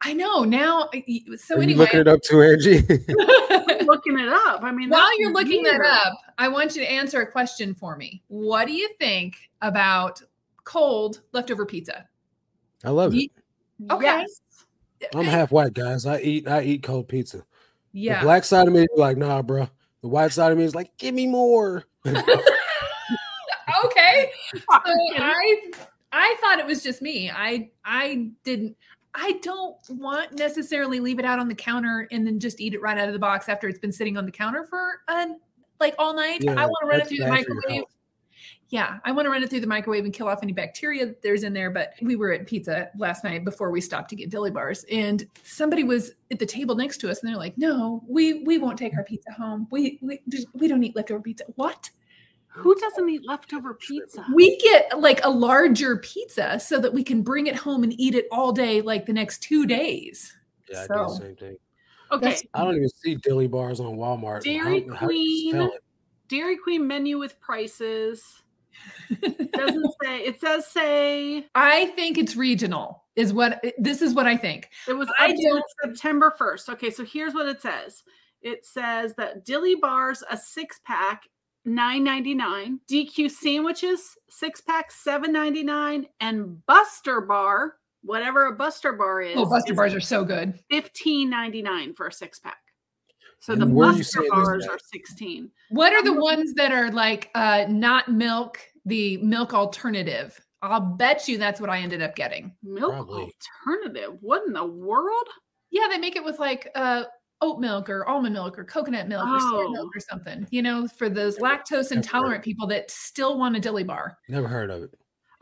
I 0.02 0.12
know 0.12 0.44
now. 0.44 0.90
Uh, 0.94 1.36
so 1.36 1.54
Are 1.54 1.58
you 1.58 1.62
anyway, 1.62 1.78
looking 1.78 2.00
it 2.00 2.08
up 2.08 2.20
too, 2.22 2.42
Angie? 2.42 2.80
Looking 3.84 4.18
it 4.18 4.28
up. 4.28 4.62
I 4.62 4.72
mean, 4.72 4.90
while 4.90 5.18
you're 5.18 5.32
looking 5.32 5.62
weird. 5.62 5.80
that 5.80 6.06
up, 6.06 6.18
I 6.38 6.48
want 6.48 6.76
you 6.76 6.82
to 6.82 6.90
answer 6.90 7.22
a 7.22 7.26
question 7.30 7.74
for 7.74 7.96
me. 7.96 8.22
What 8.28 8.66
do 8.66 8.72
you 8.72 8.90
think 8.98 9.36
about 9.62 10.22
cold 10.64 11.22
leftover 11.32 11.64
pizza? 11.64 12.06
I 12.84 12.90
love 12.90 13.14
it. 13.14 13.30
Okay. 13.90 14.04
Yes. 14.04 14.40
Uh, 15.14 15.18
I'm 15.18 15.24
half 15.24 15.50
white, 15.50 15.72
guys. 15.72 16.04
I 16.06 16.20
eat 16.20 16.46
I 16.46 16.62
eat 16.62 16.82
cold 16.82 17.08
pizza. 17.08 17.44
Yeah. 17.92 18.20
The 18.20 18.24
black 18.26 18.44
side 18.44 18.68
of 18.68 18.74
me 18.74 18.82
is 18.82 18.88
like, 18.96 19.16
nah, 19.16 19.42
bro. 19.42 19.68
The 20.02 20.08
white 20.08 20.32
side 20.32 20.52
of 20.52 20.58
me 20.58 20.64
is 20.64 20.74
like, 20.74 20.96
give 20.98 21.14
me 21.14 21.26
more. 21.26 21.84
okay. 22.06 22.24
So 24.52 24.68
I 24.68 25.70
I 26.12 26.36
thought 26.40 26.58
it 26.58 26.66
was 26.66 26.82
just 26.82 27.02
me. 27.02 27.30
I 27.30 27.70
I 27.84 28.30
didn't 28.44 28.76
I 29.14 29.38
don't 29.42 29.76
want 29.90 30.38
necessarily 30.38 31.00
leave 31.00 31.18
it 31.18 31.24
out 31.24 31.38
on 31.38 31.48
the 31.48 31.54
counter 31.54 32.06
and 32.10 32.26
then 32.26 32.38
just 32.38 32.60
eat 32.60 32.74
it 32.74 32.80
right 32.80 32.96
out 32.96 33.08
of 33.08 33.12
the 33.12 33.18
box 33.18 33.48
after 33.48 33.68
it's 33.68 33.78
been 33.78 33.92
sitting 33.92 34.16
on 34.16 34.24
the 34.24 34.32
counter 34.32 34.64
for 34.64 35.00
uh, 35.08 35.26
like 35.80 35.94
all 35.98 36.14
night. 36.14 36.42
Yeah, 36.42 36.52
I 36.52 36.66
want 36.66 36.76
to 36.82 36.88
run 36.88 37.00
it 37.00 37.08
through 37.08 37.18
the 37.18 37.24
bad 37.24 37.44
for 37.44 37.52
your 37.52 37.62
microwave. 37.62 37.84
Yeah, 38.68 38.98
I 39.04 39.10
want 39.10 39.26
to 39.26 39.30
run 39.30 39.42
it 39.42 39.50
through 39.50 39.60
the 39.60 39.66
microwave 39.66 40.04
and 40.04 40.14
kill 40.14 40.28
off 40.28 40.44
any 40.44 40.52
bacteria 40.52 41.04
that 41.06 41.22
there's 41.22 41.42
in 41.42 41.52
there. 41.52 41.70
But 41.70 41.94
we 42.00 42.14
were 42.14 42.32
at 42.32 42.46
pizza 42.46 42.88
last 42.96 43.24
night 43.24 43.44
before 43.44 43.70
we 43.72 43.80
stopped 43.80 44.10
to 44.10 44.16
get 44.16 44.30
dilly 44.30 44.52
bars, 44.52 44.84
and 44.90 45.26
somebody 45.42 45.82
was 45.82 46.12
at 46.30 46.38
the 46.38 46.46
table 46.46 46.76
next 46.76 46.98
to 46.98 47.10
us, 47.10 47.20
and 47.20 47.28
they're 47.28 47.36
like, 47.36 47.58
"No, 47.58 48.02
we 48.06 48.44
we 48.44 48.58
won't 48.58 48.78
take 48.78 48.96
our 48.96 49.02
pizza 49.02 49.32
home. 49.32 49.66
We 49.72 49.98
we 50.02 50.20
we 50.54 50.68
don't 50.68 50.84
eat 50.84 50.94
leftover 50.94 51.20
pizza." 51.20 51.44
What? 51.56 51.90
Who 52.52 52.74
doesn't 52.74 53.08
eat 53.08 53.24
leftover 53.26 53.74
pizza? 53.74 54.26
We 54.34 54.58
get 54.58 54.98
like 54.98 55.24
a 55.24 55.30
larger 55.30 55.96
pizza 55.98 56.58
so 56.58 56.78
that 56.80 56.92
we 56.92 57.04
can 57.04 57.22
bring 57.22 57.46
it 57.46 57.54
home 57.56 57.84
and 57.84 57.98
eat 57.98 58.14
it 58.14 58.26
all 58.32 58.52
day, 58.52 58.80
like 58.80 59.06
the 59.06 59.12
next 59.12 59.42
two 59.42 59.66
days. 59.66 60.36
Yeah, 60.70 60.78
I 60.78 60.82
do 60.82 60.86
So- 60.88 61.04
the 61.04 61.08
same 61.26 61.36
thing. 61.36 61.56
Okay, 62.12 62.20
That's- 62.24 62.42
I 62.54 62.64
don't 62.64 62.74
even 62.74 62.88
see 62.88 63.14
dilly 63.14 63.46
bars 63.46 63.78
on 63.78 63.96
Walmart. 63.96 64.42
Dairy 64.42 64.84
How- 64.88 64.94
how 64.96 65.06
do 65.06 65.14
you 65.14 65.50
spell 65.50 65.66
Queen. 65.68 65.76
it? 65.76 65.84
Dairy 66.28 66.56
Queen 66.56 66.86
menu 66.86 67.18
with 67.18 67.38
prices. 67.40 68.42
Doesn't 69.52 69.94
say. 70.02 70.20
It 70.24 70.40
says 70.40 70.66
say 70.66 71.46
I 71.54 71.86
think 71.96 72.18
it's 72.18 72.34
regional. 72.36 73.04
Is 73.16 73.32
what 73.32 73.62
this 73.78 74.00
is 74.02 74.14
what 74.14 74.26
I 74.26 74.36
think. 74.36 74.70
it 74.88 74.94
was 74.94 75.08
I 75.18 75.30
up 75.30 75.36
to 75.36 75.42
don't- 75.42 75.64
September 75.84 76.34
first. 76.36 76.68
Okay, 76.68 76.90
so 76.90 77.04
here's 77.04 77.34
what 77.34 77.46
it 77.48 77.60
says. 77.60 78.02
It 78.42 78.64
says 78.64 79.14
that 79.16 79.44
Dilly 79.44 79.74
bars 79.76 80.22
a 80.30 80.36
six 80.36 80.80
pack. 80.84 81.24
Nine 81.64 82.02
ninety 82.04 82.34
nine. 82.34 82.80
DQ 82.90 83.30
sandwiches 83.30 84.16
six 84.30 84.60
pack 84.60 84.90
seven 84.90 85.32
ninety 85.32 85.62
nine, 85.62 86.06
and 86.20 86.64
Buster 86.66 87.20
bar, 87.20 87.74
whatever 88.02 88.46
a 88.46 88.52
Buster 88.56 88.92
bar 88.94 89.20
is, 89.20 89.36
Oh, 89.36 89.44
Buster 89.44 89.72
is 89.72 89.76
bars 89.76 89.94
are 89.94 90.00
so 90.00 90.24
good. 90.24 90.58
fifteen 90.70 91.28
ninety 91.28 91.60
nine 91.60 91.92
for 91.94 92.06
a 92.06 92.12
six 92.12 92.38
pack. 92.38 92.56
So 93.40 93.52
And 93.52 93.62
the 93.62 93.66
where 93.66 93.88
are 93.88 93.92
you 93.92 93.98
Buster 93.98 94.22
bars 94.30 94.66
are 94.66 94.78
sixteen. 94.92 95.50
What 95.68 95.92
are 95.92 96.02
the 96.02 96.12
Um, 96.12 96.20
ones 96.20 96.54
that 96.54 96.72
are 96.72 96.90
like 96.90 97.30
uh 97.34 97.66
not 97.68 98.08
milk, 98.10 98.58
the 98.86 99.18
milk 99.18 99.52
alternative? 99.52 100.40
I'll 100.62 100.80
bet 100.80 101.28
you 101.28 101.36
that's 101.38 101.60
what 101.60 101.68
I 101.70 101.78
ended 101.80 102.00
up 102.02 102.16
getting. 102.16 102.54
Milk 102.62 102.92
Probably. 102.92 103.32
alternative. 103.66 104.16
What 104.20 104.46
in 104.46 104.52
the 104.54 104.64
world? 104.64 105.26
Yeah, 105.70 105.88
they 105.90 105.98
make 105.98 106.16
it 106.16 106.24
with 106.24 106.38
like 106.38 106.70
uh 106.74 107.04
oat 107.42 107.60
milk 107.60 107.88
or 107.88 108.06
almond 108.08 108.34
milk 108.34 108.58
or 108.58 108.64
coconut 108.64 109.08
milk 109.08 109.26
or 109.26 109.40
soy 109.40 109.64
Oh. 109.66 109.70
milk 109.70 109.90
or 109.96 110.00
something, 110.00 110.46
you 110.50 110.62
know, 110.62 110.86
for 110.86 111.08
those 111.08 111.38
lactose 111.38 111.90
intolerant 111.92 112.44
people 112.44 112.66
that 112.68 112.90
still 112.90 113.38
want 113.38 113.56
a 113.56 113.60
dilly 113.60 113.84
bar. 113.84 114.18
Never 114.28 114.46
heard 114.48 114.70
of 114.70 114.82
it. 114.82 114.90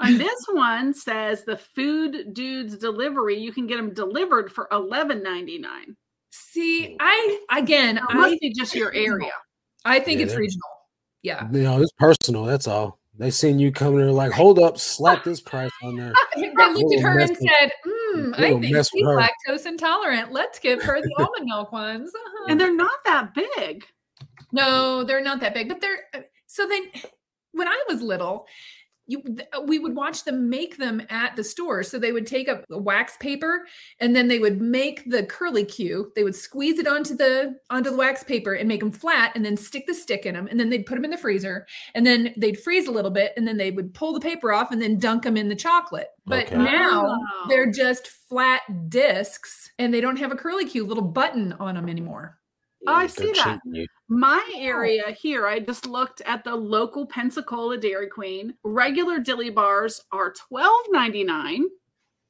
And 0.00 0.20
this 0.20 0.44
one 0.52 0.94
says 0.94 1.44
the 1.44 1.56
food 1.56 2.32
dudes 2.32 2.78
delivery. 2.78 3.36
You 3.38 3.52
can 3.52 3.66
get 3.66 3.78
them 3.78 3.92
delivered 3.92 4.52
for 4.52 4.68
eleven 4.70 5.22
ninety 5.24 5.58
nine. 5.58 5.96
See, 6.30 6.96
I 7.00 7.40
again, 7.50 7.98
It 7.98 8.04
I 8.08 8.14
must 8.14 8.40
be 8.40 8.52
just 8.52 8.74
your 8.76 8.92
area. 8.94 9.32
I 9.84 9.98
think 9.98 10.20
Yeah, 10.20 10.26
it's 10.26 10.36
regional. 10.36 10.68
Yeah. 11.22 11.48
You 11.50 11.62
know, 11.62 11.82
it's 11.82 11.90
personal. 11.98 12.44
That's 12.44 12.68
all. 12.68 13.00
They 13.18 13.30
seen 13.32 13.58
you 13.58 13.72
coming 13.72 13.98
there 13.98 14.12
like, 14.12 14.30
hold 14.30 14.60
up, 14.60 14.78
slap 14.78 15.24
this 15.24 15.40
price 15.40 15.72
on 15.82 15.96
there. 15.96 16.12
They 16.36 16.52
looked 16.54 16.94
at 16.94 17.00
her 17.00 17.18
and 17.18 17.36
said, 17.36 17.72
mm, 17.84 17.97
I 18.34 18.36
think 18.38 18.70
mess 18.70 18.90
she's 18.90 19.04
her." 19.04 19.16
lactose 19.16 19.66
intolerant. 19.66 20.32
Let's 20.32 20.58
give 20.58 20.82
her 20.82 21.00
the 21.00 21.14
almond 21.18 21.46
milk 21.46 21.72
ones. 21.72 22.12
Uh-huh. 22.14 22.46
And 22.48 22.60
they're 22.60 22.74
not 22.74 23.04
that 23.04 23.34
big. 23.34 23.84
No, 24.52 25.04
they're 25.04 25.22
not 25.22 25.40
that 25.40 25.54
big, 25.54 25.68
but 25.68 25.80
they're 25.80 26.04
uh, 26.14 26.20
so 26.46 26.66
then 26.66 26.90
when 27.52 27.68
I 27.68 27.84
was 27.88 28.02
little, 28.02 28.46
you 29.08 29.22
uh, 29.56 29.62
we 29.62 29.78
would 29.78 29.96
watch 29.96 30.24
them 30.24 30.48
make 30.48 30.76
them 30.76 31.02
at 31.08 31.34
the 31.34 31.42
store. 31.42 31.82
So 31.82 31.98
they 31.98 32.12
would 32.12 32.26
take 32.26 32.46
a, 32.46 32.62
a 32.70 32.78
wax 32.78 33.16
paper 33.18 33.66
and 33.98 34.14
then 34.14 34.28
they 34.28 34.38
would 34.38 34.60
make 34.60 35.08
the 35.10 35.24
curly 35.24 35.64
Q. 35.64 36.12
They 36.14 36.22
would 36.22 36.36
squeeze 36.36 36.78
it 36.78 36.86
onto 36.86 37.16
the 37.16 37.56
onto 37.70 37.90
the 37.90 37.96
wax 37.96 38.22
paper 38.22 38.52
and 38.52 38.68
make 38.68 38.80
them 38.80 38.92
flat 38.92 39.32
and 39.34 39.44
then 39.44 39.56
stick 39.56 39.86
the 39.86 39.94
stick 39.94 40.26
in 40.26 40.34
them 40.34 40.46
and 40.48 40.60
then 40.60 40.68
they'd 40.68 40.86
put 40.86 40.94
them 40.94 41.04
in 41.04 41.10
the 41.10 41.16
freezer 41.16 41.66
and 41.94 42.06
then 42.06 42.32
they'd 42.36 42.60
freeze 42.60 42.86
a 42.86 42.92
little 42.92 43.10
bit 43.10 43.32
and 43.36 43.48
then 43.48 43.56
they 43.56 43.70
would 43.70 43.94
pull 43.94 44.12
the 44.12 44.20
paper 44.20 44.52
off 44.52 44.70
and 44.70 44.80
then 44.80 44.98
dunk 44.98 45.22
them 45.24 45.36
in 45.36 45.48
the 45.48 45.56
chocolate. 45.56 46.08
But 46.26 46.46
Okay. 46.46 46.56
now 46.58 47.18
they're 47.48 47.72
just 47.72 48.08
flat 48.08 48.60
discs 48.90 49.70
and 49.78 49.92
they 49.92 50.02
don't 50.02 50.18
have 50.18 50.32
a 50.32 50.36
curly 50.36 50.66
Q 50.66 50.84
little 50.86 51.02
button 51.02 51.54
on 51.54 51.74
them 51.74 51.88
anymore. 51.88 52.38
Oh, 52.86 52.92
I 52.94 53.06
see 53.06 53.32
that. 53.32 53.60
you. 53.64 53.86
My 54.08 54.42
area 54.56 55.10
here, 55.10 55.46
I 55.46 55.58
just 55.58 55.86
looked 55.86 56.20
at 56.22 56.44
the 56.44 56.54
local 56.54 57.06
Pensacola 57.06 57.76
Dairy 57.76 58.08
Queen. 58.08 58.54
Regular 58.64 59.18
dilly 59.18 59.50
bars 59.50 60.00
are 60.12 60.32
twelve 60.32 60.84
ninety 60.90 61.24
nine 61.24 61.64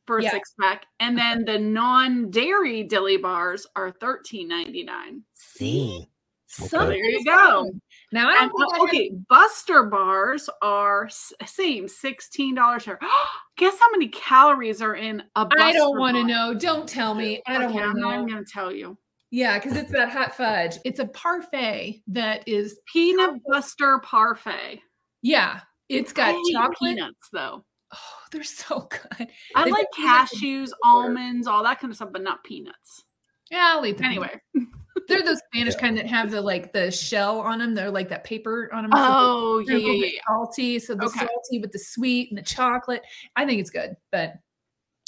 for 0.07 0.19
a 0.19 0.23
Yeah. 0.23 0.31
six 0.31 0.55
pack, 0.61 0.87
and 1.01 1.17
then 1.19 1.45
the 1.45 1.59
non 1.59 2.31
dairy 2.31 2.83
dilly 2.83 3.19
bars 3.19 3.67
are 3.77 3.91
thirteen 4.01 4.49
ninety 4.49 4.83
nine. 4.83 5.23
See? 5.35 5.99
Mm. 6.01 6.03
Okay. 6.03 6.69
Something 6.69 6.89
There 6.89 7.11
you 7.11 7.25
go. 7.27 7.71
Now 8.11 8.31
I 8.31 8.43
And, 8.45 8.51
don't 8.51 8.71
think 8.73 8.73
I 8.73 8.79
uh, 8.79 8.85
okay, 8.85 9.11
Buster 9.29 9.83
bars 9.85 10.49
are 10.63 11.11
same 11.45 11.87
sixteen 11.87 12.55
dollars 12.55 12.87
here. 12.87 12.99
Guess 13.59 13.79
how 13.79 13.91
many 13.91 14.09
calories 14.09 14.81
are 14.81 14.95
in 14.97 15.23
a 15.37 15.45
Buster 15.45 15.63
I 15.63 15.73
don't 15.73 15.99
want 15.99 16.17
to 16.17 16.25
know. 16.25 16.55
Don't 16.55 16.89
tell 16.89 17.15
me. 17.15 17.43
I 17.47 17.59
don't 17.59 17.65
Okay, 17.67 17.75
want 17.75 17.87
I'm 17.87 17.95
to 17.97 18.01
not 18.01 18.09
know. 18.11 18.15
even 18.15 18.29
gonna 18.29 18.45
tell 18.47 18.73
you. 18.73 18.97
Yeah, 19.31 19.59
because 19.59 19.77
it's 19.77 19.93
that 19.93 20.11
hot 20.11 20.35
fudge. 20.37 20.77
It's 20.85 21.01
a 21.01 21.07
parfait 21.07 22.03
that 22.09 22.47
is, 22.49 22.79
Peanut 22.93 23.41
Buster 23.47 23.99
parfait. 24.01 24.81
yeah, 25.23 25.61
it's 25.89 26.13
got 26.13 26.35
hate 26.35 26.53
chocolate. 26.53 26.77
peanuts 26.97 27.29
though. 27.33 27.65
Oh, 27.93 27.99
they're 28.33 28.43
so 28.43 28.89
good. 28.91 29.29
I 29.55 29.65
They've 29.65 29.73
like 29.73 29.87
got 29.97 30.29
peanuts 30.31 30.33
and 30.33 30.43
cashews, 30.43 30.71
almonds, 30.85 31.47
all 31.47 31.63
that 31.65 31.81
kind 31.81 31.91
of 31.91 31.97
stuff, 31.97 32.11
but 32.13 32.23
not 32.23 32.43
peanuts. 32.45 33.05
Yeah, 33.51 33.75
I'll 33.77 33.87
eat 33.87 33.97
them. 33.99 34.07
Anyway. 34.07 34.39
they're 35.09 35.23
those 35.23 35.41
Spanish 35.55 35.75
Yeah. 35.75 35.81
kind 35.81 35.97
that 35.99 36.07
have 36.07 36.31
the 36.31 36.41
like 36.41 36.73
the 36.75 36.91
shell 36.91 37.41
on 37.41 37.59
them. 37.59 37.75
They're 37.75 37.91
like 37.91 38.09
that 38.11 38.25
paper 38.25 38.71
on 38.75 38.83
them. 38.83 38.91
Oh, 38.95 39.59
yeah, 39.61 39.65
they're 39.69 39.77
a 39.77 39.81
little 39.81 39.95
yeah, 39.97 40.07
yeah. 40.15 40.21
salty. 40.29 40.79
So 40.79 40.95
the 40.95 41.05
Okay. 41.07 41.21
salty 41.21 41.61
with 41.61 41.73
the 41.73 41.79
sweet 41.79 42.31
and 42.31 42.37
the 42.39 42.43
chocolate. 42.43 43.03
I 43.37 43.47
think 43.47 43.61
it's 43.61 43.71
good. 43.71 43.97
But 44.13 44.35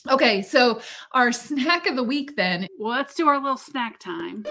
okay, 0.09 0.43
so 0.43 0.81
our 1.12 1.32
snack 1.32 1.86
of 1.86 1.97
the 1.97 2.02
week 2.02 2.36
then 2.36 2.66
Well, 2.78 2.90
let's 2.90 3.14
do 3.14 3.28
our 3.28 3.40
little 3.40 3.56
snack 3.56 3.98
time. 3.98 4.44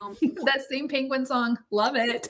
Um, 0.00 0.16
that 0.44 0.62
same 0.70 0.88
penguin 0.88 1.26
song. 1.26 1.58
Love 1.70 1.94
it. 1.96 2.26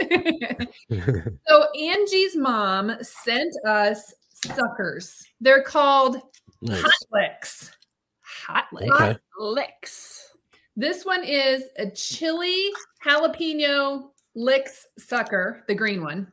so 1.49 1.67
Angie's 1.79 2.37
mom 2.37 2.97
sent 3.03 3.53
us 3.67 4.15
suckers. 4.33 5.25
They're 5.41 5.63
called 5.63 6.21
nice. 6.63 6.83
hot 6.83 6.93
licks. 7.13 7.73
Hot 8.21 8.67
licks. 8.73 8.91
Okay. 8.93 9.05
hot 9.05 9.21
licks. 9.39 10.31
This 10.77 11.05
one 11.05 11.25
is 11.25 11.65
a 11.79 11.91
chili 11.91 12.71
jalapeno 13.05 14.11
licks 14.35 14.87
sucker, 14.99 15.65
the 15.69 15.75
green 15.75 16.03
one. 16.03 16.31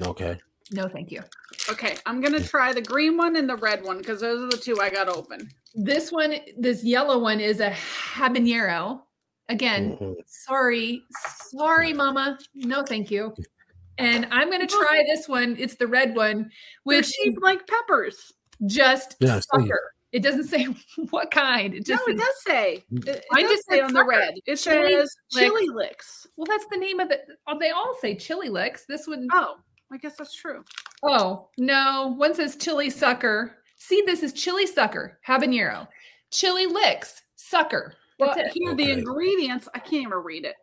Okay. 0.00 0.38
No, 0.70 0.88
thank 0.88 1.12
you. 1.12 1.20
Okay, 1.70 1.96
I'm 2.06 2.20
gonna 2.20 2.42
try 2.42 2.72
the 2.72 2.82
green 2.82 3.16
one 3.16 3.36
and 3.36 3.48
the 3.48 3.56
red 3.56 3.82
one 3.84 3.98
because 3.98 4.20
those 4.20 4.42
are 4.42 4.48
the 4.56 4.62
two 4.62 4.80
I 4.80 4.90
got 4.90 5.08
open. 5.08 5.48
This 5.74 6.12
one, 6.12 6.34
this 6.58 6.84
yellow 6.84 7.18
one 7.18 7.40
is 7.40 7.60
a 7.60 7.70
habanero. 7.70 9.02
Again, 9.48 9.96
Mhm. 9.98 10.14
sorry, 10.26 11.02
sorry, 11.50 11.92
mama. 11.92 12.38
No, 12.54 12.82
thank 12.84 13.10
you. 13.10 13.34
And 13.98 14.26
I'm 14.30 14.48
going 14.50 14.66
to 14.66 14.66
try 14.66 15.04
this 15.06 15.28
one. 15.28 15.54
It's 15.58 15.76
the 15.76 15.86
red 15.86 16.16
one, 16.16 16.50
which 16.84 17.12
is 17.24 17.36
like 17.42 17.66
peppers. 17.66 18.32
just 18.66 19.16
Yeah, 19.20 19.40
sucker. 19.40 19.92
It 20.12 20.22
doesn't 20.22 20.44
say 20.44 20.64
what 21.10 21.30
kind. 21.30 21.74
It 21.74 21.86
No, 21.88 21.94
it 21.96 22.00
says- 22.06 22.18
does 22.18 22.42
say. 22.46 22.84
It, 22.92 23.08
it 23.08 23.24
I 23.32 23.42
does 23.42 23.50
just 23.50 23.68
say 23.68 23.76
said 23.78 23.84
on 23.84 23.92
the 23.92 24.04
red. 24.04 24.34
It 24.46 24.56
Chili 24.56 24.92
says 24.92 25.14
licks. 25.32 25.44
chili 25.48 25.68
licks. 25.68 26.26
well, 26.36 26.46
that's 26.46 26.66
the 26.70 26.76
name 26.76 27.00
of 27.00 27.10
it. 27.10 27.26
Oh, 27.46 27.58
they 27.58 27.70
all 27.70 27.96
say 28.00 28.14
chili 28.14 28.48
licks. 28.48 28.84
This 28.86 29.06
one, 29.06 29.26
Oh, 29.32 29.56
I 29.92 29.96
guess 29.98 30.16
that's 30.16 30.34
true. 30.34 30.64
Oh 31.04 31.48
no, 31.58 32.14
one 32.16 32.34
says 32.34 32.56
chili 32.56 32.90
sucker. 32.90 33.56
See, 33.76 34.02
this 34.06 34.22
is 34.22 34.32
chili 34.32 34.66
sucker, 34.66 35.18
habanero, 35.26 35.86
chili 36.30 36.66
licks, 36.66 37.22
sucker. 37.36 37.94
Well, 38.18 38.34
it. 38.36 38.52
here 38.54 38.74
the 38.74 38.90
ingredients. 38.90 39.68
I 39.74 39.78
can't 39.78 40.06
even 40.06 40.18
read 40.18 40.44
it. 40.44 40.54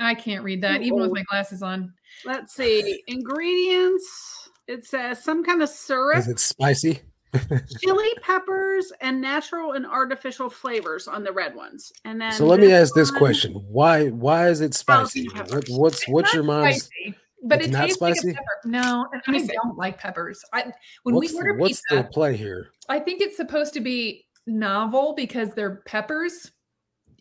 I 0.00 0.14
can't 0.14 0.42
read 0.42 0.62
that 0.62 0.82
even 0.82 1.00
with 1.00 1.10
oh. 1.10 1.14
my 1.14 1.22
glasses 1.22 1.62
on. 1.62 1.92
Let's 2.24 2.54
see. 2.54 3.02
Ingredients. 3.06 4.50
It 4.66 4.86
says 4.86 5.22
some 5.22 5.44
kind 5.44 5.62
of 5.62 5.68
syrup, 5.68 6.18
Is 6.18 6.28
it 6.28 6.40
spicy? 6.40 7.00
chili 7.80 8.08
peppers, 8.22 8.92
and 9.00 9.20
natural 9.20 9.72
and 9.72 9.84
artificial 9.84 10.48
flavors 10.48 11.08
on 11.08 11.24
the 11.24 11.32
red 11.32 11.54
ones. 11.54 11.92
And 12.04 12.20
then 12.20 12.32
So 12.32 12.46
let 12.46 12.60
me 12.60 12.72
ask 12.72 12.94
this 12.94 13.10
question: 13.10 13.52
Why 13.52 14.08
why 14.08 14.48
is 14.48 14.60
it 14.60 14.72
spicy? 14.74 15.26
What, 15.28 15.64
what's 15.68 16.08
what's 16.08 16.32
your 16.32 16.44
not 16.44 16.62
mom's? 16.62 16.84
spicy, 16.84 17.14
but 17.44 17.58
it's 17.58 17.68
it 17.68 17.72
not 17.72 17.82
tastes 17.82 17.96
spicy? 17.96 18.28
like 18.28 18.36
a 18.36 18.38
pepper. 18.38 18.60
No, 18.64 19.06
and 19.12 19.22
I 19.26 19.30
me 19.32 19.46
don't 19.62 19.76
like 19.76 19.98
peppers. 19.98 20.42
I 20.52 20.72
when 21.04 21.14
What's 21.14 21.32
we 21.32 21.36
order 21.38 21.54
what's 21.54 21.80
pizza, 21.82 21.96
the 21.96 22.04
play 22.04 22.36
here? 22.36 22.68
I 22.88 22.98
think 22.98 23.20
it's 23.20 23.36
supposed 23.36 23.72
to 23.74 23.80
be 23.80 24.26
novel 24.46 25.14
because 25.14 25.50
they're 25.50 25.82
peppers. 25.86 26.50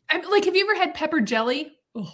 I 0.10 0.20
mean, 0.20 0.30
like, 0.32 0.46
have 0.46 0.56
you 0.56 0.70
ever 0.70 0.78
had 0.80 0.94
pepper 0.94 1.22
jelly? 1.22 1.74
Oh, 1.96 2.12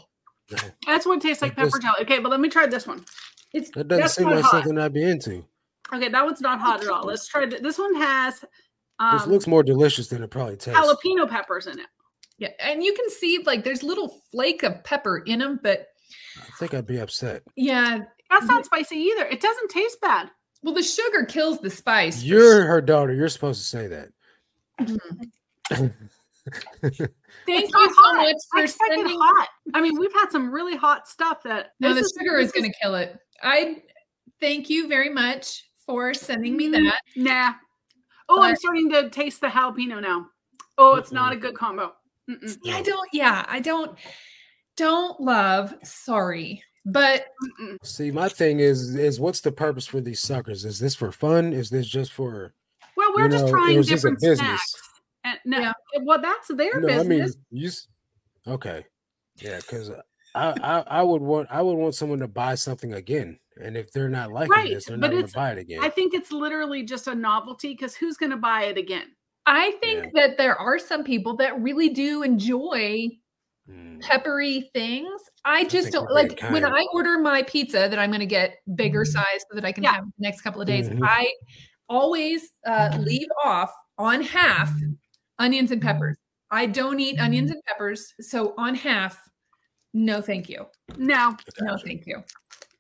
That's 0.88 1.06
what 1.06 1.18
it 1.18 1.22
tastes 1.22 1.42
like 1.42 1.52
It 1.54 1.56
pepper 1.58 1.70
just- 1.72 1.82
jelly. 1.82 1.98
Okay, 2.02 2.20
but 2.20 2.30
let 2.30 2.40
me 2.40 2.50
try 2.50 2.66
this 2.68 2.86
one. 2.88 3.06
it's 3.54 3.70
That 3.72 3.88
doesn't 3.88 4.02
That's 4.02 4.14
seem 4.16 4.28
like 4.30 4.44
hot. 4.44 4.52
something 4.52 4.78
I'd 4.78 4.94
be 4.94 5.04
into. 5.04 5.46
Okay, 5.94 6.10
that 6.10 6.24
one's 6.26 6.42
not 6.42 6.60
hot 6.60 6.82
at 6.84 6.90
all. 6.90 7.04
Let's 7.06 7.28
try 7.28 7.46
th- 7.48 7.62
this 7.62 7.78
one. 7.80 7.96
Has 7.96 8.40
this 8.42 9.24
um, 9.24 9.30
looks 9.32 9.48
more 9.48 9.64
delicious 9.64 10.08
than 10.08 10.22
it 10.24 10.30
probably 10.30 10.56
tastes. 10.58 10.80
jalapeno 10.80 11.28
peppers 11.30 11.66
in 11.68 11.80
it. 11.80 11.88
yeah, 12.38 12.50
and 12.60 12.84
you 12.84 12.94
can 12.94 13.10
see 13.10 13.42
like 13.46 13.64
there's 13.64 13.82
little 13.82 14.22
flake 14.32 14.62
of 14.64 14.84
pepper 14.84 15.20
in 15.20 15.40
them, 15.40 15.60
but 15.64 15.88
I 16.38 16.46
think 16.60 16.74
I'd 16.74 16.88
be 16.88 16.98
upset. 17.00 17.44
Yeah. 17.56 18.00
That's 18.30 18.46
not 18.46 18.66
spicy 18.66 18.96
either. 18.98 19.26
It 19.26 19.42
doesn't 19.42 19.70
taste 19.72 20.00
bad. 20.02 20.30
Well, 20.62 20.74
the 20.74 20.84
sugar 20.84 21.26
kills 21.26 21.60
the 21.60 21.70
spice. 21.70 22.22
You're 22.22 22.66
her 22.66 22.82
daughter. 22.82 23.14
You're 23.14 23.30
supposed 23.30 23.60
to 23.62 23.66
say 23.66 23.88
that. 23.88 24.10
Mhm. 24.80 25.94
Thank 27.46 27.72
not 27.74 27.82
you 27.82 27.90
so 27.90 28.02
hot. 28.02 28.16
much 28.18 28.36
I 28.54 28.58
for 28.60 28.64
expected 28.64 28.96
sending. 28.98 29.18
hot. 29.20 29.50
I 29.74 29.82
mean, 29.82 29.98
we've 30.00 30.14
had 30.14 30.32
some 30.32 30.52
really 30.52 30.76
hot 30.76 31.08
stuff 31.08 31.44
that 31.44 31.74
No, 31.80 31.90
the 31.94 32.02
this 32.02 32.14
sugar 32.18 32.38
is 32.38 32.52
going 32.52 32.70
to 32.72 32.78
kill 32.82 32.96
it. 32.96 33.18
I 33.42 33.82
thank 34.40 34.70
you 34.70 34.88
very 34.88 35.10
much 35.10 35.64
for 35.86 36.14
sending 36.14 36.56
me 36.58 36.68
Mm, 36.70 36.84
that. 36.84 37.00
Nah. 37.16 37.54
Oh, 38.30 38.42
I'm 38.44 38.56
starting 38.56 38.90
to 38.92 39.10
taste 39.10 39.42
the 39.42 39.48
jalapeno 39.48 40.02
now. 40.02 40.28
Oh, 40.78 40.96
it's 40.96 41.12
not 41.12 41.34
a 41.34 41.36
good 41.36 41.56
combo. 41.56 41.94
Mm-mm. 42.30 42.58
Yeah, 42.64 42.76
I 42.78 42.82
don't. 42.84 43.10
Yeah, 43.12 43.46
I 43.48 43.60
don't. 43.60 43.98
Don't 44.80 45.20
love. 45.20 45.76
Sorry, 45.84 46.64
but 46.86 47.26
See, 47.84 48.12
my 48.12 48.30
thing 48.30 48.62
is, 48.62 48.96
is 48.96 49.20
what's 49.20 49.42
the 49.42 49.52
purpose 49.52 49.86
for 49.86 50.00
these 50.00 50.22
suckers? 50.22 50.64
Is 50.64 50.80
this 50.80 50.96
for 50.96 51.12
fun? 51.12 51.52
Is 51.52 51.70
this 51.70 51.86
just 51.86 52.14
for? 52.14 52.54
Well, 52.96 53.12
we're 53.14 53.26
You 53.26 53.30
just 53.32 53.46
know, 53.46 53.52
trying 53.52 53.72
it 53.78 53.84
just 53.84 53.90
a 53.90 53.96
different 53.96 54.22
business. 54.22 54.38
snacks. 54.40 54.76
And 55.26 55.40
no, 55.46 55.60
Yeah. 55.60 55.74
well, 56.04 56.22
that's 56.22 56.48
their 56.48 56.80
No, 56.80 56.98
I 56.98 57.04
mean, 57.04 57.28
you. 57.52 57.70
Okay, 58.48 58.86
yeah, 59.42 59.58
because 59.58 59.92
I, 60.34 60.54
I, 60.64 60.84
I 61.00 61.04
would 61.04 61.22
want, 61.22 61.50
I 61.52 61.62
would 61.62 61.74
want 61.76 61.94
someone 61.96 62.20
to 62.20 62.28
buy 62.30 62.56
something 62.56 62.94
again, 62.94 63.38
and 63.62 63.76
if 63.76 63.92
they're 63.92 64.08
not 64.08 64.32
liking 64.32 64.52
Right, 64.52 64.74
this, 64.74 64.86
they're 64.86 64.96
but 64.98 65.08
not 65.08 65.12
going 65.12 65.20
it's- 65.26 65.34
to 65.34 65.38
buy 65.38 65.52
it 65.52 65.58
again. 65.58 65.80
I 65.84 65.90
think 65.90 66.14
it's 66.14 66.32
literally 66.32 66.84
just 66.84 67.08
a 67.08 67.14
novelty 67.16 67.74
because 67.74 67.96
who's 67.96 68.16
going 68.16 68.32
to 68.32 68.38
buy 68.38 68.64
it 68.64 68.78
again? 68.78 69.08
I 69.46 69.72
think 69.82 70.14
that 70.14 70.38
there 70.38 70.56
are 70.56 70.80
some 70.80 71.04
people 71.04 71.36
that 71.38 71.60
really 71.62 71.90
do 71.90 72.24
enjoy 72.24 73.10
Mm. 73.70 74.02
peppery 74.02 74.70
things. 74.74 75.22
I 75.46 75.64
just 75.66 75.92
think 75.92 75.94
don't 75.94 76.12
like 76.12 76.40
when. 76.52 76.66
I 76.66 76.86
order 76.94 77.20
my 77.20 77.44
pizza 77.44 77.88
that 77.90 78.00
I'm 78.00 78.10
going 78.10 78.20
to 78.20 78.26
get 78.26 78.56
bigger 78.76 79.06
size 79.06 79.42
so 79.50 79.56
that 79.56 79.66
I 79.66 79.72
can 79.72 79.84
Yeah. 79.84 79.94
have 79.96 80.06
the 80.06 80.12
next 80.18 80.42
couple 80.42 80.60
of 80.62 80.68
days. 80.68 80.90
Mhm. 80.90 81.00
I 81.04 81.32
always 81.88 82.50
uh, 82.66 82.98
leave 83.00 83.28
off 83.44 83.72
on 83.98 84.22
half 84.22 84.72
onions 85.38 85.72
and 85.72 85.82
peppers. 85.82 86.18
I 86.52 86.66
don't 86.66 87.00
eat 87.00 87.20
onions 87.20 87.52
and 87.52 87.62
peppers, 87.68 88.14
so 88.22 88.54
on 88.58 88.74
half, 88.76 89.20
no, 89.94 90.20
thank 90.22 90.50
you. 90.50 90.66
No, 90.98 91.36
No, 91.62 91.78
thank 91.78 92.08
you. 92.08 92.24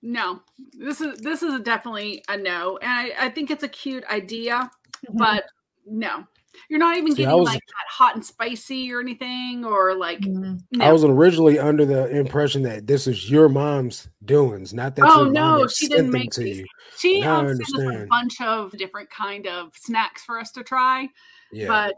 no. 0.01 0.41
This 0.73 1.01
is 1.01 1.19
this 1.19 1.43
is 1.43 1.59
definitely 1.61 2.23
a 2.29 2.37
no, 2.37 2.77
and 2.77 2.91
I, 2.91 3.25
I 3.25 3.29
think 3.29 3.51
it's 3.51 3.63
a 3.63 3.67
cute 3.69 4.03
idea, 4.05 4.69
Mm-hmm. 5.07 5.17
but 5.17 5.43
no. 5.85 6.25
You're 6.69 6.79
not 6.79 6.97
even 6.97 7.11
See, 7.15 7.23
getting 7.23 7.37
was- 7.39 7.47
like 7.47 7.61
that 7.65 7.85
hot 7.89 8.15
and 8.15 8.25
spicy 8.25 8.91
or 8.91 8.99
anything, 8.99 9.63
or 9.65 9.95
like 9.95 10.19
Mhm. 10.21 10.59
no. 10.71 10.85
I 10.85 10.91
was 10.91 11.03
originally 11.03 11.59
under 11.59 11.85
the 11.85 12.09
impression 12.09 12.63
that 12.63 12.87
this 12.87 13.07
is 13.07 13.29
your 13.29 13.49
mom's 13.49 14.09
doings, 14.25 14.73
not 14.73 14.95
that 14.95 15.05
Oh, 15.07 15.23
your 15.25 15.31
no, 15.31 15.67
she 15.67 15.85
sent 15.87 15.91
didn't 15.97 16.11
make 16.11 16.31
to 16.31 16.41
these. 16.41 16.57
you. 16.59 16.65
She 16.97 17.21
Now 17.21 17.39
um, 17.41 17.47
sent 17.47 17.61
us 17.61 17.73
a 18.03 18.05
bunch 18.09 18.41
of 18.41 18.71
different 18.77 19.09
kind 19.09 19.47
of 19.47 19.71
snacks 19.75 20.23
for 20.23 20.39
us 20.39 20.51
to 20.51 20.63
try, 20.63 21.09
Yeah, 21.51 21.67
but 21.67 21.95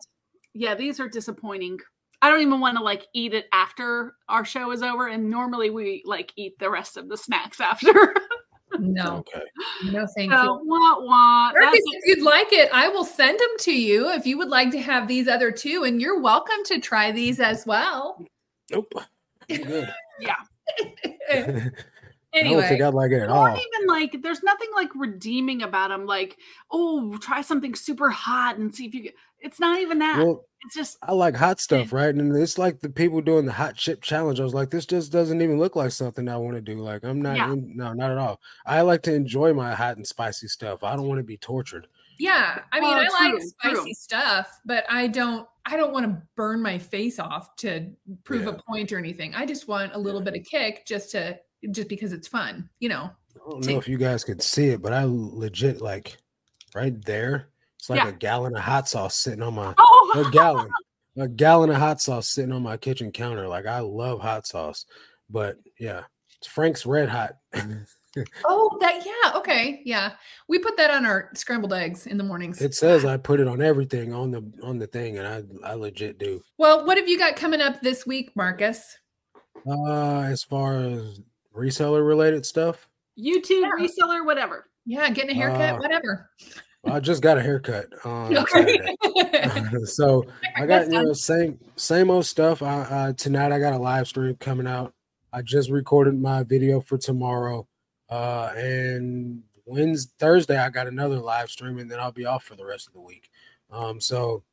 yeah, 0.54 0.76
these 0.76 1.00
are 1.00 1.08
disappointing. 1.10 1.80
I 2.22 2.30
don't 2.30 2.42
even 2.42 2.60
want 2.60 2.78
to 2.78 2.84
like 2.84 3.08
eat 3.16 3.34
it 3.34 3.48
after 3.52 4.14
our 4.30 4.46
show 4.46 4.72
is 4.72 4.84
over, 4.84 5.08
and 5.08 5.30
normally 5.30 5.72
we 5.72 6.04
like 6.06 6.32
eat 6.36 6.60
the 6.60 6.70
rest 6.70 6.96
of 6.98 7.10
the 7.10 7.18
snacks 7.18 7.60
after. 7.62 8.14
No, 8.80 9.18
okay. 9.18 9.44
no, 9.92 10.08
thank 10.16 10.32
so 10.32 10.44
you. 10.44 10.62
wah 10.66 11.00
wah. 11.00 11.52
Marcus, 11.52 11.82
if 11.84 12.06
you'd 12.06 12.24
like 12.24 12.54
it, 12.54 12.70
I 12.74 12.88
will 12.88 13.04
send 13.04 13.40
them 13.40 13.50
to 13.60 13.74
you 13.74 14.10
if 14.12 14.26
you 14.26 14.38
would 14.38 14.50
like 14.50 14.72
to 14.72 14.80
have 14.80 15.08
these 15.08 15.28
other 15.28 15.52
two, 15.52 15.84
and 15.84 16.02
you're 16.02 16.22
welcome 16.22 16.64
to 16.66 16.80
try 16.80 17.12
these 17.12 17.40
as 17.40 17.66
well. 17.66 18.24
Nope. 18.72 18.94
I'm 19.50 19.64
good. 19.64 19.90
I 22.34 22.44
don't 22.44 22.64
think 22.64 22.82
I'd 22.82 22.94
like 22.94 23.12
it 23.12 23.24
at 23.24 23.30
Or 23.30 23.34
all. 23.34 23.48
even 23.50 23.88
like, 23.88 24.22
there's 24.22 24.42
nothing 24.42 24.70
like 24.74 24.90
redeeming 24.96 25.64
about 25.64 25.90
them. 25.90 26.06
Like, 26.06 26.38
oh, 26.72 27.18
try 27.18 27.42
something 27.42 27.76
super 27.76 28.10
hot 28.10 28.58
and 28.58 28.74
see 28.74 28.86
if 28.86 28.94
you 28.94 29.04
get. 29.04 29.16
It's 29.40 29.60
not 29.60 29.82
even 29.82 30.00
that. 30.00 30.20
Well, 30.20 30.46
it's 30.66 30.76
just 30.76 30.98
I 31.02 31.12
like 31.14 31.36
hot 31.36 31.60
stuff, 31.60 31.92
right? 31.92 32.14
And 32.14 32.36
it's 32.38 32.58
like 32.58 32.80
the 32.80 32.90
people 32.90 33.22
doing 33.22 33.46
the 33.46 33.52
hot 33.52 33.76
chip 33.76 34.02
challenge. 34.02 34.40
I 34.40 34.44
was 34.44 34.54
like, 34.54 34.70
this 34.70 34.86
just 34.86 35.12
doesn't 35.12 35.42
even 35.42 35.58
look 35.58 35.76
like 35.76 35.92
something 35.92 36.28
I 36.30 36.38
want 36.38 36.56
to 36.56 36.62
do. 36.62 36.78
Like, 36.80 37.04
I'm 37.04 37.22
not, 37.22 37.38
Yeah. 37.38 37.52
in, 37.54 37.76
no, 37.76 37.94
not 37.94 38.12
at 38.12 38.18
all. 38.18 38.40
I 38.66 38.82
like 38.82 39.02
to 39.04 39.14
enjoy 39.14 39.54
my 39.54 39.74
hot 39.74 39.98
and 39.98 40.06
spicy 40.06 40.48
stuff. 40.48 40.84
I 40.84 40.96
don't 40.96 41.08
want 41.08 41.20
to 41.20 41.24
be 41.24 41.38
tortured. 41.38 41.88
yeah, 42.20 42.60
I 42.72 42.80
mean, 42.80 42.90
Well, 42.92 43.08
I 43.20 43.32
like 43.32 43.42
spicy 43.42 43.76
true. 43.84 43.94
stuff, 43.94 44.60
but 44.66 44.86
I 44.90 45.08
don't. 45.08 45.48
I 45.66 45.78
don't 45.78 45.94
want 45.94 46.06
to 46.08 46.22
burn 46.36 46.60
my 46.60 46.80
face 46.80 47.20
off 47.20 47.56
to 47.58 47.88
prove 48.24 48.48
a 48.48 48.54
point 48.68 48.92
or 48.92 48.98
anything. 48.98 49.36
I 49.36 49.46
just 49.46 49.68
want 49.68 49.94
a 49.94 49.98
little 49.98 50.22
bit 50.22 50.36
of 50.36 50.44
kick, 50.44 50.86
just 50.88 51.12
to 51.12 51.40
just 51.70 51.88
because 51.88 52.14
it's 52.14 52.28
fun, 52.28 52.68
you 52.80 52.90
know. 52.90 53.12
I 53.36 53.50
don't 53.50 53.66
know 53.68 53.78
if 53.78 53.88
you 53.88 53.98
guys 54.00 54.24
could 54.24 54.42
see 54.42 54.70
it, 54.70 54.82
but 54.82 54.92
I 54.94 55.04
legit 55.08 55.80
like 55.82 56.18
right 56.74 57.00
there. 57.06 57.50
It's 57.78 57.90
like 57.92 57.98
Yeah. 58.04 58.10
a 58.10 58.12
gallon 58.14 58.56
of 58.56 58.62
hot 58.64 58.90
sauce 58.90 59.16
sitting 59.16 59.44
on 59.44 59.54
my 59.54 59.74
oh, 59.78 59.91
a 60.16 60.30
gallon, 60.32 60.70
a 61.18 61.28
gallon 61.28 61.70
of 61.70 61.78
hot 61.78 62.02
sauce 62.02 62.28
sitting 62.28 62.52
on 62.52 62.64
my 62.64 62.78
kitchen 62.78 63.12
counter. 63.12 63.48
Like 63.48 63.66
I 63.66 63.80
love 63.80 64.22
hot 64.22 64.48
sauce, 64.48 64.86
but 65.30 65.58
yeah, 65.80 66.04
it's 66.38 66.48
Frank's 66.48 66.86
Red 66.86 67.10
Hot. 67.10 67.34
Oh, 68.44 68.78
that 68.82 69.06
yeah, 69.06 69.38
okay, 69.40 69.82
yeah. 69.86 70.12
We 70.50 70.60
put 70.60 70.76
that 70.76 70.92
on 70.92 71.06
our 71.06 71.30
scrambled 71.34 71.72
eggs 71.72 72.08
in 72.08 72.18
the 72.18 72.26
mornings. 72.26 72.62
it 72.62 72.76
says 72.76 73.06
I 73.06 73.16
put 73.16 73.40
it 73.40 73.48
on 73.48 73.62
everything 73.62 74.14
on 74.14 74.32
the 74.32 74.44
on 74.62 74.78
the 74.80 74.88
thing, 74.88 75.18
and 75.18 75.26
I 75.26 75.44
I 75.66 75.76
legit 75.76 76.18
do. 76.20 76.42
well, 76.58 76.86
what 76.86 76.98
have 76.98 77.08
you 77.08 77.18
got 77.18 77.38
coming 77.38 77.62
up 77.62 77.80
this 77.82 78.06
week, 78.06 78.36
Marcus? 78.36 78.98
Uh, 79.66 80.24
as 80.24 80.44
far 80.44 80.76
as 80.76 81.22
reseller 81.56 82.06
related 82.06 82.46
stuff, 82.46 82.90
YouTube 83.18 83.62
Yeah. 83.62 83.70
reseller, 83.80 84.26
whatever. 84.26 84.68
Yeah, 84.86 85.10
getting 85.10 85.32
a 85.32 85.34
haircut, 85.34 85.76
Uh, 85.76 85.78
whatever. 85.78 86.30
I 86.84 87.00
just 87.00 87.22
got 87.22 87.38
a 87.38 87.42
haircut 87.42 87.88
Okay. 88.06 88.96
So 89.86 90.26
I 90.56 90.66
got 90.66 90.88
you 90.88 91.04
know 91.04 91.14
same 91.14 91.60
same 91.76 92.10
old 92.10 92.26
stuff. 92.26 92.62
I, 92.62 92.82
uh, 92.82 93.14
tonight 93.14 93.52
I 93.52 93.60
got 93.60 93.74
a 93.74 93.78
live 93.78 94.08
stream 94.08 94.36
coming 94.36 94.68
out. 94.68 94.94
I 95.34 95.42
just 95.42 95.70
recorded 95.70 96.20
my 96.20 96.44
video 96.44 96.82
for 96.82 96.98
tomorrow, 96.98 97.68
uh, 98.10 98.52
and 98.56 99.44
Wednesday 99.66 100.12
Thursday 100.20 100.58
I 100.58 100.70
got 100.70 100.88
another 100.88 101.18
live 101.18 101.50
stream, 101.50 101.78
and 101.78 101.90
then 101.90 102.00
I'll 102.00 102.12
be 102.12 102.26
off 102.26 102.44
for 102.44 102.56
the 102.56 102.66
rest 102.66 102.88
of 102.88 102.94
the 102.94 103.02
week. 103.02 103.30
Um, 103.72 104.02
so 104.02 104.44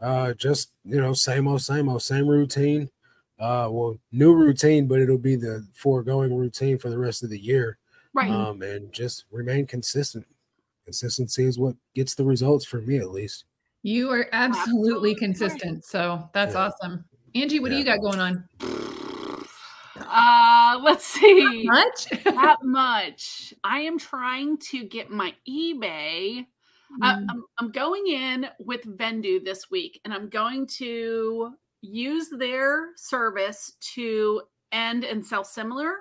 uh, 0.00 0.34
just 0.34 0.70
you 0.84 1.00
know 1.00 1.12
same 1.12 1.48
old 1.48 1.62
same 1.62 1.88
old 1.88 2.02
same 2.02 2.28
routine. 2.28 2.90
Uh, 3.38 3.68
well, 3.70 3.98
new 4.12 4.32
routine, 4.34 4.86
but 4.86 5.00
it'll 5.00 5.18
be 5.18 5.36
the 5.36 5.66
foregoing 5.72 6.36
routine 6.36 6.78
for 6.78 6.88
the 6.88 6.98
rest 6.98 7.22
of 7.22 7.30
the 7.30 7.38
year. 7.38 7.78
Right. 8.14 8.30
Um, 8.30 8.62
and 8.62 8.90
just 8.92 9.24
remain 9.30 9.66
consistent. 9.66 10.26
Consistency 10.86 11.44
is 11.44 11.58
what 11.58 11.74
gets 11.94 12.14
the 12.14 12.24
results 12.24 12.64
for 12.64 12.80
me, 12.80 12.98
at 12.98 13.10
least. 13.10 13.44
You 13.82 14.08
are 14.10 14.28
absolutely 14.32 14.60
Absolutely 15.10 15.14
consistent. 15.16 15.84
So 15.84 16.30
that's 16.32 16.54
Yeah. 16.54 16.66
awesome. 16.68 17.04
Angie, 17.34 17.58
what 17.58 17.70
do 17.70 17.76
you 17.76 17.84
got 17.84 18.00
going 18.00 18.20
on? 18.20 18.48
Uh, 19.98 20.78
let's 20.82 21.04
see. 21.04 21.64
Much? 21.64 22.06
that 22.24 22.58
much. 22.62 23.52
I 23.64 23.80
am 23.80 23.98
trying 23.98 24.58
to 24.70 24.84
get 24.84 25.10
my 25.10 25.34
eBay. 25.48 26.46
I- 27.02 27.14
Mm. 27.14 27.26
I'm, 27.28 27.44
I'm 27.58 27.70
going 27.72 28.06
in 28.06 28.46
with 28.60 28.82
Vendoo 28.84 29.44
this 29.44 29.68
week, 29.72 30.00
and 30.04 30.14
I'm 30.14 30.28
going 30.28 30.68
to 30.78 31.52
use 31.80 32.28
their 32.30 32.90
service 32.96 33.72
to 33.94 34.42
end 34.70 35.02
and 35.04 35.24
sell 35.26 35.42
similar. 35.42 35.94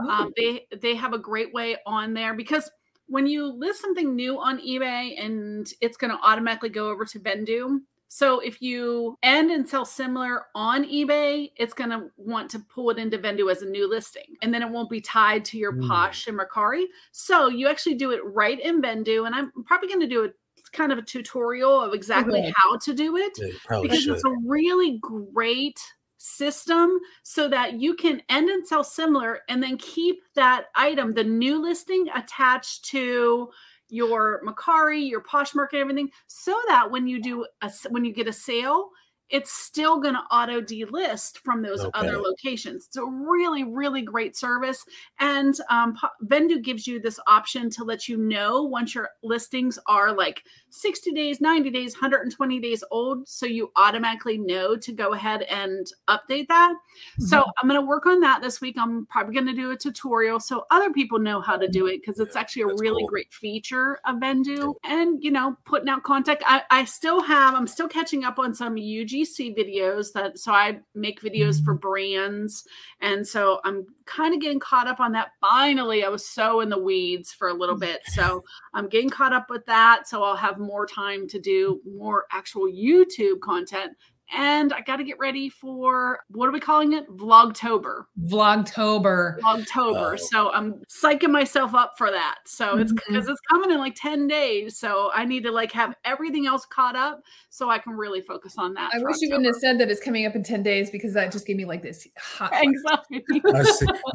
Oh, 0.00 0.08
Um, 0.08 0.32
they 0.36 0.66
they 0.80 0.94
have 0.94 1.12
a 1.12 1.18
great 1.18 1.52
way 1.52 1.76
on 1.84 2.14
there 2.14 2.32
because 2.32 2.70
when 3.12 3.26
you 3.26 3.44
list 3.46 3.82
something 3.82 4.16
new 4.16 4.40
on 4.40 4.58
eBay 4.58 5.22
and 5.22 5.70
it's 5.82 5.98
going 5.98 6.10
to 6.10 6.18
automatically 6.22 6.70
go 6.70 6.88
over 6.88 7.04
to 7.04 7.20
Vendoo. 7.20 7.80
So 8.08 8.40
if 8.40 8.62
you 8.62 9.16
end 9.22 9.50
and 9.50 9.68
sell 9.68 9.84
similar 9.84 10.46
on 10.54 10.84
eBay, 10.84 11.50
it's 11.56 11.74
going 11.74 11.90
to 11.90 12.08
want 12.16 12.50
to 12.52 12.58
pull 12.58 12.88
it 12.90 12.98
into 12.98 13.18
Vendoo 13.18 13.50
as 13.50 13.60
a 13.60 13.66
new 13.68 13.88
listing, 13.88 14.36
and 14.42 14.52
then 14.52 14.62
it 14.62 14.68
won't 14.70 14.88
be 14.90 15.00
tied 15.00 15.44
to 15.46 15.58
your 15.58 15.72
Hmm. 15.72 15.88
Posh 15.88 16.26
and 16.26 16.38
Mercari. 16.38 16.84
So 17.12 17.48
you 17.48 17.68
actually 17.68 17.96
do 17.96 18.10
it 18.12 18.20
right 18.24 18.58
in 18.58 18.80
Vendoo, 18.80 19.26
and 19.26 19.34
I'm 19.34 19.52
probably 19.64 19.88
going 19.88 20.00
to 20.00 20.06
do 20.06 20.24
a 20.24 20.28
kind 20.72 20.90
of 20.92 20.96
a 20.98 21.02
tutorial 21.02 21.82
of 21.82 21.92
exactly 21.92 22.40
Okay. 22.40 22.52
how 22.56 22.78
to 22.78 22.94
do 22.94 23.16
it 23.18 23.32
Yeah, 23.38 23.80
because 23.82 24.02
should. 24.04 24.14
it's 24.14 24.24
a 24.24 24.34
really 24.46 24.98
great 25.00 25.78
system 26.22 26.98
so 27.24 27.48
that 27.48 27.80
you 27.80 27.94
can 27.94 28.22
end 28.28 28.48
and 28.48 28.66
sell 28.66 28.84
similar 28.84 29.40
and 29.48 29.62
then 29.62 29.76
keep 29.76 30.22
that 30.34 30.66
item, 30.76 31.12
the 31.12 31.24
new 31.24 31.60
listing, 31.60 32.06
attached 32.14 32.84
to 32.86 33.50
your 33.88 34.40
Mercari, 34.46 35.08
your 35.08 35.22
Poshmark, 35.22 35.68
and 35.72 35.80
everything, 35.80 36.10
so 36.28 36.56
that 36.68 36.90
when 36.90 37.06
you 37.06 37.20
do 37.20 37.44
a 37.60 37.70
when 37.90 38.04
you 38.04 38.12
get 38.12 38.28
a 38.28 38.32
sale, 38.32 38.90
it's 39.32 39.50
still 39.50 39.98
going 39.98 40.14
to 40.14 40.20
auto 40.30 40.60
delist 40.60 41.38
from 41.38 41.62
those 41.62 41.86
other 41.94 42.18
locations. 42.18 42.86
It's 42.86 42.96
a 42.98 43.04
really, 43.04 43.64
really 43.64 44.02
great 44.02 44.36
service. 44.36 44.84
And 45.20 45.58
um, 45.70 45.96
Vendoo 46.26 46.62
gives 46.62 46.86
you 46.86 47.00
this 47.00 47.18
option 47.26 47.70
to 47.70 47.84
let 47.84 48.08
you 48.08 48.18
know 48.18 48.62
once 48.62 48.94
your 48.94 49.08
listings 49.22 49.78
are 49.86 50.12
like 50.12 50.42
60 50.68 51.12
days, 51.12 51.40
90 51.40 51.70
days, 51.70 51.94
120 51.94 52.60
days 52.60 52.84
old. 52.90 53.26
So 53.26 53.46
you 53.46 53.72
automatically 53.76 54.36
know 54.36 54.76
to 54.76 54.92
go 54.92 55.14
ahead 55.14 55.42
and 55.42 55.86
update 56.08 56.48
that. 56.48 56.74
So 57.18 57.42
I'm 57.60 57.68
going 57.68 57.80
to 57.80 57.86
work 57.86 58.04
on 58.04 58.20
that 58.20 58.42
this 58.42 58.60
week. 58.60 58.76
I'm 58.78 59.06
probably 59.06 59.34
going 59.34 59.46
to 59.46 59.54
do 59.54 59.70
a 59.70 59.76
tutorial 59.76 60.40
so 60.40 60.66
other 60.70 60.92
people 60.92 61.18
know 61.18 61.40
how 61.40 61.56
to 61.56 61.68
do 61.68 61.86
it 61.86 62.00
because 62.00 62.20
it's 62.20 62.36
actually 62.36 62.62
a 62.62 62.74
really 62.78 63.02
cool. 63.02 63.08
great 63.08 63.32
feature 63.32 63.98
of 64.04 64.16
Vendoo. 64.16 64.74
And, 64.84 65.22
you 65.24 65.30
know, 65.30 65.56
putting 65.64 65.88
out 65.88 66.02
content. 66.02 66.40
I, 66.46 66.62
I 66.70 66.84
still 66.84 67.22
have, 67.22 67.54
I'm 67.54 67.66
still 67.66 67.88
catching 67.88 68.24
up 68.24 68.38
on 68.38 68.54
some 68.54 68.76
UGC 69.22 69.56
videos 69.56 70.12
that, 70.12 70.38
so 70.38 70.52
I 70.52 70.80
make 70.94 71.20
videos 71.20 71.62
for 71.64 71.74
mm-hmm. 71.74 71.88
brands. 71.88 72.64
And 73.00 73.26
so 73.26 73.60
I'm 73.64 73.86
kind 74.06 74.34
of 74.34 74.40
getting 74.40 74.60
caught 74.60 74.86
up 74.86 75.00
on 75.00 75.12
that. 75.12 75.30
Finally, 75.40 76.04
I 76.04 76.08
was 76.08 76.26
so 76.26 76.60
in 76.60 76.68
the 76.68 76.78
weeds 76.78 77.32
for 77.32 77.48
a 77.48 77.54
little 77.54 77.78
bit. 77.78 78.00
So 78.08 78.44
I'm 78.74 78.88
getting 78.88 79.10
caught 79.10 79.32
up 79.32 79.50
with 79.50 79.64
that. 79.66 80.08
So 80.08 80.22
I'll 80.22 80.36
have 80.36 80.58
more 80.58 80.86
time 80.86 81.28
to 81.28 81.40
do 81.40 81.80
more 81.84 82.26
actual 82.32 82.66
YouTube 82.66 83.40
content. 83.40 83.92
And 84.34 84.72
I 84.72 84.80
got 84.80 84.96
to 84.96 85.04
get 85.04 85.18
ready 85.18 85.48
for 85.48 86.20
what 86.28 86.48
are 86.48 86.52
we 86.52 86.60
calling 86.60 86.94
it? 86.94 87.08
Vlogtober. 87.10 88.04
Vlogtober. 88.24 89.38
Vlogtober. 89.40 90.12
Oh. 90.12 90.16
So 90.16 90.50
I'm 90.52 90.82
psyching 90.90 91.30
myself 91.30 91.74
up 91.74 91.98
for 91.98 92.10
that. 92.10 92.38
So 92.46 92.78
it's 92.78 92.92
mm-hmm. 92.92 93.12
because 93.12 93.28
it's 93.28 93.40
coming 93.50 93.70
in 93.70 93.78
like 93.78 93.94
10 93.94 94.26
days. 94.26 94.78
So 94.78 95.10
I 95.14 95.24
need 95.24 95.42
to 95.44 95.50
like 95.50 95.70
have 95.72 95.94
everything 96.04 96.46
else 96.46 96.64
caught 96.64 96.96
up 96.96 97.22
so 97.50 97.68
I 97.68 97.78
can 97.78 97.92
really 97.92 98.22
focus 98.22 98.54
on 98.56 98.72
that. 98.74 98.90
I 98.94 99.00
for 99.00 99.08
wish 99.08 99.16
you 99.20 99.28
wouldn't 99.28 99.46
have 99.46 99.56
said 99.56 99.78
that 99.80 99.90
it's 99.90 100.00
coming 100.00 100.24
up 100.24 100.34
in 100.34 100.42
10 100.42 100.62
days 100.62 100.90
because 100.90 101.12
that 101.14 101.30
just 101.30 101.46
gave 101.46 101.56
me 101.56 101.64
like 101.64 101.82
this 101.82 102.08
hot. 102.16 102.52
Anxiety. 102.54 103.42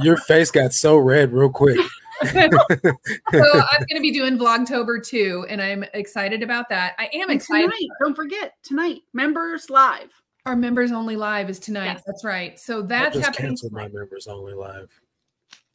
Your 0.02 0.18
face 0.18 0.50
got 0.50 0.74
so 0.74 0.98
red 0.98 1.32
real 1.32 1.50
quick. 1.50 1.80
so 2.32 2.40
I'm 3.32 3.80
going 3.80 3.96
to 3.96 4.02
be 4.02 4.12
doing 4.12 4.38
Vlogtober 4.38 5.06
too, 5.06 5.46
and 5.50 5.62
I'm 5.62 5.84
excited 5.94 6.44
about 6.44 6.70
that. 6.70 6.96
I 6.98 7.10
am 7.14 7.30
And 7.30 7.32
excited. 7.40 7.64
tonight, 7.72 7.90
don't 8.02 8.16
forget 8.16 8.54
tonight, 8.64 9.02
members 9.14 9.70
live. 9.70 10.12
Our 10.46 10.56
members 10.56 10.92
only 10.92 11.16
live 11.18 11.50
is 11.50 11.60
tonight. 11.60 11.86
Yes. 11.94 12.04
That's 12.06 12.24
right. 12.24 12.58
So 12.60 12.80
I 12.80 12.88
that's 12.88 13.16
just 13.16 13.26
happening. 13.28 13.50
canceled 13.50 13.74
my 13.74 13.88
members 13.90 14.28
only 14.28 14.54
live. 14.54 14.90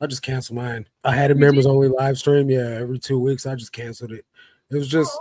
I 0.01 0.07
just 0.07 0.23
canceled 0.23 0.57
mine. 0.57 0.89
I 1.05 1.15
had 1.15 1.31
a 1.31 1.35
members 1.35 1.67
only 1.67 1.89
live 1.89 2.19
stream. 2.19 2.51
Yeah, 2.51 2.79
every 2.81 2.99
two 2.99 3.19
weeks 3.21 3.47
I 3.47 3.55
just 3.55 3.73
canceled 3.73 4.13
it. 4.13 4.25
It 4.71 4.77
was 4.77 4.89
just 4.89 5.17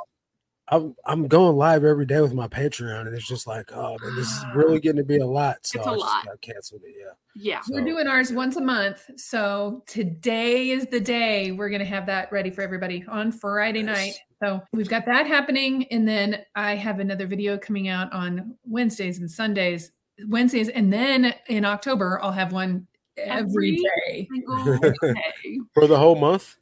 I'm 0.72 0.96
I'm 1.06 1.28
going 1.28 1.58
live 1.58 1.84
every 1.84 2.06
day 2.06 2.22
with 2.22 2.34
my 2.34 2.48
Patreon, 2.48 3.06
and 3.06 3.14
it's 3.14 3.28
just 3.28 3.46
like, 3.46 3.72
oh 3.74 3.98
man, 4.02 4.16
this 4.16 4.28
is 4.32 4.44
really 4.56 4.80
getting 4.82 4.98
to 4.98 5.04
be 5.04 5.18
a 5.18 5.26
lot. 5.26 5.58
So 5.64 5.80
It's 5.80 5.88
a 5.88 5.90
I 5.90 5.94
just 5.96 6.06
lot. 6.06 6.26
got 6.26 6.42
canceled 6.42 6.82
it. 6.86 6.96
Yeah. 6.98 7.12
Yeah. 7.36 7.62
We're 7.70 7.84
doing 7.86 8.08
ours 8.08 8.32
once 8.32 8.56
a 8.56 8.62
month. 8.62 9.10
So 9.18 9.84
today 9.88 10.70
is 10.72 10.86
the 10.88 11.00
day 11.00 11.52
we're 11.52 11.70
going 11.70 11.80
to 11.80 11.86
have 11.86 12.06
that 12.08 12.32
ready 12.32 12.50
for 12.50 12.62
everybody 12.62 13.04
on 13.08 13.32
Friday 13.32 13.84
Nice. 13.84 13.98
night. 13.98 14.16
So 14.44 14.62
we've 14.74 14.90
got 14.90 15.06
that 15.06 15.28
happening. 15.28 15.86
And 15.92 16.08
then 16.08 16.40
I 16.56 16.76
have 16.76 17.00
another 17.00 17.28
video 17.28 17.58
coming 17.58 17.88
out 17.88 18.12
on 18.14 18.56
Wednesdays 18.66 19.20
and 19.20 19.30
Sundays. 19.32 19.92
Wednesdays. 20.28 20.70
And 20.70 20.92
then 20.92 21.34
in 21.48 21.64
October, 21.66 22.20
I'll 22.22 22.32
have 22.34 22.52
one 22.54 22.86
every 23.18 23.78
Every 23.78 23.78
day 23.78 24.28
day. 25.14 25.60
For 25.74 25.88
the 25.88 25.98
whole 25.98 26.16
month. 26.16 26.58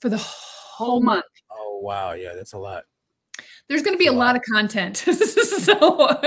for 0.00 0.08
the 0.10 0.18
Whole 0.18 0.90
whole 0.92 1.00
month. 1.02 1.16
month. 1.16 1.24
Oh 1.52 1.78
wow, 1.82 2.12
yeah, 2.12 2.34
that's 2.34 2.52
a 2.54 2.58
lot. 2.58 2.84
There's 3.68 3.82
going 3.82 3.94
to 3.94 3.98
be 3.98 4.06
a 4.08 4.12
lot 4.12 4.36
of 4.36 4.42
content. 4.42 4.96
so 4.98 5.14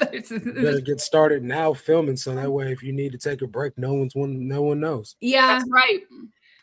there's- 0.00 0.30
You 0.30 0.40
better 0.54 0.80
get 0.80 1.00
started 1.00 1.42
now 1.42 1.72
filming, 1.74 2.16
so 2.16 2.34
that 2.34 2.50
way 2.50 2.72
if 2.72 2.82
you 2.82 2.92
need 2.92 3.12
to 3.12 3.18
take 3.18 3.42
a 3.42 3.46
break, 3.46 3.76
no 3.76 3.94
one's 3.94 4.14
one, 4.14 4.46
no 4.48 4.62
one 4.62 4.80
knows. 4.80 5.16
yeah, 5.20 5.58
That's 5.58 5.70
right. 5.70 6.00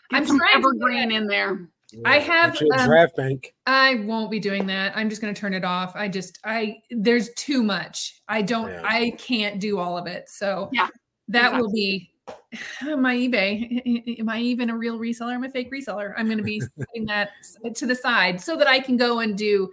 Get 0.10 0.18
I'm 0.18 0.26
some 0.28 0.40
evergreen 0.54 1.12
in 1.12 1.28
there. 1.28 1.70
I 2.04 2.20
have, 2.20 2.54
get 2.58 2.68
um, 2.80 2.86
draft 2.88 3.16
bank. 3.16 3.54
I 3.68 3.96
won't 4.06 4.30
be 4.30 4.40
doing 4.40 4.66
that. 4.68 4.96
I'm 4.98 5.10
just 5.10 5.22
going 5.22 5.34
to 5.34 5.40
turn 5.40 5.54
it 5.54 5.64
off. 5.64 5.96
I 5.96 6.10
just, 6.10 6.40
I, 6.44 6.78
there's 6.92 7.32
too 7.36 7.64
much. 7.64 8.22
I 8.28 8.42
don't, 8.42 8.70
Yeah. 8.70 8.82
I 8.84 9.12
can't 9.18 9.60
do 9.62 9.80
all 9.80 9.98
of 9.98 10.06
it. 10.08 10.28
So 10.28 10.70
Yeah, 10.74 10.88
that 11.30 11.54
will 11.54 11.72
be 11.72 12.12
my 12.98 13.16
eBay. 13.16 14.20
Am 14.20 14.28
I 14.30 14.40
even 14.40 14.70
a 14.72 14.76
real 14.78 15.00
reseller? 15.00 15.34
I'm 15.34 15.44
a 15.44 15.50
fake 15.50 15.72
reseller. 15.72 16.14
I'm 16.18 16.26
going 16.26 16.40
to 16.40 16.44
be 16.44 16.62
putting 16.78 17.06
that 17.06 17.30
to 17.76 17.86
the 17.86 17.96
side 17.96 18.42
so 18.42 18.58
that 18.58 18.68
I 18.68 18.80
can 18.80 18.98
go 18.98 19.20
and 19.20 19.38
do 19.38 19.72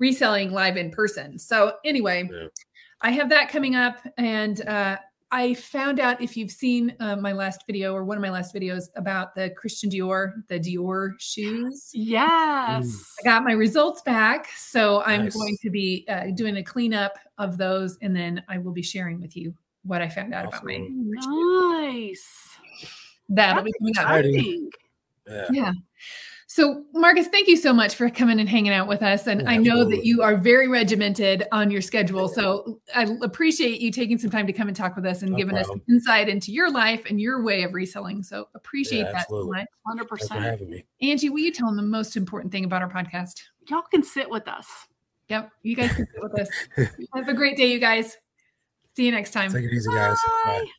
reselling 0.00 0.50
live 0.52 0.76
in 0.76 0.90
person. 0.90 1.38
So 1.38 1.74
anyway, 1.84 2.28
Yeah. 2.32 2.48
I 3.02 3.12
have 3.12 3.28
that 3.30 3.48
coming 3.48 3.76
up 3.76 3.98
and, 4.18 4.66
uh, 4.66 4.96
I 5.32 5.54
found 5.54 6.00
out 6.00 6.20
if 6.20 6.36
you've 6.36 6.50
seen 6.50 6.96
uh, 6.98 7.14
my 7.14 7.30
last 7.32 7.62
video 7.64 7.94
or 7.94 8.04
one 8.04 8.16
of 8.16 8.20
my 8.20 8.30
last 8.30 8.52
videos 8.52 8.86
about 8.96 9.32
the 9.36 9.50
Christian 9.50 9.88
Dior, 9.88 10.32
the 10.48 10.58
Dior 10.58 11.12
shoes. 11.20 11.90
Yes. 11.94 13.14
I 13.20 13.22
got 13.22 13.44
my 13.44 13.52
results 13.52 14.02
back. 14.02 14.48
So 14.56 15.02
I'm 15.04 15.26
Nice. 15.26 15.34
going 15.36 15.56
to 15.62 15.70
be 15.70 16.04
uh, 16.08 16.32
doing 16.34 16.56
a 16.56 16.64
cleanup 16.64 17.16
of 17.38 17.58
those 17.58 17.96
and 18.02 18.14
then 18.14 18.42
I 18.48 18.58
will 18.58 18.72
be 18.72 18.82
sharing 18.82 19.20
with 19.20 19.36
you 19.36 19.54
what 19.84 20.02
I 20.02 20.08
found 20.08 20.34
out 20.34 20.46
about 20.46 20.64
my. 20.64 20.84
Nice. 20.90 22.26
That'll 23.28 23.62
be 23.62 23.72
That's 23.82 23.98
coming 23.98 24.66
up. 24.66 24.74
Yeah. 25.28 25.46
Yeah. 25.52 25.72
So, 26.52 26.82
Marcus, 26.94 27.28
thank 27.28 27.46
you 27.46 27.56
so 27.56 27.72
much 27.72 27.94
for 27.94 28.10
coming 28.10 28.40
and 28.40 28.48
hanging 28.48 28.72
out 28.72 28.88
with 28.88 29.04
us. 29.04 29.28
And 29.28 29.42
Yeah, 29.42 29.50
I 29.50 29.56
know 29.56 29.84
that 29.84 30.04
you 30.04 30.20
are 30.20 30.36
very 30.36 30.66
regimented 30.66 31.44
on 31.52 31.70
your 31.70 31.80
schedule. 31.80 32.26
So, 32.26 32.80
I 32.92 33.04
appreciate 33.22 33.80
you 33.80 33.92
taking 33.92 34.18
some 34.18 34.30
time 34.30 34.48
to 34.48 34.52
come 34.52 34.66
and 34.66 34.76
talk 34.76 34.96
with 34.96 35.06
us 35.06 35.22
and 35.22 35.30
No 35.30 35.36
giving 35.36 35.54
problem. 35.54 35.78
us 35.78 35.84
insight 35.88 36.28
into 36.28 36.50
your 36.50 36.68
life 36.68 37.04
and 37.08 37.20
your 37.20 37.44
way 37.44 37.62
of 37.62 37.72
reselling. 37.72 38.24
So, 38.24 38.48
appreciate 38.56 38.98
Yeah, 39.02 39.12
that 39.12 39.28
so 39.28 39.36
absolutely. 39.36 39.58
much. 39.58 39.66
Thanks 40.08 40.26
for 40.26 40.34
100%. 40.38 40.42
having 40.42 40.70
me. 40.70 40.84
Angie, 41.00 41.28
will 41.30 41.38
you 41.38 41.52
tell 41.52 41.68
them 41.68 41.76
the 41.76 41.82
most 41.84 42.16
important 42.16 42.50
thing 42.50 42.64
about 42.64 42.82
our 42.82 42.90
podcast? 42.90 43.42
Y'all 43.68 43.82
can 43.82 44.02
sit 44.02 44.28
with 44.28 44.48
us. 44.48 44.66
Yep. 45.28 45.52
You 45.62 45.76
guys 45.76 45.92
can 45.92 46.08
sit 46.12 46.20
with 46.20 46.40
us. 46.40 46.48
Have 47.14 47.28
a 47.28 47.34
great 47.34 47.58
day, 47.58 47.70
you 47.70 47.78
guys. 47.78 48.16
See 48.96 49.06
you 49.06 49.12
next 49.12 49.30
time. 49.30 49.52
Take 49.52 49.66
it 49.66 49.72
easy, 49.72 49.88
guys. 49.88 50.16
Bye. 50.44 50.62
Bye. 50.64 50.70